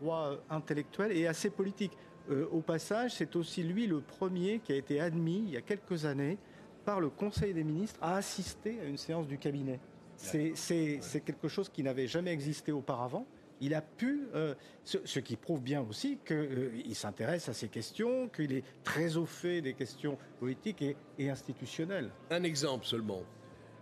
roi 0.00 0.32
euh, 0.32 0.36
intellectuel 0.50 1.12
et 1.12 1.26
assez 1.26 1.50
politique. 1.50 1.92
Euh, 2.30 2.46
au 2.50 2.60
passage, 2.60 3.14
c'est 3.14 3.36
aussi 3.36 3.62
lui 3.62 3.86
le 3.86 4.00
premier 4.00 4.58
qui 4.58 4.72
a 4.72 4.76
été 4.76 5.00
admis 5.00 5.44
il 5.46 5.50
y 5.50 5.56
a 5.56 5.60
quelques 5.60 6.06
années 6.06 6.38
par 6.84 7.00
le 7.00 7.08
Conseil 7.08 7.52
des 7.52 7.64
ministres 7.64 7.98
à 8.00 8.16
assister 8.16 8.80
à 8.80 8.84
une 8.84 8.96
séance 8.96 9.26
du 9.26 9.38
cabinet. 9.38 9.78
C'est 10.16 11.22
quelque 11.24 11.48
chose 11.48 11.68
qui 11.68 11.82
n'avait 11.82 12.06
jamais 12.06 12.32
existé 12.32 12.72
auparavant 12.72 13.26
il 13.60 13.74
a 13.74 13.82
pu, 13.82 14.28
euh, 14.34 14.54
ce, 14.84 15.18
qui 15.18 15.36
prouve 15.36 15.62
bien 15.62 15.82
aussi 15.82 16.18
qu'il 16.24 16.36
euh, 16.36 16.94
s'intéresse 16.94 17.48
à 17.48 17.54
ces 17.54 17.68
questions, 17.68 18.28
qu'il 18.28 18.52
est 18.52 18.64
très 18.84 19.16
au 19.16 19.24
fait 19.24 19.60
des 19.62 19.74
questions 19.74 20.18
politiques 20.38 20.84
et, 21.18 21.30
institutionnelles. 21.30 22.10
Un 22.30 22.42
exemple 22.42 22.84
seulement. 22.84 23.22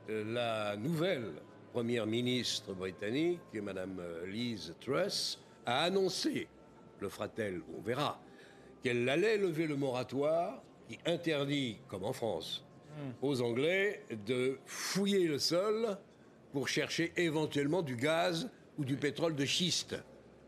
Euh, 0.09 0.25
la 0.33 0.77
nouvelle 0.77 1.33
première 1.73 2.07
ministre 2.07 2.73
britannique, 2.73 3.41
Madame 3.55 4.01
Liz 4.27 4.75
Truss, 4.81 5.41
a 5.67 5.83
annoncé, 5.83 6.47
le 7.01 7.09
fera-t-elle, 7.09 7.61
on 7.77 7.81
verra, 7.81 8.21
qu'elle 8.83 9.09
allait 9.09 9.39
lever 9.39 9.67
le 9.67 9.77
moratoire 9.77 10.63
qui 10.89 10.99
interdit, 11.07 11.79
comme 11.89 12.05
en 12.05 12.13
France, 12.13 12.65
hmm. 12.91 13.11
aux 13.27 13.43
Anglais 13.43 14.05
de 14.27 14.59
fouiller 14.67 15.27
le 15.27 15.39
sol 15.39 15.99
pour 16.55 16.69
chercher 16.69 17.13
éventuellement 17.17 17.83
du 17.83 17.97
gaz 17.97 18.49
ou 18.79 18.85
du 18.85 18.95
pétrole 18.95 19.35
de 19.35 19.45
schiste. 19.45 19.97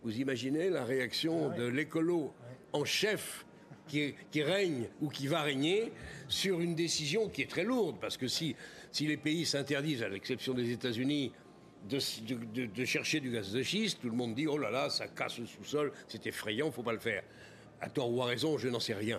Vous 0.05 0.21
imaginez 0.21 0.71
la 0.71 0.85
réaction 0.85 1.51
ah 1.53 1.59
de 1.59 1.67
l'écolo 1.67 2.33
en 2.73 2.85
chef 2.85 3.45
qui, 3.89 4.15
qui, 4.31 4.45
règne 4.45 4.87
ou 5.01 5.09
qui 5.09 5.27
va 5.27 5.43
régner 5.43 5.91
sur 6.29 6.61
une 6.61 6.77
décision 6.77 7.29
qui 7.29 7.43
est 7.43 7.51
très 7.51 7.65
lourde, 7.65 7.97
parce 8.01 8.17
que 8.17 8.29
si, 8.29 8.55
si 8.93 9.09
les 9.09 9.17
pays 9.17 9.45
s'interdisent, 9.45 10.05
à 10.05 10.09
l'exception 10.09 10.55
des 10.55 10.71
États-Unis, 10.71 11.33
de, 11.91 12.67
de, 12.67 12.85
chercher 12.85 13.19
du 13.19 13.33
gaz 13.33 13.51
de 13.51 13.65
schiste, 13.65 13.99
tout 14.01 14.09
le 14.09 14.17
monde 14.17 14.37
dit 14.37 14.47
oh 14.47 14.59
là 14.59 14.71
là, 14.71 14.91
ça 14.91 15.09
casse 15.09 15.41
le 15.41 15.47
sous-sol, 15.47 15.93
c'est 16.07 16.25
effrayant, 16.29 16.71
faut 16.71 16.85
pas 16.85 16.93
le 16.93 17.01
faire. 17.01 17.25
À 17.81 17.91
tort 17.91 18.13
ou 18.13 18.23
à 18.23 18.27
raison, 18.27 18.59
je 18.59 18.69
n'en 18.69 18.81
sais 18.81 18.95
rien. 18.95 19.19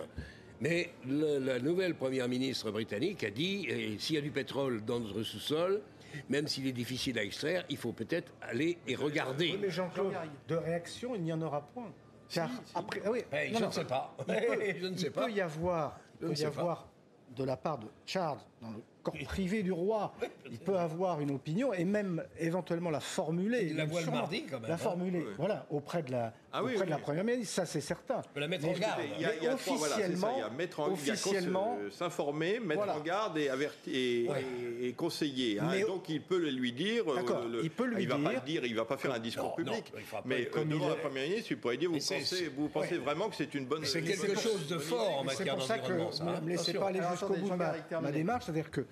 Mais 0.62 0.90
la 1.06 1.58
nouvelle 1.58 1.94
première 1.94 2.28
ministre 2.28 2.70
britannique 2.70 3.24
a 3.24 3.30
dit 3.30 3.68
s'il 3.98 4.16
y 4.16 4.18
a 4.18 4.22
du 4.22 4.30
pétrole 4.30 4.82
dans 4.86 5.00
notre 5.00 5.22
sous-sol, 5.22 5.82
même 6.28 6.48
s'il 6.48 6.66
est 6.66 6.72
difficile 6.72 7.18
à 7.18 7.24
extraire, 7.24 7.64
il 7.68 7.76
faut 7.76 7.92
peut-être 7.92 8.32
aller 8.42 8.78
et 8.86 8.94
regarder. 8.94 9.52
Oui, 9.52 9.58
mais 9.60 9.70
Jean-Claude, 9.70 10.14
de 10.48 10.54
réaction, 10.56 11.14
il 11.14 11.22
n'y 11.22 11.32
en 11.32 11.40
aura 11.42 11.62
point. 11.62 11.92
Car 12.30 12.50
après, 12.74 13.00
ah 13.04 13.10
oui, 13.10 13.20
je, 13.32 13.64
ne 13.64 13.70
sais 13.70 13.84
pas. 13.84 14.14
je 14.28 14.86
ne 14.86 14.96
sais 14.96 15.10
pas. 15.10 15.24
peut 15.24 15.32
y 15.32 15.40
avoir, 15.40 15.98
il 16.20 16.28
peut 16.28 16.34
y 16.34 16.44
avoir 16.44 16.88
de 17.36 17.44
la 17.44 17.56
part 17.56 17.78
de 17.78 17.86
Charles, 18.04 18.38
dans 18.60 18.70
le 18.70 18.82
corps 19.02 19.14
privé 19.24 19.62
du 19.62 19.72
roi, 19.72 20.12
il 20.50 20.58
peut 20.58 20.76
avoir 20.76 21.20
une 21.20 21.30
opinion 21.30 21.72
et 21.72 21.84
même 21.84 22.22
éventuellement 22.38 22.90
la 22.90 23.00
formuler. 23.00 23.68
Il 23.70 23.76
la 23.76 23.86
voit 23.86 24.02
le 24.02 24.10
mardi 24.10 24.44
quand 24.44 24.60
même. 24.60 24.68
La 24.68 24.74
hein. 24.74 24.78
formuler, 24.78 25.24
voilà, 25.36 25.66
auprès 25.70 26.02
de 26.02 26.12
la, 26.12 26.32
ah 26.58 26.64
auprès 26.64 26.84
de 26.84 26.90
la 26.90 26.98
première 26.98 27.24
ministre, 27.24 27.54
ça 27.54 27.66
c'est 27.66 27.80
certain. 27.80 28.22
peut 28.34 28.40
la 28.40 28.48
mettre 28.48 28.66
en 28.66 28.72
garde. 28.72 29.00
Il 29.16 29.22
y 29.22 29.24
a, 29.24 29.34
il 29.36 29.42
y 29.42 29.46
a 29.46 29.54
officiellement, 29.54 30.32
voilà, 30.32 30.50
mettre 30.50 30.80
en, 30.80 30.92
officiellement, 30.92 31.78
s'informer, 31.90 32.60
mettre 32.60 32.88
en 32.88 33.00
garde 33.00 33.38
et 33.38 33.48
avertir 33.48 34.34
et, 34.80 34.92
conseiller. 34.96 35.60
Hein. 35.60 35.86
donc 35.86 36.08
il 36.08 36.22
peut 36.22 36.48
lui 36.50 36.72
dire. 36.72 37.04
Euh, 37.08 37.60
il 37.62 37.70
peut 37.70 37.86
lui 37.86 38.02
il 38.02 38.08
va 38.08 38.18
pas 38.18 38.40
dire, 38.40 38.64
il 38.64 38.74
va 38.74 38.84
pas 38.84 38.96
faire 38.96 39.12
un 39.12 39.18
discours 39.18 39.54
public. 39.54 39.92
mais 40.24 40.50
euh, 40.56 40.64
devant 40.64 40.88
la 40.88 40.96
première 40.96 41.28
ministre, 41.28 41.52
il 41.52 41.58
pourrait 41.58 41.76
dire, 41.76 41.90
vous 41.90 41.98
pensez, 41.98 42.52
vous 42.56 42.68
pensez 42.68 42.98
vraiment 42.98 43.28
que 43.28 43.36
c'est 43.36 43.54
une 43.54 43.66
bonne. 43.66 43.84
C'est 43.84 44.02
quelque 44.02 44.38
chose 44.38 44.66
de 44.68 44.78
fort 44.78 45.18
en 45.18 45.24
matière 45.24 45.56
d'environnement. 45.56 46.10
Ne 46.40 46.40
me 46.40 46.48
laissez 46.50 46.74
pas 46.74 46.88
aller 46.88 47.00
jusqu'au 47.10 47.34
bout 47.34 47.50
de 47.50 48.00
ma 48.00 48.12
démarche, 48.12 48.46
c'est-à-dire 48.46 48.70
que 48.70 48.84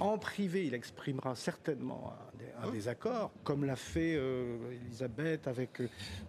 en 0.00 0.18
privé, 0.18 0.66
il 0.66 0.74
exprimera 0.74 1.34
certainement 1.34 2.12
un, 2.62 2.70
désaccord, 2.70 3.30
comme 3.44 3.64
l'a 3.64 3.76
fait 3.76 4.14
euh, 4.16 4.56
Elisabeth 4.72 5.46
avec 5.46 5.80
euh, 5.80 5.88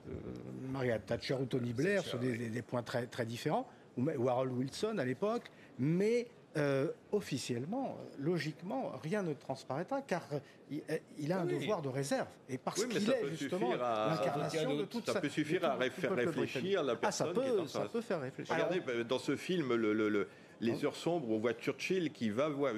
euh, 0.09 0.13
Margaret 0.71 0.99
Thatcher 0.99 1.35
ou 1.35 1.45
Tony 1.45 1.73
Blair 1.73 2.03
sur 2.03 2.19
des, 2.19 2.61
points 2.61 2.83
très, 2.83 3.07
très 3.07 3.25
différents, 3.25 3.67
ou, 3.97 4.29
Harold 4.29 4.53
Wilson 4.53 4.97
à 4.97 5.05
l'époque, 5.05 5.51
mais 5.77 6.27
officiellement, 7.13 7.97
logiquement, 8.17 8.91
rien 9.01 9.23
ne 9.23 9.33
transparaîtra 9.33 10.01
car 10.01 10.23
il, 11.17 11.31
a 11.31 11.39
un 11.39 11.45
devoir 11.45 11.81
de 11.81 11.87
réserve. 11.87 12.27
Et 12.49 12.57
parce 12.57 12.83
qu'il 12.83 13.09
est 13.09 13.35
justement 13.35 13.75
l'incarnation 13.75 14.75
de 14.75 14.83
toute 14.83 15.05
Ça 15.09 15.21
peut 15.21 15.29
suffire 15.29 15.63
à 15.63 15.79
faire 15.89 16.13
réfléchir 16.13 16.83
la 16.83 16.97
personne. 16.97 17.27
Ah, 17.29 17.41
ça 17.41 17.41
peut, 17.41 17.67
ça 17.67 17.79
peut 17.81 18.01
faire 18.01 18.19
réfléchir. 18.19 18.53
Regardez, 18.53 19.03
dans 19.05 19.19
ce 19.19 19.37
film, 19.37 19.73
le, 19.73 19.93
le 19.93 20.27
les 20.61 20.85
heures 20.85 20.95
sombres, 20.95 21.29
on 21.29 21.39
voit 21.39 21.53
Churchill 21.53 22.11
qui 22.11 22.29
va 22.29 22.49
voir. 22.49 22.73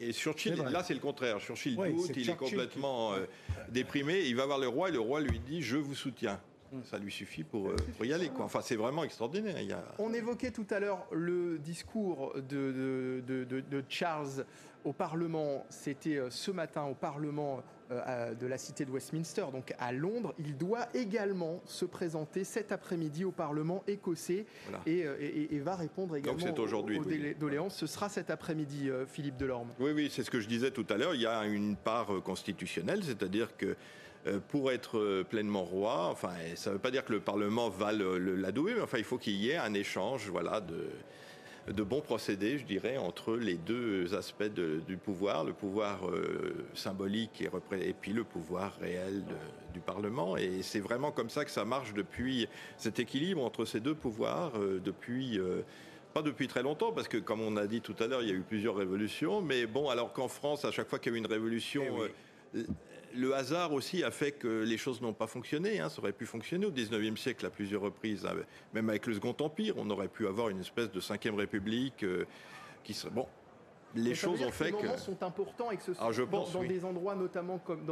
Et 0.00 0.12
Churchill, 0.12 0.54
là, 0.56 0.82
c'est 0.82 0.94
le 0.94 1.00
contraire. 1.00 1.38
Churchill 1.40 1.76
doute, 1.76 2.10
il 2.16 2.28
est 2.28 2.36
complètement 2.36 3.14
euh, 3.14 3.26
déprimé. 3.70 4.20
Il 4.26 4.36
va 4.36 4.46
voir 4.46 4.58
le 4.58 4.68
roi 4.68 4.88
et 4.88 4.92
le 4.92 5.00
roi 5.00 5.20
lui 5.20 5.38
dit 5.38 5.62
Je 5.62 5.76
vous 5.76 5.94
soutiens. 5.94 6.40
Ça 6.84 6.98
lui 6.98 7.10
suffit 7.10 7.42
pour, 7.42 7.68
euh, 7.68 7.76
pour 7.96 8.06
y 8.06 8.12
aller. 8.12 8.28
Quoi. 8.28 8.44
Enfin, 8.44 8.60
c'est 8.62 8.76
vraiment 8.76 9.02
extraordinaire. 9.02 9.60
Il 9.60 9.68
y 9.68 9.72
a... 9.72 9.82
On 9.98 10.14
évoquait 10.14 10.52
tout 10.52 10.66
à 10.70 10.78
l'heure 10.78 11.04
le 11.10 11.58
discours 11.58 12.32
de, 12.36 13.22
de, 13.26 13.44
de, 13.44 13.60
de 13.60 13.84
Charles 13.88 14.46
au 14.84 14.92
Parlement. 14.92 15.66
C'était 15.68 16.16
euh, 16.16 16.30
ce 16.30 16.52
matin 16.52 16.84
au 16.84 16.94
Parlement 16.94 17.60
de 17.90 18.46
la 18.46 18.58
cité 18.58 18.84
de 18.84 18.90
Westminster, 18.90 19.46
donc 19.52 19.74
à 19.78 19.92
Londres. 19.92 20.34
Il 20.38 20.56
doit 20.56 20.86
également 20.94 21.60
se 21.64 21.84
présenter 21.84 22.44
cet 22.44 22.72
après-midi 22.72 23.24
au 23.24 23.32
Parlement 23.32 23.82
écossais 23.86 24.46
euh, 24.86 25.16
et, 25.50 25.58
va 25.58 25.76
répondre 25.76 26.16
également 26.16 26.44
aux, 26.44 27.34
doléances. 27.38 27.76
Ce 27.76 27.86
sera 27.86 28.08
cet 28.08 28.30
après-midi, 28.30 28.88
euh, 28.88 29.06
Philippe 29.06 29.36
Delorme. 29.36 29.68
Oui, 29.78 29.92
oui, 29.92 30.08
c'est 30.10 30.22
ce 30.22 30.30
que 30.30 30.40
je 30.40 30.48
disais 30.48 30.70
tout 30.70 30.86
à 30.88 30.96
l'heure. 30.96 31.14
Il 31.14 31.20
y 31.20 31.26
a 31.26 31.44
une 31.44 31.76
part 31.76 32.22
constitutionnelle, 32.22 33.02
c'est-à-dire 33.04 33.56
que 33.56 33.76
pour 34.48 34.70
être 34.70 35.22
pleinement 35.22 35.64
roi, 35.64 36.08
enfin, 36.10 36.34
ça 36.54 36.70
ne 36.70 36.74
veut 36.74 36.80
pas 36.80 36.90
dire 36.90 37.06
que 37.06 37.12
le 37.12 37.20
Parlement 37.20 37.70
va 37.70 37.90
l'adouer, 37.90 38.74
mais 38.74 38.82
enfin, 38.82 38.98
il 38.98 39.04
faut 39.04 39.16
qu'il 39.16 39.36
y 39.36 39.48
ait 39.48 39.56
un 39.56 39.72
échange, 39.72 40.28
voilà, 40.28 40.60
de, 40.60 40.90
de 41.72 41.82
bons 41.82 42.00
procédés, 42.00 42.58
je 42.58 42.64
dirais, 42.64 42.96
entre 42.96 43.36
les 43.36 43.54
deux 43.54 44.14
aspects 44.14 44.42
du 44.42 44.96
pouvoir, 44.96 45.44
le 45.44 45.52
pouvoir 45.52 46.08
euh, 46.08 46.66
symbolique 46.74 47.42
et, 47.42 47.50
et, 47.88 47.92
puis 47.92 48.12
le 48.12 48.24
pouvoir 48.24 48.76
réel 48.80 49.22
du 49.72 49.80
Parlement. 49.80 50.36
Et 50.36 50.62
c'est 50.62 50.80
vraiment 50.80 51.12
comme 51.12 51.30
ça 51.30 51.44
que 51.44 51.50
ça 51.50 51.64
marche 51.64 51.94
depuis 51.94 52.48
cet 52.76 52.98
équilibre 52.98 53.44
entre 53.44 53.64
ces 53.64 53.80
deux 53.80 53.94
pouvoirs, 53.94 54.52
euh, 54.56 54.80
depuis... 54.84 55.38
Euh, 55.38 55.62
pas 56.12 56.22
depuis 56.22 56.48
très 56.48 56.64
longtemps, 56.64 56.90
parce 56.90 57.06
que 57.06 57.18
comme 57.18 57.40
on 57.40 57.56
a 57.56 57.68
dit 57.68 57.80
tout 57.80 57.94
à 58.00 58.08
l'heure, 58.08 58.20
il 58.20 58.28
y 58.28 58.32
a 58.32 58.34
eu 58.34 58.40
plusieurs 58.40 58.74
révolutions. 58.74 59.40
Mais 59.40 59.66
bon, 59.66 59.90
alors 59.90 60.12
qu'en 60.12 60.26
France, 60.26 60.64
à 60.64 60.72
chaque 60.72 60.88
fois 60.88 60.98
qu'il 60.98 61.12
y 61.12 61.14
a 61.14 61.16
eu 61.16 61.20
une 61.20 61.28
révolution, 61.28 61.84
eh 62.52 62.64
le 63.14 63.34
hasard 63.34 63.72
aussi 63.72 64.02
a 64.04 64.10
fait 64.10 64.32
que 64.32 64.62
les 64.62 64.76
choses 64.76 65.00
n'ont 65.00 65.12
pas 65.12 65.26
fonctionné. 65.26 65.80
Hein. 65.80 65.88
Ça 65.88 66.00
aurait 66.00 66.12
pu 66.12 66.26
fonctionner 66.26 66.66
au 66.66 66.70
19e 66.70 67.16
siècle 67.16 67.46
à 67.46 67.50
plusieurs 67.50 67.82
reprises, 67.82 68.26
hein. 68.26 68.34
même 68.74 68.88
avec 68.88 69.06
le 69.06 69.14
Second 69.14 69.36
Empire. 69.40 69.74
On 69.76 69.88
aurait 69.90 70.08
pu 70.08 70.26
avoir 70.26 70.48
une 70.48 70.60
espèce 70.60 70.90
de 70.90 71.00
cinquième 71.00 71.34
république 71.34 72.02
euh, 72.02 72.24
qui 72.84 72.94
serait. 72.94 73.12
Bon, 73.12 73.26
les 73.94 74.14
choses 74.14 74.42
ont 74.42 74.52
fait 74.52 74.72
que. 74.72 74.86
Les 74.86 74.96
sont 74.96 75.22
importants 75.22 75.70
et 75.70 75.76
que 75.76 75.82
ce 75.82 75.92
ah, 75.98 76.12
sont 76.12 76.26
dans, 76.26 76.64
des 76.64 76.84
endroits 76.84 77.14
notamment 77.14 77.58
comme, 77.58 77.84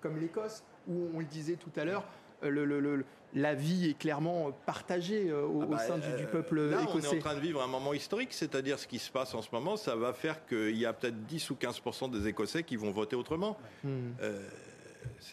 comme 0.00 0.18
l'Écosse, 0.18 0.62
où 0.86 1.08
on 1.14 1.18
le 1.18 1.24
disait 1.24 1.56
tout 1.56 1.72
à 1.76 1.84
l'heure, 1.84 2.04
euh, 2.42 2.50
le, 2.50 3.04
la 3.34 3.54
vie 3.54 3.90
est 3.90 3.98
clairement 3.98 4.52
partagée 4.64 5.30
euh, 5.30 5.46
au, 5.46 5.62
ah 5.62 5.66
bah, 5.66 5.78
sein 5.78 5.98
du, 5.98 6.26
peuple 6.26 6.60
là, 6.60 6.82
écossais. 6.82 7.08
On 7.08 7.12
est 7.12 7.16
en 7.16 7.20
train 7.20 7.34
de 7.34 7.40
vivre 7.40 7.62
un 7.62 7.66
moment 7.66 7.92
historique, 7.92 8.32
c'est-à-dire 8.32 8.78
ce 8.78 8.86
qui 8.86 8.98
se 8.98 9.10
passe 9.10 9.34
en 9.34 9.42
ce 9.42 9.48
moment, 9.52 9.76
ça 9.76 9.96
va 9.96 10.12
faire 10.12 10.44
qu'il 10.46 10.76
y 10.76 10.86
a 10.86 10.92
peut-être 10.92 11.24
10 11.26 11.50
ou 11.50 11.56
15 11.56 11.82
des 12.12 12.28
Écossais 12.28 12.62
qui 12.62 12.76
vont 12.76 12.90
voter 12.90 13.16
autrement. 13.16 13.58
Hmm. 13.84 14.12
Euh, 14.22 14.48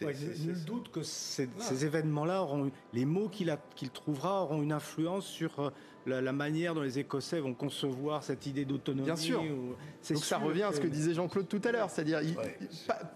nul 0.00 0.64
doute 0.64 0.90
que 0.90 1.02
ces, 1.02 1.48
événements-là 1.84 2.42
auront 2.42 2.70
les 2.92 3.04
mots 3.04 3.28
qu'il 3.28 3.90
trouvera 3.92 4.42
auront 4.42 4.62
une 4.62 4.72
influence 4.72 5.26
sur 5.26 5.72
la, 6.06 6.32
manière 6.32 6.74
dont 6.74 6.82
les 6.82 6.98
Écossais 6.98 7.40
vont 7.40 7.54
concevoir 7.54 8.22
cette 8.22 8.46
idée 8.46 8.64
d'autonomie. 8.64 9.06
Bien 9.06 9.16
sûr. 9.16 9.42
Donc 9.42 10.24
ça 10.24 10.38
revient 10.38 10.64
à 10.64 10.72
ce 10.72 10.80
que 10.80 10.86
disait 10.86 11.14
Jean-Claude 11.14 11.48
tout 11.48 11.62
à 11.64 11.72
l'heure, 11.72 11.90
c'est-à-dire 11.90 12.20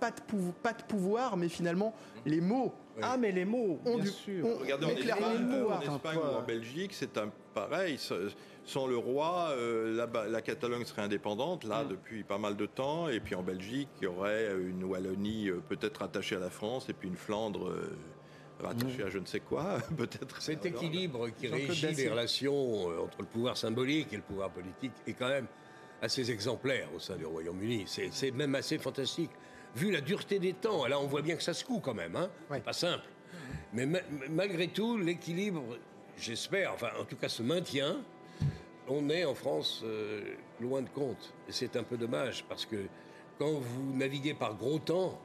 pas, 0.00 0.10
de 0.72 0.82
pouvoir, 0.82 1.36
mais 1.36 1.48
finalement 1.48 1.94
les 2.24 2.40
mots 2.40 2.72
ah, 3.00 3.16
mais 3.16 3.32
les 3.32 3.44
mots, 3.44 3.78
bien 3.84 4.04
sûr. 4.06 4.58
regardez, 4.58 4.86
en 4.86 4.90
Espagne, 4.90 6.18
ou 6.18 6.36
en 6.36 6.42
Belgique, 6.42 6.92
c'est 6.92 7.16
un 7.16 7.30
pareil. 7.54 7.98
Sans 8.68 8.86
le 8.86 8.98
roi, 8.98 9.54
euh, 9.56 10.06
la, 10.30 10.42
Catalogne 10.42 10.84
serait 10.84 11.00
indépendante, 11.00 11.64
là, 11.64 11.84
mm. 11.84 11.88
depuis 11.88 12.22
pas 12.22 12.36
mal 12.36 12.54
de 12.54 12.66
temps. 12.66 13.08
Et 13.08 13.18
puis 13.18 13.34
en 13.34 13.42
Belgique, 13.42 13.88
il 14.02 14.04
y 14.04 14.06
aurait 14.06 14.52
une 14.60 14.84
Wallonie 14.84 15.48
euh, 15.48 15.62
peut-être 15.66 16.02
attachée 16.02 16.36
à 16.36 16.38
la 16.38 16.50
France, 16.50 16.90
et 16.90 16.92
puis 16.92 17.08
une 17.08 17.16
Flandre 17.16 17.70
euh, 17.70 17.96
attachée 18.62 19.04
mm. 19.04 19.06
à 19.06 19.08
je 19.08 19.18
ne 19.20 19.24
sais 19.24 19.40
quoi, 19.40 19.78
peut-être. 19.96 20.42
Cet 20.42 20.66
équilibre 20.66 21.30
qui 21.30 21.48
régit 21.48 21.94
les 21.94 22.10
relations 22.10 22.88
entre 23.02 23.22
le 23.22 23.26
pouvoir 23.26 23.56
symbolique 23.56 24.12
et 24.12 24.16
le 24.16 24.22
pouvoir 24.22 24.50
politique 24.50 24.92
est 25.06 25.14
quand 25.14 25.28
même 25.28 25.46
assez 26.02 26.30
exemplaire 26.30 26.90
au 26.94 26.98
sein 26.98 27.16
du 27.16 27.24
Royaume-Uni. 27.24 27.86
C'est 27.86 28.32
même 28.32 28.54
assez 28.54 28.76
fantastique 28.76 29.30
vu 29.76 29.90
la 29.90 30.02
dureté 30.02 30.38
des 30.38 30.52
temps, 30.52 30.86
là 30.86 31.00
on 31.00 31.06
voit 31.06 31.22
bien 31.22 31.36
que 31.36 31.42
ça 31.42 31.54
se 31.54 31.64
coud 31.64 31.80
quand 31.82 31.94
même, 31.94 32.16
hein 32.16 32.28
c'est 32.50 32.62
pas 32.62 32.72
simple. 32.74 33.04
Mais 33.72 33.86
malgré 34.30 34.68
tout, 34.68 34.98
l'équilibre, 34.98 35.62
j'espère, 36.18 36.72
enfin 36.74 36.90
en 37.00 37.04
tout 37.04 37.16
cas 37.16 37.28
se 37.28 37.42
maintient. 37.42 38.02
On 38.88 39.10
est 39.10 39.24
en 39.24 39.34
France 39.34 39.82
euh, 39.84 40.22
loin 40.60 40.82
de 40.82 40.88
compte. 40.88 41.34
Et 41.48 41.52
c'est 41.52 41.76
un 41.76 41.82
peu 41.82 41.96
dommage 41.96 42.44
parce 42.48 42.64
que 42.64 42.86
quand 43.38 43.52
vous 43.52 43.94
naviguez 43.94 44.34
par 44.34 44.54
gros 44.54 44.78
temps, 44.78 45.18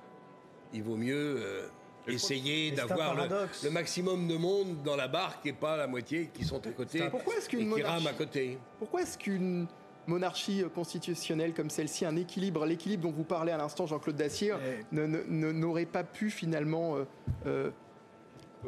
il 0.73 0.83
vaut 0.83 0.97
mieux 0.97 1.37
euh, 1.37 1.67
essayer 2.07 2.71
d'avoir 2.71 3.15
le, 3.15 3.69
maximum 3.69 4.27
de 4.27 4.35
monde 4.35 4.83
dans 4.83 4.95
la 4.95 5.07
barque 5.07 5.45
et 5.45 5.53
pas 5.53 5.77
la 5.77 5.87
moitié 5.87 6.29
qui 6.33 6.43
sont 6.43 6.65
à 6.65 6.71
côté 6.71 7.03
Pourquoi 7.09 7.35
est-ce 7.35 7.49
qu'une 7.49 7.73
qui 7.73 7.81
rament 7.81 8.07
à 8.07 8.13
côté. 8.13 8.57
Pourquoi 8.79 9.01
est-ce 9.01 9.17
qu'une 9.17 9.67
monarchie 10.07 10.63
constitutionnelle 10.73 11.53
comme 11.53 11.69
celle-ci, 11.69 12.05
un 12.05 12.15
équilibre, 12.15 12.65
l'équilibre 12.65 13.03
dont 13.03 13.11
vous 13.11 13.23
parlez 13.23 13.51
à 13.51 13.57
l'instant, 13.57 13.85
Jean-Claude 13.85 14.15
Dacier, 14.15 14.53
n'aurait 14.91 15.85
pas 15.85 16.03
pu 16.03 16.29
finalement. 16.29 16.97
Euh, 16.97 17.05
euh, 17.45 17.71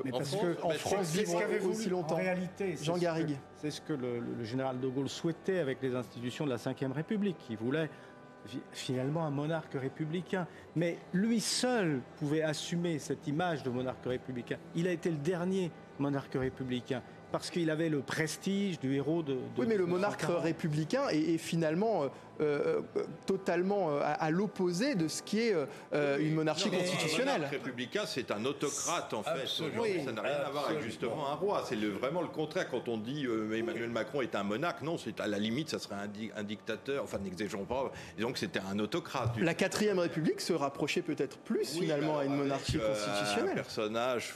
mais 0.03 0.11
parce 0.11 0.35
qu'en 0.35 0.71
France, 0.71 1.11
vivre 1.11 1.69
aussi 1.69 1.89
longtemps. 1.89 2.15
En 2.15 2.19
réalité, 2.19 2.75
Jean 2.81 2.97
Garrigue. 2.97 3.37
C'est 3.65 3.71
ce 3.71 3.81
que 3.81 3.93
le, 3.93 4.43
général 4.43 4.79
de 4.79 4.87
Gaulle 4.87 5.09
souhaitait 5.09 5.57
avec 5.57 5.81
les 5.81 5.95
institutions 5.95 6.45
de 6.45 6.51
la 6.51 6.57
Ve 6.57 6.91
République. 6.93 7.47
Il 7.49 7.57
voulait 7.57 7.89
finalement 8.71 9.25
un 9.25 9.31
monarque 9.31 9.73
républicain. 9.73 10.45
Mais 10.75 10.99
lui 11.13 11.39
seul 11.39 12.01
pouvait 12.19 12.43
assumer 12.43 12.99
cette 12.99 13.25
image 13.25 13.63
de 13.63 13.71
monarque 13.71 14.05
républicain. 14.05 14.57
Il 14.75 14.87
a 14.87 14.91
été 14.91 15.09
le 15.09 15.17
dernier 15.17 15.71
monarque 15.97 16.35
républicain 16.35 17.01
parce 17.35 17.49
qu'il 17.49 17.69
avait 17.69 17.89
le 17.89 17.99
prestige 17.99 18.79
du 18.79 18.95
héros 18.95 19.21
de. 19.21 19.35
oui, 19.57 19.65
mais 19.67 19.75
le 19.75 19.85
monarque 19.85 20.23
républicain 20.25 21.09
est, 21.09 21.37
finalement 21.37 22.03
euh, 22.03 22.09
euh, 22.39 22.81
totalement 23.25 23.91
euh, 23.91 23.99
à, 24.01 24.31
l'opposé 24.31 24.95
de 24.95 25.09
ce 25.09 25.21
qui 25.21 25.39
est 25.39 25.53
une 25.91 26.33
monarchie 26.33 26.69
constitutionnelle. 26.69 27.25
Le 27.25 27.33
monarque 27.33 27.51
républicain, 27.51 28.05
c'est 28.05 28.31
un 28.31 28.45
autocrate 28.45 29.13
en 29.13 29.21
fait. 29.21 29.47
ça 29.47 30.11
n'a 30.13 30.21
rien 30.21 30.37
à 30.45 30.49
voir 30.49 30.69
avec 30.69 30.81
justement 30.81 31.29
un 31.29 31.35
roi. 31.35 31.65
C'est 31.67 31.75
vraiment 31.75 32.21
le 32.21 32.29
contraire. 32.29 32.69
Quand 32.69 32.87
on 32.87 32.97
dit 32.97 33.27
Emmanuel 33.53 33.89
Macron 33.89 34.21
est 34.21 34.35
un 34.35 34.43
monarque, 34.43 34.81
non, 34.81 34.97
c'est 34.97 35.19
à 35.19 35.27
la 35.27 35.37
limite, 35.37 35.67
ça 35.67 35.79
serait 35.79 35.95
un, 36.37 36.43
dictateur. 36.43 37.03
Enfin, 37.03 37.17
n'exigeons 37.17 37.65
pas. 37.65 37.91
Disons 38.15 38.31
que 38.31 38.39
c'était 38.39 38.61
un 38.61 38.79
autocrate. 38.79 39.37
La 39.39 39.55
quatrième 39.55 39.99
République 39.99 40.39
se 40.39 40.53
rapprochait 40.53 41.01
peut-être 41.01 41.37
plus 41.39 41.65
finalement 41.65 42.19
à 42.19 42.23
une 42.23 42.37
monarchie 42.37 42.79
constitutionnelle. 42.79 43.51
Un 43.51 43.55
personnage 43.55 44.33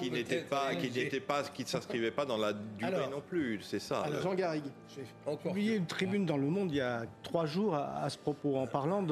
qui 0.00 0.10
n'était 0.10 0.42
pas, 0.42 0.74
qui 0.74 0.90
n'était 0.90 1.20
pas, 1.20 1.42
qui 1.42 1.62
ne 1.62 1.68
s'inscrivait 1.68 2.10
pas 2.10 2.24
dans 2.24 2.36
la 2.36 2.52
durée 2.52 3.08
non 3.10 3.20
plus. 3.20 3.60
C'est 3.62 3.78
ça. 3.78 4.04
Jean 4.22 4.34
Garrigue. 4.34 4.64
J'ai 4.88 5.36
publié 5.36 5.76
une 5.76 5.86
tribune 5.86 6.26
dans 6.26 6.36
Le 6.36 6.48
Monde 6.48 6.70
il 6.70 6.76
y 6.76 6.80
a 6.80 7.04
trois 7.22 7.46
jours 7.46 7.74
à, 7.74 8.08
ce 8.08 8.18
propos, 8.18 8.56
en 8.56 8.66
parlant 8.66 9.04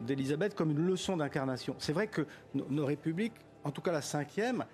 d'Elisabeth 0.00 0.54
comme 0.54 0.70
une 0.70 0.86
leçon 0.86 1.16
d'incarnation. 1.16 1.74
C'est 1.78 1.92
vrai 1.92 2.06
que 2.06 2.26
nos, 2.54 2.84
républiques, 2.84 3.34
en 3.64 3.70
tout 3.70 3.80
cas 3.80 3.92
la 3.92 4.02
cinquième, 4.02 4.64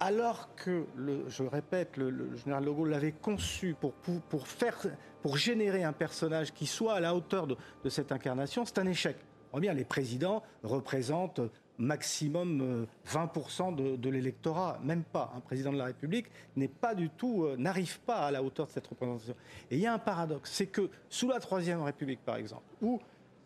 alors 0.00 0.54
que, 0.54 0.84
le, 0.96 1.24
je 1.28 1.42
répète, 1.42 1.96
le, 1.96 2.36
général 2.36 2.64
de 2.64 2.70
Gaulle 2.70 2.90
l'avait 2.90 3.12
conçu 3.12 3.74
pour, 3.80 3.92
pour, 3.92 4.46
faire, 4.46 4.78
pour 5.22 5.36
générer 5.36 5.82
un 5.82 5.92
personnage 5.92 6.52
qui 6.52 6.66
soit 6.66 6.94
à 6.94 7.00
la 7.00 7.14
hauteur 7.14 7.48
de, 7.48 7.56
de 7.82 7.88
cette 7.88 8.12
incarnation, 8.12 8.64
c'est 8.64 8.78
un 8.78 8.86
échec. 8.86 9.16
On 9.52 9.58
bien, 9.58 9.72
les 9.72 9.84
présidents 9.84 10.42
représentent 10.62 11.40
maximum 11.78 12.86
20% 13.06 13.80
euh, 13.80 13.96
de, 13.96 14.10
l'électorat, 14.10 14.78
même 14.82 15.04
pas. 15.04 15.32
Un 15.36 15.40
président 15.40 15.72
de 15.72 15.78
la 15.78 15.86
République 15.86 16.26
n'est 16.56 16.68
pas 16.68 16.94
du 16.94 17.08
tout, 17.10 17.44
euh, 17.44 17.56
n'arrive 17.56 18.00
pas 18.00 18.26
à 18.26 18.30
la 18.30 18.42
hauteur 18.42 18.66
de 18.66 18.72
cette 18.72 18.86
représentation. 18.86 19.34
Et 19.70 19.76
il 19.76 19.80
y 19.80 19.86
a 19.86 19.92
un 19.92 19.98
paradoxe, 19.98 20.50
c'est 20.52 20.66
que 20.66 20.90
sous 21.08 21.28
la 21.28 21.40
Troisième 21.40 21.82
République, 21.82 22.24
par 22.24 22.36
exemple, 22.36 22.64
où, 22.82 23.00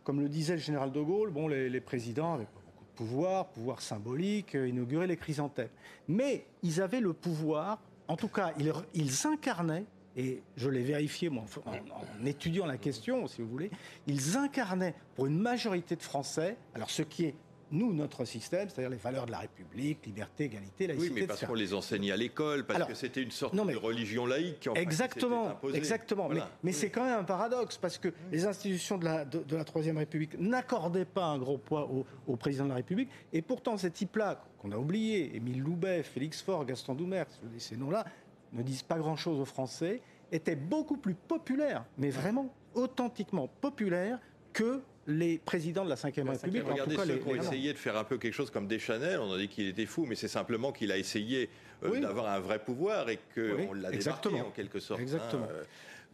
comme 0.05 0.20
le 0.20 0.28
disait 0.28 0.55
le 0.55 0.61
général 0.61 0.93
de 0.93 1.01
Gaulle, 1.01 1.30
bon, 1.30 1.49
les, 1.49 1.80
présidents 1.80 2.35
avaient 2.35 2.45
pas 2.45 2.61
beaucoup 2.64 2.85
de 2.85 2.97
pouvoir, 2.97 3.47
pouvoir 3.49 3.83
symbolique, 3.83 4.55
euh, 4.55 4.68
inauguraient 4.68 5.07
les 5.07 5.16
chrysanthèmes. 5.16 5.70
Mais 6.09 6.47
ils 6.62 6.80
avaient 6.80 7.01
le 7.01 7.12
pouvoir, 7.12 7.80
en 8.09 8.16
tout 8.16 8.28
cas, 8.28 8.53
ils 8.95 9.26
incarnaient 9.26 9.85
et 10.16 10.43
je 10.57 10.68
l'ai 10.68 10.83
vérifié 10.83 11.30
moi, 11.30 11.45
en, 11.64 12.26
étudiant 12.26 12.66
la 12.66 12.76
question, 12.76 13.26
si 13.26 13.41
vous 13.41 13.49
voulez, 13.49 13.70
ils 14.07 14.37
incarnaient 14.37 14.95
pour 15.14 15.26
une 15.26 15.39
majorité 15.39 15.97
de 15.97 16.03
Français, 16.03 16.57
alors 16.74 16.91
ce 16.91 17.03
qui 17.03 17.24
est 17.24 17.35
nous, 17.73 17.93
notre 17.93 18.25
système, 18.25 18.68
c'est-à-dire 18.68 18.91
les 18.91 18.97
valeurs 18.97 19.27
de 19.27 19.31
la 19.31 19.39
République, 19.39 20.05
liberté, 20.07 20.45
égalité, 20.45 20.87
laïcité. 20.87 21.12
Oui, 21.12 21.20
mais 21.20 21.27
parce 21.27 21.45
qu'on 21.45 21.55
les 21.55 21.75
enseignait 21.75 22.12
à 22.12 22.16
l'école, 22.16 22.66
parce 22.66 22.87
que 22.87 22.95
c'était 22.95 23.23
une 23.23 23.31
sorte 23.31 23.55
de 23.55 23.77
religion 23.77 24.27
laïque. 24.27 24.68
En 24.70 24.75
exactement, 24.75 25.59
exactement. 25.73 26.29
Mais, 26.62 26.73
c'est 26.73 26.91
quand 26.91 27.05
même 27.05 27.20
un 27.20 27.25
paradoxe, 27.25 27.79
parce 27.79 27.99
que 27.99 28.12
les 28.31 28.47
institutions 28.47 28.99
de 28.99 29.05
la, 29.05 29.25
de, 29.25 29.57
la 29.57 29.64
Troisième 29.64 29.99
République 29.99 30.39
n'accordaient 30.39 31.05
pas 31.05 31.25
un 31.25 31.39
gros 31.39 31.59
poids 31.59 31.89
au, 32.27 32.37
président 32.37 32.64
de 32.64 32.70
la 32.70 32.77
République, 32.77 33.09
et 33.33 33.43
pourtant 33.43 33.77
ces 33.77 33.91
types-là, 33.91 34.45
qu'on 34.59 34.73
a 34.73 34.77
oubliés, 34.77 35.37
Émile 35.37 35.61
Loubet, 35.61 36.03
Félix 36.03 36.43
Faure, 36.43 36.64
Gaston 36.64 36.95
Doumer, 36.95 37.25
ces 37.59 37.77
noms-là, 37.77 38.05
ne 38.53 38.62
disent 38.62 38.83
pas 38.83 38.99
grand-chose 38.99 39.41
aux 39.41 39.45
Français, 39.45 40.03
étaient 40.31 40.57
beaucoup 40.57 40.97
plus 40.97 41.14
populaires, 41.14 41.85
mais 41.99 42.11
vraiment 42.11 42.53
authentiquement 42.75 43.49
populaires 43.61 44.18
que 44.53 44.83
les 45.07 45.38
présidents 45.38 45.84
de 45.84 45.90
la 45.90 45.96
Ve 45.96 46.05
République. 46.05 46.62
Regardez 46.64 46.96
ceux 46.96 47.18
qui 47.18 47.28
ont 47.28 47.34
essayé 47.34 47.72
de 47.72 47.78
faire 47.78 47.96
un 47.96 48.05
peu 48.05 48.18
quelque 48.18 48.34
chose 48.34 48.50
comme 48.50 48.66
Deschanel, 48.66 49.18
on 49.20 49.32
a 49.32 49.38
dit 49.38 49.48
qu'il 49.48 49.68
était 49.68 49.86
fou, 49.86 50.07
mais 50.09 50.14
c'est 50.14 50.28
simplement 50.28 50.72
qu'il 50.72 50.92
a 50.92 50.98
essayé 50.98 51.50
euh, 51.84 52.00
d'avoir 52.00 52.28
un 52.28 52.40
vrai 52.40 52.59
pouvoir 52.59 53.09
et 53.09 53.18
qu'on 53.34 53.74
l'a 53.74 53.90
débarqué 53.90 54.40
en 54.40 54.50
quelque 54.50 54.80
sorte. 54.80 55.00
Exactement. 55.00 55.48
Hein, 55.50 55.64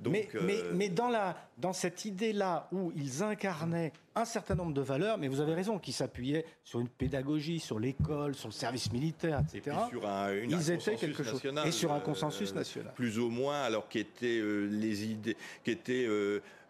mais, 0.06 0.28
mais, 0.74 0.88
dans, 0.88 1.08
la, 1.08 1.36
dans 1.58 1.72
cette 1.72 2.04
idée-là 2.04 2.68
où 2.72 2.92
ils 2.96 3.22
incarnaient 3.22 3.92
un 4.14 4.24
certain 4.24 4.54
nombre 4.54 4.72
de 4.72 4.80
valeurs, 4.80 5.18
mais 5.18 5.28
vous 5.28 5.40
avez 5.40 5.54
raison, 5.54 5.78
qui 5.78 5.92
s'appuyaient 5.92 6.44
sur 6.64 6.80
une 6.80 6.88
pédagogie, 6.88 7.60
sur 7.60 7.78
l'école, 7.78 8.34
sur 8.34 8.48
le 8.48 8.52
service 8.52 8.92
militaire, 8.92 9.40
etc. 9.40 9.76
Et 9.86 9.90
sur 9.90 10.06
un, 10.08 10.34
ils 10.34 10.70
étaient 10.70 10.96
quelque 10.96 11.22
chose. 11.22 11.40
Et 11.64 11.72
sur 11.72 11.92
un 11.92 12.00
consensus 12.00 12.54
national. 12.54 12.92
Plus 12.94 13.18
ou 13.18 13.28
moins, 13.28 13.62
alors 13.62 13.88
qu'étaient 13.88 14.40
les 14.42 15.04
idées, 15.04 15.36
qui 15.64 15.70
étaient 15.70 16.06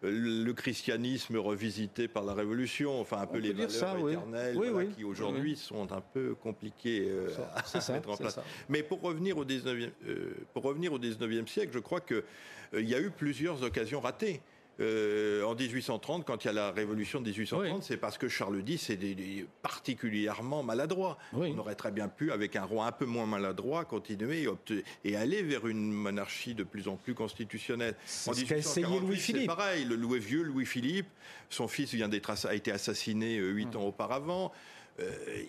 le 0.01 0.51
christianisme 0.53 1.37
revisité 1.37 2.07
par 2.07 2.23
la 2.23 2.33
Révolution, 2.33 3.01
enfin 3.01 3.17
un 3.21 3.27
peu 3.27 3.39
les 3.39 3.51
valeurs 3.51 3.71
ça, 3.71 3.95
éternelles 3.97 4.89
qui 4.95 5.03
aujourd'hui 5.03 5.55
sont 5.55 5.91
un 5.91 6.01
peu 6.01 6.35
compliquées 6.35 7.11
à, 7.55 7.91
mettre 7.91 8.09
en 8.09 8.17
place. 8.17 8.39
Mais 8.69 8.83
pour 8.83 9.01
revenir 9.01 9.37
au 9.37 9.45
19e, 9.45 9.89
pour 10.53 10.63
revenir 10.63 10.93
au 10.93 10.99
19e 10.99 11.47
siècle, 11.47 11.71
je 11.73 11.79
crois 11.79 11.99
que 11.99 12.15
euh, 12.15 12.23
il 12.73 12.87
y 12.87 12.95
a 12.95 12.99
eu 12.99 13.09
plusieurs 13.09 13.63
occasions 13.63 13.99
ratées. 13.99 14.41
Euh, 14.81 15.43
en 15.43 15.55
1830, 15.55 16.25
quand 16.25 16.45
il 16.45 16.47
y 16.47 16.49
a 16.49 16.53
la 16.53 16.71
révolution 16.71 17.19
de 17.19 17.25
1830, 17.25 17.83
c'est 17.83 17.97
parce 17.97 18.17
que 18.17 18.29
Charles 18.29 18.63
X 18.65 18.89
est 18.89 19.45
particulièrement 19.61 20.63
maladroit. 20.63 21.17
On 21.33 21.57
aurait 21.57 21.75
très 21.75 21.91
bien 21.91 22.07
pu, 22.07 22.31
avec 22.31 22.55
un 22.55 22.63
roi 22.63 22.85
un 22.85 22.91
peu 22.91 23.05
moins 23.05 23.25
maladroit, 23.25 23.83
continuer 23.83 24.47
et, 25.03 25.15
aller 25.15 25.43
vers 25.43 25.67
une 25.67 25.91
monarchie 25.91 26.53
de 26.53 26.63
plus 26.63 26.87
en 26.87 26.95
plus 26.95 27.13
constitutionnelle. 27.13 27.95
En 28.25 28.31
1848, 28.31 28.99
Louis-Philippe. 28.99 29.41
C'est 29.41 29.47
pareil, 29.47 29.85
le 29.85 29.95
Louis 29.95 30.19
vieux 30.19 30.43
Louis-Philippe, 30.43 31.07
son 31.49 31.67
fils 31.67 31.93
vient 31.93 32.07
d'être 32.07 32.29
a 32.45 32.53
été 32.53 32.71
assassiné 32.71 33.37
euh, 33.37 33.49
huit 33.49 33.75
ans 33.75 33.83
auparavant. 33.83 34.51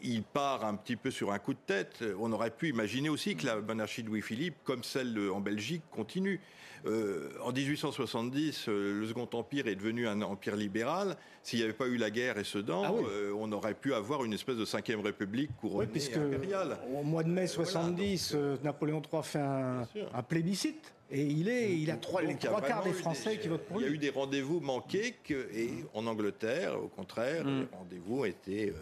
il 0.02 0.22
part 0.22 0.64
un 0.64 0.74
petit 0.74 0.96
peu 0.96 1.10
sur 1.10 1.32
un 1.32 1.38
coup 1.38 1.54
de 1.54 1.58
tête. 1.66 2.02
On 2.18 2.32
aurait 2.32 2.50
pu 2.50 2.68
imaginer 2.68 3.08
aussi 3.08 3.36
que 3.36 3.46
la 3.46 3.60
monarchie 3.60 4.02
de 4.02 4.08
Louis-Philippe, 4.08 4.56
comme 4.64 4.82
celle 4.82 5.16
en 5.30 5.40
Belgique, 5.40 5.82
continue. 5.90 6.40
Euh, 6.86 7.30
en 7.42 7.52
1870, 7.52 8.66
euh, 8.68 9.00
le 9.00 9.06
Second 9.06 9.28
Empire 9.32 9.66
est 9.66 9.74
devenu 9.74 10.08
un 10.08 10.22
empire 10.22 10.56
libéral. 10.56 11.16
S'il 11.42 11.58
n'y 11.58 11.64
avait 11.64 11.74
pas 11.74 11.86
eu 11.86 11.96
la 11.96 12.10
guerre 12.10 12.38
et 12.38 12.44
Sedan, 12.44 12.82
ah 12.84 12.92
euh, 12.92 13.32
on 13.38 13.50
aurait 13.52 13.74
pu 13.74 13.94
avoir 13.94 14.24
une 14.24 14.32
espèce 14.32 14.56
de 14.56 14.64
cinquième 14.64 15.00
république 15.00 15.50
couronnée 15.56 15.86
oui, 15.86 15.92
puisque 15.92 16.16
impériale. 16.16 16.78
Au 16.94 17.02
mois 17.02 17.22
de 17.22 17.30
mai 17.30 17.46
70, 17.46 18.36
Napoléon 18.62 19.02
III 19.12 19.22
fait 19.22 19.40
un, 19.40 20.22
plébiscite. 20.28 20.92
Et 21.12 21.22
il, 21.22 21.48
est, 21.48 21.76
il 21.76 21.90
a 21.90 21.96
trois, 21.96 22.22
les 22.22 22.36
trois 22.36 22.60
quarts 22.60 22.84
des 22.84 22.92
Français 22.92 23.36
qui 23.38 23.48
votent 23.48 23.64
pour 23.64 23.78
lui. 23.78 23.86
Il 23.86 23.88
y 23.88 23.92
a 23.92 23.94
eu 23.94 23.98
des 23.98 24.10
rendez-vous 24.10 24.60
manqués 24.60 25.16
et 25.28 25.70
en 25.92 26.06
Angleterre, 26.06 26.80
au 26.80 26.86
contraire, 26.86 27.44
mm. 27.44 27.60
les 27.60 27.76
rendez-vous 27.76 28.24
étaient 28.26 28.72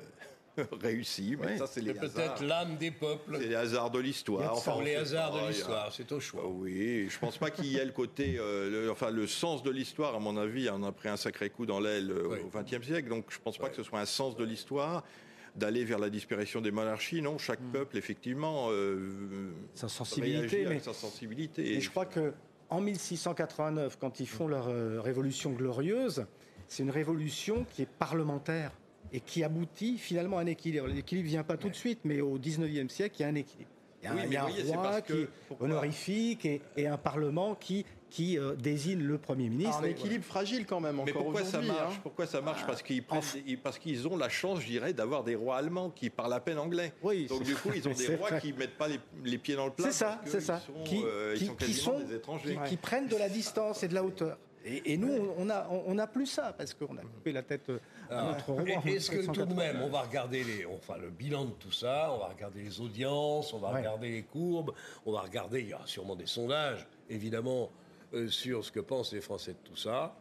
réussi. 0.80 1.36
Mais 1.40 1.58
ça, 1.58 1.66
c'est 1.66 1.80
les 1.80 1.94
peut-être 1.94 2.42
l'âme 2.42 2.76
des 2.76 2.90
peuples. 2.90 3.38
C'est 3.40 3.48
les 3.48 3.54
hasards 3.54 3.90
de 3.90 3.98
l'histoire. 3.98 4.52
Enfin, 4.52 4.82
les 4.82 4.94
hasards 4.94 5.32
de 5.32 5.48
l'histoire, 5.48 5.92
c'est 5.92 6.10
au 6.12 6.20
choix. 6.20 6.46
Oui, 6.46 7.08
je 7.08 7.18
pense 7.18 7.38
pas 7.38 7.50
qu'il 7.50 7.66
y 7.66 7.76
ait 7.76 7.84
le 7.84 7.92
côté, 7.92 8.36
euh, 8.38 8.70
le, 8.70 8.90
enfin, 8.90 9.10
le 9.10 9.26
sens 9.26 9.62
de 9.62 9.70
l'histoire, 9.70 10.14
à 10.14 10.18
mon 10.18 10.36
avis, 10.36 10.68
en 10.68 10.82
a 10.82 10.92
pris 10.92 11.08
un 11.08 11.16
sacré 11.16 11.50
coup 11.50 11.66
dans 11.66 11.80
l'aile 11.80 12.10
euh, 12.10 12.42
au 12.44 12.58
XXe 12.58 12.86
siècle. 12.86 13.08
Donc, 13.08 13.26
je 13.28 13.38
pense 13.38 13.58
pas 13.58 13.68
que 13.68 13.76
ce 13.76 13.82
soit 13.82 14.00
un 14.00 14.06
sens 14.06 14.36
de 14.36 14.44
l'histoire 14.44 15.04
d'aller 15.56 15.84
vers 15.84 15.98
la 15.98 16.10
disparition 16.10 16.60
des 16.60 16.70
monarchies. 16.70 17.20
Non, 17.20 17.38
chaque 17.38 17.60
hmm. 17.60 17.72
peuple, 17.72 17.96
effectivement, 17.96 18.68
euh, 18.70 19.50
sa 19.74 19.88
sensibilité, 19.88 20.66
mais, 20.68 20.78
sa 20.78 20.92
sensibilité. 20.92 21.74
Et 21.74 21.80
je 21.80 21.90
crois 21.90 22.06
que 22.06 22.32
en 22.70 22.80
1689, 22.80 23.96
quand 23.98 24.20
ils 24.20 24.28
font 24.28 24.46
leur 24.46 24.66
révolution 25.02 25.52
glorieuse, 25.52 26.26
c'est 26.68 26.82
une 26.82 26.90
révolution 26.90 27.64
qui 27.70 27.82
est 27.82 27.88
parlementaire 27.88 28.72
et 29.12 29.20
qui 29.20 29.44
aboutit 29.44 29.98
finalement 29.98 30.38
à 30.38 30.42
un 30.42 30.46
équilibre. 30.46 30.86
L'équilibre 30.86 31.26
ne 31.26 31.30
vient 31.30 31.44
pas 31.44 31.56
tout 31.56 31.68
de 31.68 31.74
suite, 31.74 32.00
mais 32.04 32.20
au 32.20 32.38
19e 32.38 32.88
siècle, 32.88 33.16
il 33.18 33.22
y 33.22 33.24
a 33.24 33.28
un 33.28 33.34
équilibre. 33.34 33.70
Il 34.00 34.32
y 34.32 34.36
a, 34.36 34.44
un, 34.44 34.76
roi 34.76 35.00
qui 35.00 35.12
est 35.12 35.28
honorifique 35.58 36.46
et, 36.76 36.86
un 36.86 36.96
parlement 36.96 37.56
qui, 37.56 37.84
qui 38.10 38.38
euh, 38.38 38.54
désigne 38.54 39.02
le 39.02 39.18
Premier 39.18 39.48
ministre. 39.48 39.80
un 39.82 39.88
équilibre 39.88 40.24
fragile 40.24 40.66
quand 40.66 40.78
même 40.78 41.02
mais 41.04 41.12
pourquoi 41.12 41.44
ça 41.44 41.60
marche 41.60 41.96
hein. 41.96 42.00
Pourquoi 42.04 42.26
ça 42.26 42.40
marche? 42.40 42.64
Parce 42.64 42.82
qu'ils 42.82 43.02
parce 43.02 43.78
qu'ils 43.78 44.06
ont 44.06 44.16
la 44.16 44.28
chance, 44.28 44.60
je 44.60 44.66
dirais, 44.66 44.92
d'avoir 44.92 45.24
des 45.24 45.34
rois 45.34 45.56
allemands 45.56 45.90
qui 45.90 46.10
parlent 46.10 46.32
à 46.32 46.38
peine 46.38 46.58
anglais. 46.58 46.92
Oui, 47.02 47.26
Donc 47.26 47.42
du 47.42 47.56
coup, 47.56 47.70
ils 47.74 47.88
ont 47.88 47.92
des 47.98 48.14
rois 48.14 48.38
qui 48.38 48.52
metent 48.52 48.78
pas 48.78 48.86
les, 49.24 49.38
pieds 49.38 49.56
dans 49.56 49.66
le 49.66 49.72
plat. 49.72 49.86
C'est 49.86 49.92
ça, 49.92 50.20
c'est 50.24 50.40
ça. 50.40 50.62
qui, 50.84 51.02
euh, 51.04 51.36
qui, 51.58 51.74
sont, 51.74 51.98
des 51.98 52.14
étrangers. 52.14 52.56
qui 52.68 52.76
prennent 52.76 53.08
de 53.08 53.16
la 53.16 53.28
distance 53.28 53.82
et 53.82 53.88
de 53.88 53.94
la 53.94 54.04
hauteur. 54.04 54.38
Et, 54.84 54.96
nous, 54.96 55.32
on 55.36 55.48
a, 55.50 55.68
on 55.68 55.98
a 55.98 56.06
plus 56.06 56.26
ça 56.26 56.54
parce 56.56 56.74
qu'on 56.74 56.96
a 56.96 57.02
coupé 57.02 57.32
la 57.32 57.42
tête 57.42 57.70
à 58.10 58.24
notre 58.24 58.52
roi. 58.52 58.64
Est-ce 58.86 59.10
que 59.10 59.26
tout 59.26 59.44
de 59.44 59.54
même, 59.54 59.80
on 59.82 59.88
va 59.88 60.02
regarder 60.02 60.44
les, 60.44 60.66
enfin, 60.66 60.96
le 60.98 61.10
bilan 61.10 61.46
de 61.46 61.52
tout 61.52 61.72
ça, 61.72 62.10
on 62.12 62.18
va 62.18 62.26
regarder 62.26 62.62
les 62.62 62.80
audiences, 62.80 63.52
on 63.52 63.58
va 63.58 63.70
regarder 63.70 64.10
les 64.10 64.22
courbes, 64.22 64.72
on 65.06 65.12
va 65.12 65.20
regarder, 65.20 65.60
il 65.60 65.68
y 65.68 65.72
a 65.72 65.80
sûrement 65.86 66.16
des 66.16 66.26
sondages, 66.26 66.86
évidemment, 67.08 67.70
euh, 68.14 68.28
sur 68.28 68.64
ce 68.64 68.72
que 68.72 68.80
pensent 68.80 69.12
les 69.12 69.20
Français 69.20 69.52
de 69.52 69.68
tout 69.68 69.76
ça. 69.76 70.16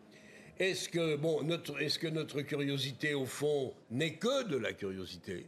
Est-ce 0.60 0.90
que, 0.90 1.16
bon, 1.16 1.44
notre, 1.44 1.80
est-ce 1.82 2.00
que 2.00 2.08
notre 2.08 2.42
curiosité, 2.42 3.14
au 3.14 3.26
fond, 3.26 3.74
n'est 3.92 4.16
que 4.16 4.44
de 4.44 4.58
la 4.58 4.74
curiosité? 4.74 5.48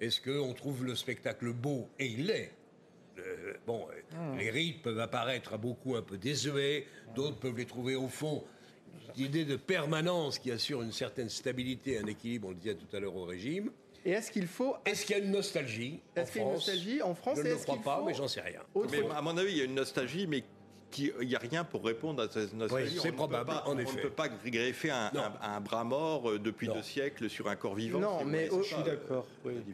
Est-ce 0.00 0.20
qu'on 0.20 0.52
trouve 0.54 0.84
le 0.84 0.94
spectacle 0.94 1.52
beau? 1.52 1.88
Et 1.98 2.06
il 2.06 2.26
l'est. 2.26 2.52
Euh, 3.26 3.54
bon, 3.66 3.86
hmm. 4.12 4.38
les 4.38 4.50
rites 4.50 4.82
peuvent 4.82 5.00
apparaître 5.00 5.52
à 5.54 5.58
beaucoup 5.58 5.96
un 5.96 6.02
peu 6.02 6.18
désuets, 6.18 6.86
d'autres 7.14 7.38
peuvent 7.38 7.56
les 7.56 7.66
trouver 7.66 7.94
au 7.94 8.08
fond. 8.08 8.44
L'idée 9.16 9.44
de 9.44 9.56
permanence 9.56 10.38
qui 10.38 10.50
assure 10.50 10.82
une 10.82 10.92
certaine 10.92 11.28
stabilité, 11.28 11.98
un 11.98 12.06
équilibre, 12.06 12.48
on 12.48 12.50
le 12.50 12.56
disait 12.56 12.74
tout 12.74 12.96
à 12.96 13.00
l'heure 13.00 13.16
au 13.16 13.24
régime. 13.24 13.70
Et 14.04 14.12
est-ce 14.12 14.30
qu'il 14.30 14.46
faut. 14.46 14.76
Est-ce 14.84 15.04
qu'il 15.04 15.16
y 15.16 15.20
a 15.20 15.22
une 15.22 15.30
nostalgie 15.30 16.00
Est-ce 16.16 16.32
qu'il 16.32 16.40
y 16.40 16.44
a 16.44 16.46
une 16.46 16.54
nostalgie 16.54 17.02
en 17.02 17.14
France 17.14 17.38
Je 17.38 17.42
ne 17.42 17.50
le 17.50 17.56
crois 17.56 17.78
pas, 17.78 18.02
mais 18.06 18.14
j'en 18.14 18.28
sais 18.28 18.40
rien. 18.40 18.60
Mais 18.90 19.02
à 19.14 19.20
mon 19.20 19.36
avis, 19.36 19.52
il 19.52 19.58
y 19.58 19.60
a 19.60 19.64
une 19.64 19.74
nostalgie, 19.74 20.26
mais 20.26 20.44
il 20.98 21.28
n'y 21.28 21.34
a 21.34 21.38
rien 21.38 21.64
pour 21.64 21.84
répondre 21.84 22.22
à 22.22 22.28
cette 22.30 22.54
nostalgie. 22.54 22.98
c'est 23.00 23.12
probable, 23.12 23.52
en 23.66 23.78
effet. 23.78 23.90
On 23.92 23.96
ne 23.96 24.02
peut 24.02 24.10
pas 24.10 24.28
greffer 24.28 24.90
un, 24.90 25.60
bras 25.60 25.84
mort 25.84 26.30
euh, 26.30 26.38
depuis 26.38 26.68
deux 26.68 26.82
siècles 26.82 27.28
sur 27.28 27.48
un 27.48 27.56
corps 27.56 27.74
vivant. 27.74 28.00
Non, 28.00 28.24
mais 28.24 28.48
je 28.48 28.62
suis 28.62 28.82
d'accord. 28.84 29.26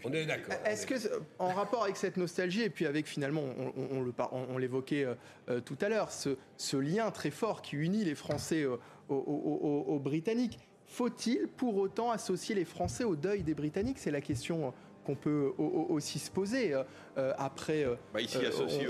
On 0.05 0.12
est 0.12 0.27
d'accord. 0.27 0.55
Est-ce 0.64 0.87
que, 0.87 0.95
en 1.39 1.53
rapport 1.53 1.85
avec 1.85 1.97
cette 1.97 2.17
nostalgie, 2.17 2.62
et 2.62 2.71
puis 2.71 2.87
avec 2.87 3.07
finalement, 3.07 3.45
on, 3.77 4.59
l'évoquait 4.59 5.05
euh, 5.05 5.14
euh, 5.49 5.61
tout 5.61 5.77
à 5.81 5.89
l'heure, 5.89 6.11
ce, 6.11 6.77
lien 6.77 7.11
très 7.11 7.31
fort 7.31 7.62
qui 7.62 7.77
unit 7.77 8.05
les 8.05 8.14
Français 8.14 8.67
aux 9.09 10.01
Britanniques, 10.03 10.59
faut-il 10.87 11.49
pour 11.49 11.77
autant 11.77 12.11
associer 12.11 12.55
les 12.55 12.64
Français 12.64 13.05
au 13.05 13.17
deuil 13.17 13.43
des 13.43 13.55
Britanniques? 13.55 13.99
C'est 13.99 14.11
la 14.11 14.21
question 14.21 14.73
qu'on 15.07 15.15
peut 15.15 15.53
aussi 15.59 16.19
se 16.19 16.31
poser. 16.31 16.75
Euh, 16.75 16.83
euh, 17.17 17.33
après, 17.39 17.85
euh, 17.85 17.95
bah, 18.13 18.21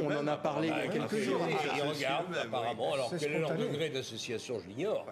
on, 0.02 0.16
en 0.16 0.26
a 0.26 0.36
parlé 0.36 0.68
il 0.68 0.76
y 0.76 0.88
a 0.88 0.88
quelques 0.88 1.22
jours. 1.22 1.40
Ils 1.76 1.82
regardent 1.82 2.36
apparemment. 2.36 2.94
Alors 2.94 3.12
quel 3.18 3.32
est 3.32 3.38
leur 3.38 3.56
degré 3.56 3.90
d'association 3.90 4.58
Je 4.60 4.68
l'ignore. 4.68 5.06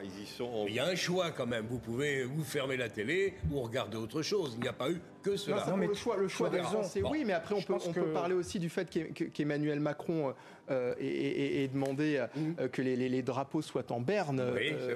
Il 0.67 0.75
y 0.75 0.81
a 0.81 0.87
un 0.87 0.97
choix 0.97 1.31
quand 1.31 1.47
même. 1.47 1.67
Vous 1.67 1.79
pouvez 1.79 2.25
vous 2.25 2.43
fermer 2.43 2.77
la 2.77 2.89
télé 2.89 3.35
ou 3.53 3.61
regarder 3.61 3.99
autre 3.99 4.23
chose. 4.23 4.55
Il 4.57 4.63
n'y 4.63 4.69
a 4.69 4.73
pas 4.73 4.91
eu 4.91 5.01
que 5.25 5.37
cela. 5.37 5.64
Non, 5.68 5.77
mais 5.77 5.87
le 5.87 5.95
choix, 5.95 6.16
le 6.16 6.29
choix 6.29 6.51
des 6.51 6.61
Français, 6.61 7.03
oui, 7.03 7.25
mais 7.27 7.33
après 7.33 7.55
on 7.55 7.62
peut, 7.62 7.75
on 7.75 7.93
peut 7.93 8.12
parler 8.12 8.35
aussi 8.35 8.59
du 8.59 8.68
fait 8.68 8.89
qu'Emmanuel 9.33 9.81
Macron 9.81 10.35
ait, 10.70 11.68
demandé 11.72 12.25
mm. 12.37 12.68
que 12.68 12.83
les, 12.83 13.22
drapeaux 13.22 13.62
soient 13.62 13.91
en 13.91 14.01
berne 14.01 14.43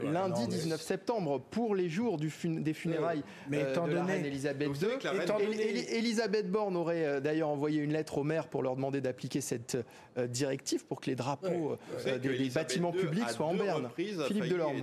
lundi 0.05 0.47
19 0.47 0.81
septembre 0.81 1.41
pour 1.51 1.75
les 1.75 1.89
jours 1.89 2.17
du 2.17 2.33
des 2.45 2.75
funérailles 2.75 3.23
mais 3.49 3.65
de 3.65 3.95
la 3.95 4.05
reine 4.05 4.25
Elisabeth 4.25 4.69
II. 4.81 4.89
Elisabeth 5.91 6.51
Borne 6.51 6.77
aurait 6.77 7.05
euh, 7.05 7.21
d'ailleurs 7.21 7.49
envoyé 7.49 7.83
une 7.83 7.93
lettre 7.93 8.19
aux 8.19 8.25
maires 8.25 8.49
pour 8.49 8.63
leur 8.63 8.77
demander 8.77 9.01
d'appliquer 9.01 9.41
cette 9.41 9.79
euh, 10.17 10.27
directive 10.27 10.85
pour 10.87 11.01
que 11.01 11.11
les 11.11 11.17
drapeaux 11.17 11.77
euh, 12.07 12.19
des, 12.19 12.51
bâtiments 12.51 12.93
publics 12.93 13.29
soient 13.31 13.47
en 13.47 13.55
berne. 13.55 13.89
Philippe 13.97 14.49
Delorme. 14.49 14.83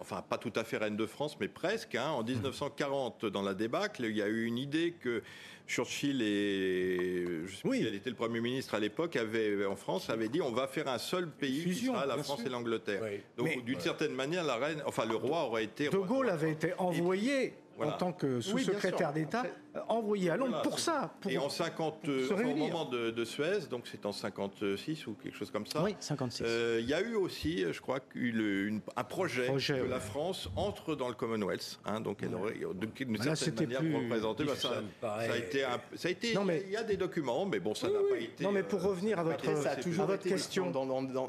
enfin, 0.00 0.22
pas 0.28 0.38
tout 0.38 0.52
à 0.56 0.64
fait 0.64 0.76
reine 0.76 0.96
de 0.96 1.06
France, 1.06 1.36
mais 1.40 1.48
presque. 1.48 1.94
Hein. 1.94 2.10
En 2.10 2.22
1940, 2.22 3.26
dans 3.26 3.42
la 3.42 3.54
débâcle, 3.54 4.04
il 4.04 4.16
y 4.16 4.22
a 4.22 4.28
eu 4.28 4.44
une 4.44 4.58
idée 4.60 4.94
que 5.00 5.22
Churchill 5.66 6.20
et 6.20 7.24
je 7.46 7.54
sais 7.54 7.62
oui. 7.64 7.86
était 7.94 8.10
le 8.10 8.16
Premier 8.16 8.40
ministre 8.40 8.74
à 8.74 8.80
l'époque, 8.80 9.14
avait 9.16 9.64
en 9.64 9.76
France 9.76 10.10
avait 10.10 10.28
dit 10.28 10.42
on 10.42 10.50
va 10.50 10.66
faire 10.66 10.88
un 10.88 10.98
seul 10.98 11.28
pays 11.28 11.64
qui 11.64 11.86
sera 11.86 12.06
la 12.06 12.18
France 12.18 12.40
et 12.44 12.48
l'Angleterre. 12.48 13.02
Donc 13.36 13.64
d'une 13.64 13.80
certaine 13.80 14.12
manière, 14.12 14.44
la 14.44 14.56
reine, 14.56 14.82
enfin 14.86 15.04
le 15.06 15.14
roi 15.14 15.44
aurait 15.44 15.64
été. 15.64 15.88
De 15.88 15.98
Gaulle 15.98 16.30
avait 16.30 16.52
été 16.52 16.74
envoyé 16.78 17.54
en 17.78 17.92
tant 17.92 18.12
que 18.12 18.40
sous-secrétaire 18.40 19.12
d'État, 19.12 19.44
envoyé 19.88 20.30
à 20.30 20.36
Londres 20.36 20.62
pour 20.62 20.78
ça. 20.78 21.12
et 21.28 21.38
en 21.38 21.48
50, 21.48 22.08
au 22.08 22.36
moment 22.36 22.84
de, 22.84 23.24
Suez, 23.24 23.66
donc 23.70 23.86
c'est 23.90 24.06
en 24.06 24.12
56 24.12 25.06
ou 25.06 25.14
quelque 25.14 25.36
chose 25.36 25.50
comme 25.50 25.66
ça. 25.66 25.82
Oui, 25.82 25.94
56. 26.00 26.44
Euh, 26.44 26.78
il 26.80 26.88
y 26.88 26.94
a 26.94 27.00
eu 27.00 27.14
aussi, 27.14 27.64
je 27.70 27.80
crois, 27.80 28.00
une, 28.14 28.80
un 28.96 29.04
projet, 29.04 29.46
que 29.46 29.88
la 29.88 30.00
France 30.00 30.48
entre 30.56 30.94
dans 30.94 31.08
le 31.08 31.14
Commonwealth. 31.14 31.78
Hein, 31.84 32.00
donc 32.00 32.18
elle 32.22 32.34
aurait, 32.34 32.54
d'une 32.54 33.16
certaine 33.34 33.68
manière, 33.68 33.80
plus. 33.80 34.08
Bah, 34.08 34.54
ça, 34.56 34.82
ça, 35.00 35.32
a 35.32 35.36
été, 35.36 35.64
ça 35.94 36.08
a 36.08 36.10
été. 36.10 36.32
il 36.32 36.70
y 36.70 36.76
a 36.76 36.82
des 36.82 36.96
documents, 36.96 37.46
mais 37.46 37.60
bon, 37.60 37.74
ça 37.74 37.88
n'a 37.88 37.98
pas 37.98 38.18
été. 38.18 38.42
Non, 38.42 38.52
mais 38.52 38.62
pour 38.62 38.82
revenir 38.82 39.18
à 39.18 39.22
votre, 39.22 39.56
ça 39.56 39.72
a 39.72 39.76
toujours 39.76 40.06
votre 40.06 40.22
question, 40.22 40.72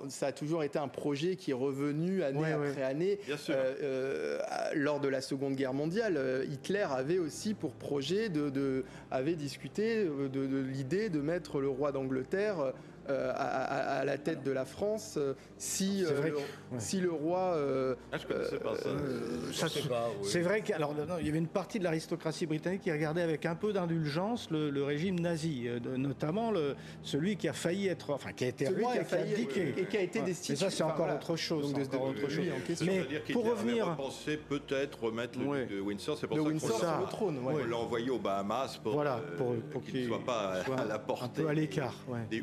ça 0.10 0.28
a 0.28 0.32
toujours 0.32 0.64
été 0.64 0.80
un 0.80 0.88
projet 0.88 1.36
qui 1.36 1.52
est 1.52 1.56
revenu 1.56 2.24
année 2.24 2.52
après 2.52 2.84
année. 2.84 3.20
Bien 3.26 3.38
sûr. 3.38 3.56
Euh, 3.58 3.76
euh, 3.82 4.39
lors 4.76 5.00
de 5.00 5.08
la 5.08 5.22
Seconde 5.22 5.56
Guerre 5.56 5.74
mondiale 5.74 6.46
Hitler 6.50 6.88
avait 6.89 7.20
aussi 7.20 7.54
pour 7.54 7.74
projet 7.74 8.30
de, 8.32 8.84
avait 9.10 9.36
discuté 9.36 10.06
de, 10.06 10.60
l'idée 10.62 11.10
de 11.10 11.22
mettre 11.22 11.60
le 11.60 11.70
roi 11.70 11.92
d'Angleterre 11.92 12.74
à, 13.36 14.03
la 14.05 14.18
tête 14.18 14.43
de 14.43 14.51
la 14.51 14.66
France 14.66 15.18
si, 15.57 16.03
si 16.78 16.99
le 16.99 17.12
roi. 17.12 17.57
Ah, 18.12 18.18
je 18.18 18.28
connaissais 18.28 18.59
pas 18.59 18.76
ça. 18.76 18.89
C'est 20.24 20.41
vrai 20.41 20.62
qu'il 20.62 20.76
y 20.78 21.30
avait 21.30 21.38
une 21.38 21.47
partie 21.47 21.80
de 21.80 21.84
l'aristocratie 21.84 22.45
britannique 22.45 22.82
qui 22.82 22.91
regardait 22.91 23.22
avec 23.22 23.45
un 23.45 23.55
peu 23.55 23.74
d'indulgence 23.74 24.49
le, 24.51 24.84
régime 24.84 25.20
nazi, 25.20 25.68
notamment 25.97 26.51
le, 26.51 26.76
celui 27.03 27.38
qui 27.38 27.47
a 27.47 27.53
failli 27.53 27.88
être, 27.88 28.12
enfin 28.12 28.32
qui 28.34 28.45
a 28.45 28.47
été 28.47 28.68
roi 28.68 28.95
et, 28.95 29.05
qui 29.05 29.59
a 29.59 29.64
et 29.64 29.86
qui 29.86 29.97
a 29.97 30.01
été 30.01 30.22
destitué. 30.22 30.53
Mais 30.53 30.70
ça 30.70 30.70
c'est 30.70 30.84
encore 30.84 31.14
autre 31.14 31.36
chose. 31.36 31.74
encore 31.74 32.07
autre 32.09 32.30
chose. 32.30 32.45
Mais 32.86 33.03
pour 33.32 33.45
revenir, 33.45 33.95
pensé 33.95 34.38
peut-être 34.38 35.03
remettre 35.03 35.39
le 35.39 35.66
de 35.66 35.80
Windsor, 35.80 36.18
c'est 36.18 36.28
pour 36.28 36.38
ça 36.38 36.43
qu'on 36.43 36.59
sur 36.59 36.99
le 36.99 37.05
trône. 37.07 37.39
On 37.43 37.57
l'a 37.57 37.78
envoyé 37.78 38.09
aux 38.09 38.20
Bahamas 38.20 38.78
pour, 38.82 38.93
voilà, 38.93 39.20
pour, 39.38 39.55
pour 39.72 39.84
qu'il 39.84 40.03
ne 40.03 40.07
soit 40.07 40.24
pas 40.24 40.64
à 40.78 40.86
la 40.86 40.99
portée. 40.99 41.47
À 41.47 41.53
l'écart. 41.53 41.95
Des 42.30 42.41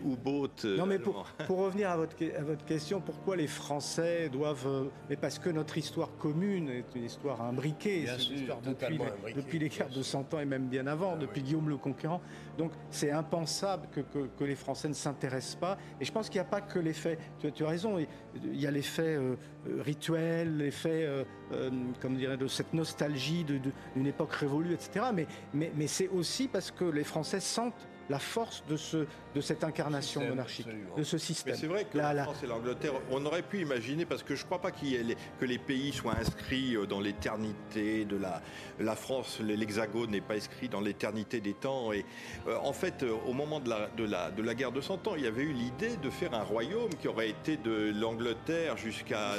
U-boats. 0.65 0.77
Non 0.77 0.87
mais 0.87 0.99
pour, 0.99 1.25
pour, 1.47 1.59
revenir 1.59 1.91
à 1.91 1.97
votre, 1.97 2.17
à 2.37 2.43
votre 2.43 2.65
question, 2.65 3.01
pourquoi 3.01 3.37
les 3.37 3.47
Français 3.47 4.29
doivent, 4.29 4.67
euh, 4.67 4.85
mais 5.09 5.17
parce 5.17 5.39
que 5.39 5.51
notre 5.51 5.77
histoire 5.79 6.11
commune 6.19 6.69
est 6.69 6.95
une 6.95 7.05
histoire 7.05 7.41
imbriquée, 7.43 8.07
c'est 8.07 8.31
une 8.31 8.39
histoire 8.41 8.61
depuis, 8.61 8.99
depuis 9.35 9.59
les 9.59 9.69
guerres 9.69 9.91
de 9.91 10.03
100 10.03 10.35
ans 10.35 10.41
et 10.41 10.45
même 10.45 10.67
bien 10.67 10.87
avant, 10.87 11.13
ah 11.15 11.21
depuis 11.21 11.43
Guillaume 11.43 11.69
le 11.69 11.77
Conquérant. 11.77 12.21
Donc 12.59 12.73
c'est 12.91 13.13
impensable 13.13 13.89
que, 13.93 14.01
que, 14.01 14.45
les 14.45 14.57
Français 14.57 14.89
ne 14.89 14.95
s'intéressent 14.95 15.57
pas. 15.57 15.79
Et 16.01 16.05
je 16.05 16.13
pense 16.13 16.29
qu'il 16.29 16.41
n'y 16.41 16.47
a 16.47 16.51
pas 16.51 16.61
que 16.61 16.79
l'effet. 16.79 17.19
Tu, 17.39 17.53
tu, 17.53 17.65
as 17.65 17.69
raison. 17.69 17.99
Il 17.99 18.61
y 18.61 18.67
a 18.67 18.71
l'effet 18.71 19.17
euh, 19.17 19.37
euh, 19.69 19.83
rituel, 19.83 20.57
l'effet, 20.59 21.05
euh, 21.05 21.71
comme 22.01 22.17
dirait, 22.17 22.37
de 22.37 22.49
cette 22.49 22.75
nostalgie 22.75 23.45
d'une 23.45 24.07
époque 24.07 24.33
révolue, 24.33 24.75
etc. 24.75 25.07
Mais, 25.15 25.27
mais, 25.55 25.73
mais 25.77 25.87
c'est 25.87 26.09
aussi 26.09 26.49
parce 26.49 26.71
que 26.71 26.85
les 26.85 27.05
Français 27.05 27.41
sentent 27.41 27.89
la 28.09 28.19
force 28.19 28.65
de, 28.69 28.77
ce, 28.77 29.07
de 29.35 29.41
cette 29.41 29.65
incarnation 29.65 30.27
monarchique, 30.27 30.67
de 30.97 31.03
ce 31.03 31.19
système. 31.19 31.55
c'est 31.55 31.67
vrai 31.67 31.85
que 31.85 31.99
la, 31.99 32.25
France 32.25 32.43
et 32.43 32.47
l'Angleterre, 32.47 32.93
on 33.11 33.25
aurait 33.27 33.43
pu 33.43 33.61
imaginer, 33.61 34.07
parce 34.07 34.23
que 34.23 34.35
je 34.35 34.43
ne 34.43 34.47
crois 34.47 34.61
pas 34.61 34.71
qu'il 34.71 35.17
que 35.39 35.45
les 35.45 35.59
pays 35.59 35.93
soient 35.93 36.17
inscrits 36.17 36.77
euh, 36.77 36.87
dans 36.87 37.01
l'éternité 37.01 38.05
de 38.05 38.17
la, 38.17 38.43
la 38.81 38.97
France, 38.97 39.41
l'Hexagone 39.41 40.11
n'est 40.11 40.21
pas 40.21 40.35
inscrit 40.35 40.69
dans 40.69 40.81
l'éternité 40.81 41.41
des 41.41 41.55
temps. 41.55 41.93
Et 41.93 42.05
euh, 42.47 42.57
en 42.63 42.73
fait, 42.73 43.03
euh, 43.03 43.13
au 43.27 43.33
moment 43.33 43.61
de 43.61 43.69
la, 43.69 43.89
de, 43.97 44.05
la, 44.05 44.31
de 44.31 44.43
la 44.43 44.55
guerre 44.55 44.73
de 44.73 44.81
Cent 44.81 45.07
Ans, 45.07 45.15
il 45.17 45.25
y 45.25 45.27
avait 45.27 45.43
eu 45.43 45.53
l'idée 45.53 45.97
de 45.97 46.11
faire 46.11 46.35
un 46.35 46.43
royaume 46.43 46.91
qui 47.01 47.09
aurait 47.09 47.31
été 47.31 47.57
de 47.57 47.93
l'Angleterre 47.95 48.77
jusqu'à 48.77 49.35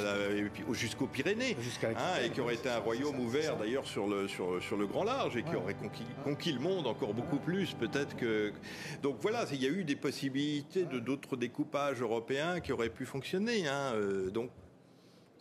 jusqu'aux 0.72 1.06
Pyrénées, 1.06 1.56
hein, 1.84 1.96
et 2.24 2.30
qui 2.30 2.40
aurait 2.40 2.54
été 2.54 2.68
un 2.68 2.78
royaume 2.78 3.18
ouvert 3.18 3.56
d'ailleurs 3.56 3.86
sur 3.86 4.06
le, 4.06 4.28
sur, 4.28 4.62
sur 4.62 4.76
le 4.76 4.86
grand 4.86 5.04
large 5.04 5.36
et 5.36 5.42
qui 5.42 5.56
aurait 5.56 5.74
conquis, 5.74 6.06
conquis 6.24 6.52
le 6.52 6.60
monde 6.60 6.86
encore 6.86 7.14
beaucoup 7.14 7.38
plus 7.38 7.74
peut-être 7.74 8.16
que, 8.16 8.52
donc 9.02 9.16
voilà, 9.20 9.44
il 9.52 9.62
y 9.62 9.66
a 9.66 9.70
eu 9.70 9.84
des 9.84 9.96
possibilités 9.96 10.84
de 10.84 10.98
d'autres 10.98 11.36
découpages 11.36 12.00
européens 12.00 12.60
qui 12.60 12.72
auraient 12.72 12.90
pu 12.90 13.06
fonctionner. 13.06 13.66
Hein, 13.66 13.92
euh, 13.94 14.30
donc 14.30 14.50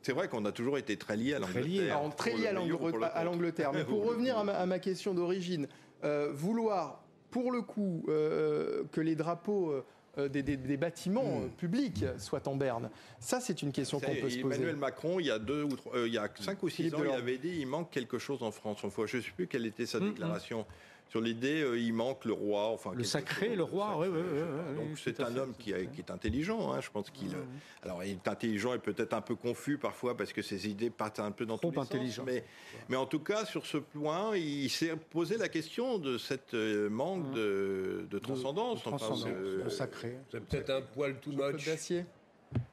c'est 0.02 0.14
vrai 0.14 0.28
qu'on 0.28 0.46
a 0.46 0.52
toujours 0.52 0.78
été 0.78 0.98
très 0.98 1.18
liés 1.18 1.34
à 1.34 1.40
l'Angleterre. 1.40 2.00
Très 2.16 2.34
liés, 2.34 2.48
à 2.48 3.24
l'Angleterre. 3.24 3.72
Mais 3.74 3.84
pour 3.84 4.06
revenir 4.06 4.38
à 4.38 4.66
ma, 4.66 4.80
question 4.80 5.14
d'origine, 5.14 5.68
euh, 6.04 6.32
vouloir, 6.34 7.04
pour 7.32 7.52
le 7.52 7.62
coup, 7.62 8.06
euh, 8.08 8.84
que 8.92 9.02
les 9.02 9.16
drapeaux 9.16 9.74
des, 10.18 10.78
bâtiments 10.78 11.42
hmm. 11.42 11.50
publics 11.52 12.06
soient 12.18 12.48
en 12.48 12.56
berne, 12.56 12.90
ça, 13.20 13.40
c'est 13.40 13.62
une 13.62 13.72
question 13.72 14.00
qu'on 14.00 14.16
peut 14.16 14.30
se 14.30 14.40
poser. 14.40 14.56
Emmanuel 14.56 14.76
Macron, 14.78 15.20
il 15.20 15.28
y 15.28 15.32
a 15.32 15.40
deux 15.40 15.64
ou 15.64 15.76
trois, 15.76 15.94
il 16.06 16.14
y 16.14 16.18
a 16.18 16.30
cinq 16.40 16.64
ou 16.64 16.70
six 16.70 16.94
ans, 16.94 17.04
il 17.04 17.12
avait 17.12 17.38
dit 17.38 17.60
il 17.60 17.68
manque 17.68 17.92
quelque 17.92 18.20
chose 18.20 18.42
en 18.42 18.52
France. 18.52 18.80
Je 18.82 19.18
ne 19.18 19.22
sais 19.22 19.32
plus 19.32 19.48
quelle 19.48 19.66
était 19.66 19.86
sa 19.86 20.00
hmm, 20.00 20.04
hmm. 20.04 20.10
déclaration 20.10 20.66
sur 21.10 21.22
l'idée, 21.22 21.64
euh, 21.64 21.80
il 21.80 21.92
manque 21.92 22.24
le 22.26 22.34
roi. 22.34 22.68
Enfin, 22.68 22.92
le 22.94 23.04
sacré, 23.04 23.56
le 23.56 23.64
roi, 23.64 23.98
oui, 23.98 24.08
oui, 24.12 24.22
oui. 24.22 24.76
Donc 24.76 25.00
c'est 25.00 25.20
un 25.20 25.36
homme 25.38 25.54
qui, 25.58 25.72
est 25.72 26.12
intelligent, 26.12 26.72
hein, 26.72 26.82
je 26.82 26.90
pense 26.92 27.10
qu'il. 27.10 27.36
Alors 27.82 28.04
il 28.04 28.12
est 28.12 28.28
intelligent 28.28 28.76
et 28.76 28.80
peut-être 28.80 29.14
un 29.14 29.22
peu 29.22 29.36
confus 29.36 29.80
parfois 29.80 30.16
parce 30.16 30.32
que 30.32 30.44
ses 30.44 30.68
idées 30.70 30.92
partent 30.92 31.20
un 31.20 31.32
peu 31.32 31.48
dans 31.48 31.58
tous 31.58 31.72
les 31.72 31.80
intelligent. 31.80 32.24
mais, 32.24 32.44
mais 32.90 32.96
en 32.96 33.08
tout 33.08 33.20
cas, 33.20 33.44
sur 33.46 33.66
ce 33.66 33.78
point, 33.78 34.38
il 34.38 34.70
s'est 34.70 34.96
posé 35.10 35.38
la 35.38 35.50
question 35.50 35.98
de 35.98 36.20
cette 36.20 36.54
euh, 36.54 36.90
manque 36.90 37.32
de, 37.34 38.08
transcendance. 38.22 38.84
De, 38.84 39.68
sacré. 39.70 40.20
C'est 40.32 40.46
peut-être 40.46 40.70
un 40.70 40.82
poil 40.82 41.20
tout 41.20 41.32
much. 41.32 41.68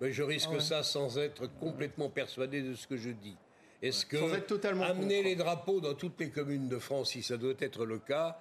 Mais 0.01 0.13
je 0.13 0.23
risque 0.23 0.51
ah 0.55 0.61
ça 0.61 0.83
sans 0.83 1.19
être 1.19 1.47
complètement 1.59 2.09
persuadé 2.09 2.63
de 2.63 2.75
ce 2.75 2.87
que 2.87 2.97
je 2.97 3.11
dis. 3.11 3.37
Est-ce 3.89 4.07
que 4.07 4.83
amener 4.83 5.23
les 5.23 5.37
drapeaux 5.37 5.81
dans 5.81 5.95
toutes 5.95 6.19
les 6.21 6.31
communes 6.31 6.69
de 6.69 6.79
France, 6.79 7.11
si 7.11 7.23
ça 7.23 7.37
doit 7.37 7.55
être 7.61 7.85
le 7.85 7.99
cas, 7.99 8.39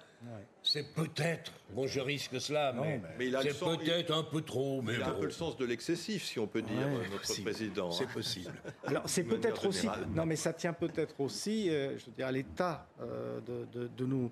c'est 0.62 0.94
peut-être, 0.94 1.52
bon 1.72 1.86
je 1.86 2.00
risque 2.00 2.40
cela, 2.40 2.72
mais, 2.72 3.00
c'est 3.42 3.58
peut-être 3.58 4.12
un 4.12 4.24
peu 4.24 4.42
trop. 4.42 4.82
Mais 4.82 4.94
il 4.94 5.02
a 5.02 5.10
un 5.10 5.14
peu 5.14 5.26
le 5.26 5.30
sens 5.30 5.56
de 5.56 5.64
l'excessif, 5.64 6.24
si 6.24 6.38
on 6.38 6.46
peut 6.46 6.62
dire, 6.62 6.88
notre 7.10 7.42
président. 7.42 7.90
C'est 7.90 8.08
possible. 8.08 8.52
Alors 8.86 9.04
c'est 9.06 9.24
peut-être 9.24 9.66
aussi, 9.66 9.88
non 10.14 10.26
mais 10.26 10.36
ça 10.36 10.52
tient 10.52 10.72
peut-être 10.72 11.20
aussi, 11.20 11.70
euh, 11.70 11.96
je 11.98 12.06
veux 12.06 12.12
dire, 12.12 12.26
à 12.26 12.32
l'état 12.32 12.88
euh, 13.00 13.40
de, 13.40 13.88
de, 13.88 14.06
nos, 14.06 14.30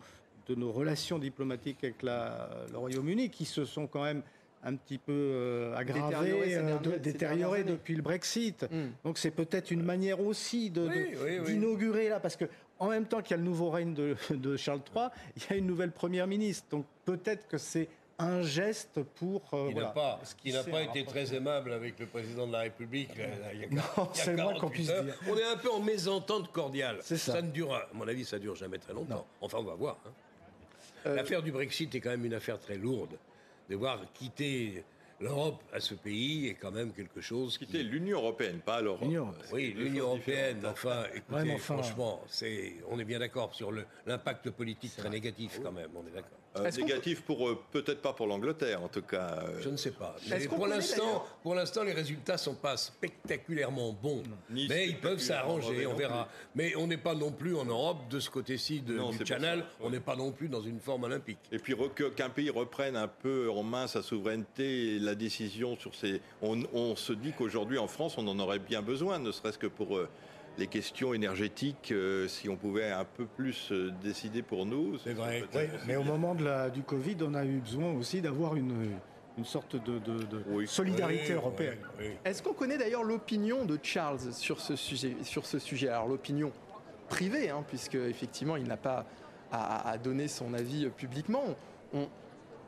de 0.49 0.55
nos 0.55 0.73
relations 0.73 1.19
diplomatiques 1.19 1.85
avec 1.85 2.03
la, 2.03 2.49
le 2.71 2.79
Royaume-Uni, 2.79 3.31
qui 3.31 3.45
se 3.45 3.65
sont 3.65 3.87
quand 3.87 4.03
même 4.03 4.23
un 4.65 4.77
petit 4.77 4.99
peu 4.99 5.13
euh, 5.13 5.77
aggravé, 5.77 6.59
détérioré, 6.99 7.61
euh, 7.61 7.65
depuis 7.65 7.95
le 7.95 8.03
Brexit. 8.03 8.65
Hmm. 8.71 8.89
Donc 9.05 9.19
c'est 9.19 9.31
peut-être 9.31 9.71
une 9.71 9.83
manière 9.83 10.21
aussi 10.21 10.71
d'inaugurer 10.71 12.09
là, 12.09 12.19
parce 12.19 12.37
que 12.37 12.47
en 12.79 12.89
même 12.89 13.07
temps 13.07 13.21
qu'il 13.21 13.33
y 13.33 13.35
a 13.35 13.37
le 13.37 13.45
nouveau 13.45 13.71
règne 13.71 13.95
de, 13.95 14.17
Charles 14.57 14.81
III, 14.95 15.09
il 15.37 15.43
y 15.51 15.53
a 15.53 15.57
une 15.57 15.67
nouvelle 15.67 15.93
première 15.93 16.27
ministre. 16.27 16.67
Donc 16.71 16.87
peut-être 17.05 17.47
que 17.47 17.59
c'est 17.59 17.89
un 18.19 18.43
geste 18.43 19.03
pour. 19.03 19.43
Euh, 19.53 19.69
il 19.71 19.77
n'a 19.77 19.87
pas, 19.87 20.21
pas 20.71 20.83
été 20.83 21.05
très 21.05 21.35
aimable 21.35 21.73
avec 21.73 21.99
le 21.99 22.07
président 22.07 22.47
de 22.47 22.53
la 22.53 22.61
République. 22.61 23.11
il 23.53 23.61
y 23.61 23.65
a, 23.65 23.69
non, 23.69 24.09
c'est 24.13 24.35
moins 24.35 24.55
qu'on 24.55 24.71
puisse 24.71 24.87
dire. 24.87 25.15
On 25.29 25.37
est 25.37 25.45
un 25.45 25.57
peu 25.57 25.71
en 25.71 25.81
mésentente 25.81 26.51
cordiale. 26.53 26.99
Ça. 27.03 27.19
ça. 27.19 27.43
ne 27.43 27.51
dure, 27.51 27.75
à 27.75 27.89
mon 27.93 28.09
avis, 28.09 28.25
ça 28.25 28.39
dure 28.39 28.55
jamais 28.55 28.79
très 28.79 28.95
longtemps. 28.95 29.27
Enfin, 29.41 29.59
on 29.61 29.65
va 29.65 29.75
voir. 29.75 29.99
Hein. 30.07 30.11
L'affaire 31.17 31.43
du 31.43 31.53
Brexit 31.53 31.95
est 31.95 32.01
quand 32.01 32.11
même 32.11 32.25
une 32.25 32.33
affaire 32.33 32.59
très 32.59 32.79
lourde 32.79 33.19
devoir 33.69 34.01
quitter 34.13 34.85
l'Europe 35.21 35.63
à 35.73 35.81
ce 35.81 35.95
pays 35.95 36.49
est 36.49 36.55
quand 36.55 36.71
même 36.71 36.93
quelque 36.93 37.21
chose. 37.21 37.57
Quitter 37.59 37.83
l'Union 37.83 38.19
européenne, 38.19 38.61
pas 38.61 38.81
l'Europe. 38.81 39.09
Oui, 39.53 39.75
l'Union 39.77 40.07
européenne. 40.07 40.65
Enfin, 40.67 41.05
écoutez, 41.15 41.57
franchement, 41.59 42.23
c'est, 42.27 42.75
on 42.91 42.99
est 42.99 43.05
bien 43.05 43.19
d'accord 43.19 43.55
sur 43.55 43.73
l'impact 44.07 44.51
politique 44.51 44.97
très 44.97 45.11
négatif 45.11 45.61
quand 45.63 45.73
même. 45.73 45.91
On 45.95 46.07
est 46.07 46.15
d'accord. 46.15 46.39
Euh, 46.57 46.71
négatif 46.71 47.23
pour 47.23 47.49
euh, 47.49 47.59
peut-être 47.73 48.01
pas 48.01 48.13
pour 48.13 48.29
l'Angleterre 48.29 48.83
en 48.83 48.89
tout 48.89 49.03
cas. 49.03 49.43
Euh. 49.43 49.61
Je 49.61 49.69
ne 49.71 49.77
sais 49.77 49.91
pas. 49.91 50.15
Mais 50.31 50.47
pour 50.47 50.67
l'instant, 50.69 51.25
pour 51.43 51.55
l'instant, 51.55 51.83
les 51.83 51.93
résultats 51.93 52.39
sont 52.39 52.55
pas 52.55 52.77
spectaculairement 52.77 53.93
bons. 53.93 54.23
mais 54.51 54.87
ils 54.89 55.01
peuvent 55.01 55.19
s'arranger, 55.19 55.87
on 55.87 55.95
verra. 55.95 56.29
Mais 56.55 56.77
on 56.77 56.87
n'est 56.87 56.97
pas 56.97 57.15
non 57.15 57.33
plus 57.33 57.57
en 57.57 57.65
Europe 57.65 58.09
de 58.09 58.21
ce 58.21 58.31
côté-ci 58.31 58.81
du 58.81 58.97
Channel. 59.25 59.65
On 59.81 59.91
n'est 59.91 60.01
pas 60.01 60.17
non 60.17 60.31
plus 60.31 60.49
dans 60.49 60.63
une 60.63 60.79
forme 60.79 61.05
olympique. 61.05 61.39
Et 61.51 61.59
puis 61.59 61.75
qu'un 62.17 62.31
pays 62.31 62.51
reprenne 62.51 62.97
un 62.97 63.09
peu 63.09 63.51
en 63.51 63.63
main 63.63 63.87
sa 63.87 64.03
souveraineté, 64.03 64.99
la 65.01 65.15
décision 65.15 65.77
sur 65.77 65.95
ces. 65.95 66.21
On, 66.41 66.63
on 66.73 66.95
se 66.95 67.13
dit 67.13 67.33
qu'aujourd'hui 67.37 67.79
en 67.79 67.89
France, 67.89 68.17
on 68.17 68.27
en 68.29 68.39
aurait 68.39 68.59
bien 68.59 68.83
besoin, 68.83 69.19
ne 69.19 69.33
serait-ce 69.33 69.59
que 69.59 69.67
pour 69.67 69.99
les 70.59 70.67
questions 70.67 71.15
énergétiques, 71.15 71.91
euh, 71.93 72.29
si 72.29 72.49
on 72.49 72.57
pouvait 72.57 72.91
un 72.91 73.05
peu 73.05 73.27
plus 73.27 73.73
euh, 73.73 73.91
décider 74.03 74.43
pour 74.43 74.67
nous. 74.67 74.99
C'est 74.99 75.13
vrai. 75.13 75.45
mais 75.87 75.97
au 75.97 76.05
moment 76.05 76.35
de 76.35 76.45
la, 76.45 76.71
du 76.71 76.83
Covid, 76.83 77.17
on 77.23 77.35
a 77.35 77.45
eu 77.45 77.59
besoin 77.59 77.93
aussi 77.93 78.21
d'avoir 78.21 78.57
une, 78.57 78.97
une 79.37 79.45
sorte 79.45 79.77
de, 79.77 80.01
solidarité 80.67 81.33
européenne. 81.33 81.79
Est-ce 82.25 82.43
qu'on 82.43 82.53
connaît 82.53 82.79
d'ailleurs 82.79 83.05
l'opinion 83.05 83.65
de 83.65 83.79
Charles 83.83 84.33
sur 84.33 84.61
ce 84.61 84.77
sujet, 84.77 85.17
sur 85.23 85.47
ce 85.47 85.59
sujet? 85.59 85.89
Alors 85.89 86.09
l'opinion 86.09 86.53
privée, 87.09 87.51
hein, 87.51 87.65
puisque 87.67 87.97
effectivement 87.97 88.57
il 88.57 88.67
n'a 88.67 88.77
pas 88.77 89.05
à, 89.53 89.97
donner 89.99 90.29
son 90.29 90.55
avis 90.55 90.89
publiquement. 90.97 91.45
On, 91.93 92.09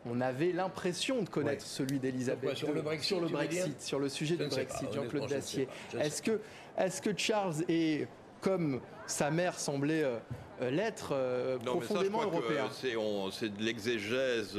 on 0.09 0.20
avait 0.20 0.53
l'impression 0.53 1.22
de 1.22 1.28
connaître 1.28 1.64
celui 1.64 1.99
d'Elisabeth 1.99 2.57
sur 2.57 2.72
le 2.72 2.82
Brexit, 2.82 3.09
sur 3.09 3.20
le 3.20 3.28
Brexit, 3.28 3.80
sur 3.80 3.99
le 3.99 4.09
sujet 4.09 4.37
du 4.37 4.47
Brexit, 4.47 4.93
Jean-Claude 4.93 5.28
Dacier. 5.28 5.68
Est-ce 5.99 6.22
que, 6.22 6.41
est 6.76 7.00
que 7.00 7.16
Charles 7.16 7.64
est 7.68 8.08
comme 8.40 8.80
sa 9.06 9.30
mère 9.30 9.58
semblait 9.58 10.02
euh, 10.02 10.18
euh, 10.60 10.70
l'être 10.70 11.10
euh, 11.12 11.58
profondément 11.58 12.22
européen. 12.22 12.68
C'est 12.72 12.92
de 12.92 13.62
l'exégèse 13.62 14.58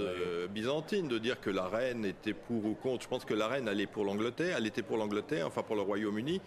byzantine 0.49 1.07
de 1.07 1.17
dire 1.17 1.39
que 1.39 1.49
la 1.49 1.67
reine 1.67 2.05
était 2.05 2.33
pour 2.33 2.65
ou 2.65 2.73
contre. 2.73 3.03
Je 3.03 3.07
pense 3.07 3.25
que 3.25 3.33
la 3.33 3.47
reine 3.47 3.67
allait 3.67 3.87
pour 3.87 4.05
l'Angleterre, 4.05 4.55
elle 4.57 4.67
était 4.67 4.83
pour 4.83 4.97
l'Angleterre, 4.97 5.47
enfin 5.47 5.63
pour 5.63 5.75
le 5.75 5.81
Royaume-Uni, 5.81 6.41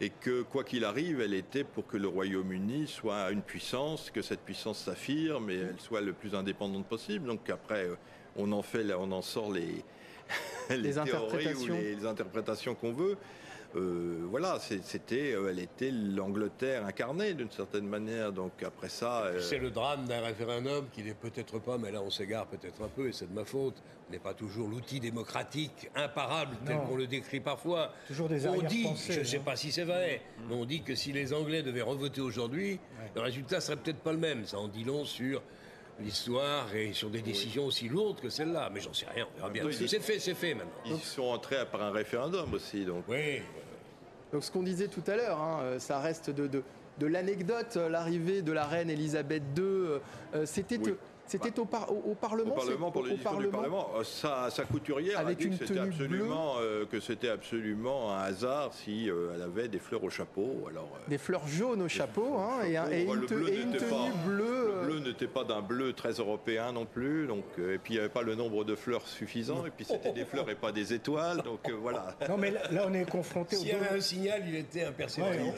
et 0.00 0.10
que 0.10 0.42
quoi 0.42 0.64
qu'il 0.64 0.84
arrive, 0.84 1.20
elle 1.20 1.34
était 1.34 1.64
pour 1.64 1.86
que 1.86 1.96
le 1.96 2.08
Royaume-Uni 2.08 2.86
soit 2.88 3.30
une 3.30 3.42
puissance, 3.42 4.10
que 4.10 4.22
cette 4.22 4.40
puissance 4.40 4.78
s'affirme 4.78 5.50
et 5.50 5.56
elle 5.56 5.80
soit 5.80 6.00
le 6.00 6.12
plus 6.12 6.34
indépendante 6.34 6.86
possible. 6.86 7.26
Donc 7.26 7.48
après, 7.50 7.88
on 8.36 8.50
en 8.52 8.62
fait, 8.62 8.92
on 8.94 9.12
en 9.12 9.22
sort 9.22 9.52
les, 9.52 9.84
les, 10.70 10.98
interprétations. 10.98 11.74
les, 11.74 12.06
interprétations 12.06 12.74
qu'on 12.74 12.92
veut. 12.92 13.16
Voilà, 13.74 14.58
c'était, 14.60 15.30
elle 15.30 15.58
était 15.58 15.90
l'Angleterre 15.90 16.86
incarnée 16.86 17.34
d'une 17.34 17.50
certaine 17.50 17.86
manière. 17.86 18.32
Donc 18.32 18.62
après 18.62 18.88
ça, 18.88 19.30
c'est 19.40 19.58
le 19.58 19.70
drame 19.70 20.06
d'un 20.06 20.20
référendum 20.20 20.86
qui 20.92 21.02
n'est 21.02 21.14
peut-être 21.14 21.58
pas, 21.58 21.78
mais 21.78 21.90
là 21.90 22.02
on 22.02 22.10
s'égare 22.10 22.46
peut-être 22.46 22.82
un 22.82 22.88
peu 22.88 23.08
et 23.08 23.12
c'est 23.12 23.28
de 23.28 23.34
ma 23.34 23.44
faute, 23.44 23.82
n'est 24.10 24.18
pas 24.18 24.34
toujours 24.34 24.68
l'outil 24.68 25.00
démocratique 25.00 25.90
imparable 25.94 26.56
tel 26.66 26.78
qu'on 26.78 26.96
le 26.96 27.06
décrit 27.06 27.40
parfois. 27.40 27.92
Toujours 28.06 28.28
des 28.28 28.46
On 28.46 28.62
dit, 28.62 28.86
je 29.08 29.20
ne 29.20 29.24
sais 29.24 29.38
pas 29.38 29.56
si 29.56 29.72
c'est 29.72 29.84
vrai, 29.84 30.22
mais 30.48 30.54
on 30.54 30.64
dit 30.64 30.82
que 30.82 30.94
si 30.94 31.12
les 31.12 31.32
Anglais 31.32 31.62
devaient 31.62 31.82
revoter 31.82 32.20
aujourd'hui, 32.20 32.78
le 33.14 33.20
résultat 33.20 33.60
serait 33.60 33.76
peut-être 33.76 34.00
pas 34.00 34.12
le 34.12 34.18
même. 34.18 34.44
Ça 34.46 34.58
en 34.58 34.68
dit 34.68 34.84
long 34.84 35.04
sur 35.04 35.42
l'histoire 36.00 36.74
et 36.74 36.92
sur 36.92 37.08
des 37.08 37.22
décisions 37.22 37.66
aussi 37.66 37.88
lourdes 37.88 38.20
que 38.20 38.28
celle-là. 38.28 38.70
Mais 38.72 38.80
j'en 38.80 38.92
sais 38.92 39.06
rien, 39.06 39.26
on 39.32 39.36
verra 39.36 39.50
bien. 39.50 39.64
C'est 39.70 40.00
fait, 40.00 40.18
c'est 40.18 40.34
fait 40.34 40.54
maintenant. 40.54 40.72
Ils 40.84 40.98
sont 40.98 41.22
entrés 41.22 41.64
par 41.70 41.82
un 41.82 41.90
référendum 41.90 42.52
aussi, 42.52 42.84
donc. 42.84 43.04
Oui. 43.08 43.42
Donc 44.34 44.42
ce 44.42 44.50
qu'on 44.50 44.64
disait 44.64 44.88
tout 44.88 45.04
à 45.06 45.14
l'heure, 45.14 45.40
hein, 45.40 45.60
euh, 45.62 45.78
ça 45.78 46.00
reste 46.00 46.28
de, 46.28 46.48
de, 46.48 46.64
de 46.98 47.06
l'anecdote, 47.06 47.76
euh, 47.76 47.88
l'arrivée 47.88 48.42
de 48.42 48.50
la 48.50 48.64
reine 48.64 48.90
Elisabeth 48.90 49.44
II. 49.56 49.62
Euh, 49.62 50.00
c'était 50.44 50.80
c'était 51.26 51.58
au, 51.58 51.62
au, 51.62 52.14
Parlement. 52.14 52.54
Au 52.54 52.56
Parlement 52.56 52.90
pour 52.90 53.02
les 53.02 53.14
du 53.14 53.22
Parlement. 53.22 53.88
Sa, 54.02 54.50
sa 54.50 54.64
couturière 54.64 55.18
Avec 55.18 55.40
a 55.40 55.44
dit 55.44 55.50
que 55.50 55.66
c'était 55.66 55.80
absolument, 55.80 56.54
euh, 56.60 56.84
que 56.86 57.00
c'était 57.00 57.28
absolument 57.28 58.14
un 58.14 58.22
hasard 58.22 58.72
si 58.74 59.08
euh, 59.08 59.32
elle 59.34 59.42
avait 59.42 59.68
des 59.68 59.78
fleurs 59.78 60.04
au 60.04 60.10
chapeau. 60.10 60.66
Alors 60.68 60.90
euh, 60.94 61.08
des 61.08 61.18
fleurs 61.18 61.46
jaunes 61.46 61.82
au 61.82 61.88
chapeau, 61.88 62.36
hein, 62.38 62.64
et, 62.64 62.76
un, 62.76 62.90
et, 62.90 63.04
une, 63.04 63.26
tenue 63.26 64.12
bleue. 64.26 64.74
Le 64.82 64.86
bleu 64.86 64.98
n'était 65.00 65.26
pas 65.26 65.44
d'un 65.44 65.62
bleu 65.62 65.92
très 65.92 66.12
européen 66.12 66.72
non 66.72 66.84
plus, 66.84 67.26
donc 67.26 67.44
et 67.58 67.78
puis 67.78 67.94
il 67.94 67.96
n'y 67.96 68.00
avait 68.00 68.12
pas 68.12 68.22
le 68.22 68.34
nombre 68.34 68.64
de 68.64 68.74
fleurs 68.74 69.06
suffisant, 69.06 69.64
et 69.66 69.70
puis 69.70 69.84
c'était 69.84 70.12
des 70.12 70.24
fleurs 70.24 70.48
et 70.50 70.54
pas 70.54 70.72
des 70.72 70.92
étoiles, 70.92 71.42
donc 71.42 71.70
voilà. 71.70 72.14
Non 72.28 72.36
mais 72.36 72.50
là, 72.50 72.86
on 72.86 72.92
est 72.92 73.08
confronté. 73.08 73.56
S'il 73.56 73.68
y 73.68 73.72
avait 73.72 73.96
un 73.96 74.00
signal, 74.00 74.42
il 74.46 74.56
était 74.56 74.84
imperceptible. 74.84 75.52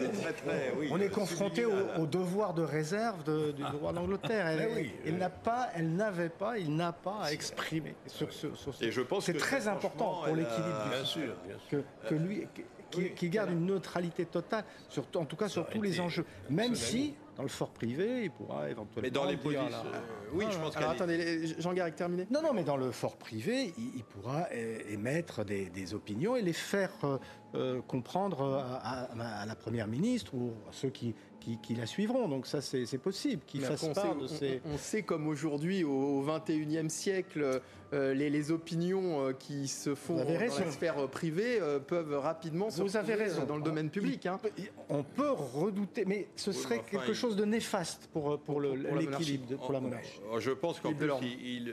on 0.90 1.00
est 1.00 1.08
confronté 1.08 1.64
au, 1.64 2.06
devoir 2.06 2.54
de 2.54 2.62
réserve 2.62 3.24
du 3.24 3.62
ah. 3.64 3.72
roi 3.80 3.92
d'Angleterre. 3.92 4.46
Elle, 4.46 4.90
elle 5.04 5.18
n'a 5.18 5.28
pas 5.28 5.55
elle 5.74 5.94
n'avait 5.94 6.28
pas, 6.28 6.58
il 6.58 6.74
n'a 6.74 6.92
pas 6.92 7.20
à 7.22 7.32
exprimer 7.32 7.94
sur 8.06 8.32
ce. 8.32 8.46
Et 8.80 8.90
je 8.90 9.00
pense 9.00 9.26
c'est 9.26 9.34
très 9.34 9.68
important 9.68 10.22
pour 10.24 10.34
l'équilibre 10.34 10.88
bien 10.90 11.04
sûr, 11.04 11.34
que, 11.70 11.82
que 12.08 12.14
lui 12.14 12.46
qui, 12.90 13.28
garde 13.28 13.50
une 13.50 13.66
neutralité 13.66 14.26
totale, 14.26 14.64
sur, 14.88 15.04
en 15.16 15.24
tout 15.24 15.36
cas 15.36 15.48
sur 15.48 15.66
tous 15.66 15.82
les 15.82 16.00
enjeux, 16.00 16.24
même 16.50 16.74
si 16.74 17.14
dans 17.36 17.42
le 17.42 17.48
fort 17.50 17.70
privé, 17.70 18.24
il 18.24 18.30
pourra 18.30 18.70
éventuellement. 18.70 19.02
Mais 19.02 19.10
dans 19.10 19.26
les 19.26 19.36
positions. 19.36 19.66
Euh, 19.66 20.00
oui, 20.32 20.46
je 20.50 20.56
pense 20.56 20.74
Alors 20.76 20.90
attendez, 20.90 21.54
Jean-Garry, 21.58 21.92
terminé. 21.92 22.26
Non, 22.30 22.40
non, 22.40 22.54
mais 22.54 22.64
dans 22.64 22.78
le 22.78 22.90
fort 22.92 23.16
privé, 23.16 23.74
il, 23.76 24.04
pourra 24.04 24.50
émettre 24.88 25.44
des, 25.44 25.94
opinions 25.94 26.36
et 26.36 26.42
les 26.42 26.54
faire 26.54 26.92
euh, 27.04 27.18
euh, 27.54 27.82
comprendre 27.82 28.42
à, 28.42 29.02
à, 29.42 29.46
la 29.46 29.54
première 29.54 29.86
ministre 29.86 30.34
ou 30.34 30.52
à 30.68 30.72
ceux 30.72 30.88
qui, 30.88 31.14
qui, 31.62 31.74
la 31.74 31.86
suivront. 31.86 32.28
Donc 32.28 32.46
ça, 32.46 32.60
c'est 32.60 32.98
possible 32.98 33.42
qu'ils 33.46 33.62
fassent 33.62 33.92
part 33.94 34.16
de 34.16 34.26
ces... 34.26 34.60
On, 34.64 34.78
sait 34.78 35.02
comme 35.02 35.28
aujourd'hui, 35.28 35.84
au 35.84 36.24
XXIe 36.24 36.90
siècle, 36.90 37.60
euh, 37.92 38.14
les, 38.14 38.50
opinions 38.50 39.28
euh, 39.28 39.32
qui 39.32 39.68
se 39.68 39.94
font 39.94 40.16
dans 40.16 40.24
la 40.24 40.70
sphère 40.72 40.98
euh, 40.98 41.06
privée 41.06 41.60
peuvent 41.86 42.18
rapidement 42.18 42.68
se 42.68 42.82
Vous 42.82 42.96
avez 42.96 43.14
raison. 43.14 43.44
dans 43.44 43.56
le 43.56 43.62
domaine 43.62 43.90
public. 43.90 44.26
Hein. 44.26 44.40
On 44.88 45.04
peut 45.04 45.30
redouter, 45.30 46.04
mais 46.04 46.26
ce 46.34 46.50
serait 46.52 46.82
quelque 46.90 47.12
chose 47.12 47.36
de 47.36 47.44
néfaste 47.44 48.08
pour, 48.12 48.38
pour 48.40 48.60
l'équilibre, 48.60 49.56
pour, 49.56 49.72
la 49.72 49.80
monarchie. 49.80 50.20
Je 50.38 50.50
pense 50.50 50.80
qu'en 50.80 50.92
plus, 50.92 51.10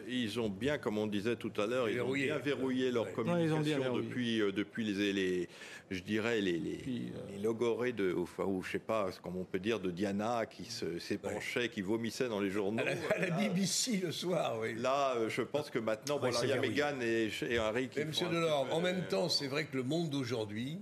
ils, 0.07 0.39
ont 0.39 0.49
bien, 0.49 0.77
comme 0.77 0.97
on 0.97 1.07
disait 1.07 1.35
tout 1.35 1.51
à 1.57 1.65
l'heure, 1.65 1.89
ils 1.89 2.01
ont 2.01 2.11
bien 2.11 2.37
verrouillé 2.37 2.91
leur 2.91 3.11
communication 3.11 3.97
depuis, 3.97 4.39
depuis 4.55 4.83
les, 4.85 5.49
je 5.89 6.01
dirais, 6.01 6.41
les, 6.41 6.59
les, 6.59 7.11
logorées 7.41 7.91
de, 7.91 8.15
enfin, 8.17 8.45
ou 8.45 8.61
je 8.63 8.71
sais 8.71 8.79
pas 8.79 9.09
comment 9.21 9.41
on 9.41 9.45
peut 9.45 9.59
dire, 9.63 9.79
de 9.79 9.89
Diana 9.89 10.45
qui 10.45 10.65
s'épanchait, 10.99 11.69
qui 11.69 11.81
vomissait 11.81 12.29
dans 12.29 12.39
les 12.39 12.51
journaux. 12.51 12.83
À 13.09 13.17
la, 13.17 13.31
BBC 13.31 13.97
le 13.97 14.11
soir, 14.11 14.57
oui. 14.59 14.75
Là, 14.75 15.15
je 15.29 15.41
pense 15.41 15.69
que 15.69 15.79
maintenant, 15.79 16.15
non, 16.15 16.19
voilà, 16.19 16.37
il 16.43 16.49
y 16.49 16.53
a 16.53 16.59
Meghan 16.59 16.99
et, 17.01 17.57
Harry 17.57 17.89
qui. 17.89 17.99
Mais 17.99 18.05
Monsieur 18.05 18.29
Delors, 18.29 18.67
en 18.71 18.81
même 18.81 19.07
temps, 19.07 19.29
c'est 19.29 19.47
vrai 19.47 19.65
que 19.65 19.75
le 19.75 19.83
monde 19.83 20.09
d'aujourd'hui 20.09 20.79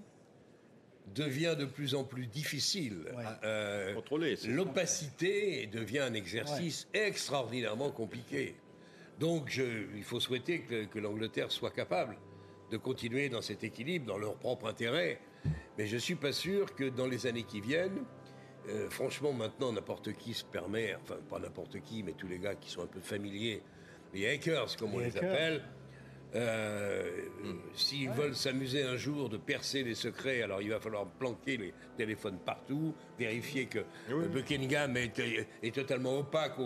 devient 1.13 1.55
de 1.57 1.65
plus 1.65 1.95
en 1.95 2.03
plus 2.03 2.27
difficile. 2.27 3.05
Euh, 3.43 3.93
Contrôler. 3.93 4.35
L'opacité 4.47 5.67
devient 5.67 5.99
un 5.99 6.13
exercice 6.13 6.87
extraordinairement 6.93 7.91
compliqué. 7.91 8.55
Donc, 9.19 9.59
il 9.95 10.03
faut 10.03 10.19
souhaiter 10.19 10.61
que, 10.61 10.99
l'Angleterre 10.99 11.51
soit 11.51 11.71
capable 11.71 12.17
de 12.71 12.77
continuer 12.77 13.29
dans 13.29 13.41
cet 13.41 13.63
équilibre, 13.63 14.05
dans 14.05 14.17
leur 14.17 14.35
propre 14.35 14.67
intérêt. 14.67 15.19
Mais 15.77 15.87
je 15.87 15.95
ne 15.95 15.99
suis 15.99 16.15
pas 16.15 16.31
sûr 16.31 16.73
que 16.75 16.85
dans 16.89 17.07
les 17.07 17.27
années 17.27 17.43
qui 17.43 17.61
viennent, 17.61 18.03
euh, 18.69 18.89
franchement, 18.89 19.33
maintenant, 19.33 19.71
n'importe 19.71 20.13
qui 20.13 20.33
se 20.33 20.45
permet, 20.45 20.95
enfin, 20.95 21.17
pas 21.29 21.39
n'importe 21.39 21.79
qui, 21.81 22.03
mais 22.03 22.13
tous 22.13 22.27
les 22.27 22.39
gars 22.39 22.55
qui 22.55 22.69
sont 22.69 22.83
un 22.83 22.87
peu 22.87 22.99
familiers 22.99 23.61
les 24.13 24.27
hackers, 24.27 24.75
comme 24.77 24.93
on 24.93 24.99
les 24.99 25.15
appelle, 25.17 25.63
euh, 26.33 27.09
s'ils 27.73 28.09
veulent 28.09 28.35
s'amuser 28.35 28.83
un 28.83 28.95
jour 28.95 29.29
de 29.29 29.37
percer 29.37 29.83
les 29.83 29.95
secrets, 29.95 30.41
alors 30.41 30.61
il 30.61 30.69
va 30.69 30.79
falloir 30.79 31.05
planquer 31.05 31.57
les 31.57 31.73
téléphones 31.97 32.37
partout, 32.39 32.93
vérifier 33.19 33.65
que 33.65 33.79
Buckingham 34.09 34.95
est, 34.97 35.75
totalement 35.75 36.19
opaque. 36.19 36.57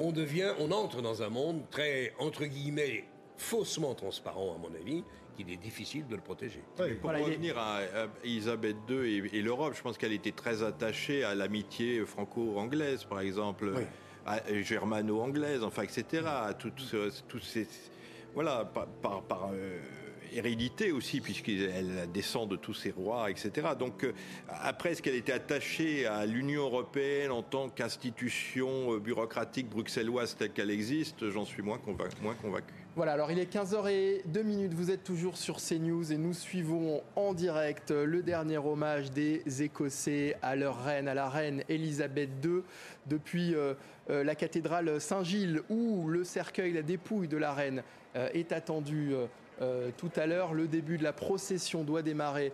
On 0.00 0.12
devient, 0.12 0.52
on 0.58 0.72
entre 0.72 1.02
dans 1.02 1.22
un 1.22 1.28
monde 1.28 1.62
très, 1.70 2.14
entre 2.18 2.46
guillemets, 2.46 3.04
faussement 3.36 3.94
transparent, 3.94 4.54
à 4.54 4.58
mon 4.58 4.74
avis, 4.74 5.04
qu'il 5.36 5.50
est 5.50 5.56
difficile 5.56 6.06
de 6.06 6.16
le 6.16 6.22
protéger. 6.22 6.62
pour 7.00 7.10
revenir 7.10 7.58
à, 7.58 7.80
Elisabeth 8.24 8.76
II 8.88 9.28
et, 9.32 9.42
l'Europe, 9.42 9.74
je 9.76 9.82
pense 9.82 9.98
qu'elle 9.98 10.12
était 10.12 10.32
très 10.32 10.62
attachée 10.62 11.24
à 11.24 11.34
l'amitié 11.34 12.04
franco-anglaise, 12.04 13.04
par 13.04 13.20
exemple. 13.20 13.72
Euh, 14.26 14.62
germano-anglaise, 14.62 15.62
enfin, 15.62 15.82
etc. 15.82 16.24
Toutes, 16.58 17.42
ces, 17.42 17.68
voilà, 18.34 18.64
par, 18.64 19.22
par, 19.22 19.50
euh, 19.52 19.78
hérédité 20.32 20.90
aussi, 20.90 21.20
puisqu'elle 21.20 22.10
descend 22.12 22.48
de 22.50 22.56
tous 22.56 22.74
ces 22.74 22.90
rois, 22.90 23.30
etc. 23.30 23.68
Donc, 23.78 24.02
euh, 24.02 24.12
après, 24.48 24.90
est-ce 24.90 25.02
qu'elle 25.02 25.14
était 25.14 25.32
attachée 25.32 26.06
à 26.06 26.26
l'Union 26.26 26.62
européenne 26.62 27.30
en 27.30 27.42
tant 27.42 27.68
qu'institution 27.68 28.96
bureaucratique 28.98 29.68
bruxelloise 29.68 30.36
telle 30.36 30.50
qu'elle 30.50 30.70
existe? 30.70 31.30
J'en 31.30 31.44
suis 31.44 31.62
moins, 31.62 31.80
moins 32.20 32.34
convaincu. 32.34 32.85
Voilà, 32.96 33.12
alors 33.12 33.30
il 33.30 33.38
est 33.38 33.52
15h02 33.52 34.42
minutes, 34.42 34.72
vous 34.72 34.90
êtes 34.90 35.04
toujours 35.04 35.36
sur 35.36 35.56
CNews 35.56 36.14
et 36.14 36.16
nous 36.16 36.32
suivons 36.32 37.02
en 37.14 37.34
direct 37.34 37.90
le 37.90 38.22
dernier 38.22 38.56
hommage 38.56 39.10
des 39.10 39.42
Écossais 39.62 40.38
à 40.40 40.56
leur 40.56 40.82
reine, 40.82 41.06
à 41.06 41.12
la 41.12 41.28
reine 41.28 41.62
Elisabeth 41.68 42.30
II, 42.42 42.62
depuis 43.04 43.54
euh, 43.54 43.74
euh, 44.08 44.24
la 44.24 44.34
cathédrale 44.34 44.98
Saint-Gilles 44.98 45.60
où 45.68 46.08
le 46.08 46.24
cercueil, 46.24 46.72
la 46.72 46.80
dépouille 46.80 47.28
de 47.28 47.36
la 47.36 47.52
reine 47.52 47.82
euh, 48.16 48.30
est 48.32 48.50
attendu. 48.50 49.12
tout 49.98 50.10
à 50.16 50.26
l'heure. 50.26 50.54
Le 50.54 50.66
début 50.66 50.96
de 50.96 51.02
la 51.02 51.12
procession 51.12 51.82
doit 51.84 52.02
démarrer 52.02 52.52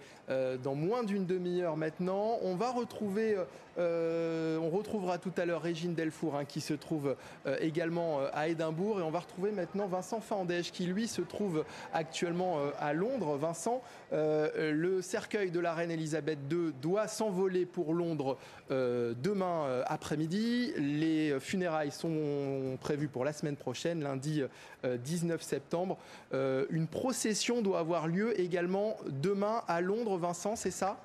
dans 0.63 0.75
moins 0.75 1.03
d'une 1.05 1.27
demi-heure 1.27 1.77
maintenant. 1.77 2.39
On 2.43 2.57
va 2.57 2.71
retrouver 2.71 3.37
euh, 3.79 4.59
on 4.59 4.69
retrouvera 4.69 5.19
tout 5.19 5.33
à 5.37 5.47
l'heure 5.47 5.63
Régine 5.63 5.95
Delfour 5.95 6.37
hein, 6.37 6.45
qui 6.45 6.61
se 6.61 6.75
trouve 6.75 7.17
euh, 7.47 7.57
également 7.61 8.21
euh, 8.21 8.29
à 8.35 8.49
Édimbourg 8.49 9.01
et 9.01 9.03
on 9.03 9.11
va 9.11 9.21
retrouver 9.21 9.51
maintenant 9.51 9.87
Vincent 9.87 10.21
Fandège 10.21 10.73
qui 10.73 10.85
lui 10.85 11.09
se 11.09 11.23
trouve 11.23 11.65
actuellement 11.93 12.59
à 12.79 12.93
Londres. 12.93 13.37
Vincent, 13.37 13.83
le 14.11 15.01
cercueil 15.03 15.51
de 15.51 15.61
la 15.61 15.75
reine 15.75 15.91
Elisabeth 15.91 16.39
II 16.51 16.73
doit 16.81 17.09
s'envoler 17.09 17.67
pour 17.67 17.95
Londres 17.95 18.37
demain 18.71 19.83
après-midi. 19.87 20.73
Les 20.77 21.39
funérailles 21.41 21.91
sont 21.91 22.77
prévues 22.81 23.09
pour 23.09 23.25
la 23.25 23.33
semaine 23.33 23.57
prochaine, 23.57 24.03
lundi 24.03 24.43
19 24.85 25.43
septembre. 25.43 25.99
une 26.33 26.87
procession 26.87 27.63
doit 27.63 27.79
avoir 27.79 28.09
lieu 28.09 28.39
également 28.39 28.97
demain 29.07 29.63
à 29.69 29.81
Londres, 29.81 30.17
Vincent, 30.23 30.55
c'est 30.57 30.71
ça? 30.71 30.97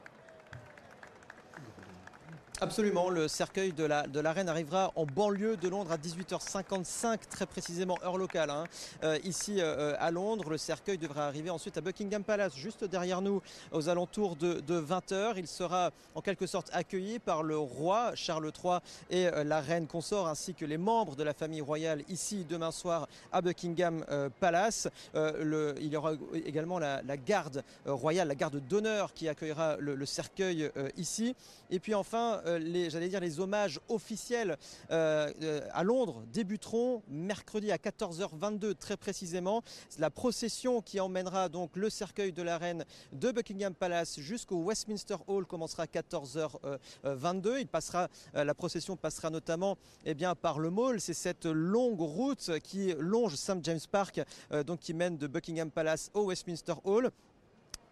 Absolument, 2.60 3.12
le 3.12 3.28
cercueil 3.28 3.72
de 3.72 3.84
la, 3.84 4.08
de 4.08 4.20
la 4.20 4.34
reine 4.34 4.50
arrivera 4.50 4.92
en 4.96 5.06
banlieue 5.06 5.58
de 5.58 5.70
Londres 5.70 5.92
à 5.92 5.98
18h55, 5.98 7.20
très 7.30 7.46
précisément 7.46 8.00
heure 8.04 8.18
locale. 8.18 8.50
Hein. 8.50 8.64
Euh, 9.04 9.20
ici 9.24 9.58
euh, 9.60 9.94
à 10.00 10.10
Londres, 10.10 10.50
le 10.50 10.58
cercueil 10.58 10.98
devra 10.98 11.28
arriver 11.28 11.52
ensuite 11.52 11.78
à 11.78 11.82
Buckingham 11.82 12.24
Palace, 12.24 12.56
juste 12.56 12.84
derrière 12.84 13.22
nous, 13.22 13.44
aux 13.72 13.90
alentours 13.90 14.36
de, 14.36 14.60
20h. 14.68 15.34
Il 15.38 15.46
sera 15.46 15.92
en 16.16 16.22
quelque 16.22 16.48
sorte 16.48 16.72
accueilli 16.74 17.20
par 17.20 17.44
le 17.44 17.60
roi 17.60 18.16
Charles 18.16 18.52
III 18.64 18.80
et 19.12 19.28
euh, 19.28 19.44
la 19.44 19.62
reine 19.62 19.86
consort, 19.86 20.28
ainsi 20.28 20.56
que 20.56 20.66
les 20.66 20.80
membres 20.80 21.16
de 21.16 21.22
la 21.22 21.36
famille 21.36 21.62
royale 21.62 22.02
ici 22.10 22.44
demain 22.50 22.72
soir 22.72 23.08
à 23.32 23.42
Buckingham 23.42 24.04
Palace. 24.40 24.88
Il 25.14 25.90
y 25.92 25.96
aura 25.96 26.14
également 26.34 26.80
la, 26.80 27.18
garde 27.18 27.64
royale, 27.86 28.30
la 28.30 28.36
garde 28.36 28.60
d'honneur 28.68 29.14
qui 29.14 29.30
accueillera 29.30 29.78
le, 29.78 29.94
le 29.94 30.06
cercueil 30.08 30.72
ici. 30.98 31.36
Et 31.70 31.80
puis 31.80 31.94
enfin, 31.94 32.42
les, 32.60 32.90
j'allais 32.90 33.10
dire, 33.10 33.20
les 33.20 33.40
hommages 33.40 33.80
officiels 33.90 34.58
à 34.90 35.84
Londres 35.84 36.24
débuteront 36.32 37.04
mercredi 37.08 37.72
à 37.72 37.78
14h22 37.78 38.76
très 38.76 38.98
précisément. 38.98 39.64
La 40.00 40.10
procession 40.10 40.82
qui 40.82 41.00
emmènera 41.00 41.50
donc 41.50 41.76
le 41.76 41.90
cercueil 41.90 42.32
de 42.32 42.42
la 42.42 42.58
reine 42.58 42.86
de 43.12 43.32
Buckingham 43.32 43.74
Palace 43.74 44.20
jusqu'au 44.20 44.64
Westminster 44.64 45.18
Hall 45.28 45.46
commencera 45.46 45.84
à 45.84 45.86
14h22. 45.86 47.60
Il 47.60 47.68
passera, 47.68 48.08
la 48.34 48.54
procession 48.54 48.96
passera 48.96 49.30
notamment 49.30 49.78
eh 50.06 50.14
bien, 50.14 50.36
par 50.36 50.60
le 50.60 50.70
Mall. 50.70 51.02
C'est 51.02 51.14
cette 51.14 51.46
longue 51.46 52.02
route 52.02 52.60
qui 52.60 52.94
longe 52.98 53.36
St. 53.36 53.64
James 53.64 53.80
Park, 53.92 54.22
donc 54.66 54.80
qui 54.80 54.94
mène 54.94 55.18
de 55.18 55.28
Buckingham 55.28 55.72
Palace 55.72 56.10
au 56.14 56.26
Westminster 56.26 56.74
Hall. 56.84 57.12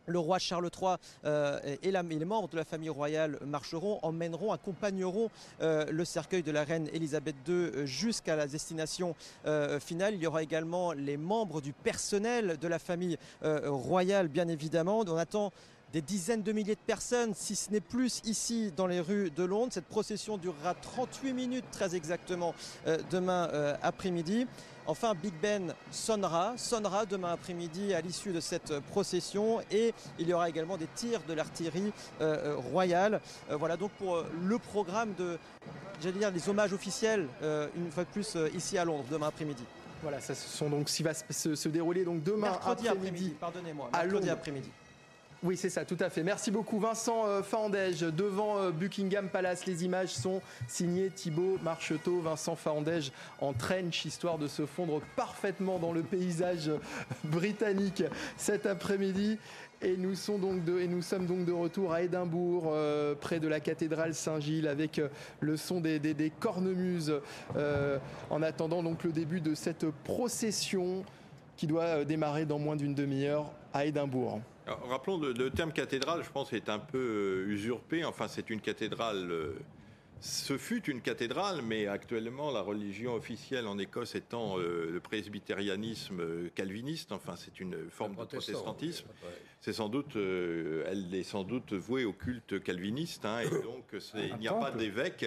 Le 0.08 0.20
roi 0.20 0.40
Charles 0.40 0.70
III 0.82 0.96
euh, 1.26 1.60
et, 1.82 1.92
les 1.92 2.26
membres 2.26 2.50
de 2.50 2.58
la 2.58 2.66
famille 2.66 2.90
royale 2.90 3.40
marcheront, 3.46 4.00
emmèneront, 4.04 4.52
accompagneront 4.52 5.30
euh, 5.62 5.86
le 5.90 6.06
cercueil 6.06 6.44
de 6.44 6.52
la 6.52 6.64
reine 6.64 6.88
Elisabeth 6.94 7.36
II 7.48 7.54
euh, 7.54 7.86
jusqu'à 7.86 8.36
la 8.36 8.48
destination 8.48 9.16
finale. 9.80 10.16
Il 10.16 10.22
y 10.22 10.28
aura 10.28 10.44
également 10.44 10.92
les 10.92 11.18
membres 11.18 11.62
du 11.62 11.74
personnel 11.74 12.58
de 12.60 12.68
la 12.68 12.80
famille 12.80 13.18
royale, 13.42 14.28
bien 14.28 14.48
évidemment. 14.48 15.04
Des 15.96 16.02
dizaines 16.02 16.44
de 16.44 16.52
milliers 16.52 16.76
de 16.76 16.80
personnes, 16.86 17.34
si 17.34 17.56
ce 17.56 17.72
n'est 17.72 17.80
plus, 17.80 18.22
ici 18.26 18.74
dans 18.76 18.86
les 18.86 19.00
rues 19.00 19.32
de 19.32 19.46
Londres. 19.46 19.72
Cette 19.72 19.88
procession 19.88 20.38
durera 20.38 20.74
38 20.74 21.32
minutes 21.32 21.66
très 21.72 21.96
exactement 21.96 22.54
demain 23.10 23.50
après-midi. 23.82 24.46
Enfin, 24.88 25.14
Big 25.16 25.34
Ben 25.42 25.74
sonnera, 25.92 26.54
sonnera 26.58 27.06
demain 27.06 27.32
après-midi 27.32 27.94
à 27.94 28.02
l'issue 28.02 28.32
de 28.32 28.40
cette 28.40 28.80
procession 28.92 29.62
et 29.72 29.94
il 30.20 30.28
y 30.28 30.34
aura 30.34 30.48
également 30.48 30.78
des 30.78 30.88
tirs 30.96 31.22
de 31.28 31.34
l'artillerie 31.34 31.92
euh, 32.22 32.54
euh, 32.54 32.56
royale. 32.58 33.20
Euh, 33.50 33.56
voilà 33.56 33.78
donc 33.78 33.92
pour 33.92 34.24
le 34.44 34.60
programme 34.60 35.14
de, 35.18 35.40
j'allais 36.02 36.20
dire, 36.20 36.30
les 36.30 36.50
hommages 36.50 36.74
officiels, 36.74 37.28
une 37.42 37.90
fois 37.90 38.04
de 38.04 38.10
plus 38.10 38.38
ici 38.54 38.78
à 38.78 38.86
Londres, 38.86 39.06
demain 39.10 39.28
après-midi. 39.28 39.64
Voilà, 40.02 40.22
ça 40.22 40.36
sont 40.36 40.70
donc, 40.70 40.90
ce 40.90 40.98
qui 40.98 41.04
va 41.04 41.14
se, 41.14 41.68
dérouler 41.68 42.04
donc 42.04 42.22
demain 42.22 42.60
après-midi. 42.64 43.28
Après 43.28 43.40
pardonnez-moi, 43.40 43.90
mercredi 43.92 44.30
après-midi. 44.30 44.70
Oui, 45.46 45.58
c'est 45.58 45.70
ça, 45.70 45.86
tout 45.86 45.98
à 46.00 46.10
fait. 46.10 46.24
Merci 46.24 46.50
beaucoup 46.50 46.80
Vincent 46.80 47.28
euh, 47.28 47.44
Faandège. 47.44 48.00
Devant 48.00 48.58
euh, 48.58 48.72
Buckingham 48.72 49.30
Palace, 49.30 49.68
les 49.68 49.86
images 49.86 50.10
sont 50.10 50.42
signées 50.68 51.12
Thibaut 51.12 51.60
Marcheteau, 51.62 52.20
Vincent 52.20 52.56
Faandège 52.56 53.12
en 53.40 53.54
trench, 53.54 54.06
histoire 54.06 54.40
de 54.40 54.48
se 54.48 54.66
fondre 54.66 55.02
parfaitement 55.16 55.78
dans 55.78 55.92
le 55.92 56.02
paysage 56.02 56.70
euh, 56.70 56.80
britannique 57.26 58.02
cet 58.38 58.66
après-midi. 58.66 59.38
Et 59.84 59.98
nous, 59.98 60.16
sommes 60.16 60.40
donc 60.40 61.46
de, 61.46 61.52
retour 61.52 61.94
à 61.94 62.02
Édimbourg, 62.02 62.74
près 63.22 63.40
de 63.40 63.48
la 63.48 63.60
cathédrale 63.60 64.16
Saint-Gilles, 64.16 64.68
avec 64.68 65.00
le 65.42 65.58
son 65.58 65.80
des, 65.80 66.32
cornemuses, 66.40 67.14
en 68.32 68.42
attendant 68.42 68.82
donc 68.82 69.04
le 69.04 69.12
début 69.12 69.42
de 69.42 69.54
cette 69.54 69.86
procession 70.06 71.04
qui 71.58 71.68
doit 71.68 72.04
démarrer 72.06 72.46
dans 72.46 72.58
moins 72.58 72.78
d'une 72.78 72.96
demi-heure 72.96 73.52
à 73.74 73.86
Édimbourg 73.86 74.40
rappelons, 74.68 75.18
le, 75.18 75.34
le, 75.34 75.50
terme 75.50 75.72
cathédrale, 75.72 76.24
je 76.24 76.30
pense, 76.30 76.54
est 76.54 76.70
un 76.70 76.80
peu 76.80 76.98
euh, 76.98 77.52
usurpé. 77.52 78.04
Enfin, 78.04 78.28
c'est 78.28 78.50
une 78.50 78.62
cathédrale. 78.62 79.32
Euh, 79.32 79.54
ce 80.22 80.58
fut 80.58 80.90
une 80.90 81.02
cathédrale, 81.02 81.62
mais 81.62 81.88
actuellement, 81.88 82.52
la 82.52 82.62
religion 82.62 83.14
officielle 83.14 83.68
en 83.68 83.78
Écosse 83.78 84.16
étant 84.16 84.58
euh, 84.58 84.90
le 84.90 85.00
presbytérianisme 85.00 86.50
calviniste, 86.56 87.12
enfin, 87.12 87.36
c'est 87.36 87.60
une 87.60 87.90
forme 87.90 88.16
de 88.16 88.24
protestantisme. 88.24 89.08
C'est 89.60 89.74
sans 89.74 89.90
doute, 89.90 90.16
elle 90.16 91.14
est 91.14 91.24
sans 91.24 91.44
doute 91.44 91.74
vouée 91.74 92.06
au 92.06 92.14
culte 92.14 92.64
calviniste, 92.64 93.26
hein, 93.26 93.42
et 93.42 93.50
donc 93.64 93.84
il 94.16 94.38
n'y 94.38 94.48
a 94.48 94.54
pas 94.54 94.72
d'évêque. 94.72 95.26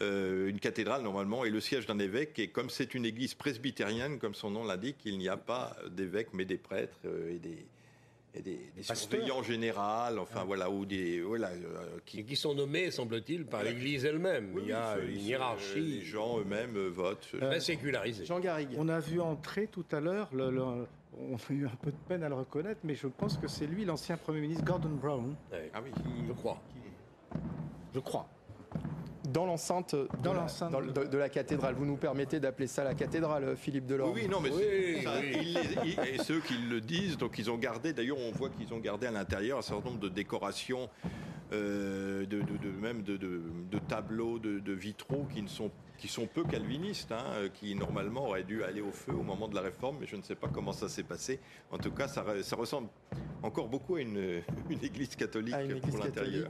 une 0.00 0.58
cathédrale 0.60 1.02
normalement 1.02 1.44
est 1.44 1.50
le 1.50 1.60
siège 1.60 1.86
d'un 1.86 1.98
évêque 1.98 2.38
et 2.38 2.48
comme 2.48 2.70
c'est 2.70 2.94
une 2.94 3.06
église 3.06 3.34
presbytérienne, 3.34 4.18
comme 4.18 4.34
son 4.34 4.50
nom 4.50 4.64
l'indique, 4.64 4.98
il 5.04 5.16
n'y 5.16 5.28
a 5.28 5.36
pas 5.36 5.76
d'évêque 5.90 6.30
mais 6.32 6.44
des 6.44 6.58
prêtres 6.58 6.98
et 7.30 7.38
des, 7.38 7.66
des, 8.34 8.70
des 8.76 8.82
surveillants 8.82 9.42
général, 9.42 10.18
enfin 10.18 10.44
voilà, 10.44 10.70
ou 10.70 10.84
des 10.84 11.20
voilà, 11.20 11.48
euh, 11.48 11.98
qui... 12.04 12.24
qui... 12.24 12.36
sont 12.36 12.54
nommés, 12.54 12.90
semble-t-il, 12.90 13.44
par 13.46 13.62
l'Église 13.62 14.04
elle-même. 14.04 14.54
Il 14.58 14.68
y 14.68 14.72
a 14.72 14.98
une 14.98 15.20
hiérarchie. 15.20 15.80
Les 15.80 16.00
gens 16.02 16.38
eux-mêmes 16.38 16.76
votent. 16.88 17.28
Euh, 17.34 17.48
très 17.48 17.60
sécularisé. 17.60 18.24
Jean 18.24 18.40
Garrigue. 18.40 18.70
On 18.76 18.88
a 18.88 19.00
vu 19.00 19.20
entrer 19.20 19.66
tout 19.66 19.86
à 19.92 20.00
l'heure, 20.00 20.30
on 20.32 21.36
a 21.36 21.52
eu 21.52 21.66
un 21.66 21.76
peu 21.82 21.90
de 21.90 21.96
peine 22.06 22.22
à 22.22 22.28
le 22.28 22.34
reconnaître, 22.34 22.80
mais 22.84 22.94
je 22.94 23.08
pense 23.08 23.38
que 23.38 23.48
c'est 23.48 23.66
lui, 23.66 23.84
l'ancien 23.84 24.16
Premier 24.16 24.40
ministre 24.40 24.64
Gordon 24.64 24.90
Brown. 24.90 25.34
Ah 25.72 25.80
oui, 25.82 25.90
je 26.26 26.32
crois. 26.32 26.60
je 27.94 28.00
crois 28.00 28.28
dans 29.32 29.44
l'enceinte 29.44 29.94
de, 29.94 31.06
de, 31.06 31.18
la 31.18 31.28
cathédrale. 31.28 31.74
Vous 31.74 31.84
nous 31.84 31.96
permettez 31.96 32.40
d'appeler 32.40 32.66
ça 32.66 32.84
la 32.84 32.94
cathédrale, 32.94 33.56
Philippe 33.56 33.86
Delors 33.86 34.12
Oui, 34.12 34.28
non, 34.28 34.40
mais 34.40 34.50
et 34.50 36.18
ceux 36.18 36.40
qui 36.40 36.54
le 36.54 36.80
disent, 36.80 37.16
donc 37.18 37.38
ils 37.38 37.50
ont 37.50 37.58
gardé, 37.58 37.92
d'ailleurs 37.92 38.18
on 38.18 38.32
voit 38.32 38.50
qu'ils 38.50 38.72
ont 38.72 38.78
gardé 38.78 39.06
à 39.06 39.10
l'intérieur 39.10 39.58
un 39.58 39.62
certain 39.62 39.90
nombre 39.90 40.00
de 40.00 40.08
décorations, 40.08 40.88
euh, 41.52 42.26
de, 42.26 42.42
même 42.80 43.02
de, 43.02 43.78
tableaux, 43.88 44.38
de, 44.38 44.72
vitraux 44.72 45.26
qui 45.32 45.42
ne 45.42 45.48
sont 45.48 45.70
qui 45.98 46.06
sont 46.06 46.26
peu 46.26 46.44
calvinistes, 46.44 47.10
hein, 47.10 47.48
qui 47.54 47.74
normalement 47.74 48.28
auraient 48.28 48.44
dû 48.44 48.62
aller 48.62 48.80
au 48.80 48.92
feu 48.92 49.12
au 49.12 49.24
moment 49.24 49.48
de 49.48 49.56
la 49.56 49.62
réforme, 49.62 49.96
mais 50.00 50.06
je 50.06 50.14
ne 50.14 50.22
sais 50.22 50.36
pas 50.36 50.46
comment 50.46 50.72
ça 50.72 50.88
s'est 50.88 51.02
passé. 51.02 51.40
En 51.72 51.78
tout 51.78 51.90
cas, 51.90 52.06
ça, 52.06 52.22
ressemble 52.56 52.88
encore 53.42 53.66
beaucoup 53.66 53.96
à 53.96 54.00
une, 54.00 54.42
église 54.82 55.16
catholique 55.16 55.56
pour 55.90 55.98
l'intérieur. 55.98 56.48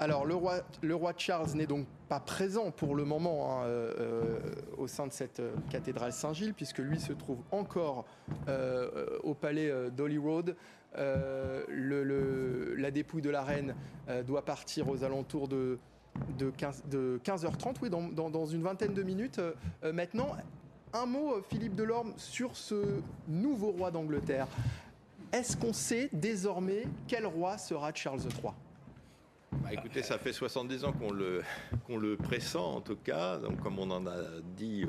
Alors, 0.00 0.24
le 0.24 0.34
roi, 0.34 0.60
le 0.82 0.96
Charles 1.16 1.50
n'est 1.54 1.66
donc 1.66 1.86
pas 2.08 2.20
présent 2.20 2.70
pour 2.70 2.94
le 2.94 3.04
moment 3.04 3.50
hein, 3.50 3.64
euh, 3.64 3.94
euh, 3.98 4.38
au 4.76 4.86
sein 4.86 5.08
de 5.08 5.12
cette 5.12 5.40
euh, 5.40 5.50
cathédrale 5.70 6.12
Saint-Gilles, 6.12 6.54
puisque 6.54 6.78
lui 6.78 7.00
se 7.00 7.12
trouve 7.12 7.38
encore 7.50 8.04
au 9.24 9.34
palais 9.34 9.72
d'Holyrood. 9.90 10.56
Le, 10.96 12.74
la 12.76 12.90
dépouille 12.90 13.22
de 13.22 13.30
la 13.30 13.42
reine 13.42 13.74
doit 14.26 14.44
partir 14.44 14.88
aux 14.88 15.02
alentours 15.02 15.48
de, 15.48 15.78
de, 16.38 16.50
15, 16.50 16.84
de 16.88 17.20
15h30, 17.24 17.76
oui, 17.82 17.90
dans, 17.90 18.30
dans, 18.30 18.46
une 18.46 18.62
vingtaine 18.62 18.94
de 18.94 19.02
minutes. 19.02 19.40
maintenant, 19.92 20.36
un 20.92 21.06
mot, 21.06 21.42
Philippe 21.50 21.74
Delorme, 21.74 22.12
sur 22.16 22.56
ce 22.56 23.00
nouveau 23.26 23.70
roi 23.72 23.90
d'Angleterre. 23.90 24.46
Est-ce 25.32 25.56
qu'on 25.56 25.72
sait 25.72 26.08
désormais 26.12 26.84
quel 27.06 27.26
roi 27.26 27.58
sera 27.58 27.92
Charles 27.92 28.20
III 28.20 28.52
bah, 29.52 29.68
écoutez, 29.72 30.02
ça 30.02 30.18
fait 30.18 30.32
70 30.32 30.84
ans 30.84 30.92
qu'on 30.92 31.10
le, 31.12 32.16
pressent, 32.16 32.56
en 32.56 32.80
tout 32.80 32.96
cas. 32.96 33.38
Donc, 33.38 33.60
comme 33.60 33.78
on 33.78 33.90
en 33.90 34.06
a 34.06 34.16
dit, 34.56 34.84
euh, 34.84 34.88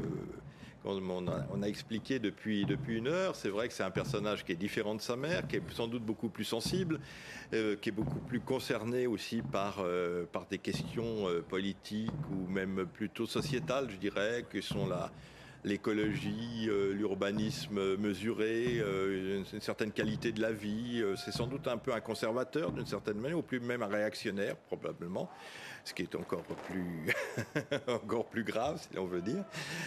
comme 0.84 1.12
on 1.12 1.28
a, 1.62 1.68
expliqué 1.68 2.20
depuis, 2.20 2.66
une 2.88 3.08
heure, 3.08 3.36
c'est 3.36 3.50
vrai 3.50 3.68
que 3.68 3.74
c'est 3.74 3.84
un 3.84 3.92
personnage 3.92 4.44
qui 4.44 4.52
est 4.52 4.58
différent 4.58 4.96
de 4.96 5.02
sa 5.02 5.16
mère, 5.16 5.48
qui 5.48 5.58
est 5.58 5.72
sans 5.72 5.88
doute 5.88 6.04
beaucoup 6.04 6.30
plus 6.30 6.46
sensible, 6.46 7.00
euh, 7.54 7.76
qui 7.76 7.90
est 7.90 7.94
beaucoup 7.94 8.20
plus 8.20 8.40
concerné 8.40 9.08
aussi 9.08 9.42
par, 9.42 9.78
euh, 9.80 10.26
des 10.50 10.58
questions 10.58 11.28
politiques 11.48 12.12
ou 12.32 12.50
même 12.50 12.86
plutôt 12.94 13.26
sociétales, 13.26 13.90
je 13.90 13.98
dirais, 13.98 14.46
que 14.50 14.62
sont 14.62 14.88
la 14.88 15.12
l'écologie, 15.64 16.68
euh, 16.68 16.94
l'urbanisme 16.94 17.98
mesuré, 17.98 18.80
euh, 18.80 19.44
une, 19.54 19.62
certaine 19.62 19.92
qualité 19.92 20.32
de 20.32 20.42
la 20.42 20.52
vie. 20.52 21.02
Euh, 21.02 21.16
c'est 21.16 21.32
sans 21.32 21.48
doute 21.48 21.68
un 21.68 21.78
peu 21.78 21.94
un 21.94 22.00
conservateur 22.00 22.72
d'une 22.72 22.86
certaine 22.86 23.18
manière, 23.18 23.38
ou 23.38 23.42
plus 23.42 23.60
même 23.60 23.84
un 23.84 23.88
réactionnaire 23.88 24.56
probablement, 24.56 25.30
ce 25.84 25.94
qui 25.94 26.04
est 26.04 26.16
encore 26.16 26.44
plus, 26.44 27.14
encore 27.88 28.26
plus 28.28 28.44
grave, 28.44 28.82
si 28.82 28.96
l'on 28.96 29.06
veut 29.06 29.22
dire. 29.22 29.44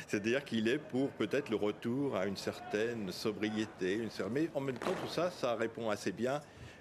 C'est-à-dire 0.06 0.44
qu'il 0.44 0.68
est 0.68 0.78
pour 0.78 1.10
peut-être 1.10 1.48
le 1.48 1.56
retour 1.56 2.16
à 2.16 2.26
une 2.26 2.36
certaine 2.36 3.10
sobriété, 3.12 4.00
mais 4.30 4.50
en 4.54 4.60
même 4.60 4.78
temps 4.78 4.94
tout 5.00 5.10
ça, 5.10 5.30
ça 5.30 5.54
répond 5.54 5.88
assez 5.90 6.12
bien 6.12 6.40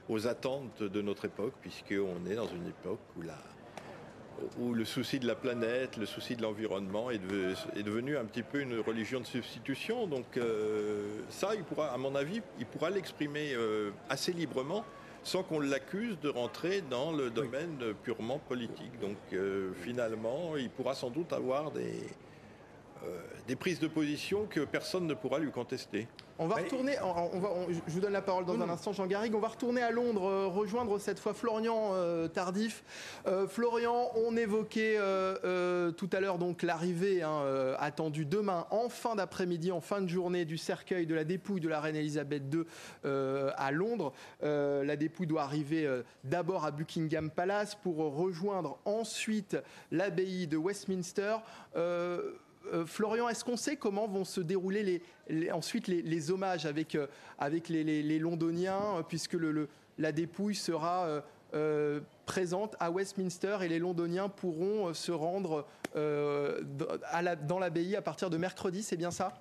aux 0.10 0.28
attentes 0.28 0.84
de 0.84 1.02
notre 1.02 1.26
époque, 1.26 1.54
puisqu'on 1.62 2.26
est 2.30 2.36
dans 2.36 2.48
une 2.48 2.68
époque 2.68 3.00
où 3.18 3.22
la 3.22 3.38
où 4.60 4.74
le 4.74 4.86
souci 4.86 5.20
de 5.20 5.28
la 5.28 5.36
planète, 5.36 5.98
le 5.98 6.06
souci 6.06 6.36
de 6.36 6.42
l'environnement 6.42 7.12
est, 7.12 7.20
devenu 7.84 8.18
un 8.18 8.26
petit 8.26 8.44
peu 8.44 8.62
une 8.62 8.80
religion 8.80 9.20
de 9.20 9.26
substitution. 9.26 10.08
Donc 10.08 10.38
euh, 10.38 11.22
ça, 11.30 11.56
il 11.56 11.64
pourra, 11.64 11.88
à 11.94 11.98
mon 11.98 12.16
avis, 12.16 12.42
il 12.60 12.66
pourra 12.66 12.90
l'exprimer 12.90 13.54
euh, 13.54 13.92
assez 14.10 14.34
librement 14.34 14.84
sans 15.24 15.44
qu'on 15.44 15.60
l'accuse 15.60 16.20
de 16.20 16.30
rentrer 16.30 16.82
dans 16.90 17.12
le 17.12 17.30
domaine 17.30 17.78
purement 18.04 18.40
politique. 18.40 19.00
Donc 19.00 19.18
euh, 19.34 19.72
finalement, 19.84 20.58
il 20.58 20.70
pourra 20.70 20.96
sans 20.96 21.12
doute 21.12 21.32
avoir 21.34 21.72
des, 21.72 21.94
des 23.48 23.56
prises 23.56 23.80
de 23.80 23.88
position 23.88 24.46
que 24.46 24.62
personne 24.62 25.08
ne 25.08 25.14
pourra 25.14 25.40
lui 25.40 25.52
contester. 25.52 26.08
On 26.44 26.48
va 26.48 26.56
retourner, 26.56 26.96
on, 27.04 27.40
va, 27.40 27.50
je 27.70 27.94
vous 27.94 28.00
donne 28.00 28.14
la 28.14 28.22
parole 28.24 28.46
dans 28.46 28.60
un 28.60 28.68
instant, 28.68 28.94
Jean 28.94 29.06
Garrigue. 29.06 29.36
On 29.36 29.40
va 29.40 29.50
retourner 29.50 29.84
à 29.84 29.92
Londres, 29.92 30.28
euh, 30.28 30.48
rejoindre 30.48 30.98
cette 30.98 31.20
fois 31.20 31.36
Florian 31.36 31.92
euh, 31.94 32.28
Tardif. 32.28 32.84
Euh, 33.28 33.48
Florian, 33.48 34.10
on 34.16 34.36
évoquait 34.36 34.98
tout 35.98 36.10
à 36.12 36.20
l'heure 36.20 36.40
donc 36.40 36.64
l'arrivée 36.64 37.22
hein, 37.22 37.44
attendue 37.78 38.26
demain 38.26 38.66
en 38.72 38.90
fin 38.90 39.16
d'après-midi, 39.16 39.72
en 39.72 39.82
fin 39.82 40.02
de 40.02 40.08
journée 40.08 40.44
du 40.46 40.58
cercueil 40.58 41.06
de 41.06 41.14
la 41.14 41.26
dépouille 41.26 41.62
de 41.62 41.70
la 41.70 41.80
reine 41.80 41.96
Elisabeth 41.96 42.44
II 42.52 42.64
à 43.04 43.72
Londres. 43.72 44.14
la 44.42 44.96
dépouille 44.96 45.28
doit 45.28 45.44
arriver 45.44 45.88
d'abord 46.24 46.66
à 46.66 46.72
Buckingham 46.72 47.30
Palace 47.30 47.76
pour 47.76 47.98
rejoindre 47.98 48.80
ensuite 48.86 49.58
l'abbaye 49.92 50.48
de 50.48 50.58
Westminster. 50.58 51.38
Euh, 52.74 52.86
Florian, 52.86 53.28
est-ce 53.30 53.44
qu'on 53.44 53.58
sait 53.58 53.76
comment 53.76 54.08
vont 54.08 54.26
se 54.26 54.42
dérouler 54.42 55.02
ensuite 55.52 55.88
les, 55.88 56.32
hommages 56.32 56.66
avec, 56.66 56.96
euh, 56.96 57.08
les, 57.70 58.20
Londoniens, 58.20 58.98
euh, 58.98 59.04
puisque 59.04 59.38
la 59.98 60.12
dépouille 60.12 60.56
sera 60.56 61.24
présente 62.26 62.78
à 62.80 62.92
Westminster 62.92 63.58
et 63.62 63.68
les 63.68 63.80
Londoniens 63.80 64.30
pourront 64.30 64.94
se 64.94 65.12
rendre 65.12 65.66
dans 65.96 67.60
l'abbaye 67.60 67.96
à 67.96 68.02
partir 68.02 68.30
de 68.30 68.38
mercredi, 68.38 68.84
c'est 68.84 68.96
bien 68.96 69.12
ça? 69.12 69.34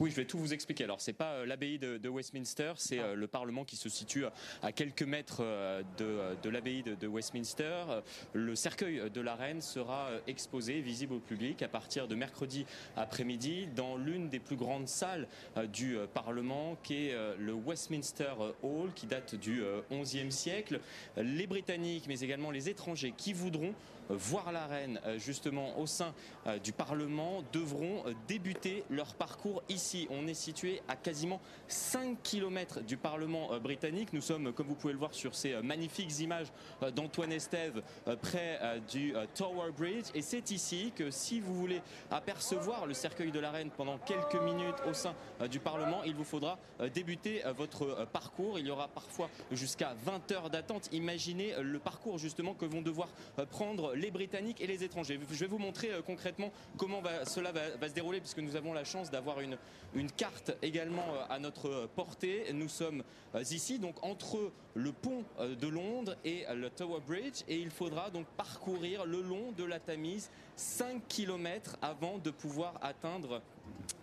Oui, 0.00 0.10
je 0.10 0.16
vais 0.16 0.24
tout 0.24 0.38
vous 0.38 0.52
expliquer. 0.52 0.84
Alors, 0.84 1.00
c'est 1.00 1.12
pas 1.12 1.32
euh, 1.32 1.46
l'abbaye 1.46 1.78
de, 1.78 2.08
Westminster, 2.08 2.72
c'est 2.76 2.98
euh, 2.98 3.14
le 3.14 3.26
Parlement 3.26 3.64
qui 3.64 3.76
se 3.76 3.88
situe 3.88 4.24
à 4.62 4.72
quelques 4.72 5.02
mètres 5.02 5.38
euh, 5.40 5.82
de, 5.98 6.48
l'abbaye 6.48 6.82
de, 6.82 7.06
Westminster. 7.06 8.02
Le 8.32 8.56
cercueil 8.56 9.10
de 9.10 9.20
la 9.20 9.34
reine 9.34 9.60
sera 9.60 10.08
exposé, 10.26 10.80
visible 10.80 11.14
au 11.14 11.20
public, 11.20 11.62
à 11.62 11.68
partir 11.68 12.08
de 12.08 12.14
mercredi 12.14 12.66
après-midi, 12.96 13.68
dans 13.74 13.96
l'une 13.96 14.28
des 14.28 14.40
plus 14.40 14.56
grandes 14.56 14.88
salles 14.88 15.28
du 15.72 15.96
Parlement, 16.12 16.76
qui 16.82 17.08
est 17.08 17.16
le 17.38 17.52
Westminster 17.52 18.32
Hall, 18.62 18.90
qui 18.94 19.06
date 19.06 19.34
du 19.34 19.62
XIe 19.90 20.32
siècle. 20.32 20.80
Les 21.16 21.46
Britanniques, 21.46 22.06
mais 22.08 22.20
également 22.20 22.50
les 22.50 22.68
étrangers 22.68 23.14
qui 23.16 23.32
voudront 23.32 23.74
voir 24.08 24.52
la 24.52 24.66
reine 24.66 25.00
justement 25.16 25.78
au 25.78 25.86
sein 25.86 26.14
du 26.62 26.72
Parlement 26.72 27.42
devront 27.52 28.04
débuter 28.28 28.84
leur 28.90 29.14
parcours 29.14 29.62
ici. 29.68 30.06
On 30.10 30.26
est 30.26 30.34
situé 30.34 30.82
à 30.88 30.96
quasiment 30.96 31.40
5 31.68 32.22
km 32.22 32.80
du 32.80 32.96
Parlement 32.96 33.52
euh, 33.52 33.58
britannique. 33.58 34.12
Nous 34.12 34.20
sommes, 34.20 34.52
comme 34.52 34.66
vous 34.66 34.74
pouvez 34.74 34.92
le 34.92 34.98
voir 34.98 35.14
sur 35.14 35.34
ces 35.34 35.52
euh, 35.52 35.62
magnifiques 35.62 36.20
images 36.20 36.48
euh, 36.82 36.90
d'Antoine 36.90 37.32
Estève 37.32 37.82
près 38.20 38.60
du 38.90 39.14
Tower 39.34 39.70
Bridge. 39.76 40.06
Et 40.14 40.22
c'est 40.22 40.50
ici 40.50 40.92
que 40.94 41.10
si 41.10 41.40
vous 41.40 41.54
voulez 41.54 41.80
apercevoir 42.10 42.86
le 42.86 42.94
cercueil 42.94 43.30
de 43.30 43.40
la 43.40 43.50
reine 43.50 43.70
pendant 43.70 43.98
quelques 43.98 44.40
minutes 44.42 44.76
au 44.88 44.92
sein 44.92 45.14
du 45.50 45.58
Parlement, 45.58 46.02
il 46.04 46.14
vous 46.14 46.24
faudra 46.24 46.58
débuter 46.92 47.42
votre 47.56 48.06
parcours. 48.12 48.58
Il 48.58 48.66
y 48.66 48.70
aura 48.70 48.88
parfois 48.88 49.30
jusqu'à 49.50 49.94
20 50.04 50.32
heures 50.32 50.50
d'attente. 50.50 50.88
Imaginez 50.92 51.54
le 51.60 51.78
parcours 51.78 52.18
justement 52.18 52.54
que 52.54 52.66
vont 52.66 52.82
devoir 52.82 53.08
prendre 53.50 53.93
les 53.94 54.10
Britanniques 54.10 54.60
et 54.60 54.66
les 54.66 54.84
étrangers. 54.84 55.18
Je 55.30 55.38
vais 55.38 55.46
vous 55.46 55.58
montrer 55.58 55.90
concrètement 56.06 56.52
comment 56.76 57.02
cela 57.26 57.52
va, 57.52 57.88
se 57.88 57.94
dérouler 57.94 58.20
puisque 58.20 58.38
nous 58.38 58.56
avons 58.56 58.72
la 58.72 58.84
chance 58.84 59.10
d'avoir 59.10 59.40
une, 59.40 59.56
une 59.94 60.10
carte 60.10 60.56
également 60.62 61.14
euh, 61.14 61.34
à 61.34 61.38
notre 61.38 61.88
portée. 61.94 62.44
Nous 62.52 62.68
sommes 62.68 63.02
euh, 63.34 63.42
ici, 63.42 63.78
donc 63.78 64.02
entre 64.04 64.52
le 64.74 64.92
pont 64.92 65.24
euh, 65.38 65.54
de 65.54 65.68
Londres 65.68 66.16
et 66.24 66.44
le 66.54 66.70
Tower 66.70 67.00
Bridge, 67.06 67.42
et 67.48 67.56
il 67.56 67.70
faudra 67.70 68.10
donc 68.10 68.26
parcourir 68.36 69.06
le 69.06 69.22
long 69.22 69.52
de 69.56 69.64
la 69.64 69.78
Tamise 69.78 70.30
5 70.56 71.02
km 71.08 71.76
avant 71.82 72.18
de 72.18 72.30
pouvoir 72.30 72.74
atteindre 72.82 73.40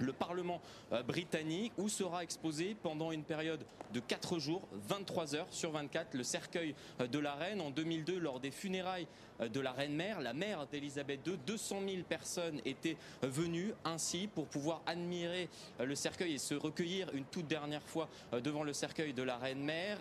le 0.01 0.13
Parlement 0.13 0.61
euh, 0.91 1.03
britannique 1.03 1.73
où 1.77 1.89
sera 1.89 2.23
exposé 2.23 2.75
pendant 2.81 3.11
une 3.11 3.23
période 3.23 3.63
de 3.93 3.99
4 3.99 4.39
jours, 4.39 4.67
23 4.87 5.35
heures 5.35 5.47
sur 5.51 5.71
24, 5.71 6.15
le 6.15 6.23
cercueil 6.23 6.75
euh, 6.99 7.07
de 7.07 7.19
la 7.19 7.33
reine. 7.33 7.61
En 7.61 7.71
2002, 7.71 8.17
lors 8.17 8.39
des 8.39 8.51
funérailles 8.51 9.07
euh, 9.41 9.49
de 9.49 9.59
la 9.59 9.71
reine-mère, 9.71 10.21
la 10.21 10.33
mère 10.33 10.67
d'Elisabeth 10.67 11.25
II, 11.25 11.37
200 11.45 11.81
000 11.87 12.03
personnes 12.03 12.61
étaient 12.65 12.97
venues 13.21 13.73
ainsi 13.85 14.27
pour 14.27 14.47
pouvoir 14.47 14.81
admirer 14.85 15.49
le 15.79 15.95
cercueil 15.95 16.33
et 16.33 16.37
se 16.37 16.55
recueillir 16.55 17.09
une 17.13 17.25
toute 17.25 17.47
dernière 17.47 17.83
fois 17.83 18.09
devant 18.43 18.63
le 18.63 18.73
cercueil 18.73 19.13
de 19.13 19.23
la 19.23 19.37
reine-mère. 19.37 19.97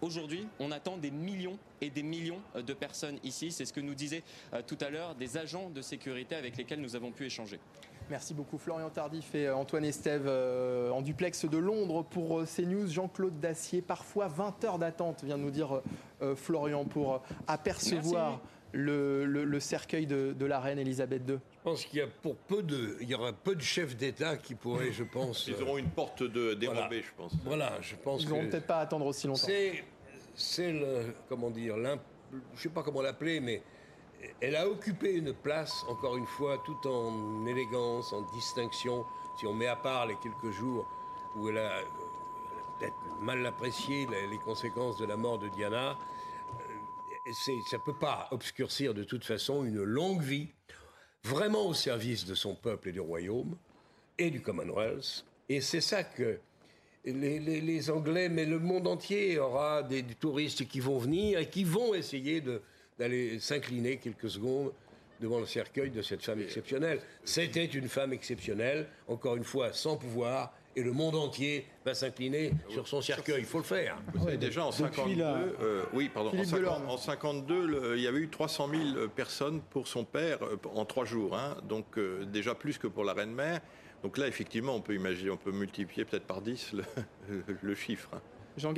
Aujourd'hui, 0.00 0.46
on 0.60 0.72
attend 0.72 0.96
des 0.96 1.10
millions 1.10 1.58
et 1.80 1.90
des 1.90 2.02
millions 2.02 2.40
de 2.54 2.74
personnes 2.74 3.18
ici. 3.24 3.50
C'est 3.50 3.64
ce 3.64 3.72
que 3.72 3.80
nous 3.80 3.94
disaient 3.94 4.22
tout 4.66 4.78
à 4.80 4.90
l'heure 4.90 5.14
des 5.14 5.36
agents 5.36 5.70
de 5.70 5.80
sécurité 5.80 6.34
avec 6.34 6.56
lesquels 6.56 6.80
nous 6.80 6.96
avons 6.96 7.12
pu 7.12 7.26
échanger. 7.26 7.58
Merci 8.08 8.34
beaucoup 8.34 8.56
Florian 8.56 8.88
Tardif 8.88 9.34
et 9.34 9.48
euh, 9.48 9.56
Antoine 9.56 9.84
Estève 9.84 10.26
euh, 10.26 10.90
en 10.90 11.02
duplex 11.02 11.44
de 11.44 11.58
Londres 11.58 12.04
pour 12.04 12.38
euh, 12.38 12.44
CNews. 12.44 12.86
Jean-Claude 12.86 13.40
Dacier, 13.40 13.82
parfois 13.82 14.28
20 14.28 14.62
heures 14.64 14.78
d'attente, 14.78 15.24
vient 15.24 15.36
de 15.36 15.42
nous 15.42 15.50
dire 15.50 15.82
Florian, 16.36 16.84
pour 16.84 17.22
apercevoir 17.48 18.40
le, 18.72 19.58
cercueil 19.58 20.06
de, 20.06 20.44
la 20.44 20.60
reine 20.60 20.78
Elisabeth 20.78 21.22
II. 21.28 21.34
Je 21.34 21.62
pense 21.64 21.84
qu'il 21.84 21.98
y 21.98 22.02
a 22.02 22.06
pour 22.06 22.36
peu 22.36 22.62
de, 22.62 22.96
il 23.00 23.08
y 23.10 23.14
aura 23.14 23.32
peu 23.32 23.56
de 23.56 23.60
chefs 23.60 23.96
d'État 23.96 24.36
qui 24.36 24.54
pourraient, 24.54 24.92
je 24.92 25.02
pense. 25.02 25.46
Ils 25.48 25.60
auront 25.62 25.78
une 25.78 25.90
porte 25.90 26.22
de 26.22 26.54
dérobée, 26.54 27.02
je 27.02 27.12
pense. 27.16 27.32
Voilà, 27.44 27.72
je 27.80 27.96
pense. 27.96 28.22
Ils 28.22 28.28
n'auront 28.28 28.48
peut-être 28.48 28.66
pas 28.66 28.78
à 28.78 28.82
attendre 28.82 29.06
aussi 29.06 29.26
longtemps. 29.26 29.48
C'est, 30.34 30.72
le, 30.72 31.14
comment 31.28 31.50
dire, 31.50 31.76
je 32.54 32.62
sais 32.62 32.68
pas 32.68 32.82
comment 32.82 33.02
l'appeler, 33.02 33.40
mais 33.40 33.62
elle 34.40 34.56
a 34.56 34.68
occupé 34.68 35.14
une 35.14 35.32
place, 35.32 35.84
encore 35.88 36.16
une 36.16 36.26
fois, 36.26 36.58
tout 36.64 36.86
en 36.86 37.46
élégance, 37.46 38.12
en 38.12 38.22
distinction. 38.32 39.04
Si 39.38 39.46
on 39.46 39.54
met 39.54 39.66
à 39.66 39.76
part 39.76 40.06
les 40.06 40.16
quelques 40.16 40.50
jours 40.50 40.86
où 41.36 41.48
elle 41.48 41.58
a 41.58 41.78
euh, 41.78 41.84
peut-être 42.78 42.94
mal 43.20 43.44
apprécié 43.46 44.06
les 44.30 44.38
conséquences 44.38 44.98
de 44.98 45.06
la 45.06 45.16
mort 45.16 45.38
de 45.38 45.48
Diana, 45.48 45.96
euh, 47.28 47.32
ça 47.32 47.52
ne 47.52 47.82
peut 47.82 47.98
pas 47.98 48.28
obscurcir 48.30 48.94
de 48.94 49.04
toute 49.04 49.24
façon 49.24 49.64
une 49.64 49.82
longue 49.82 50.22
vie, 50.22 50.48
vraiment 51.24 51.66
au 51.66 51.74
service 51.74 52.24
de 52.24 52.34
son 52.34 52.54
peuple 52.54 52.90
et 52.90 52.92
du 52.92 53.00
royaume, 53.00 53.56
et 54.18 54.30
du 54.30 54.40
Commonwealth. 54.40 55.24
Et 55.48 55.60
c'est 55.60 55.80
ça 55.80 56.04
que 56.04 56.38
les, 57.04 57.90
Anglais, 57.90 58.28
mais 58.28 58.44
le 58.44 58.58
monde 58.58 58.86
entier 58.86 59.38
aura 59.38 59.82
des 59.82 60.02
touristes 60.02 60.66
qui 60.66 60.80
vont 60.80 60.98
venir 60.98 61.38
et 61.38 61.48
qui 61.48 61.64
vont 61.64 61.94
essayer 61.94 62.40
de, 62.40 62.62
d'aller 62.98 63.38
s'incliner 63.40 63.98
quelques 63.98 64.30
secondes 64.30 64.72
devant 65.20 65.40
le 65.40 65.46
cercueil 65.46 65.90
de 65.90 66.02
cette 66.02 66.22
femme 66.22 66.40
exceptionnelle. 66.40 67.00
C'était 67.24 67.64
une 67.64 67.88
femme 67.88 68.12
exceptionnelle, 68.12 68.86
encore 69.08 69.36
une 69.36 69.44
fois, 69.44 69.72
sans 69.72 69.96
pouvoir, 69.96 70.52
et 70.76 70.82
le 70.82 70.92
monde 70.92 71.16
entier 71.16 71.66
va 71.86 71.94
s'incliner 71.94 72.52
sur 72.68 72.86
son 72.86 73.00
cercueil. 73.00 73.40
Il 73.40 73.46
faut 73.46 73.58
le 73.58 73.64
faire. 73.64 73.96
Vous 74.14 74.24
savez, 74.24 74.36
déjà 74.36 74.64
en 74.64 74.72
52, 74.72 75.22
euh, 75.22 75.84
oui, 75.94 76.10
pardon, 76.12 76.32
en, 76.38 76.98
52, 76.98 77.94
il 77.96 78.02
y 78.02 78.06
avait 78.06 78.18
eu 78.18 78.28
300 78.28 78.68
000 78.94 79.08
personnes 79.08 79.62
pour 79.70 79.88
son 79.88 80.04
père 80.04 80.38
euh, 80.42 80.56
en 80.74 80.84
trois 80.84 81.06
jours, 81.06 81.34
hein. 81.34 81.56
donc 81.66 81.96
euh, 81.96 82.26
déjà 82.26 82.54
plus 82.54 82.76
que 82.76 82.86
pour 82.86 83.04
la 83.04 83.14
reine 83.14 83.32
mère. 83.32 83.60
Donc 84.02 84.18
là, 84.18 84.28
effectivement, 84.28 84.76
on 84.76 84.82
peut 84.82 84.94
imaginer, 84.94 85.30
on 85.30 85.38
peut 85.38 85.50
multiplier 85.50 86.04
peut-être 86.04 86.26
par 86.26 86.42
10 86.42 86.72
le, 87.62 87.74
chiffre. 87.74 88.10
Hein. 88.12 88.20
Jean 88.58 88.74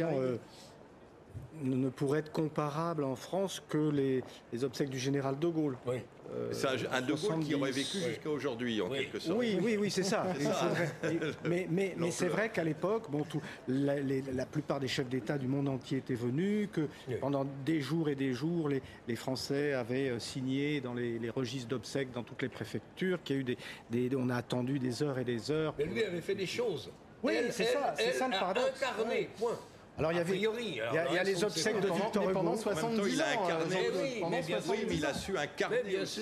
ne 1.62 1.88
pourrait 1.88 2.20
être 2.20 2.32
comparable 2.32 3.04
en 3.04 3.16
France 3.16 3.62
que 3.68 3.90
les, 3.90 4.22
obsèques 4.64 4.90
du 4.90 4.98
général 4.98 5.38
de 5.38 5.48
Gaulle. 5.48 5.76
Oui. 5.86 5.96
Euh, 6.34 6.52
un, 6.92 7.00
De 7.00 7.14
Gaulle 7.14 7.42
qui 7.42 7.54
aurait 7.54 7.70
vécu 7.70 7.98
jusqu'à 7.98 8.28
aujourd'hui, 8.28 8.82
en 8.82 8.90
quelque 8.90 9.18
sorte. 9.18 9.38
Oui, 9.38 9.58
oui, 9.62 9.78
oui, 9.80 9.90
c'est 9.90 10.02
ça. 10.02 10.26
mais, 11.44 11.66
mais, 11.70 11.94
mais 11.96 12.10
c'est 12.10 12.28
vrai 12.28 12.50
qu'à 12.50 12.64
l'époque, 12.64 13.10
bon, 13.10 13.24
tout, 13.24 13.40
la, 13.66 14.44
plupart 14.44 14.78
des 14.78 14.88
chefs 14.88 15.08
d'État 15.08 15.38
du 15.38 15.48
monde 15.48 15.68
entier 15.68 15.98
étaient 15.98 16.14
venus, 16.14 16.68
que 16.70 16.88
pendant 17.20 17.46
des 17.64 17.80
jours 17.80 18.10
et 18.10 18.14
des 18.14 18.34
jours, 18.34 18.68
les, 18.68 18.82
les 19.06 19.16
Français 19.16 19.72
avaient 19.72 20.10
euh, 20.10 20.18
signé 20.18 20.82
dans 20.82 20.92
les, 20.92 21.18
registres 21.30 21.68
d'obsèques 21.68 22.12
dans 22.12 22.22
toutes 22.22 22.42
les 22.42 22.48
préfectures, 22.48 23.22
qu'il 23.22 23.36
y 23.36 23.38
a 23.38 23.40
eu 23.40 23.44
des, 23.44 23.58
des, 23.90 24.16
on 24.16 24.28
a 24.28 24.36
attendu 24.36 24.78
des 24.78 25.02
heures 25.02 25.18
et 25.18 25.24
des 25.24 25.50
heures. 25.50 25.74
Mais 25.78 25.84
lui 25.84 26.04
avait 26.04 26.20
fait 26.20 26.34
des 26.34 26.46
choses. 26.46 26.90
Oui, 27.22 27.34
c'est 27.50 27.64
ça, 27.64 27.94
c'est 27.96 28.12
ça 28.12 28.28
le 28.28 28.32
paradoxe. 28.32 28.82
Incarné, 28.82 29.28
point. 29.38 29.58
Alors 29.98 30.12
il 30.12 30.18
y 30.18 30.20
avait, 30.20 30.36
il 30.36 30.42
y 30.42 31.18
a, 31.18 31.24
les 31.24 31.42
obsèques 31.42 31.80
de 31.80 31.88
Victor 31.88 32.22
Hugo. 32.22 32.32
Pendant 32.32 32.56
70 32.56 33.00
ans, 33.00 33.04
il 33.06 33.20
a 33.20 33.30
incarné, 33.30 33.90
mais 34.30 34.96
il 34.96 35.04
a 35.04 35.14
su 35.14 35.36
incarner 35.36 35.98
aussi 36.00 36.20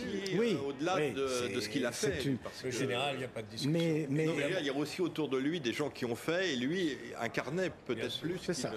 au-delà 0.67 0.97
de, 1.11 1.61
ce 1.61 1.69
qu'il 1.69 1.85
a 1.85 1.93
fait. 1.93 2.37
Parce 2.43 2.63
que 2.63 2.71
général, 2.71 3.17
il 3.17 3.19
n'y 3.19 3.25
a 3.25 3.29
pas 3.29 3.43
de 3.43 3.49
discussion. 3.49 3.71
Mais, 3.71 4.07
mais, 4.09 4.29
il 4.61 4.67
y 4.67 4.71
a 4.71 4.75
aussi 4.75 5.03
autour 5.03 5.29
de 5.29 5.37
lui 5.37 5.61
des 5.61 5.73
gens 5.73 5.91
qui 5.91 6.05
ont 6.05 6.17
fait 6.17 6.53
et 6.53 6.57
lui 6.57 6.97
incarnait 7.21 7.71
peut-être 7.87 8.19
plus 8.21 8.37
qu'il 8.37 8.55
faisait. 8.55 8.69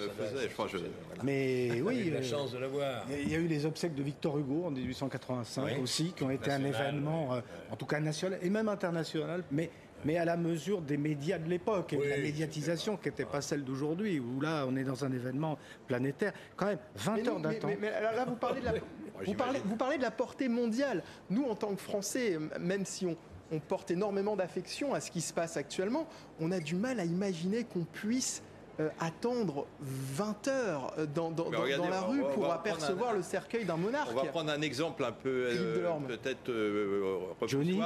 Mais 1.23 1.81
oui, 1.81 2.09
la 2.09 2.23
chance 2.23 2.51
de 2.51 2.57
l'avoir. 2.57 3.05
Il 3.09 3.31
y 3.31 3.35
a 3.35 3.37
eu 3.37 3.47
les 3.47 3.65
obsèques 3.65 3.95
de 3.95 4.03
Victor 4.03 4.37
Hugo 4.37 4.65
en 4.65 4.71
1885 4.71 5.79
aussi, 5.81 6.13
qui 6.15 6.23
ont 6.23 6.31
été 6.31 6.51
un 6.51 6.63
événement, 6.63 7.33
euh, 7.33 7.41
en 7.71 7.75
tout 7.75 7.85
cas 7.85 7.99
national 7.99 8.39
et 8.41 8.49
même 8.49 8.67
international, 8.67 9.43
mais 9.51 9.69
mais 10.05 10.17
à 10.17 10.25
la 10.25 10.37
mesure 10.37 10.81
des 10.81 10.97
médias 10.97 11.37
de 11.37 11.49
l'époque 11.49 11.93
et 11.93 11.97
de 11.97 12.03
la 12.03 12.17
médiatisation 12.17 12.97
qui 12.97 13.09
n'était 13.09 13.25
pas 13.25 13.41
celle 13.41 13.63
d'aujourd'hui, 13.63 14.19
où 14.19 14.39
là, 14.39 14.65
on 14.67 14.75
est 14.75 14.83
dans 14.83 15.05
un 15.05 15.11
événement 15.11 15.57
planétaire. 15.87 16.33
Quand 16.55 16.67
même, 16.67 16.79
20 16.95 17.27
heures 17.27 17.39
d'attente. 17.39 17.71
Mais, 17.79 17.89
là, 17.89 18.25
vous 18.25 18.35
parlez, 18.35 18.61
de 18.61 18.65
la, 18.65 18.73
vous, 19.25 19.33
parlez, 19.33 19.59
vous 19.65 19.75
parlez 19.75 19.97
de 19.97 20.03
la 20.03 20.11
portée 20.11 20.49
mondiale. 20.49 21.03
Nous, 21.29 21.43
en 21.45 21.55
tant 21.55 21.73
que 21.75 21.81
Français, 21.81 22.37
même 22.59 22.85
si 22.85 23.05
on, 23.05 23.17
on 23.51 23.59
porte 23.59 23.91
énormément 23.91 24.35
d'affection 24.35 24.93
à 24.93 24.99
ce 24.99 25.11
qui 25.11 25.21
se 25.21 25.33
passe 25.33 25.57
actuellement. 25.57 26.07
On 26.39 26.51
a 26.51 26.59
du 26.59 26.75
mal 26.75 26.99
à 26.99 27.05
imaginer 27.05 27.63
qu'on 27.63 27.83
puisse 27.83 28.43
euh, 28.79 28.87
attendre 29.01 29.65
20 29.81 30.47
heures 30.47 30.93
euh, 30.97 31.05
dans, 31.05 31.31
dans, 31.31 31.49
la 31.49 32.01
rue 32.01 32.21
pour 32.33 32.49
apercevoir 32.49 33.13
le 33.13 33.21
cercueil 33.21 33.65
d'un 33.65 33.75
monarque. 33.75 34.09
On 34.13 34.15
va 34.15 34.25
prendre 34.25 34.51
un 34.51 34.61
exemple 34.61 35.03
un 35.03 35.11
peu 35.11 35.49
euh, 35.49 35.83
peut-être 36.07 36.49
euh, 36.49 37.19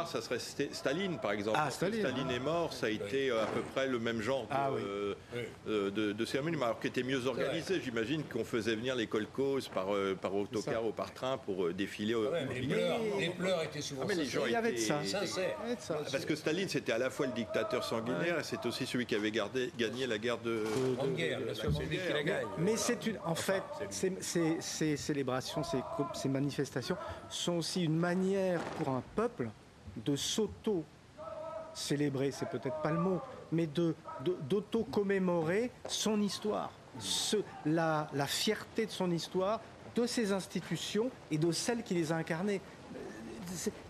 ça 0.06 0.22
serait 0.22 0.38
Staline 0.40 1.18
par 1.20 1.32
exemple. 1.32 1.58
Ah, 1.60 1.72
Staline. 1.72 2.06
est 2.30 2.40
mort, 2.40 2.74
ça 2.74 2.88
a 2.88 2.90
été 2.90 3.32
à 3.32 3.46
peu 3.46 3.62
près 3.74 3.88
le 3.88 3.98
même 3.98 4.22
genre 4.22 4.48
ah 4.52 4.70
de, 5.66 6.26
cérémonie, 6.26 6.58
mais 6.58 6.66
alors 6.66 6.80
qui 6.80 6.88
était 6.88 7.04
mieux 7.04 7.26
organisé. 7.26 7.82
J'imagine 7.84 8.24
qu'on 8.24 8.44
faisait 8.44 8.76
venir 8.76 8.96
les 8.96 9.08
colcos 9.08 9.68
par, 9.74 9.88
par 10.22 10.36
autocar 10.36 10.86
ou 10.86 10.92
par 10.92 11.12
train 11.12 11.38
pour 11.38 11.74
défiler. 11.74 12.16
les, 13.18 13.30
pleurs, 13.30 13.64
étaient 13.64 13.82
souvent 13.82 14.04
ah, 14.04 14.08
mais 14.08 14.16
les 14.16 14.26
gens 14.26 14.46
Il 14.46 14.52
y 14.52 14.56
avait 14.56 14.74
de 14.74 14.78
ça. 14.78 15.00
Parce 16.12 16.26
que 16.26 16.36
Staline, 16.36 16.70
c'était 16.70 16.92
à 16.92 17.00
la 17.00 17.10
fois 17.10 17.26
le 17.26 17.34
dictateur 17.34 17.84
sanguinaire 17.84 18.40
et 18.40 18.44
c'est 18.44 18.64
aussi 18.68 18.86
celui 18.86 19.08
qui 19.08 19.16
avait 19.16 19.32
gardé, 19.32 19.72
gagné 19.78 20.06
la 20.06 20.20
guerre 20.20 20.38
de, 20.38 20.64
mais 22.58 22.78
c'est 22.78 23.06
une, 23.06 23.18
en 23.26 23.36
fait, 23.36 23.64
ces, 23.90 24.96
célébrations, 24.98 25.62
ces, 26.14 26.30
manifestations 26.30 26.96
sont 27.30 27.54
aussi 27.54 27.84
une 27.84 27.98
manière 27.98 28.62
pour 28.78 28.90
un 28.90 29.04
peuple 29.16 29.50
de 29.98 30.16
s'auto-célébrer, 30.16 32.32
c'est 32.32 32.50
peut-être 32.50 32.82
pas 32.82 32.92
le 32.92 33.00
mot, 33.00 33.20
mais 33.52 33.68
de, 33.68 33.94
d'auto-commémorer 34.50 35.72
son 35.88 36.22
histoire, 36.22 36.72
ce, 37.00 37.38
la, 37.66 38.08
la 38.14 38.28
fierté 38.28 38.86
de 38.86 38.92
son 38.92 39.12
histoire, 39.12 39.60
de 39.96 40.08
ses 40.08 40.32
institutions 40.32 41.12
et 41.30 41.38
de 41.38 41.52
celles 41.52 41.84
qui 41.84 41.94
les 41.94 42.12
a 42.12 42.16
incarnées. 42.16 42.62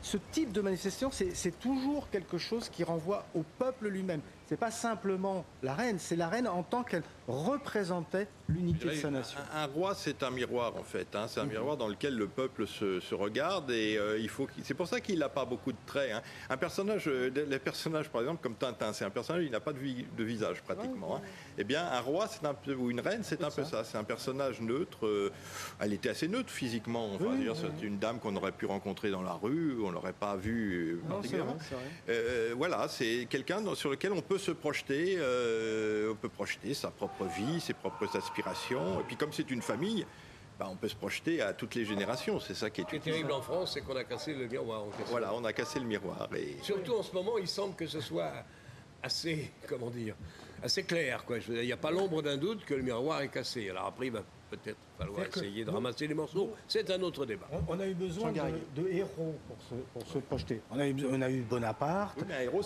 Ce 0.01 0.17
type 0.31 0.51
de 0.51 0.59
manifestation, 0.59 1.09
c'est 1.11 1.57
toujours 1.59 2.09
quelque 2.09 2.37
chose 2.37 2.67
qui 2.67 2.83
renvoie 2.83 3.25
au 3.33 3.43
peuple 3.57 3.87
lui-même 3.87 4.19
c'est 4.53 4.59
pas 4.59 4.69
simplement 4.69 5.45
la 5.63 5.73
reine, 5.73 5.97
c'est 5.97 6.15
la 6.15 6.27
reine 6.29 6.47
en 6.47 6.61
tant 6.61 6.83
qu'elle 6.83 7.01
représentait 7.27 8.27
l'unité 8.47 8.89
de 8.89 8.93
sa 8.93 9.09
nation. 9.09 9.39
Un, 9.51 9.65
roi, 9.65 9.95
c'est 9.95 10.21
un 10.21 10.29
miroir 10.29 10.75
en 10.75 10.83
fait. 10.83 11.07
Hein. 11.15 11.25
c'est 11.27 11.39
un 11.39 11.45
miroir 11.45 11.75
dans 11.75 11.87
lequel 11.87 12.15
le 12.15 12.27
peuple 12.27 12.67
se, 12.67 13.15
regarde 13.15 13.71
et 13.71 13.97
euh, 13.97 14.19
il 14.19 14.29
faut. 14.29 14.47
C'est 14.61 14.75
pour 14.75 14.87
ça 14.87 15.01
qu'il 15.01 15.17
n'a 15.17 15.29
pas 15.29 15.45
beaucoup 15.45 15.71
de 15.71 15.77
traits. 15.87 16.11
Hein. 16.11 16.21
Un 16.51 16.57
personnage, 16.57 17.07
euh, 17.07 17.31
les 17.49 17.57
personnages 17.57 18.09
par 18.09 18.21
exemple 18.21 18.43
comme 18.43 18.53
Tintin, 18.53 18.93
c'est 18.93 19.05
un 19.05 19.09
personnage, 19.09 19.43
il 19.43 19.51
n'a 19.51 19.59
pas 19.59 19.73
de, 19.73 19.79
de, 19.79 20.23
visage 20.23 20.61
pratiquement. 20.61 21.15
Hein. 21.15 21.21
Eh 21.57 21.63
bien, 21.63 21.87
un 21.87 22.01
roi, 22.01 22.27
c'est 22.27 22.45
un 22.45 22.53
peu 22.53 22.75
ou 22.75 22.91
une 22.91 22.99
reine, 22.99 23.21
c'est 23.23 23.43
un 23.43 23.49
peu 23.49 23.63
ça. 23.63 23.83
C'est 23.83 23.97
un 23.97 24.03
personnage 24.03 24.61
neutre. 24.61 25.07
Euh, 25.07 25.31
elle 25.79 25.93
était 25.93 26.09
assez 26.09 26.27
neutre 26.27 26.51
physiquement. 26.51 27.15
Enfin, 27.15 27.37
c'est 27.55 27.83
une 27.83 27.97
dame 27.97 28.19
qu'on 28.19 28.35
aurait 28.35 28.51
pu 28.51 28.67
rencontrer 28.67 29.09
dans 29.09 29.23
la 29.23 29.33
rue, 29.33 29.77
on 29.83 29.89
l'aurait 29.89 30.13
pas 30.13 30.35
vue 30.35 31.01
particulièrement. 31.09 31.57
voilà, 32.55 32.87
c'est 32.87 33.25
quelqu'un 33.27 33.63
sur 33.73 33.89
lequel 33.89 34.11
on 34.11 34.21
peut 34.21 34.37
se 34.43 34.51
projeter, 34.51 35.15
euh, 35.17 36.11
on 36.11 36.15
peut 36.15 36.29
projeter 36.29 36.73
sa 36.73 36.91
propre 36.91 37.25
vie, 37.25 37.61
ses 37.61 37.73
propres 37.73 38.15
aspirations. 38.15 38.99
Et 38.99 39.03
puis 39.03 39.15
comme 39.15 39.31
c'est 39.31 39.49
une 39.49 39.61
famille, 39.61 40.05
bah, 40.59 40.67
on 40.69 40.75
peut 40.75 40.89
se 40.89 40.95
projeter 40.95 41.41
à 41.41 41.53
toutes 41.53 41.75
les 41.75 41.85
générations. 41.85 42.39
C'est 42.39 42.53
ça 42.53 42.69
qui 42.69 42.81
est, 42.81 42.89
Ce 42.89 42.97
terrible 42.97 43.31
en 43.31 43.41
France, 43.41 43.73
c'est 43.73 43.81
qu'on 43.81 43.95
a 43.95 44.03
cassé 44.03 44.33
le 44.33 44.47
miroir. 44.47 44.83
Voilà, 45.07 45.33
on 45.33 45.43
a 45.45 45.53
cassé 45.53 45.79
le 45.79 45.85
miroir. 45.85 46.29
Et... 46.35 46.57
Surtout 46.61 46.95
en 46.95 47.03
ce 47.03 47.13
moment, 47.13 47.37
il 47.37 47.47
semble 47.47 47.75
que 47.75 47.87
ce 47.87 48.01
soit 48.01 48.33
assez, 49.01 49.51
comment 49.67 49.89
dire, 49.89 50.15
assez 50.61 50.83
clair. 50.83 51.23
Quoi. 51.25 51.37
il 51.47 51.61
n'y 51.61 51.71
a 51.71 51.77
pas 51.77 51.91
l'ombre 51.91 52.21
d'un 52.21 52.37
doute 52.37 52.65
que 52.65 52.73
le 52.73 52.83
miroir 52.83 53.21
est 53.21 53.29
cassé. 53.29 53.69
Alors 53.69 53.85
après, 53.85 54.07
il 54.07 54.11
va 54.11 54.23
peut-être 54.57 54.77
falloir 54.97 55.25
essayer 55.25 55.65
de 55.65 55.69
ramasser 55.69 56.07
les 56.07 56.13
morceaux. 56.13 56.51
C'est 56.67 56.89
un 56.91 57.01
autre 57.01 57.25
débat. 57.25 57.47
On, 57.67 57.79
a 57.79 57.87
eu 57.87 57.93
besoin 57.93 58.31
de, 58.31 58.87
héros 58.89 59.35
pour 59.93 60.07
se, 60.07 60.17
projeter. 60.19 60.61
On 60.71 60.79
a 60.79 60.87
eu, 60.87 60.95
on 61.11 61.21
a 61.21 61.29
eu 61.29 61.41
Bonaparte. 61.41 62.19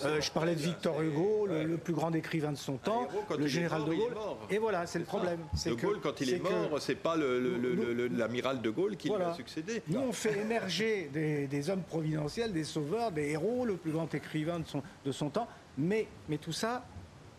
Euh, 0.04 0.20
je 0.20 0.30
parlais 0.30 0.54
de 0.54 0.60
Victor 0.60 1.00
Hugo, 1.00 1.46
le, 1.46 1.76
plus 1.76 1.94
grand 1.94 2.12
écrivain 2.14 2.52
de 2.52 2.56
son 2.56 2.76
temps, 2.76 3.08
le 3.36 3.46
général 3.46 3.84
de 3.84 3.94
Gaulle. 3.94 4.14
Et 4.50 4.58
voilà, 4.58 4.86
c'est 4.86 4.98
le 4.98 5.04
problème. 5.04 5.40
De 5.64 5.74
Gaulle, 5.74 6.00
quand 6.02 6.20
il 6.20 6.34
est, 6.34 6.42
mort, 6.42 6.80
c'est 6.80 6.94
pas 6.94 7.16
l'amiral 7.16 8.60
de 8.60 8.70
Gaulle 8.70 8.96
qui 8.96 9.08
lui 9.08 9.22
a 9.22 9.34
succédé. 9.34 9.82
Nous, 9.88 10.00
on 10.00 10.12
fait 10.12 10.38
émerger 10.40 11.10
des, 11.12 11.70
hommes 11.70 11.82
providentiels, 11.82 12.52
des 12.52 12.64
sauveurs, 12.64 13.12
des 13.12 13.30
héros, 13.30 13.64
le 13.64 13.76
plus 13.76 13.90
grand 13.90 14.12
écrivain 14.14 14.60
de 14.60 14.66
son, 14.66 14.82
de 15.04 15.12
son 15.12 15.30
temps. 15.30 15.48
Mais, 15.76 16.08
mais 16.28 16.38
tout 16.38 16.52
ça, 16.52 16.84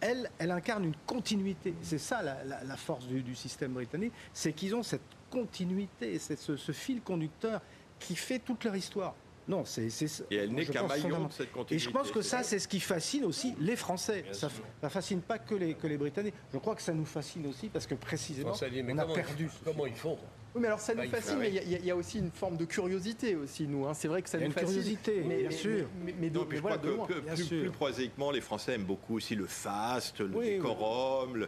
elle, 0.01 0.29
elle 0.39 0.51
incarne 0.51 0.85
une 0.85 0.95
continuité. 1.05 1.73
C'est 1.81 1.97
ça 1.97 2.21
la, 2.23 2.77
force 2.77 3.07
du, 3.07 3.35
système 3.35 3.73
britannique, 3.73 4.13
c'est 4.33 4.53
qu'ils 4.53 4.75
ont 4.75 4.83
cette 4.83 5.01
continuité, 5.29 6.17
ce, 6.19 6.57
ce 6.57 6.71
fil 6.71 7.01
conducteur 7.01 7.61
qui 7.99 8.15
fait 8.15 8.39
toute 8.39 8.63
leur 8.63 8.75
histoire. 8.75 9.15
Non, 9.49 9.65
c'est 9.65 9.87
Et 10.29 10.35
elle 10.35 10.51
n'est 10.51 10.65
qu'un 10.65 10.85
maillon 10.85 11.25
de 11.25 11.33
cette 11.33 11.51
continuité. 11.51 11.75
Et 11.75 11.79
je 11.79 11.89
pense 11.89 12.11
que 12.11 12.21
ça, 12.21 12.43
c'est 12.43 12.59
ce 12.59 12.67
qui 12.67 12.79
fascine 12.79 13.25
aussi 13.25 13.55
les 13.59 13.75
Français. 13.75 14.23
ça 14.31 14.47
ne 14.83 14.89
fascine 14.89 15.21
pas 15.21 15.39
que 15.39 15.55
les, 15.55 15.73
que 15.73 15.87
les 15.87 15.97
Britanniques. 15.97 16.35
Je 16.53 16.59
crois 16.59 16.75
que 16.75 16.83
ça 16.83 16.93
nous 16.93 17.05
fascine 17.05 17.47
aussi 17.47 17.67
parce 17.67 17.87
que 17.87 17.95
précisément, 17.95 18.53
on 18.53 18.97
a 18.97 19.05
perdu. 19.05 19.49
comment 19.65 19.87
ils 19.87 19.95
font? 19.95 20.19
Oui, 20.55 20.61
mais 20.61 20.67
alors 20.67 20.79
ça 20.79 20.95
nous 20.95 21.03
bah, 21.03 21.07
fascine, 21.09 21.37
mais 21.37 21.51
il 21.51 21.85
y, 21.85 21.91
a 21.91 21.95
aussi 21.95 22.19
une 22.19 22.31
forme 22.31 22.57
de 22.57 22.65
curiosité 22.65 23.35
aussi, 23.35 23.67
nous. 23.67 23.85
Hein. 23.85 23.93
C'est 23.93 24.07
vrai 24.07 24.21
que 24.21 24.29
ça 24.29 24.39
nous 24.39 24.51
fascine. 24.51 24.69
curiosité, 24.69 25.23
mais, 25.25 25.43
bien 25.43 25.51
sûr. 25.51 25.87
Mais, 26.03 26.15
mais, 26.19 26.29
de, 26.29 26.39
je 26.51 26.57
crois 26.59 26.77
que 26.77 27.35
plus, 27.35 27.69
prosaïquement, 27.69 28.31
les 28.31 28.41
Français 28.41 28.73
aiment 28.73 28.85
beaucoup 28.85 29.17
aussi 29.17 29.35
le 29.35 29.45
faste, 29.45 30.21
le 30.21 30.29
décorum, 30.29 31.45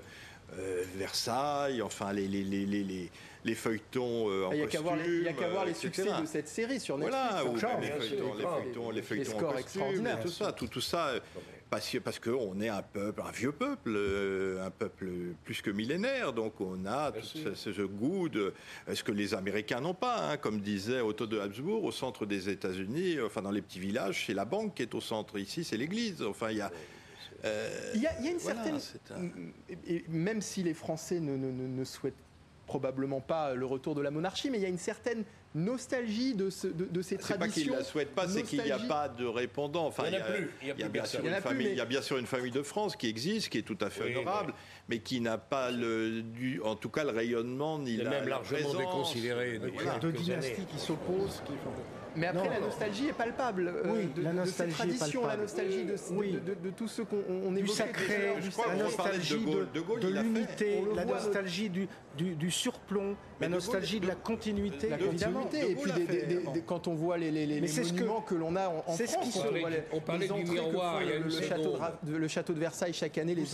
euh, 0.60 0.84
Versailles, 0.96 1.82
enfin 1.82 2.14
les, 2.14 2.28
les, 2.28 2.44
les, 2.44 2.66
les 2.66 3.12
les 3.44 3.56
feuilletons 3.56 4.30
euh, 4.30 4.46
en 4.46 4.52
Il 4.52 4.58
n'y 4.58 4.64
a 4.64 4.68
qu'à 4.68 4.82
voir, 4.82 5.66
les, 5.66 5.74
succès 5.74 6.04
de 6.04 6.26
cette 6.26 6.48
série 6.48 6.80
sur 6.80 6.98
Netflix. 6.98 7.18
Voilà, 7.20 7.80
les, 7.80 7.88
feuilletons, 7.88 8.34
les 8.36 8.44
feuilletons, 8.44 8.92
les 8.92 9.02
feuilletons, 9.02 9.38
scores 9.38 9.58
extraordinaires. 9.58 10.20
Tout 10.22 10.30
ça, 10.30 10.52
tout, 10.52 10.68
tout 10.68 10.82
ça, 10.82 11.14
parce, 11.72 11.98
parce 12.04 12.20
qu'on 12.20 12.60
est 12.60 12.68
un 12.68 12.82
peuple, 12.82 13.22
un 13.26 13.32
vieux 13.32 13.54
peuple, 13.54 13.94
euh, 13.96 14.64
un 14.64 14.70
peuple 14.70 15.08
plus 15.46 15.62
que 15.62 15.72
millénaire, 15.72 16.34
donc 16.34 16.60
on 16.60 16.86
a 16.86 17.14
tout 17.14 17.56
ce, 17.56 17.82
goût 17.82 18.28
de 18.28 18.54
ce 18.94 19.02
que 19.04 19.14
les 19.14 19.34
Américains 19.34 19.80
n'ont 19.80 19.94
pas, 19.94 20.32
hein, 20.32 20.38
comme 20.38 20.60
disait 20.60 21.00
Otto 21.00 21.26
de 21.28 21.40
Habsbourg, 21.40 21.86
au 21.86 21.94
centre 21.94 22.26
des 22.26 22.50
États-Unis, 22.50 23.22
enfin 23.22 23.42
dans 23.42 23.52
les 23.52 23.62
petits 23.62 23.80
villages, 23.80 24.26
c'est 24.28 24.34
la 24.34 24.44
banque 24.44 24.76
qui 24.76 24.82
est 24.82 24.94
au 24.94 25.00
centre. 25.00 25.40
Ici, 25.40 25.64
c'est 25.64 25.78
l'Église. 25.78 26.22
Enfin, 26.22 26.52
il 26.52 26.58
y 26.58 26.62
a 26.62 26.72
euh, 27.46 27.92
il, 27.96 28.02
y 28.02 28.08
a, 28.08 28.20
une 28.20 28.38
certaine. 28.38 28.78
Et 29.88 30.04
même 30.10 30.42
si 30.42 30.64
les 30.64 30.74
Français 30.74 31.22
ne, 31.22 31.38
ne, 31.38 31.52
ne 31.52 31.84
souhaitent 31.86 32.14
probablement 32.68 33.22
pas 33.22 33.56
le 33.56 33.66
retour 33.66 33.96
de 33.96 34.02
la 34.02 34.12
monarchie, 34.12 34.50
mais 34.50 34.58
il 34.58 34.62
y 34.62 34.66
a 34.66 34.70
une 34.70 34.78
certaine 34.78 35.24
nostalgie 35.54 36.34
de, 36.34 36.50
ce, 36.50 36.68
de, 36.68 37.02
ces 37.02 37.18
traditions. 37.18 37.28
C'est 37.28 37.38
pas 37.38 37.48
qu'ils 37.48 37.72
ne 37.72 37.78
la 37.78 37.84
souhaitent 37.84 38.16
pas, 38.16 38.28
c'est 38.28 38.44
qu'il 38.44 38.64
n'y 38.64 38.72
a 38.72 38.80
pas 38.80 39.10
de 39.10 39.26
répondant. 39.26 39.86
Enfin, 39.86 40.04
il 40.08 40.14
y, 40.14 40.16
a, 40.16 40.22
plus. 40.22 40.50
Il 40.62 40.68
y 40.68 40.84
a, 40.84 40.88
bien, 40.88 41.06
sûr 41.06 41.26
une 41.26 41.34
famille, 41.36 41.68
il 41.68 41.78
y 41.78 41.82
a 41.82 41.86
bien 41.86 42.02
sûr 42.02 42.18
une 42.18 42.26
famille 42.26 42.52
de 42.52 42.64
France 42.64 42.96
qui 42.96 43.08
existe, 43.08 43.50
qui 43.50 43.58
est 43.58 43.64
tout 43.64 43.78
à 43.82 43.90
fait 43.90 44.16
honorable, 44.16 44.54
mais... 44.92 45.00
qui 45.00 45.22
n'a 45.22 45.38
pas, 45.38 45.72
le, 45.72 46.22
du, 46.22 46.62
en 46.62 46.76
tout 46.76 46.90
cas, 46.90 47.04
le 47.04 47.12
rayonnement 47.12 47.80
ni 47.80 47.98
la 47.98 48.10
même 48.10 48.28
largement 48.28 48.74
déconsidéré. 48.74 49.60
De, 49.60 50.00
de 50.00 50.12
dynasties 50.12 50.66
qui 50.66 50.80
s'opposent, 50.80 51.42
qui. 51.46 51.54
Mais 52.16 52.28
après, 52.28 52.50
la 52.50 52.60
nostalgie 52.60 53.08
est 53.08 53.14
palpable. 53.14 53.68
Euh, 53.68 53.84
oui, 53.86 54.10
de, 54.16 54.22
la 54.22 54.34
nostalgie 54.34 54.88
de 54.88 54.92
ces 54.92 55.18
la 55.22 55.38
nostalgie 55.38 55.86
de, 55.86 55.96
oui. 56.12 56.40
de, 56.46 56.70
tout 56.72 56.88
ce 56.88 57.02
qu'on 57.04 57.56
évoquait. 57.56 57.62
Du 57.62 57.68
sacré, 57.68 58.34
la 58.68 58.76
nostalgie 58.76 59.46
de, 59.46 60.08
l'unité, 60.08 60.84
la 60.96 61.06
nostalgie 61.06 61.70
du, 61.70 61.88
du, 62.18 62.52
surplomb, 62.52 63.16
la 63.40 63.48
nostalgie 63.48 64.00
de 64.00 64.08
la 64.08 64.16
continuité. 64.16 64.90
La 64.90 64.98
continuité. 64.98 65.72
Et 65.72 65.76
puis, 65.76 66.64
quand 66.66 66.88
on 66.88 66.96
voit 66.96 67.18
les, 67.18 67.32
les, 67.32 67.62
monuments 67.62 68.22
que, 68.22 68.36
l'on 68.36 68.56
a 68.56 68.68
en, 68.70 68.82
France, 68.82 69.40
on 69.94 70.02
parlait 70.02 70.28
du 70.28 70.44
miroir 70.44 71.02
il 71.02 71.10
y 71.10 71.12
a 71.14 71.16
une 71.16 71.30
seconde. 71.30 71.80
Le 72.06 72.28
château 72.28 72.54
de 72.54 72.60
Versailles, 72.60 72.94
chaque 72.94 73.18
année, 73.18 73.36
les 73.36 73.46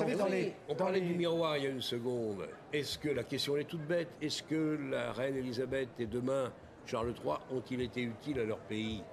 On 0.68 0.76
parlait 0.76 1.02
du 1.02 1.14
miroir 1.14 1.27
il 1.58 1.64
y 1.64 1.68
a 1.68 1.70
une 1.70 1.82
seconde. 1.82 2.48
Est-ce 2.72 2.98
que, 2.98 3.10
la 3.10 3.24
question 3.24 3.58
est 3.58 3.66
toute 3.66 3.86
bête, 3.86 4.10
est-ce 4.22 4.44
que 4.44 4.78
la 4.90 5.12
reine 5.12 5.36
Elisabeth 5.36 5.90
et 6.00 6.06
demain 6.06 6.52
Charles 6.86 7.14
III 7.24 7.36
ont-ils 7.52 7.82
été 7.82 8.02
utiles 8.02 8.40
à 8.40 8.46
leur 8.46 8.60
pays? 8.60 9.04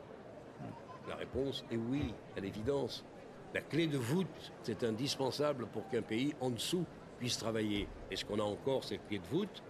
La 1.08 1.16
réponse 1.16 1.64
est 1.70 1.76
oui, 1.76 2.14
à 2.36 2.40
l'évidence. 2.40 3.04
La 3.52 3.60
clé 3.60 3.86
de 3.86 3.98
voûte, 3.98 4.52
c'est 4.62 4.84
indispensable 4.84 5.66
pour 5.66 5.88
qu'un 5.88 6.02
pays 6.02 6.34
en 6.40 6.50
dessous 6.50 6.84
puisse 7.18 7.36
travailler. 7.38 7.88
Est-ce 8.10 8.24
qu'on 8.24 8.38
a 8.38 8.44
encore 8.44 8.84
cette 8.84 9.06
clé 9.08 9.18
de 9.18 9.26
voûte? 9.26 9.62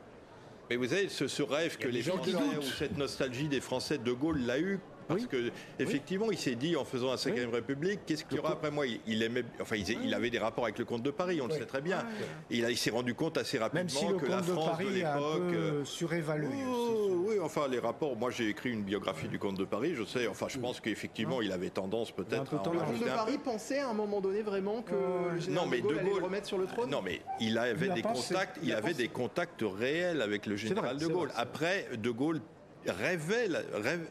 Mais 0.71 0.77
vous 0.77 0.87
savez, 0.87 1.09
ce, 1.09 1.43
rêve 1.43 1.77
que 1.77 1.89
les 1.89 2.03
gens 2.03 2.19
qui 2.19 2.35
ou 2.35 2.63
cette 2.63 2.97
nostalgie 2.97 3.49
des 3.49 3.61
Français, 3.61 3.99
De 3.99 4.13
Gaulle 4.13 4.41
l'a 4.47 4.59
eu 4.59 4.81
parce 5.07 5.27
que 5.27 5.51
effectivement, 5.79 6.31
il 6.31 6.39
s'est 6.39 6.55
dit 6.55 6.77
en 6.77 6.85
faisant 6.85 7.11
la 7.11 7.17
5 7.17 7.35
République, 7.53 8.01
qu'est-ce 8.07 8.25
qu'il 8.25 8.37
y 8.37 8.41
aura 8.41 8.53
après 8.53 8.71
moi? 8.71 8.85
Il, 9.07 9.23
aimait, 9.23 9.45
enfin, 9.61 9.77
il, 9.77 10.15
avait 10.15 10.31
des 10.31 10.39
rapports 10.39 10.65
avec 10.65 10.79
le 10.79 10.85
comte 10.85 11.03
de 11.03 11.11
Paris, 11.11 11.41
on 11.41 11.47
le 11.47 11.55
sait 11.55 11.67
très 11.67 11.81
bien. 11.81 12.05
Il, 12.51 12.67
il 12.69 12.77
s'est 12.77 12.91
rendu 12.91 13.15
compte 13.15 13.39
assez 13.39 13.59
rapidement 13.59 14.15
que 14.15 14.27
la 14.27 14.43
France 14.43 14.79
de, 14.79 14.85
l'époque 14.85 15.55
euh, 15.55 15.85
surévalué. 15.85 16.49
Oh, 16.69 17.25
oui, 17.27 17.37
enfin 17.43 17.69
les 17.69 17.79
rapports. 17.79 18.17
Moi, 18.17 18.31
j'ai 18.31 18.49
écrit 18.49 18.71
une 18.71 18.83
biographie 18.83 19.29
du 19.29 19.39
comte 19.39 19.59
de 19.59 19.65
Paris. 19.65 19.95
Je 19.95 20.05
sais. 20.05 20.27
Enfin, 20.27 20.47
je 20.49 20.59
pense 20.59 20.81
qu'effectivement, 20.81 21.43
il 21.43 21.53
avait 21.53 21.71
tendance 21.71 22.11
peut-être. 22.11 22.53
Le 22.53 22.59
comte 22.59 23.01
de 23.01 23.05
Paris 23.05 23.39
pensait 23.43 23.81
à 23.81 23.89
un 23.89 23.95
moment 23.95 24.21
donné 24.21 24.43
vraiment 24.43 24.83
que 24.83 24.95
le 25.35 25.41
général 25.41 25.65
non, 25.65 25.71
mais 25.71 25.79
de 25.79 25.83
Gaulle, 25.83 25.99
allait 25.99 26.13
remettre 26.13 26.47
sur 26.47 26.59
le 26.59 26.67
trône? 26.67 26.91
Non, 26.91 27.03
mais 27.03 27.21
il 27.41 27.59
avait 27.59 27.89
des 27.89 28.03
contacts. 28.03 28.59
Il, 28.63 28.73
avait 28.73 28.95
des 28.95 29.09
contacts 29.09 29.63
réels 29.63 30.23
avec 30.23 30.47
le 30.47 30.57
général 30.57 30.99
de 30.99 31.07
Gaulle. 31.07 31.31
Après, 31.37 31.89
de 31.97 32.11
Gaulle 32.11 32.41
rêvait, 32.87 33.49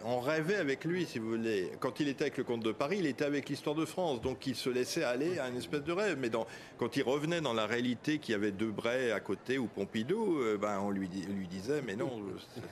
on 0.04 0.20
rêvait 0.20 0.56
avec 0.56 0.86
lui, 0.86 1.06
si 1.06 1.20
vous 1.20 1.30
voulez. 1.30 1.72
Quand 1.80 2.00
il 2.00 2.08
était 2.08 2.26
avec 2.26 2.38
le 2.38 2.44
comte 2.44 2.64
de 2.64 2.72
Paris, 2.72 2.98
il 3.00 3.06
était 3.06 3.26
avec 3.26 3.50
l'histoire 3.50 3.76
de 3.76 3.86
France, 3.86 4.22
donc 4.22 4.45
il 4.48 4.56
se 4.56 4.70
laissait 4.70 5.04
aller 5.04 5.40
à 5.40 5.50
une 5.50 5.58
espèce 5.58 5.84
de 5.84 5.91
rêve. 5.91 6.18
Mais 6.20 6.30
quand 6.78 6.95
il 6.98 7.04
revenait 7.04 7.41
dans 7.41 7.54
la 7.54 7.66
réalité 7.66 8.20
qu'il 8.20 8.34
y 8.34 8.36
avait 8.36 8.52
Debray 8.52 9.12
à 9.12 9.20
côté 9.20 9.58
ou 9.58 9.68
Pompidou, 9.68 10.40
euh, 10.40 10.58
ben, 10.58 10.80
on 10.80 10.90
lui, 10.90 11.08
lui 11.08 11.48
disait, 11.48 11.82
mais 11.86 11.95
non, 11.95 12.22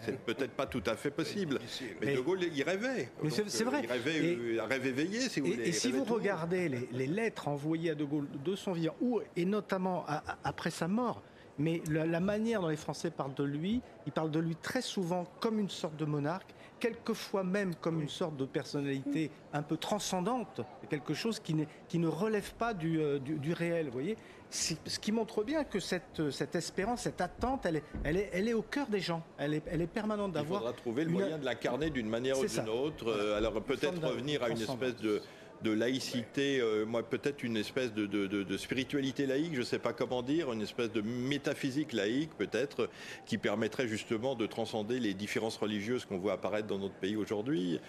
c'est 0.01 0.19
peut-être 0.19 0.51
pas 0.51 0.65
tout 0.65 0.83
à 0.85 0.95
fait 0.95 1.11
possible. 1.11 1.59
Mais, 2.01 2.15
De 2.15 2.21
Gaulle, 2.21 2.43
il 2.43 2.63
rêvait. 2.63 3.09
c'est 3.29 3.63
vrai. 3.63 3.81
Il 3.83 3.91
rêvait, 3.91 4.17
et, 4.17 4.59
un 4.59 4.65
rêve 4.65 4.85
éveillé, 4.87 5.21
si 5.21 5.39
vous 5.39 5.47
voulez. 5.47 5.69
Et 5.69 5.71
si 5.71 5.91
vous 5.91 6.03
regardez 6.03 6.69
les, 6.69 7.07
lettres 7.07 7.47
envoyées 7.47 7.91
à 7.91 7.95
De 7.95 8.05
Gaulle 8.05 8.27
de 8.43 8.55
son 8.55 8.71
vivant, 8.71 8.95
et 9.35 9.45
notamment 9.45 10.05
après 10.43 10.71
sa 10.71 10.87
mort, 10.87 11.21
mais 11.61 11.81
la, 11.89 12.19
manière 12.19 12.61
dont 12.61 12.67
les 12.67 12.75
Français 12.75 13.11
parlent 13.11 13.33
de 13.33 13.43
lui, 13.43 13.81
ils 14.05 14.11
parlent 14.11 14.31
de 14.31 14.39
lui 14.39 14.55
très 14.55 14.81
souvent 14.81 15.25
comme 15.39 15.59
une 15.59 15.69
sorte 15.69 15.95
de 15.95 16.05
monarque, 16.05 16.53
quelquefois 16.79 17.43
même 17.43 17.75
comme 17.75 18.01
une 18.01 18.09
sorte 18.09 18.35
de 18.37 18.45
personnalité 18.45 19.31
un 19.53 19.61
peu 19.61 19.77
transcendante, 19.77 20.61
quelque 20.89 21.13
chose 21.13 21.39
qui, 21.39 21.55
qui 21.87 21.99
ne 21.99 22.07
relève 22.07 22.53
pas 22.55 22.73
du, 22.73 22.99
euh, 22.99 23.19
réel, 23.53 23.85
vous 23.87 23.93
voyez 23.93 24.17
ce 24.51 24.99
qui 24.99 25.13
montre 25.13 25.43
bien 25.43 25.63
que 25.63 25.79
cette, 25.79 26.29
cette 26.29 26.55
espérance, 26.55 27.03
cette 27.03 27.21
attente, 27.21 27.65
elle 27.65 27.77
est, 27.77 27.83
elle 28.03 28.17
est, 28.17 28.29
elle 28.33 28.49
est 28.49 28.53
au 28.53 28.61
cœur 28.61 28.87
des 28.87 28.99
gens. 28.99 29.23
Elle 29.37 29.53
est, 29.53 29.63
elle 29.65 29.81
est 29.81 29.87
permanente 29.87 30.33
d'avoir. 30.33 30.59
Il 30.59 30.65
faudra 30.65 30.77
trouver 30.77 31.05
le 31.05 31.11
moyen 31.11 31.37
de 31.37 31.45
l'incarner 31.45 31.89
d'une 31.89 32.09
manière 32.09 32.37
ou 32.37 32.45
d'une 32.45 32.69
autre. 32.69 33.07
Euh, 33.07 33.37
alors 33.37 33.53
peut-être 33.61 34.05
revenir 34.05 34.43
à 34.43 34.49
une 34.49 34.61
espèce 34.61 34.97
de, 34.97 35.21
de 35.63 35.71
laïcité, 35.71 36.59
euh, 36.59 36.85
moi 36.85 37.03
peut-être 37.03 37.43
une 37.43 37.57
espèce 37.57 37.93
de, 37.93 38.57
spiritualité 38.57 39.25
laïque, 39.25 39.53
je 39.53 39.59
ne 39.59 39.65
sais 39.65 39.79
pas 39.79 39.93
comment 39.93 40.21
dire, 40.21 40.51
une 40.51 40.61
espèce 40.61 40.91
de 40.91 41.01
métaphysique 41.01 41.93
laïque 41.93 42.31
peut-être, 42.37 42.89
qui 43.25 43.37
permettrait 43.37 43.87
justement 43.87 44.35
de 44.35 44.45
transcender 44.45 44.99
les 44.99 45.13
différences 45.13 45.57
religieuses 45.57 46.05
qu'on 46.05 46.17
voit 46.17 46.33
apparaître 46.33 46.67
dans 46.67 46.79
notre 46.79 46.95
pays 46.95 47.15
aujourd'hui. 47.15 47.79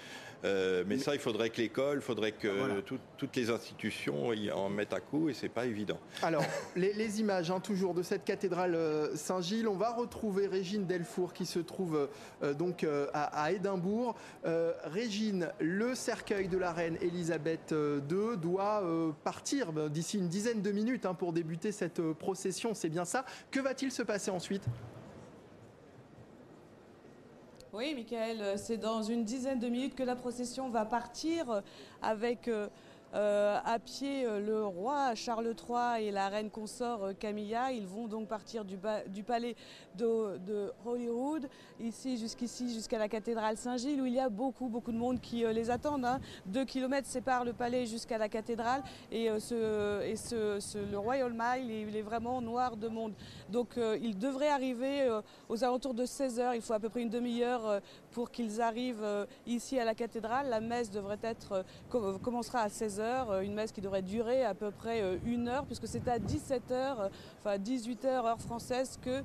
Euh, 0.44 0.84
mais 0.86 0.98
ça, 0.98 1.14
il 1.14 1.20
faudrait 1.20 1.50
que 1.50 1.60
l'école, 1.60 1.98
il 1.98 2.02
faudrait 2.02 2.32
que 2.32 2.80
toutes 3.16 3.36
les 3.36 3.50
institutions 3.50 4.32
y 4.32 4.50
en 4.50 4.68
mettent 4.68 4.92
à 4.92 5.00
coup 5.00 5.28
et 5.28 5.34
c'est 5.34 5.48
pas 5.48 5.66
évident. 5.66 5.98
Alors, 6.22 6.44
les, 6.76 7.20
images, 7.20 7.50
hein, 7.50 7.60
toujours 7.60 7.94
de 7.94 8.02
cette 8.02 8.24
cathédrale 8.24 8.74
euh, 8.74 9.14
Saint-Gilles, 9.14 9.68
on 9.68 9.76
va 9.76 9.92
retrouver 9.92 10.46
Régine 10.46 10.86
Delfour 10.86 11.32
qui 11.32 11.46
se 11.46 11.58
trouve 11.58 12.08
euh, 12.42 12.54
donc 12.54 12.86
à, 13.12 13.52
Édimbourg. 13.52 14.14
Régine, 14.84 15.50
le 15.60 15.94
cercueil 15.94 16.48
de 16.48 16.58
la 16.58 16.72
reine 16.72 16.96
Elisabeth 17.00 17.72
II 17.72 18.36
doit 18.36 18.82
partir 19.24 19.72
d'ici 19.90 20.18
une 20.18 20.28
dizaine 20.28 20.62
de 20.62 20.72
minutes 20.72 21.06
hein, 21.06 21.14
pour 21.14 21.32
débuter 21.32 21.72
cette 21.72 22.00
procession, 22.12 22.74
c'est 22.74 22.88
bien 22.88 23.04
ça. 23.04 23.24
Que 23.50 23.60
va-t-il 23.60 23.90
se 23.90 24.02
passer 24.02 24.30
ensuite? 24.30 24.64
Oui, 27.72 27.94
Michael, 27.94 28.58
c'est 28.58 28.76
dans 28.76 29.02
une 29.02 29.24
dizaine 29.24 29.58
de 29.58 29.68
minutes 29.68 29.94
que 29.94 30.02
la 30.02 30.14
procession 30.14 30.68
va 30.68 30.84
partir 30.84 31.62
avec 32.02 32.50
euh, 33.14 33.58
à 33.64 33.78
pied 33.78 34.24
euh, 34.24 34.40
le 34.40 34.64
roi 34.64 35.14
Charles 35.14 35.54
III 35.68 36.06
et 36.06 36.10
la 36.10 36.30
reine 36.30 36.48
consort 36.48 37.04
euh, 37.04 37.12
Camilla. 37.12 37.70
Ils 37.70 37.86
vont 37.86 38.06
donc 38.06 38.26
partir 38.26 38.64
du, 38.64 38.78
palais 38.78 39.54
de, 39.96 40.72
Holyrood, 40.86 41.46
ici 41.78 42.16
jusqu'ici, 42.16 42.72
jusqu'à 42.72 42.98
la 42.98 43.10
cathédrale 43.10 43.58
Saint-Gilles, 43.58 44.00
où 44.00 44.06
il 44.06 44.14
y 44.14 44.20
a 44.20 44.30
beaucoup, 44.30 44.68
beaucoup 44.68 44.92
de 44.92 44.96
monde 44.96 45.20
qui 45.20 45.44
les 45.44 45.68
attendent. 45.68 46.06
Hein. 46.06 46.20
Deux 46.46 46.64
kilomètres 46.64 47.06
séparent 47.06 47.44
le 47.44 47.52
palais 47.52 47.84
jusqu'à 47.84 48.16
la 48.16 48.30
cathédrale 48.30 48.82
et, 49.10 49.28
le 49.28 50.96
Royal 50.96 51.32
Mile, 51.32 51.70
il 51.88 51.96
est 51.96 52.02
vraiment 52.02 52.40
noir 52.40 52.76
de 52.76 52.88
monde. 52.88 53.12
Donc 53.50 53.78
il 54.00 54.18
devrait 54.18 54.48
arriver 54.48 55.08
aux 55.48 55.64
alentours 55.64 55.94
de 55.94 56.06
16 56.06 56.40
heures. 56.40 56.54
Il 56.54 56.62
faut 56.62 56.72
à 56.72 56.80
peu 56.80 56.88
près 56.88 57.02
une 57.02 57.10
demi-heure 57.10 57.80
pour 58.12 58.30
qu'ils 58.30 58.60
arrivent 58.60 59.26
ici 59.46 59.78
à 59.78 59.84
la 59.84 59.94
cathédrale. 59.94 60.48
La 60.48 60.60
messe 60.60 60.90
devrait 60.90 61.18
être, 61.22 61.64
commencera 61.88 62.60
à 62.60 62.68
16 62.68 63.00
heures 63.00 63.30
euh, 63.30 63.40
une 63.42 63.54
messe 63.54 63.72
qui 63.72 63.80
devrait 63.80 64.02
durer 64.02 64.44
à 64.44 64.54
peu 64.54 64.70
près 64.70 65.02
euh, 65.02 65.16
une 65.24 65.48
heure, 65.48 65.64
puisque 65.64 65.86
c'est 65.86 66.06
à 66.08 66.18
17h, 66.18 66.60
euh, 66.70 67.08
enfin 67.38 67.56
18h 67.56 68.06
heure 68.06 68.40
française, 68.40 68.98
que 69.02 69.22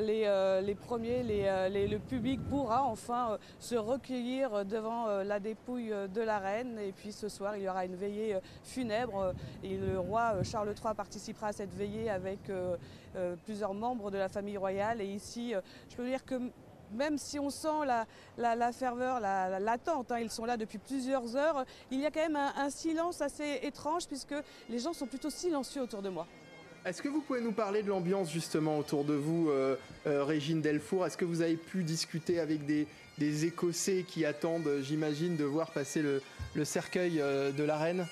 les, 0.00 0.74
premiers, 0.74 1.22
le 1.22 1.98
public 1.98 2.40
pourra 2.48 2.84
enfin 2.84 3.38
se 3.58 3.74
recueillir 3.74 4.64
devant 4.64 5.06
la 5.22 5.40
dépouille 5.40 5.92
de 6.14 6.22
la 6.22 6.38
reine. 6.38 6.78
Et 6.78 6.92
puis 6.92 7.12
ce 7.12 7.28
soir, 7.28 7.56
il 7.56 7.64
y 7.64 7.68
aura 7.68 7.84
une 7.84 7.94
veillée 7.94 8.38
funèbre 8.64 9.34
et 9.62 9.76
le 9.76 9.98
roi 9.98 10.42
Charles 10.42 10.68
III 10.68 10.94
participera 10.94 11.48
à 11.48 11.52
cette 11.52 11.74
veillée 11.74 12.08
avec 12.08 12.50
plusieurs 13.44 13.74
membres 13.74 14.10
de 14.10 14.16
la 14.16 14.30
famille 14.30 14.56
royale. 14.56 15.02
Et 15.02 15.06
ici, 15.06 15.52
je 15.90 15.96
peux 15.96 16.06
dire 16.06 16.24
que 16.24 16.40
même 16.92 17.18
si 17.18 17.38
on 17.38 17.50
sent 17.50 17.84
la, 17.86 18.72
ferveur, 18.72 19.20
l'attente, 19.20 20.12
hein, 20.12 20.20
ils 20.20 20.30
sont 20.30 20.44
là 20.44 20.56
depuis 20.56 20.78
plusieurs 20.78 21.36
heures, 21.36 21.64
il 21.90 22.00
y 22.00 22.06
a 22.06 22.10
quand 22.10 22.20
même 22.20 22.36
un, 22.36 22.70
silence 22.70 23.20
assez 23.20 23.60
étrange 23.62 24.06
puisque 24.06 24.34
les 24.68 24.78
gens 24.78 24.92
sont 24.92 25.06
plutôt 25.06 25.30
silencieux 25.30 25.82
autour 25.82 26.02
de 26.02 26.08
moi. 26.08 26.26
Est-ce 26.84 27.02
que 27.02 27.08
vous 27.08 27.20
pouvez 27.20 27.40
nous 27.40 27.52
parler 27.52 27.82
de 27.82 27.88
l'ambiance 27.88 28.32
justement 28.32 28.78
autour 28.78 29.04
de 29.04 29.14
vous, 29.14 29.50
euh, 29.50 29.76
euh, 30.06 30.24
Régine 30.24 30.62
Delfour? 30.62 31.06
Est-ce 31.06 31.16
que 31.16 31.24
vous 31.24 31.42
avez 31.42 31.56
pu 31.56 31.82
discuter 31.82 32.40
avec 32.40 32.64
des, 32.64 32.86
Écossais 33.44 34.04
qui 34.06 34.24
attendent, 34.24 34.70
j'imagine, 34.80 35.36
de 35.36 35.44
voir 35.44 35.72
passer 35.72 36.02
le, 36.02 36.64
cercueil 36.64 37.20
euh, 37.20 37.50
de 37.50 37.64
la 37.64 37.76
reine 37.76 38.06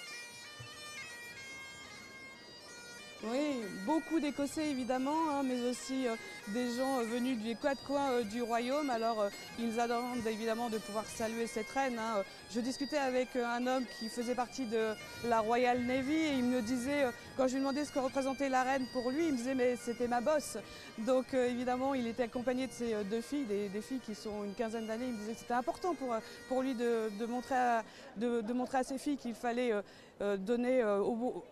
oui, 3.30 3.62
beaucoup 3.84 4.20
d'Écossais 4.20 4.70
évidemment, 4.70 5.30
hein, 5.30 5.42
mais 5.42 5.60
aussi 5.68 6.06
euh, 6.06 6.14
des 6.48 6.76
gens 6.76 7.00
euh, 7.00 7.04
venus 7.04 7.38
des 7.42 7.56
quatre 7.56 7.82
coins 7.84 8.10
euh, 8.12 8.22
du 8.22 8.40
royaume. 8.40 8.88
Alors 8.90 9.26
ils 9.58 9.80
attendent 9.80 10.26
évidemment 10.26 10.70
de 10.70 10.78
pouvoir 10.78 11.04
saluer 11.06 11.46
cette 11.46 11.68
reine. 11.70 11.98
Hein. 11.98 12.22
Je 12.54 12.60
discutais 12.60 12.98
avec 12.98 13.34
un 13.34 13.66
homme 13.66 13.84
qui 13.98 14.08
faisait 14.08 14.34
partie 14.34 14.66
de 14.66 14.94
la 15.24 15.40
Royal 15.40 15.80
Navy 15.80 16.14
et 16.14 16.32
il 16.34 16.44
me 16.44 16.62
disait, 16.62 17.06
quand 17.36 17.48
je 17.48 17.54
lui 17.54 17.60
demandais 17.60 17.84
ce 17.84 17.90
que 17.90 17.98
représentait 17.98 18.48
la 18.48 18.62
reine 18.62 18.86
pour 18.92 19.10
lui, 19.10 19.26
il 19.26 19.32
me 19.32 19.36
disait 19.36 19.54
mais 19.54 19.76
c'était 19.76 20.08
ma 20.08 20.20
bosse. 20.20 20.58
Donc 20.98 21.34
évidemment 21.34 21.94
il 21.94 22.06
était 22.06 22.24
accompagné 22.24 22.68
de 22.68 22.72
ses 22.72 22.94
deux 23.10 23.20
filles, 23.20 23.46
des, 23.46 23.80
filles 23.80 24.00
qui 24.04 24.14
sont 24.14 24.44
une 24.44 24.54
quinzaine 24.54 24.86
d'années. 24.86 25.06
Il 25.08 25.14
me 25.14 25.18
disait 25.18 25.32
que 25.32 25.40
c'était 25.40 25.54
important 25.54 25.94
pour, 25.94 26.14
pour 26.48 26.62
lui 26.62 26.74
de, 26.74 27.26
montrer 27.26 27.56
à, 27.56 27.84
de, 28.16 28.52
montrer 28.52 28.78
à 28.78 28.84
ses 28.84 28.98
filles 28.98 29.16
qu'il 29.16 29.34
fallait 29.34 29.72
donner, 30.20 30.82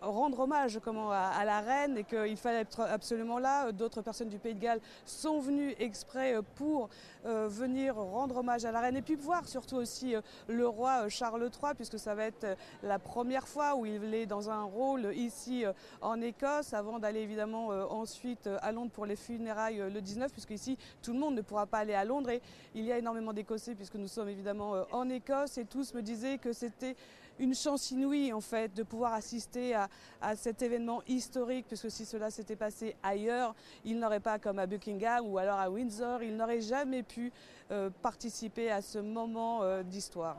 rendre 0.01 0.39
hommage 0.39 0.79
comment, 0.83 1.11
à 1.11 1.43
la 1.45 1.61
reine 1.61 1.97
et 1.97 2.03
qu'il 2.03 2.37
fallait 2.37 2.61
être 2.61 2.81
absolument 2.81 3.39
là. 3.39 3.71
D'autres 3.71 4.01
personnes 4.01 4.29
du 4.29 4.39
Pays 4.39 4.55
de 4.55 4.59
Galles 4.59 4.81
sont 5.05 5.39
venues 5.39 5.75
exprès 5.79 6.35
euh, 6.35 6.41
pour 6.55 6.89
euh, 7.25 7.47
venir 7.47 7.95
rendre 7.95 8.37
hommage 8.37 8.65
à 8.65 8.71
la 8.71 8.79
reine 8.79 8.97
et 8.97 9.01
puis 9.01 9.15
voir 9.15 9.47
surtout 9.47 9.75
aussi 9.75 10.15
euh, 10.15 10.21
le 10.47 10.67
roi 10.67 11.09
Charles 11.09 11.41
III 11.41 11.73
puisque 11.75 11.99
ça 11.99 12.15
va 12.15 12.25
être 12.25 12.57
la 12.83 12.99
première 12.99 13.47
fois 13.47 13.75
où 13.75 13.85
il 13.85 14.13
est 14.13 14.25
dans 14.25 14.49
un 14.49 14.63
rôle 14.63 15.13
ici 15.15 15.63
en 16.01 16.21
Écosse 16.21 16.73
avant 16.73 16.99
d'aller 16.99 17.21
évidemment 17.21 17.67
ensuite 17.67 18.47
à 18.61 18.71
Londres 18.71 18.91
pour 18.91 19.05
les 19.05 19.15
funérailles 19.15 19.81
le 19.91 20.01
19 20.01 20.31
puisque 20.31 20.51
ici 20.51 20.77
tout 21.01 21.13
le 21.13 21.19
monde 21.19 21.35
ne 21.35 21.41
pourra 21.41 21.65
pas 21.65 21.79
aller 21.79 21.93
à 21.93 22.05
Londres 22.05 22.29
et 22.29 22.41
il 22.73 22.85
y 22.85 22.91
a 22.91 22.97
énormément 22.97 23.33
d'Écossais 23.33 23.75
puisque 23.75 23.95
nous 23.95 24.07
sommes 24.07 24.29
évidemment 24.29 24.85
en 24.91 25.09
Écosse 25.09 25.57
et 25.57 25.65
tous 25.65 25.93
me 25.93 26.01
disaient 26.01 26.37
que 26.37 26.53
c'était 26.53 26.95
une 27.39 27.53
chance 27.53 27.91
inouïe 27.91 28.33
en 28.33 28.41
fait 28.41 28.73
de 28.73 28.83
pouvoir 28.83 29.13
assister 29.13 29.75
à, 29.75 29.87
cet 30.35 30.61
événement 30.61 31.01
historique, 31.07 31.65
puisque 31.67 31.91
si 31.91 32.05
cela 32.05 32.31
s'était 32.31 32.55
passé 32.55 32.95
ailleurs, 33.03 33.55
il 33.83 33.99
n'aurait 33.99 34.19
pas 34.19 34.39
comme 34.39 34.59
à 34.59 34.65
Buckingham 34.65 35.25
ou 35.27 35.37
alors 35.37 35.59
à 35.59 35.69
Windsor, 35.69 36.23
il 36.23 36.35
n'aurait 36.35 36.61
jamais 36.61 37.03
pu 37.03 37.31
euh, 37.71 37.89
participer 38.01 38.71
à 38.71 38.81
ce 38.81 38.99
moment 38.99 39.63
euh, 39.63 39.83
d'histoire. 39.83 40.37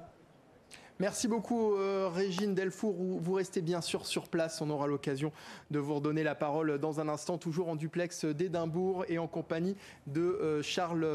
Merci 0.98 1.28
beaucoup 1.28 1.74
euh, 1.74 2.08
Régine 2.08 2.54
Delfour. 2.54 2.94
Vous 2.96 3.34
restez 3.34 3.60
bien 3.60 3.82
sûr 3.82 4.06
sur 4.06 4.28
place. 4.28 4.62
On 4.62 4.70
aura 4.70 4.86
l'occasion 4.86 5.30
de 5.70 5.78
vous 5.78 5.96
redonner 5.96 6.22
la 6.22 6.34
parole 6.34 6.78
dans 6.78 7.00
un 7.00 7.08
instant, 7.08 7.36
toujours 7.36 7.68
en 7.68 7.76
duplex 7.76 8.24
d'Édimbourg 8.24 9.04
et 9.08 9.18
en 9.18 9.26
compagnie 9.26 9.76
de 10.06 10.60
Charles 10.62 11.06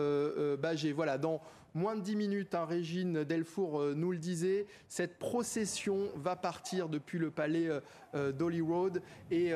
Baget. 0.59 0.91
Voilà, 0.91 1.17
dans 1.17 1.41
moins 1.73 1.95
de 1.95 2.01
10 2.01 2.15
minutes, 2.15 2.55
hein, 2.55 2.65
Régine 2.65 3.23
Delfour 3.23 3.79
euh, 3.79 3.93
nous 3.95 4.11
le 4.11 4.17
disait, 4.17 4.65
cette 4.87 5.17
procession 5.17 6.09
va 6.15 6.35
partir 6.35 6.89
depuis 6.89 7.17
le 7.17 7.31
palais 7.31 7.67
euh, 7.67 7.79
euh, 8.15 8.31
d'Holyrood 8.31 9.01
et 9.29 9.53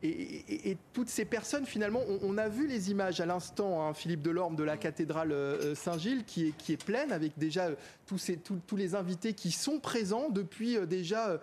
et, 0.00 0.76
toutes 0.92 1.08
ces 1.08 1.24
personnes, 1.24 1.66
finalement, 1.66 2.02
on, 2.22 2.38
a 2.38 2.48
vu 2.48 2.68
les 2.68 2.92
images 2.92 3.20
à 3.20 3.26
l'instant, 3.26 3.82
hein, 3.82 3.94
Philippe 3.94 4.22
Delorme, 4.22 4.54
de 4.54 4.62
la 4.62 4.76
cathédrale 4.76 5.34
Saint-Gilles, 5.74 6.24
qui 6.24 6.46
est, 6.46 6.56
qui 6.56 6.72
est 6.72 6.84
pleine, 6.84 7.10
avec 7.10 7.36
déjà 7.36 7.70
tous, 8.06 8.16
ces, 8.16 8.36
tous, 8.36 8.76
les 8.76 8.94
invités 8.94 9.32
qui 9.32 9.50
sont 9.50 9.80
présents 9.80 10.28
depuis 10.28 10.78
déjà 10.86 11.40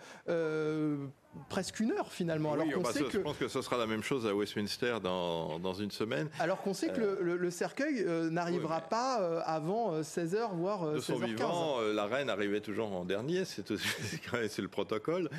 presque 1.50 1.80
une 1.80 1.92
heure 1.92 2.12
finalement. 2.12 2.54
Alors 2.54 2.68
qu'on 2.72 2.86
sait 2.86 3.04
que... 3.04 3.12
Je 3.12 3.18
pense 3.20 3.38
que 3.38 3.48
ce 3.48 3.62
sera 3.62 3.78
la 3.78 3.88
même 3.88 4.04
chose 4.04 4.26
à 4.26 4.36
Westminster 4.36 4.98
dans, 5.04 5.60
dans 5.60 5.74
une 5.74 5.92
semaine. 5.92 6.30
Alors 6.40 6.62
qu'on 6.62 6.74
sait 6.74 6.90
que 6.90 7.20
le, 7.22 7.38
le, 7.38 7.52
cercueil 7.52 8.04
euh, 8.06 8.30
n'arrivera 8.30 8.82
pas 8.82 9.22
euh, 9.22 9.42
avant 9.46 10.02
16h, 10.02 10.36
euh, 10.36 10.48
voire 10.54 10.86
16h15. 10.86 10.96
De 10.96 11.00
son 11.00 11.18
vivant, 11.18 11.82
la 11.82 12.06
reine 12.06 12.30
arrivait 12.30 12.62
toujours 12.62 12.92
en 12.94 13.06
dernier, 13.06 13.46
c'est 13.46 13.70
le 13.70 14.68
protocole. 14.68 15.30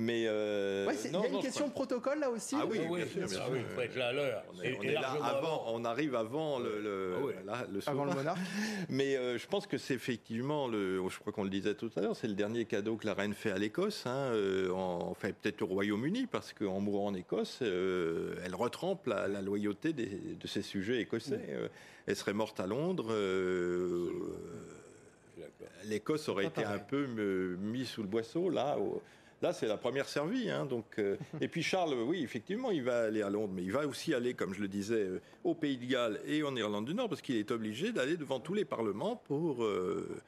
Mais 0.00 0.26
euh, 0.28 0.88
il 1.04 1.10
y 1.10 1.16
a 1.16 1.26
une 1.26 1.40
question 1.40 1.66
de 1.66 1.72
protocole 1.72 2.20
là 2.20 2.30
aussi. 2.30 2.54
Ah 2.56 2.64
oui, 2.70 2.78
bien 2.78 3.04
sûr, 3.04 3.26
bien 3.26 3.26
sûr. 3.26 3.56
il 3.56 3.64
faut 3.64 3.80
être 3.80 3.96
là 3.96 4.06
à 4.06 4.12
l'heure. 4.12 4.44
On, 4.54 4.62
est, 4.62 4.92
là 4.92 5.10
avant, 5.24 5.64
on 5.66 5.84
arrive 5.84 6.14
avant 6.14 6.60
le, 6.60 6.80
le, 6.80 7.16
ah 7.48 7.64
le, 7.68 7.80
avant 7.84 8.04
le 8.04 8.12
monarque. 8.12 8.38
Mais 8.88 9.16
euh, 9.16 9.38
je 9.38 9.46
pense 9.48 9.66
que 9.66 9.76
c'est 9.76 9.94
effectivement, 9.94 10.68
le, 10.68 11.02
je 11.08 11.18
crois 11.18 11.32
qu'on 11.32 11.42
le 11.42 11.50
disait 11.50 11.74
tout 11.74 11.90
à 11.96 12.00
l'heure, 12.00 12.14
c'est 12.14 12.28
le 12.28 12.34
dernier 12.34 12.64
cadeau 12.64 12.94
que 12.94 13.06
la 13.06 13.14
reine 13.14 13.34
fait 13.34 13.50
à 13.50 13.58
l'Écosse, 13.58 14.06
hein, 14.06 14.30
euh, 14.34 14.70
enfin 14.70 15.30
peut-être 15.32 15.62
au 15.62 15.66
Royaume-Uni, 15.66 16.28
parce 16.28 16.52
qu'en 16.52 16.78
mourant 16.78 17.08
en 17.08 17.14
Écosse, 17.14 17.58
euh, 17.62 18.36
elle 18.44 18.54
retrempe 18.54 19.04
la, 19.08 19.26
la 19.26 19.42
loyauté 19.42 19.92
des, 19.92 20.06
de 20.06 20.46
ses 20.46 20.62
sujets 20.62 21.00
écossais. 21.00 21.40
Elle 22.06 22.16
serait 22.16 22.34
morte 22.34 22.60
à 22.60 22.68
Londres 22.68 23.12
l'Écosse 25.84 26.28
aurait 26.28 26.46
été 26.46 26.64
un 26.64 26.78
peu 26.78 27.06
mis 27.06 27.84
sous 27.84 28.02
le 28.02 28.08
boisseau 28.08 28.48
là. 28.48 28.76
Là, 29.40 29.52
c'est 29.52 29.66
la 29.66 29.76
première 29.76 30.08
servie. 30.08 30.50
Hein, 30.50 30.66
donc, 30.66 30.98
euh, 30.98 31.16
et 31.40 31.48
puis 31.48 31.62
Charles, 31.62 31.94
oui, 31.94 32.22
effectivement, 32.22 32.70
il 32.70 32.82
va 32.82 33.04
aller 33.04 33.22
à 33.22 33.30
Londres, 33.30 33.52
mais 33.54 33.62
il 33.62 33.72
va 33.72 33.86
aussi 33.86 34.12
aller, 34.12 34.34
comme 34.34 34.52
je 34.52 34.60
le 34.60 34.68
disais, 34.68 34.94
euh, 34.94 35.20
au 35.44 35.54
Pays 35.54 35.76
de 35.76 35.86
Galles 35.86 36.20
et 36.26 36.42
en 36.42 36.54
Irlande 36.56 36.86
du 36.86 36.94
Nord, 36.94 37.08
parce 37.08 37.22
qu'il 37.22 37.36
est 37.36 37.50
obligé 37.50 37.92
d'aller 37.92 38.16
devant 38.16 38.40
tous 38.40 38.54
les 38.54 38.64
parlements 38.64 39.14
pour, 39.14 39.62
euh, 39.62 40.20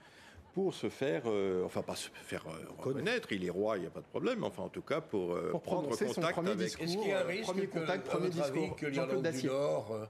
pour 0.55 0.75
se 0.75 0.89
faire, 0.89 1.23
enfin 1.65 1.83
pas 1.83 1.97
se 1.97 2.09
faire 2.25 2.45
reconnaître. 2.79 3.33
Il 3.33 3.45
est 3.45 3.51
roi, 3.51 3.79
il 3.79 3.83
n'y 3.83 3.87
a 3.87 3.91
pas 3.91 4.01
de 4.01 4.07
problème, 4.07 4.45
enfin 4.45 4.65
en 4.65 4.69
tout 4.69 4.83
cas 4.83 5.01
pour, 5.01 5.37
prendre 5.61 5.89
contact 5.97 6.39
avec. 6.39 6.81
Est-ce 6.81 6.97
qu'il 6.97 7.09
y 7.09 7.13
a 7.13 7.21
un 7.21 7.25
risque 7.25 7.45
premier 7.45 7.67
que, 7.67 7.79
contact, 7.79 8.07
premier 8.07 8.31
discours, 8.31 8.77
que 8.77 8.87
l'Irlande 8.87 9.27
du 9.29 9.47
Nord, 9.47 10.09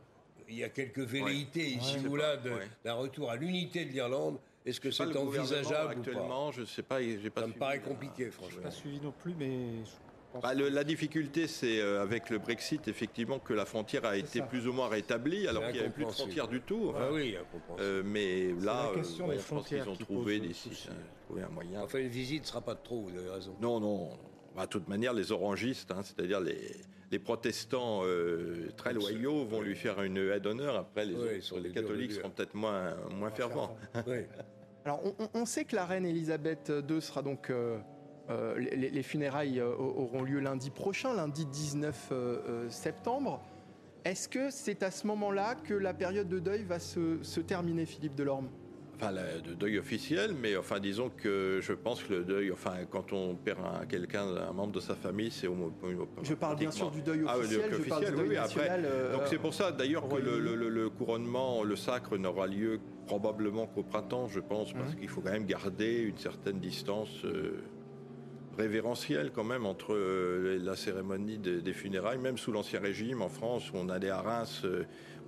il 0.48 0.56
y 0.56 0.64
a 0.64 0.68
quelques 0.68 1.01
velléités 1.01 1.66
ici 1.66 1.98
ou 2.09 2.16
là 2.16 2.36
d'un 2.85 2.94
retour 2.94 3.31
à 3.31 3.36
l'unité 3.36 3.85
de 3.85 3.93
l'Irlande 3.93 4.39
est-ce 4.66 4.80
que 4.80 4.90
c'est 4.90 5.16
envisageable 5.16 5.92
actuellement 5.92 6.52
Je 6.52 6.62
ne 6.62 6.66
sais 6.66 6.82
pas. 6.82 6.98
Pas 7.34 7.40
Ça 7.40 7.46
me 7.46 7.52
paraît 7.52 7.80
compliqué, 7.80 8.30
franchement. 8.30 8.50
Je 8.52 8.58
n'ai 8.58 8.64
pas 8.64 8.70
suivi 8.70 9.00
non 9.00 9.12
plus, 9.12 9.34
mais. 9.38 9.82
Bah, 10.42 10.54
la 10.54 10.84
difficulté, 10.84 11.48
c'est 11.48 11.80
euh, 11.80 12.02
avec 12.02 12.30
le 12.30 12.38
Brexit, 12.38 12.86
effectivement, 12.86 13.40
que 13.40 13.52
la 13.52 13.64
frontière 13.64 14.04
a 14.04 14.16
été 14.16 14.42
plus 14.42 14.68
ou 14.68 14.72
moins 14.72 14.88
rétablie, 14.88 15.48
alors 15.48 15.64
qu'il 15.64 15.74
n'y 15.74 15.80
avait 15.80 15.90
plus 15.90 16.04
de 16.04 16.10
frontière 16.10 16.46
du 16.46 16.60
tout. 16.60 16.92
ah 16.96 17.08
oui, 17.10 17.36
euh, 17.80 18.02
mais 18.04 18.52
là, 18.60 18.92
euh, 18.96 19.02
je 19.02 19.42
pense 19.48 19.66
qu'ils 19.66 19.88
ont 19.88 19.96
trouvé, 19.96 20.38
des, 20.38 20.54
un 21.42 21.48
moyen. 21.48 21.82
Enfin, 21.82 21.98
une 21.98 22.08
visite 22.08 22.42
ne 22.42 22.46
sera 22.46 22.60
pas 22.60 22.74
de 22.74 22.80
trop, 22.80 23.00
vous 23.00 23.18
avez 23.18 23.30
raison. 23.30 23.56
Non, 23.60 23.80
non. 23.80 24.10
Bah, 24.54 24.66
de 24.66 24.70
toute 24.70 24.88
manière, 24.88 25.12
les 25.12 25.32
orangistes, 25.32 25.90
hein, 25.90 26.02
c'est-à-dire 26.04 26.40
les, 26.40 26.76
les 27.10 27.18
protestants 27.18 28.02
très 28.76 28.92
loyaux 28.92 29.44
vont 29.44 29.60
lui 29.60 29.74
faire 29.74 30.02
une 30.02 30.16
aide 30.16 30.42
d'honneur. 30.42 30.76
Après, 30.76 31.04
les, 31.04 31.40
les 31.62 31.70
catholiques 31.70 32.12
seront 32.12 32.30
peut-être 32.30 32.54
moins, 32.54 32.94
moins 33.10 33.30
fervents. 33.30 33.76
Oui. 34.06 34.18
Alors, 34.84 35.02
on, 35.34 35.44
sait 35.44 35.64
que 35.64 35.76
la 35.76 35.84
reine 35.84 36.06
Elisabeth 36.06 36.72
II 36.88 37.02
sera 37.02 37.22
donc. 37.22 37.50
Euh, 37.50 37.78
euh, 38.30 38.56
les, 38.58 39.02
funérailles 39.02 39.58
euh, 39.58 39.74
auront 39.74 40.22
lieu 40.22 40.38
lundi 40.38 40.70
prochain, 40.70 41.12
lundi 41.12 41.46
19 41.46 42.12
septembre. 42.68 43.42
Est-ce 44.04 44.28
que 44.28 44.50
c'est 44.50 44.82
à 44.82 44.90
ce 44.90 45.06
moment-là 45.08 45.56
que 45.56 45.74
la 45.74 45.92
période 45.92 46.28
de 46.28 46.38
deuil 46.38 46.62
va 46.62 46.78
se, 46.78 47.40
terminer, 47.40 47.86
Philippe 47.86 48.14
Delorme? 48.14 48.48
Enfin, 49.02 49.12
le 49.47 49.55
deuil 49.55 49.78
officiel, 49.78 50.35
mais 50.35 50.56
enfin, 50.56 50.78
disons 50.78 51.10
que 51.10 51.60
je 51.62 51.72
pense 51.72 52.02
que 52.02 52.12
le 52.12 52.24
deuil, 52.24 52.52
enfin, 52.52 52.74
quand 52.90 53.14
on 53.14 53.35
perd 53.35 53.59
quelqu'un, 53.89 54.27
un 54.36 54.52
membre 54.52 54.72
de 54.72 54.81
sa 54.81 54.94
famille, 54.94 55.31
c'est 55.31 55.47
au 55.47 55.55
moins. 55.55 55.72
Je 56.22 56.35
parle 56.35 56.56
bien 56.56 56.70
sûr 56.70 56.90
du 56.90 57.01
deuil 57.01 57.22
officiel. 57.22 57.62
Ah, 57.64 57.77
je 57.78 57.89
parle 57.89 58.05
du 58.05 58.12
deuil 58.12 58.28
oui, 58.28 58.35
national, 58.35 58.82
donc 59.12 59.22
c'est 59.27 59.39
pour 59.39 59.55
ça, 59.55 59.72
d'ailleurs, 59.72 60.06
que 60.06 60.16
le, 60.16 60.90
couronnement, 60.90 61.62
le 61.62 61.77
sacre 61.77 62.18
n'aura 62.18 62.47
lieu 62.47 62.78
probablement 63.06 63.66
qu'au 63.66 63.82
printemps, 63.82 64.28
je 64.28 64.40
pense, 64.40 64.72
parce 64.72 64.94
qu'il 64.94 65.09
faut 65.09 65.22
quand 65.22 65.32
même 65.32 65.47
garder 65.47 66.02
une 66.02 66.18
certaine 66.18 66.60
distance 66.60 67.24
euh, 67.24 67.62
révérentielle 68.59 69.31
quand 69.35 69.44
même 69.44 69.64
entre 69.64 69.94
euh, 69.94 70.59
la 70.62 70.77
cérémonie 70.77 71.39
des, 71.39 71.72
funérailles, 71.72 72.18
même 72.18 72.36
sous 72.36 72.52
l'Ancien 72.52 72.81
Régime 72.81 73.22
en 73.22 73.31
France, 73.31 73.70
où 73.72 73.77
on 73.77 73.89
allait 73.89 74.10
à 74.10 74.20
Reims. 74.20 74.66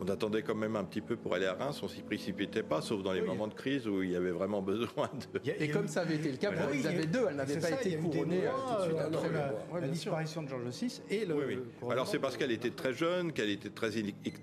Euh, 0.00 0.04
on 0.04 0.08
attendait 0.08 0.42
quand 0.42 0.54
même 0.54 0.76
un 0.76 0.84
petit 0.84 1.00
peu 1.00 1.16
pour 1.16 1.34
aller 1.34 1.46
à 1.46 1.54
Reims, 1.54 1.80
on 1.82 1.88
s'y 1.88 2.02
précipitait 2.02 2.62
pas, 2.62 2.80
sauf 2.80 3.02
dans 3.02 3.12
les 3.12 3.22
moments 3.22 3.48
de 3.48 3.54
crise 3.54 3.86
où 3.86 4.02
il 4.02 4.10
y 4.10 4.16
avait 4.16 4.30
vraiment 4.30 4.62
besoin 4.62 5.10
de. 5.34 5.40
Et 5.58 5.68
comme 5.70 5.88
ça 5.88 6.02
avait 6.02 6.16
été 6.16 6.30
le 6.30 6.36
cas 6.36 6.52
pour 6.52 6.70
Elisabeth 6.70 7.14
II, 7.14 7.20
elle 7.28 7.36
n'avait 7.36 7.58
pas 7.58 7.70
été 7.70 7.96
couronnée 7.96 8.42
tout 8.42 8.78
de 8.78 8.84
suite 8.84 8.98
après 8.98 9.80
la, 9.80 9.88
disparition 9.88 10.42
de 10.42 10.48
George 10.48 10.62
VI 10.68 11.02
et 11.10 11.24
le. 11.24 11.64
Alors 11.90 12.06
c'est 12.06 12.18
parce 12.18 12.36
qu'elle 12.36 12.52
était 12.52 12.70
très 12.70 12.92
jeune, 12.92 13.32
qu'elle 13.32 13.50
était 13.50 13.70
très 13.70 13.92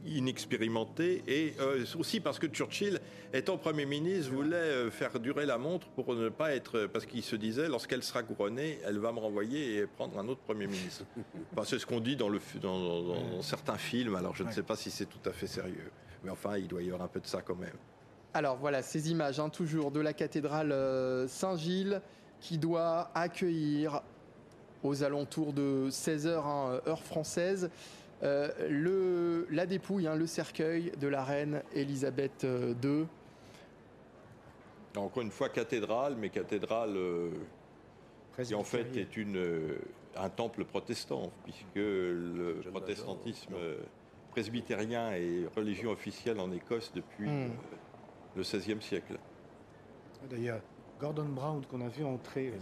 inexpérimentée, 0.06 1.24
et 1.28 1.54
euh, 1.60 1.86
aussi 1.98 2.20
parce 2.20 2.40
que 2.40 2.48
Churchill, 2.48 3.00
étant 3.34 3.58
Premier 3.58 3.86
ministre, 3.86 4.32
voulait 4.32 4.56
euh, 4.56 4.92
faire 4.92 5.20
durer 5.20 5.46
la 5.46 5.58
montre 5.58 5.88
pour 5.90 6.16
ne 6.16 6.30
pas 6.30 6.56
être. 6.56 6.88
Parce 6.88 7.06
qu'il 7.06 7.24
se 7.24 7.36
disait, 7.36 7.68
lorsqu'elle 7.68 8.04
sera 8.04 8.24
couronnée, 8.24 8.80
elle 8.86 9.00
va 9.00 9.12
me 9.12 9.20
renvoyer 9.20 9.78
et 9.78 9.88
prendre 9.88 10.18
un 10.18 10.28
autre 10.28 10.42
Premier 10.42 10.68
ministre. 10.68 11.06
c'est 11.66 11.80
ce 11.80 11.86
qu'on 11.86 12.00
dit 12.00 12.16
dans, 12.16 12.30
le, 12.30 12.40
dans, 12.62 13.02
dans 13.04 13.42
certains 13.42 13.78
films, 13.78 14.16
alors 14.16 14.36
je 14.36 14.44
ne 14.44 14.52
sais 14.52 14.64
pas 14.64 14.76
si 14.76 14.90
c'est 14.90 15.06
tout 15.06 15.30
à 15.30 15.32
fait 15.32 15.39
sérieux. 15.48 15.92
Mais 16.24 16.30
enfin, 16.30 16.58
il 16.58 16.68
doit 16.68 16.82
y 16.82 16.88
avoir 16.88 17.04
un 17.04 17.08
peu 17.08 17.20
de 17.20 17.28
ça 17.28 17.42
quand 17.42 17.56
même. 17.56 17.76
Alors 18.34 18.58
voilà, 18.58 18.82
ces 18.82 19.10
images, 19.10 19.40
hein, 19.40 19.50
toujours 19.50 19.92
de 19.92 20.00
la 20.00 20.14
cathédrale 20.14 20.72
euh, 20.72 21.28
Saint-Gilles, 21.28 22.02
qui 22.40 22.58
doit 22.58 23.10
accueillir 23.16 24.02
aux 24.84 25.04
alentours 25.04 25.52
de 25.52 25.90
16h, 25.90 26.46
hein, 26.46 26.80
heure 26.88 27.04
française, 27.04 27.70
euh, 28.22 28.50
le, 28.70 29.48
la 29.50 29.66
dépouille, 29.66 30.08
hein, 30.08 30.16
le 30.16 30.28
cercueil 30.28 30.92
de 31.00 31.08
la 31.08 31.24
reine 31.24 31.64
Elisabeth 31.74 32.44
II. 32.44 32.48
Euh, 32.86 33.06
Encore 34.96 35.24
une 35.24 35.32
fois, 35.32 35.50
cathédrale, 35.50 36.16
mais 36.16 36.30
cathédrale 36.30 36.98
qui 38.44 38.56
en 38.56 38.64
fait 38.64 38.96
est 38.96 39.18
une, 39.18 39.76
un 40.16 40.30
temple 40.30 40.66
protestant, 40.66 41.32
puisque 41.44 41.76
le 41.76 42.62
protestantisme 42.72 43.56
presbytérien 44.30 45.12
et 45.12 45.46
religion 45.56 45.92
officielle 45.92 46.40
en 46.40 46.52
Écosse 46.52 46.92
depuis 46.94 47.28
hmm. 47.28 47.52
euh, 47.52 48.36
le 48.36 48.42
XVIe 48.42 48.82
siècle. 48.82 49.18
D'ailleurs, 50.30 50.62
Gordon 51.00 51.30
Brown, 51.30 51.66
qu'on 51.66 51.82
a 51.82 51.88
vu 51.88 52.04
entrer, 52.04 52.54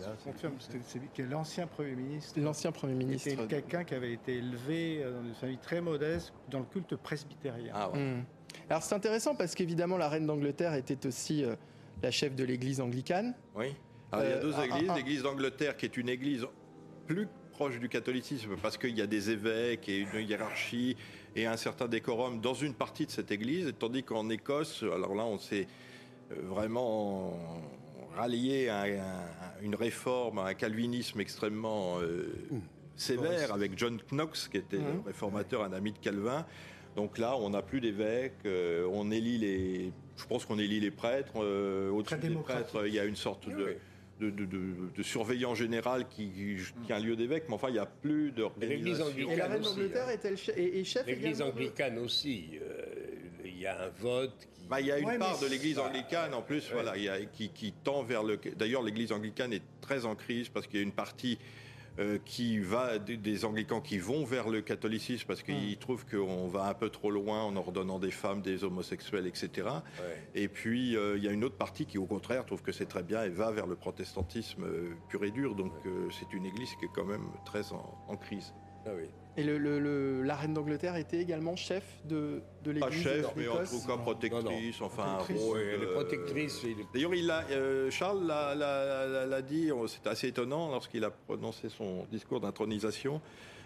c'est 0.81 1.23
l'ancien 1.23 1.65
Premier 1.65 1.95
ministre. 1.95 2.39
L'ancien 2.39 2.71
Premier 2.71 2.93
ministre. 2.93 3.29
C'était 3.29 3.47
quelqu'un 3.47 3.83
qui 3.83 3.95
avait 3.95 4.13
été 4.13 4.37
élevé 4.37 5.01
euh, 5.01 5.11
dans 5.11 5.27
une 5.27 5.33
famille 5.33 5.57
très 5.57 5.81
modeste, 5.81 6.33
dans 6.49 6.59
le 6.59 6.65
culte 6.65 6.95
presbytérien. 6.95 7.73
Ah, 7.75 7.89
hmm. 7.93 8.23
Alors 8.69 8.83
c'est 8.83 8.95
intéressant 8.95 9.35
parce 9.35 9.55
qu'évidemment, 9.55 9.97
la 9.97 10.07
reine 10.07 10.27
d'Angleterre 10.27 10.75
était 10.75 11.07
aussi 11.07 11.43
euh, 11.43 11.55
la 12.03 12.11
chef 12.11 12.35
de 12.35 12.43
l'église 12.43 12.79
anglicane. 12.79 13.33
Oui. 13.55 13.75
Alors, 14.11 14.25
il 14.25 14.29
y 14.29 14.33
a 14.33 14.39
deux 14.39 14.59
églises. 14.63 14.91
L'église 14.95 15.23
d'Angleterre, 15.23 15.75
qui 15.75 15.85
est 15.85 15.97
une 15.97 16.09
église 16.09 16.45
plus 17.07 17.27
proche 17.51 17.79
du 17.79 17.89
catholicisme, 17.89 18.55
parce 18.61 18.77
qu'il 18.77 18.95
y 18.95 19.01
a 19.01 19.07
des 19.07 19.31
évêques 19.31 19.89
et 19.89 19.97
une 19.97 20.27
hiérarchie 20.27 20.95
et 21.37 21.45
un 21.45 21.55
certain 21.55 21.87
décorum 21.87 22.41
dans 22.41 22.55
une 22.55 22.73
partie 22.73 23.05
de 23.05 23.11
cette 23.11 23.31
église, 23.31 23.71
tandis 23.77 24.03
qu'en 24.03 24.29
Écosse, 24.29 24.83
alors 24.83 25.13
là, 25.13 25.23
on 25.23 25.37
s'est 25.37 25.67
euh, 26.31 26.35
vraiment 26.41 27.37
rallié 28.15 28.69
à, 28.69 28.85
une 29.61 29.75
réforme, 29.75 30.39
à 30.39 30.47
un 30.47 30.53
calvinisme 30.55 31.21
extrêmement 31.21 31.99
euh, 31.99 32.33
mmh. 32.49 32.57
sévère, 32.95 33.53
avec 33.53 33.77
John 33.77 33.99
Knox, 34.11 34.47
qui 34.47 34.57
était 34.57 34.79
mmh. 34.79 35.03
réformateur, 35.05 35.63
un 35.63 35.73
ami 35.73 35.93
de 35.93 35.99
Calvin. 35.99 36.45
Donc 36.95 37.19
là, 37.19 37.37
on 37.37 37.51
n'a 37.51 37.61
plus 37.61 37.79
d'évêques, 37.81 38.33
euh, 38.47 38.89
on 38.91 39.11
élit 39.11 39.37
les. 39.37 39.91
Je 40.17 40.25
pense 40.25 40.45
qu'on 40.45 40.57
élit 40.57 40.79
les 40.79 40.89
prêtres. 40.89 41.37
Au-dessus 41.37 42.17
des 42.17 42.31
prêtres, 42.31 42.87
il 42.87 42.93
y 42.95 42.99
a 42.99 43.05
une 43.05 43.15
sorte 43.15 43.47
de 43.47 43.77
de, 44.19 44.29
de, 44.29 45.03
surveillant 45.03 45.55
général 45.55 46.07
qui, 46.07 46.31
qui, 46.85 46.93
a 46.93 46.97
un 46.97 46.99
lieu 46.99 47.15
d'évêque, 47.15 47.45
mais 47.47 47.55
enfin, 47.55 47.69
il 47.69 47.73
n'y 47.73 47.79
a 47.79 47.85
plus 47.85 48.31
d'organisation. 48.31 49.05
Et 49.29 49.35
la 49.35 49.47
reine 49.47 49.61
d'Angleterre 49.61 50.09
est, 50.09 50.25
est, 50.25 50.83
chef 50.83 51.05
L'église 51.05 51.41
anglicane 51.41 51.97
aussi. 51.99 52.59
Euh, 52.61 52.85
il 53.45 53.59
y 53.59 53.67
a 53.67 53.85
un 53.85 53.89
vote. 53.89 54.47
Qui... 54.55 54.67
Bah, 54.67 54.81
il 54.81 54.87
y 54.87 54.91
a 54.91 54.99
une 54.99 55.19
part 55.19 55.39
de 55.39 55.47
l'église 55.47 55.79
anglicane, 55.79 56.33
en 56.33 56.41
plus, 56.41 56.69
voilà, 56.71 56.93
qui, 57.33 57.49
qui 57.49 57.73
tend 57.83 58.03
vers 58.03 58.23
le. 58.23 58.37
D'ailleurs, 58.55 58.83
l'église 58.83 59.11
anglicane 59.11 59.53
est 59.53 59.63
très 59.81 60.05
en 60.05 60.15
crise 60.15 60.49
parce 60.49 60.67
qu'il 60.67 60.77
y 60.77 60.79
a 60.79 60.83
une 60.83 60.91
partie 60.91 61.37
euh, 61.99 62.19
qui 62.25 62.59
va 62.59 62.99
des, 62.99 63.45
anglicans 63.45 63.81
qui 63.81 63.97
vont 63.97 64.23
vers 64.23 64.49
le 64.49 64.61
catholicisme 64.61 65.25
parce 65.27 65.41
qu'ils 65.41 65.73
hmm. 65.73 65.79
trouvent 65.79 66.05
qu'on 66.05 66.47
va 66.47 66.67
un 66.67 66.73
peu 66.73 66.89
trop 66.89 67.09
loin 67.09 67.43
en 67.43 67.55
ordonnant 67.55 67.99
des 67.99 68.11
femmes, 68.11 68.41
des 68.41 68.63
homosexuels, 68.63 69.25
etc. 69.25 69.67
Et 70.35 70.47
puis 70.47 70.95
euh, 70.95 71.17
il 71.17 71.23
y 71.23 71.27
a 71.27 71.31
une 71.31 71.43
autre 71.43 71.57
partie 71.57 71.85
qui 71.85 71.97
au 71.97 72.05
contraire 72.05 72.45
trouve 72.45 72.61
que 72.61 72.71
c'est 72.71 72.85
très 72.85 73.03
bien 73.03 73.23
et 73.23 73.29
va 73.29 73.51
vers 73.51 73.67
le 73.67 73.75
protestantisme 73.75 74.63
euh, 74.63 74.93
pur 75.09 75.23
et 75.23 75.31
dur. 75.31 75.55
Donc 75.55 75.73
c'est 76.11 76.33
une 76.33 76.45
église 76.45 76.75
qui 76.75 76.85
est 76.85 76.91
quand 76.93 77.05
même 77.05 77.27
très 77.45 77.71
en, 77.71 77.97
en 78.07 78.15
crise. 78.15 78.53
Ah 78.85 78.91
oui. 78.95 79.09
Et 79.39 79.43
le, 79.43 80.23
la 80.23 80.35
reine 80.35 80.55
d'Angleterre 80.55 80.95
était 80.95 81.19
également 81.19 81.55
chef 81.55 81.83
de, 82.05 82.41
de 82.63 82.71
l'église. 82.71 83.03
Pas 83.03 83.09
chef, 83.09 83.27
mais 83.35 83.47
en 83.47 83.57
tout 83.57 83.85
cas 83.87 83.97
protectrice, 83.97 84.81
enfin 84.81 85.17
protectrice. 85.19 85.41
Euh, 85.55 85.93
protectrice. 85.93 86.65
D'ailleurs, 86.91 87.13
il 87.13 87.29
a, 87.29 87.43
euh, 87.51 87.91
Charles 87.91 88.25
l'a 88.25 89.41
dit, 89.43 89.69
c'était 89.87 90.09
assez 90.09 90.29
étonnant 90.29 90.71
lorsqu'il 90.71 91.03
a 91.03 91.11
prononcé 91.11 91.69
son 91.69 92.07
discours 92.11 92.39
d'intronisation. 92.39 93.21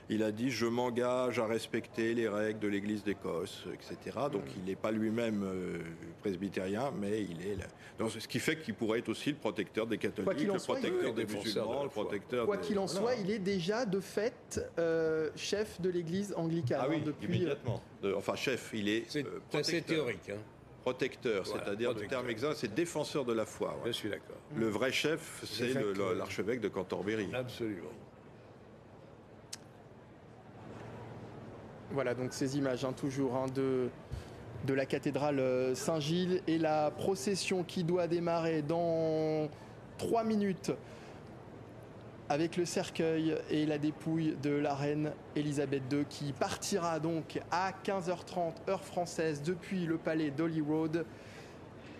Il 0.09 0.23
a 0.23 0.31
dit 0.31 0.51
je 0.51 0.65
m'engage 0.65 1.39
à 1.39 1.45
respecter 1.45 2.13
les 2.13 2.27
règles 2.27 2.59
de 2.59 2.67
l'Église 2.67 3.03
d'Écosse, 3.03 3.65
etc. 3.73 4.17
Donc 4.31 4.43
il 4.57 4.63
n'est 4.65 4.75
pas 4.75 4.91
lui-même 4.91 5.43
euh, 5.43 5.79
presbytérien, 6.21 6.91
mais 6.99 7.21
il 7.23 7.45
est 7.45 7.55
là. 7.55 7.65
Donc, 7.99 8.11
ce 8.11 8.27
qui 8.27 8.39
fait 8.39 8.57
qu'il 8.57 8.73
pourrait 8.73 8.99
être 8.99 9.09
aussi 9.09 9.29
le 9.29 9.35
protecteur 9.35 9.85
des 9.85 9.97
catholiques, 9.97 10.47
le 10.47 10.53
protecteur 10.53 11.13
des 11.13 11.25
musulmans, 11.25 11.83
le 11.83 11.89
protecteur. 11.89 12.45
Quoi 12.45 12.57
qu'il 12.57 12.79
en 12.79 12.87
soit, 12.87 13.15
il 13.15 13.29
est 13.29 13.39
déjà 13.39 13.85
de 13.85 13.99
fait 13.99 14.59
euh, 14.79 15.29
chef 15.35 15.79
de 15.79 15.89
l'Église 15.89 16.33
anglicane 16.35 16.79
ah 16.81 16.87
oui, 16.89 16.97
hein, 16.97 17.03
depuis. 17.05 17.27
Immédiatement. 17.27 17.81
enfin 18.15 18.35
chef, 18.35 18.71
il 18.73 18.89
est. 18.89 19.05
C'est 19.07 19.25
assez 19.53 19.81
théorique. 19.81 20.29
Hein 20.29 20.39
protecteur, 20.81 21.45
c'est-à-dire 21.45 21.93
le 21.93 22.07
terme 22.07 22.29
exact, 22.29 22.55
c'est 22.55 22.73
défenseur 22.73 23.25
de 23.25 23.33
la 23.33 23.45
foi. 23.45 23.79
Je 23.85 23.91
suis 23.91 24.09
d'accord. 24.09 24.37
Le 24.55 24.67
vrai 24.67 24.91
chef, 24.91 25.43
c'est 25.45 25.73
l'archevêque 26.17 26.59
de 26.59 26.67
Canterbury. 26.67 27.29
Absolument. 27.33 27.89
Voilà 31.93 32.13
donc 32.13 32.33
ces 32.33 32.57
images, 32.57 32.85
hein, 32.85 32.93
toujours 32.93 33.35
hein, 33.35 33.47
de, 33.53 33.89
de 34.65 34.73
la 34.73 34.85
cathédrale 34.85 35.39
euh, 35.39 35.75
Saint-Gilles 35.75 36.41
et 36.47 36.57
la 36.57 36.89
procession 36.89 37.63
qui 37.63 37.83
doit 37.83 38.07
démarrer 38.07 38.61
dans 38.61 39.49
trois 39.97 40.23
minutes 40.23 40.71
avec 42.29 42.55
le 42.55 42.63
cercueil 42.63 43.35
et 43.49 43.65
la 43.65 43.77
dépouille 43.77 44.37
de 44.41 44.51
la 44.51 44.73
reine 44.73 45.11
Elisabeth 45.35 45.83
II 45.91 46.05
qui 46.07 46.31
partira 46.31 47.01
donc 47.01 47.41
à 47.51 47.73
15h30 47.83 48.69
heure 48.69 48.85
française 48.85 49.43
depuis 49.43 49.85
le 49.85 49.97
palais 49.97 50.31
d'Holyrood 50.31 51.05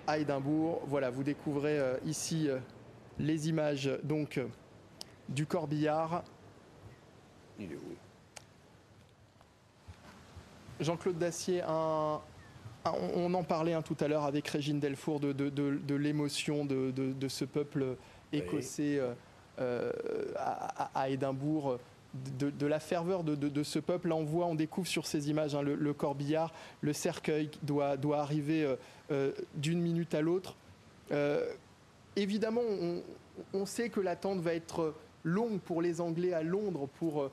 à 0.07 0.19
Édimbourg. 0.19 0.84
Voilà, 0.88 1.09
vous 1.09 1.23
découvrez 1.23 1.77
euh, 1.77 1.97
ici 2.05 2.47
euh, 2.47 2.59
les 3.19 3.49
images 3.49 3.91
donc 4.03 4.39
du 5.27 5.45
corbillard. 5.45 6.23
Jean-Claude 10.82 11.18
Dacier, 11.18 11.64
on 11.66 13.34
en 13.34 13.44
parlait 13.44 13.74
hein, 13.74 13.82
tout 13.82 13.98
à 13.99 14.08
l'heure 14.08 14.26
avec 14.26 14.48
Régine 14.48 14.80
Delfour 14.80 15.20
de, 15.20 15.95
l'émotion 15.95 16.66
de, 16.66 17.28
ce 17.28 17.45
peuple 17.45 17.95
écossais. 18.34 18.99
Euh, 18.99 19.14
euh, 19.60 19.91
à, 20.95 21.10
Édimbourg. 21.10 21.78
De, 22.40 22.66
la 22.66 22.80
ferveur 22.80 23.24
de, 23.24 23.64
ce 23.64 23.80
peuple. 23.80 24.10
Là, 24.10 24.16
on 24.16 24.24
voit, 24.24 24.45
on 24.45 24.56
découvre 24.56 24.88
sur 24.88 25.06
ces 25.06 25.30
images 25.30 25.56
hein, 25.56 25.62
le, 25.62 25.94
corbillard, 25.94 26.53
le 26.82 26.91
cercueil 26.91 27.49
doit, 27.64 27.95
doit 27.95 28.20
arriver 28.20 28.66
euh, 28.66 28.76
euh, 29.12 29.32
d'une 29.56 29.80
minute 29.80 30.14
à 30.14 30.22
l'autre. 30.22 30.56
évidemment, 32.18 32.62
on, 33.53 33.66
sait 33.66 33.90
que 33.90 34.02
l'attente 34.02 34.40
va 34.40 34.53
être 34.53 34.94
longue 35.24 35.60
pour 35.60 35.82
les 35.82 36.02
Anglais 36.02 36.34
à 36.34 36.44
Londres 36.44 36.90
pour, 36.99 37.30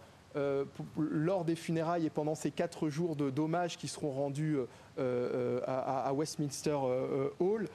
lors 0.97 1.45
des 1.45 1.57
funérailles 1.57 2.07
et 2.07 2.11
pendant 2.11 2.35
ces 2.35 2.51
quatre 2.51 2.89
jours 2.89 3.17
d'hommage 3.17 3.77
qui 3.77 3.89
seront 3.89 4.13
rendus 4.13 4.59
à, 4.99 6.13
Westminster 6.15 6.79
Hall. 7.41 7.69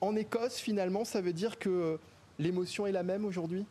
En 0.00 0.16
Écosse, 0.16 0.56
finalement, 0.56 1.04
ça 1.04 1.20
veut 1.20 1.32
dire 1.32 1.58
que 1.58 1.98
l'émotion 2.38 2.86
est 2.86 2.92
la 2.92 3.02
même 3.02 3.24
aujourd'hui? 3.24 3.64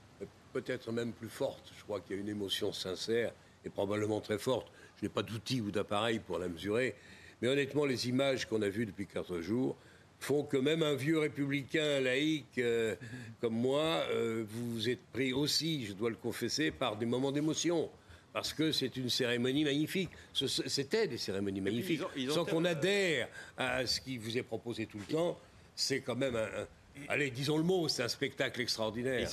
Peut-être 0.54 0.92
même 0.92 1.12
plus 1.12 1.30
forte. 1.30 1.72
Je 1.78 1.84
crois 1.84 2.00
qu'il 2.00 2.16
y 2.16 2.20
a 2.20 2.22
une 2.22 2.30
émotion 2.30 2.72
sincère 2.72 3.34
et 3.66 3.70
probablement 3.70 4.22
très 4.22 4.38
forte. 4.38 4.72
Je 4.98 5.06
n'ai 5.06 5.10
pas 5.10 5.24
d'outils 5.24 5.62
ou 5.62 5.72
d'appareils 5.72 6.20
pour 6.20 6.40
la 6.40 6.48
mesurer. 6.48 6.96
Mais 7.42 7.48
honnêtement, 7.48 7.86
les 7.86 8.08
images 8.08 8.46
qu'on 8.46 8.62
a 8.62 8.70
vues 8.70 8.86
depuis 8.86 9.08
quatre 9.08 9.40
jours 9.40 9.76
font 10.20 10.44
que 10.44 10.56
même 10.56 10.84
un 10.84 10.96
vieux 10.96 11.20
républicain 11.20 12.00
laïque 12.00 12.58
euh, 12.58 12.96
comme 13.42 13.56
moi, 13.56 14.06
euh, 14.12 14.46
vous 14.48 14.88
êtes 14.88 15.06
pris 15.12 15.34
aussi, 15.34 15.86
je 15.86 15.94
dois 15.94 16.10
le 16.10 16.16
confesser, 16.16 16.72
par 16.72 16.96
des 16.96 17.06
moments 17.06 17.32
d'émotion. 17.32 17.90
Parce 18.34 18.52
que 18.52 18.72
c'est 18.72 18.96
une 18.98 19.10
cérémonie 19.10 19.64
magnifique. 19.64 20.10
C'était 20.34 21.08
des 21.08 21.18
cérémonies 21.18 21.62
magnifiques. 21.62 22.02
Sans 22.30 22.46
qu'on 22.46 22.66
adhère 22.66 23.30
à 23.58 23.86
ce 23.86 24.02
qui 24.02 24.18
vous 24.18 24.38
est 24.38 24.44
proposé 24.44 24.88
tout 24.88 24.98
le 24.98 25.06
temps, 25.06 25.40
c'est 25.76 26.02
quand 26.02 26.16
même 26.16 26.36
un 26.36 26.68
Allez, 27.10 27.32
disons 27.32 27.58
le 27.58 27.64
mot, 27.64 27.88
c'est 27.88 28.04
un 28.04 28.08
spectacle 28.08 28.62
extraordinaire. 28.62 29.28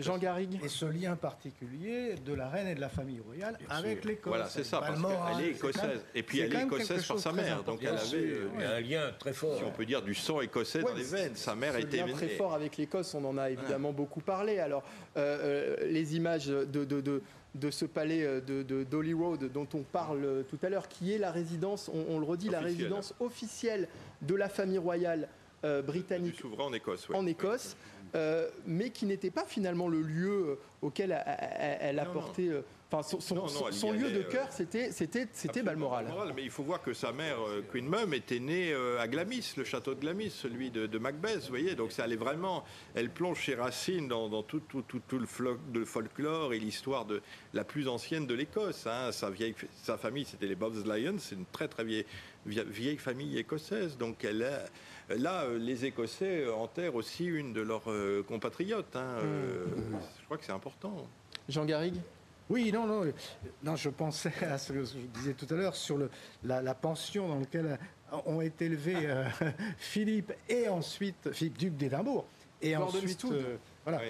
Jean 0.00 0.18
Garrigue. 0.18 0.60
Et 0.62 0.68
ce 0.68 0.84
lien 0.84 1.16
particulier 1.16 2.14
de 2.14 2.34
la 2.34 2.48
reine 2.48 2.68
et 2.68 2.74
de 2.74 2.80
la 2.80 2.88
famille 2.88 3.20
royale 3.20 3.58
avec 3.68 4.04
l'Écosse. 4.04 4.28
Voilà, 4.28 4.48
c'est 4.48 4.64
ça, 4.64 4.80
parce 4.80 5.00
qu'elle 5.00 5.46
est 5.46 5.50
écossaise. 5.50 6.04
et 6.14 6.22
puis 6.22 6.40
elle 6.40 6.54
est 6.54 6.62
écossaise 6.64 7.06
par 7.06 7.18
sa 7.18 7.32
mère. 7.32 7.64
Donc 7.64 7.80
elle 7.82 7.88
avait 7.88 8.16
euh, 8.16 8.76
un 8.76 8.80
lien 8.80 9.12
très 9.18 9.32
fort. 9.32 9.56
Si 9.56 9.64
on 9.64 9.70
peut 9.70 9.86
dire 9.86 10.02
du 10.02 10.14
sang 10.14 10.40
écossais 10.40 10.82
dans 10.82 10.94
les 10.94 11.04
veines. 11.04 11.34
Sa 11.36 11.54
mère 11.54 11.76
était 11.76 11.98
lien 11.98 12.12
très 12.12 12.28
fort 12.28 12.54
avec 12.54 12.76
l'Écosse, 12.76 13.14
on 13.14 13.24
en 13.24 13.38
a 13.38 13.50
évidemment 13.50 13.92
beaucoup 13.92 14.20
parlé. 14.20 14.58
Alors, 14.58 14.82
euh, 15.16 15.76
euh, 15.80 15.90
les 15.90 16.16
images 16.16 16.46
de, 16.46 16.64
de, 16.64 17.00
de 17.00 17.22
de 17.54 17.70
ce 17.70 17.84
palais 17.84 18.40
de, 18.40 19.14
Road 19.14 19.50
dont 19.52 19.68
on 19.74 19.82
parle 19.82 20.44
tout 20.48 20.58
à 20.62 20.68
l'heure, 20.68 20.88
qui 20.88 21.12
est 21.12 21.18
la 21.18 21.30
résidence, 21.30 21.90
on, 21.92 22.18
le 22.18 22.24
redit, 22.24 22.48
la 22.48 22.60
résidence 22.60 23.14
officielle 23.20 23.88
de 24.22 24.34
la 24.34 24.48
famille 24.48 24.78
royale 24.78 25.28
euh, 25.64 25.80
britannique 25.80 26.34
souverain 26.34 26.64
en 26.64 26.72
Écosse, 26.74 27.08
en 27.14 27.26
Écosse 27.26 27.76
euh, 28.14 28.48
mais 28.66 28.90
qui 28.90 29.06
n'était 29.06 29.30
pas 29.30 29.44
finalement 29.44 29.88
le 29.88 30.02
lieu 30.02 30.30
euh, 30.30 30.56
auquel 30.82 31.18
elle, 31.80 31.98
a 31.98 32.04
porté. 32.04 32.50
Enfin, 32.94 33.18
son, 33.70 33.92
lieu 33.92 34.10
de 34.10 34.22
cœur, 34.22 34.46
c'était 34.50 34.90
c'était 34.90 35.28
c'était 35.32 35.62
Balmoral. 35.62 36.06
Mais 36.34 36.42
il 36.42 36.50
faut 36.50 36.62
voir 36.62 36.82
que 36.82 36.92
sa 36.92 37.12
mère, 37.12 37.38
Queen 37.70 37.86
Mum, 37.86 38.14
était 38.14 38.38
née 38.38 38.74
à 38.98 39.08
Glamis, 39.08 39.54
le 39.56 39.64
château 39.64 39.94
de 39.94 40.00
Glamis, 40.00 40.30
celui 40.30 40.70
de, 40.70 40.98
Macbeth. 40.98 41.42
Vous 41.42 41.48
voyez, 41.48 41.74
donc 41.74 41.92
ça 41.92 42.04
allait 42.04 42.16
vraiment. 42.16 42.64
Elle 42.94 43.10
plonge 43.10 43.40
chez 43.40 43.54
Racine 43.54 44.08
dans, 44.08 44.42
tout, 44.42 44.60
tout, 44.60 44.82
tout, 44.82 45.18
le, 45.18 45.84
folklore 45.84 46.52
et 46.54 46.58
l'histoire 46.58 47.04
de 47.04 47.22
la 47.52 47.64
plus 47.64 47.88
ancienne 47.88 48.26
de 48.26 48.34
l'Écosse. 48.34 48.86
Hein. 48.86 49.12
Sa 49.12 49.30
vieille, 49.30 49.54
sa 49.82 49.96
famille, 49.96 50.24
c'était 50.24 50.46
les 50.46 50.54
Lions. 50.54 51.16
C'est 51.18 51.34
une 51.34 51.46
très 51.46 51.68
très 51.68 51.84
vieille, 51.84 52.06
vieille 52.46 52.98
famille 52.98 53.38
écossaise. 53.38 53.96
Donc 53.96 54.24
elle 54.24 54.42
a 54.42 54.64
Là, 55.10 55.42
euh, 55.42 55.58
les 55.58 55.84
Écossais 55.84 56.48
enterrent 56.48 56.94
aussi 56.94 57.26
une 57.26 57.52
de 57.52 57.60
leurs 57.60 57.90
euh, 57.90 58.24
compatriotes. 58.26 58.96
Hein, 58.96 59.18
euh, 59.22 59.66
mmh. 59.66 59.98
Je 60.18 60.24
crois 60.24 60.38
que 60.38 60.44
c'est 60.44 60.52
important. 60.52 61.06
Jean 61.48 61.64
Garrigue? 61.64 62.00
Oui, 62.50 62.70
non, 62.72 62.86
non, 62.86 63.12
non, 63.62 63.76
je 63.76 63.88
pensais 63.88 64.32
à 64.50 64.58
ce 64.58 64.72
que 64.72 64.84
je 64.84 64.98
disais 65.14 65.34
tout 65.34 65.46
à 65.50 65.54
l'heure 65.54 65.76
sur 65.76 65.96
le, 65.96 66.10
la, 66.42 66.74
pension 66.74 67.28
dans 67.28 67.38
laquelle 67.38 67.78
ont 68.26 68.40
été 68.40 68.66
élevés 68.66 69.08
Philippe 69.78 70.32
et 70.48 70.68
ensuite 70.68 71.32
Philippe 71.32 71.58
duc 71.58 71.76
d'Édimbourg 71.76 72.26
et 72.60 72.76
ensuite 72.76 73.26
voilà. 73.84 74.00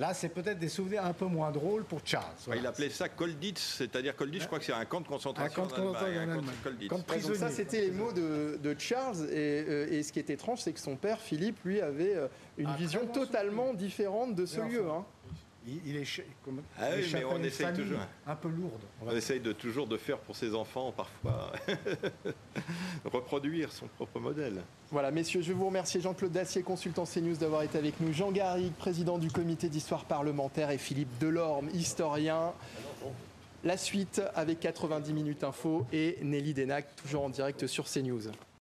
Là, 0.00 0.14
c'est 0.14 0.28
peut-être 0.28 0.58
des 0.58 0.68
souvenirs 0.68 1.04
un 1.04 1.12
peu 1.12 1.26
moins 1.26 1.50
drôles 1.50 1.84
pour 1.84 2.00
Charles. 2.04 2.32
Il 2.56 2.66
appelait 2.66 2.90
ça 2.90 3.08
Kolditz, 3.08 3.60
c'est-à-dire 3.78 4.14
Kolditz, 4.14 4.42
je 4.42 4.46
crois 4.46 4.58
que 4.58 4.64
c'est 4.64 4.72
un 4.72 4.84
camp 4.84 5.00
de 5.00 5.08
concentration. 5.08 5.64
Un 5.64 5.66
camp 5.66 5.76
de 5.76 6.88
concentration 6.88 7.34
ça, 7.34 7.50
c'était 7.50 7.82
les 7.82 7.90
mots 7.90 8.12
de, 8.12 8.76
Charles. 8.78 9.16
Euh, 9.20 9.88
et, 9.90 10.02
ce 10.02 10.12
qui 10.12 10.20
est 10.20 10.30
étrange, 10.30 10.60
c'est 10.60 10.72
que 10.72 10.80
son 10.80 10.96
père, 10.96 11.20
Philippe, 11.20 11.58
lui, 11.64 11.80
avait 11.80 12.14
euh, 12.14 12.28
une 12.56 12.68
ah, 12.68 12.76
vision 12.76 13.04
totalement 13.06 13.74
différente 13.74 14.34
de 14.34 14.46
ce 14.46 14.60
lieu. 14.60 14.88
Hein. 14.88 15.04
Il, 15.66 15.96
est 15.96 16.22
comme, 16.42 16.62
ah 16.78 16.86
oui, 16.96 17.10
mais 17.12 17.24
on 17.24 17.42
essaye 17.42 17.74
toujours 17.74 18.00
un 18.26 18.34
peu 18.34 18.48
lourde. 18.48 18.80
On, 19.02 19.10
essaye 19.10 19.40
de 19.40 19.52
toujours 19.52 19.86
de 19.86 19.98
faire 19.98 20.18
pour 20.18 20.34
ses 20.34 20.54
enfants 20.54 20.90
parfois 20.90 21.52
reproduire 23.04 23.70
son 23.70 23.86
propre 23.86 24.18
modèle. 24.20 24.62
Voilà, 24.90 25.10
messieurs, 25.10 25.42
je 25.42 25.48
vais 25.48 25.54
vous 25.54 25.66
remercier 25.66 26.00
Jean-Claude 26.00 26.32
Dacier, 26.32 26.62
consultant 26.62 27.04
CNews, 27.04 27.36
d'avoir 27.36 27.62
été 27.62 27.76
avec 27.76 28.00
nous. 28.00 28.12
Jean 28.12 28.32
Garrigue, 28.32 28.72
président 28.72 29.18
du 29.18 29.30
comité 29.30 29.68
d'histoire 29.68 30.06
parlementaire, 30.06 30.70
et 30.70 30.78
Philippe 30.78 31.18
Delorme, 31.18 31.68
historien. 31.74 32.54
La 33.62 33.76
suite 33.76 34.22
avec 34.34 34.60
90 34.60 35.12
minutes 35.12 35.44
info 35.44 35.86
et 35.92 36.16
Nelly 36.22 36.54
Denac, 36.54 36.96
toujours 36.96 37.24
en 37.24 37.28
direct 37.28 37.66
sur 37.66 37.84
CNews. 37.84 38.30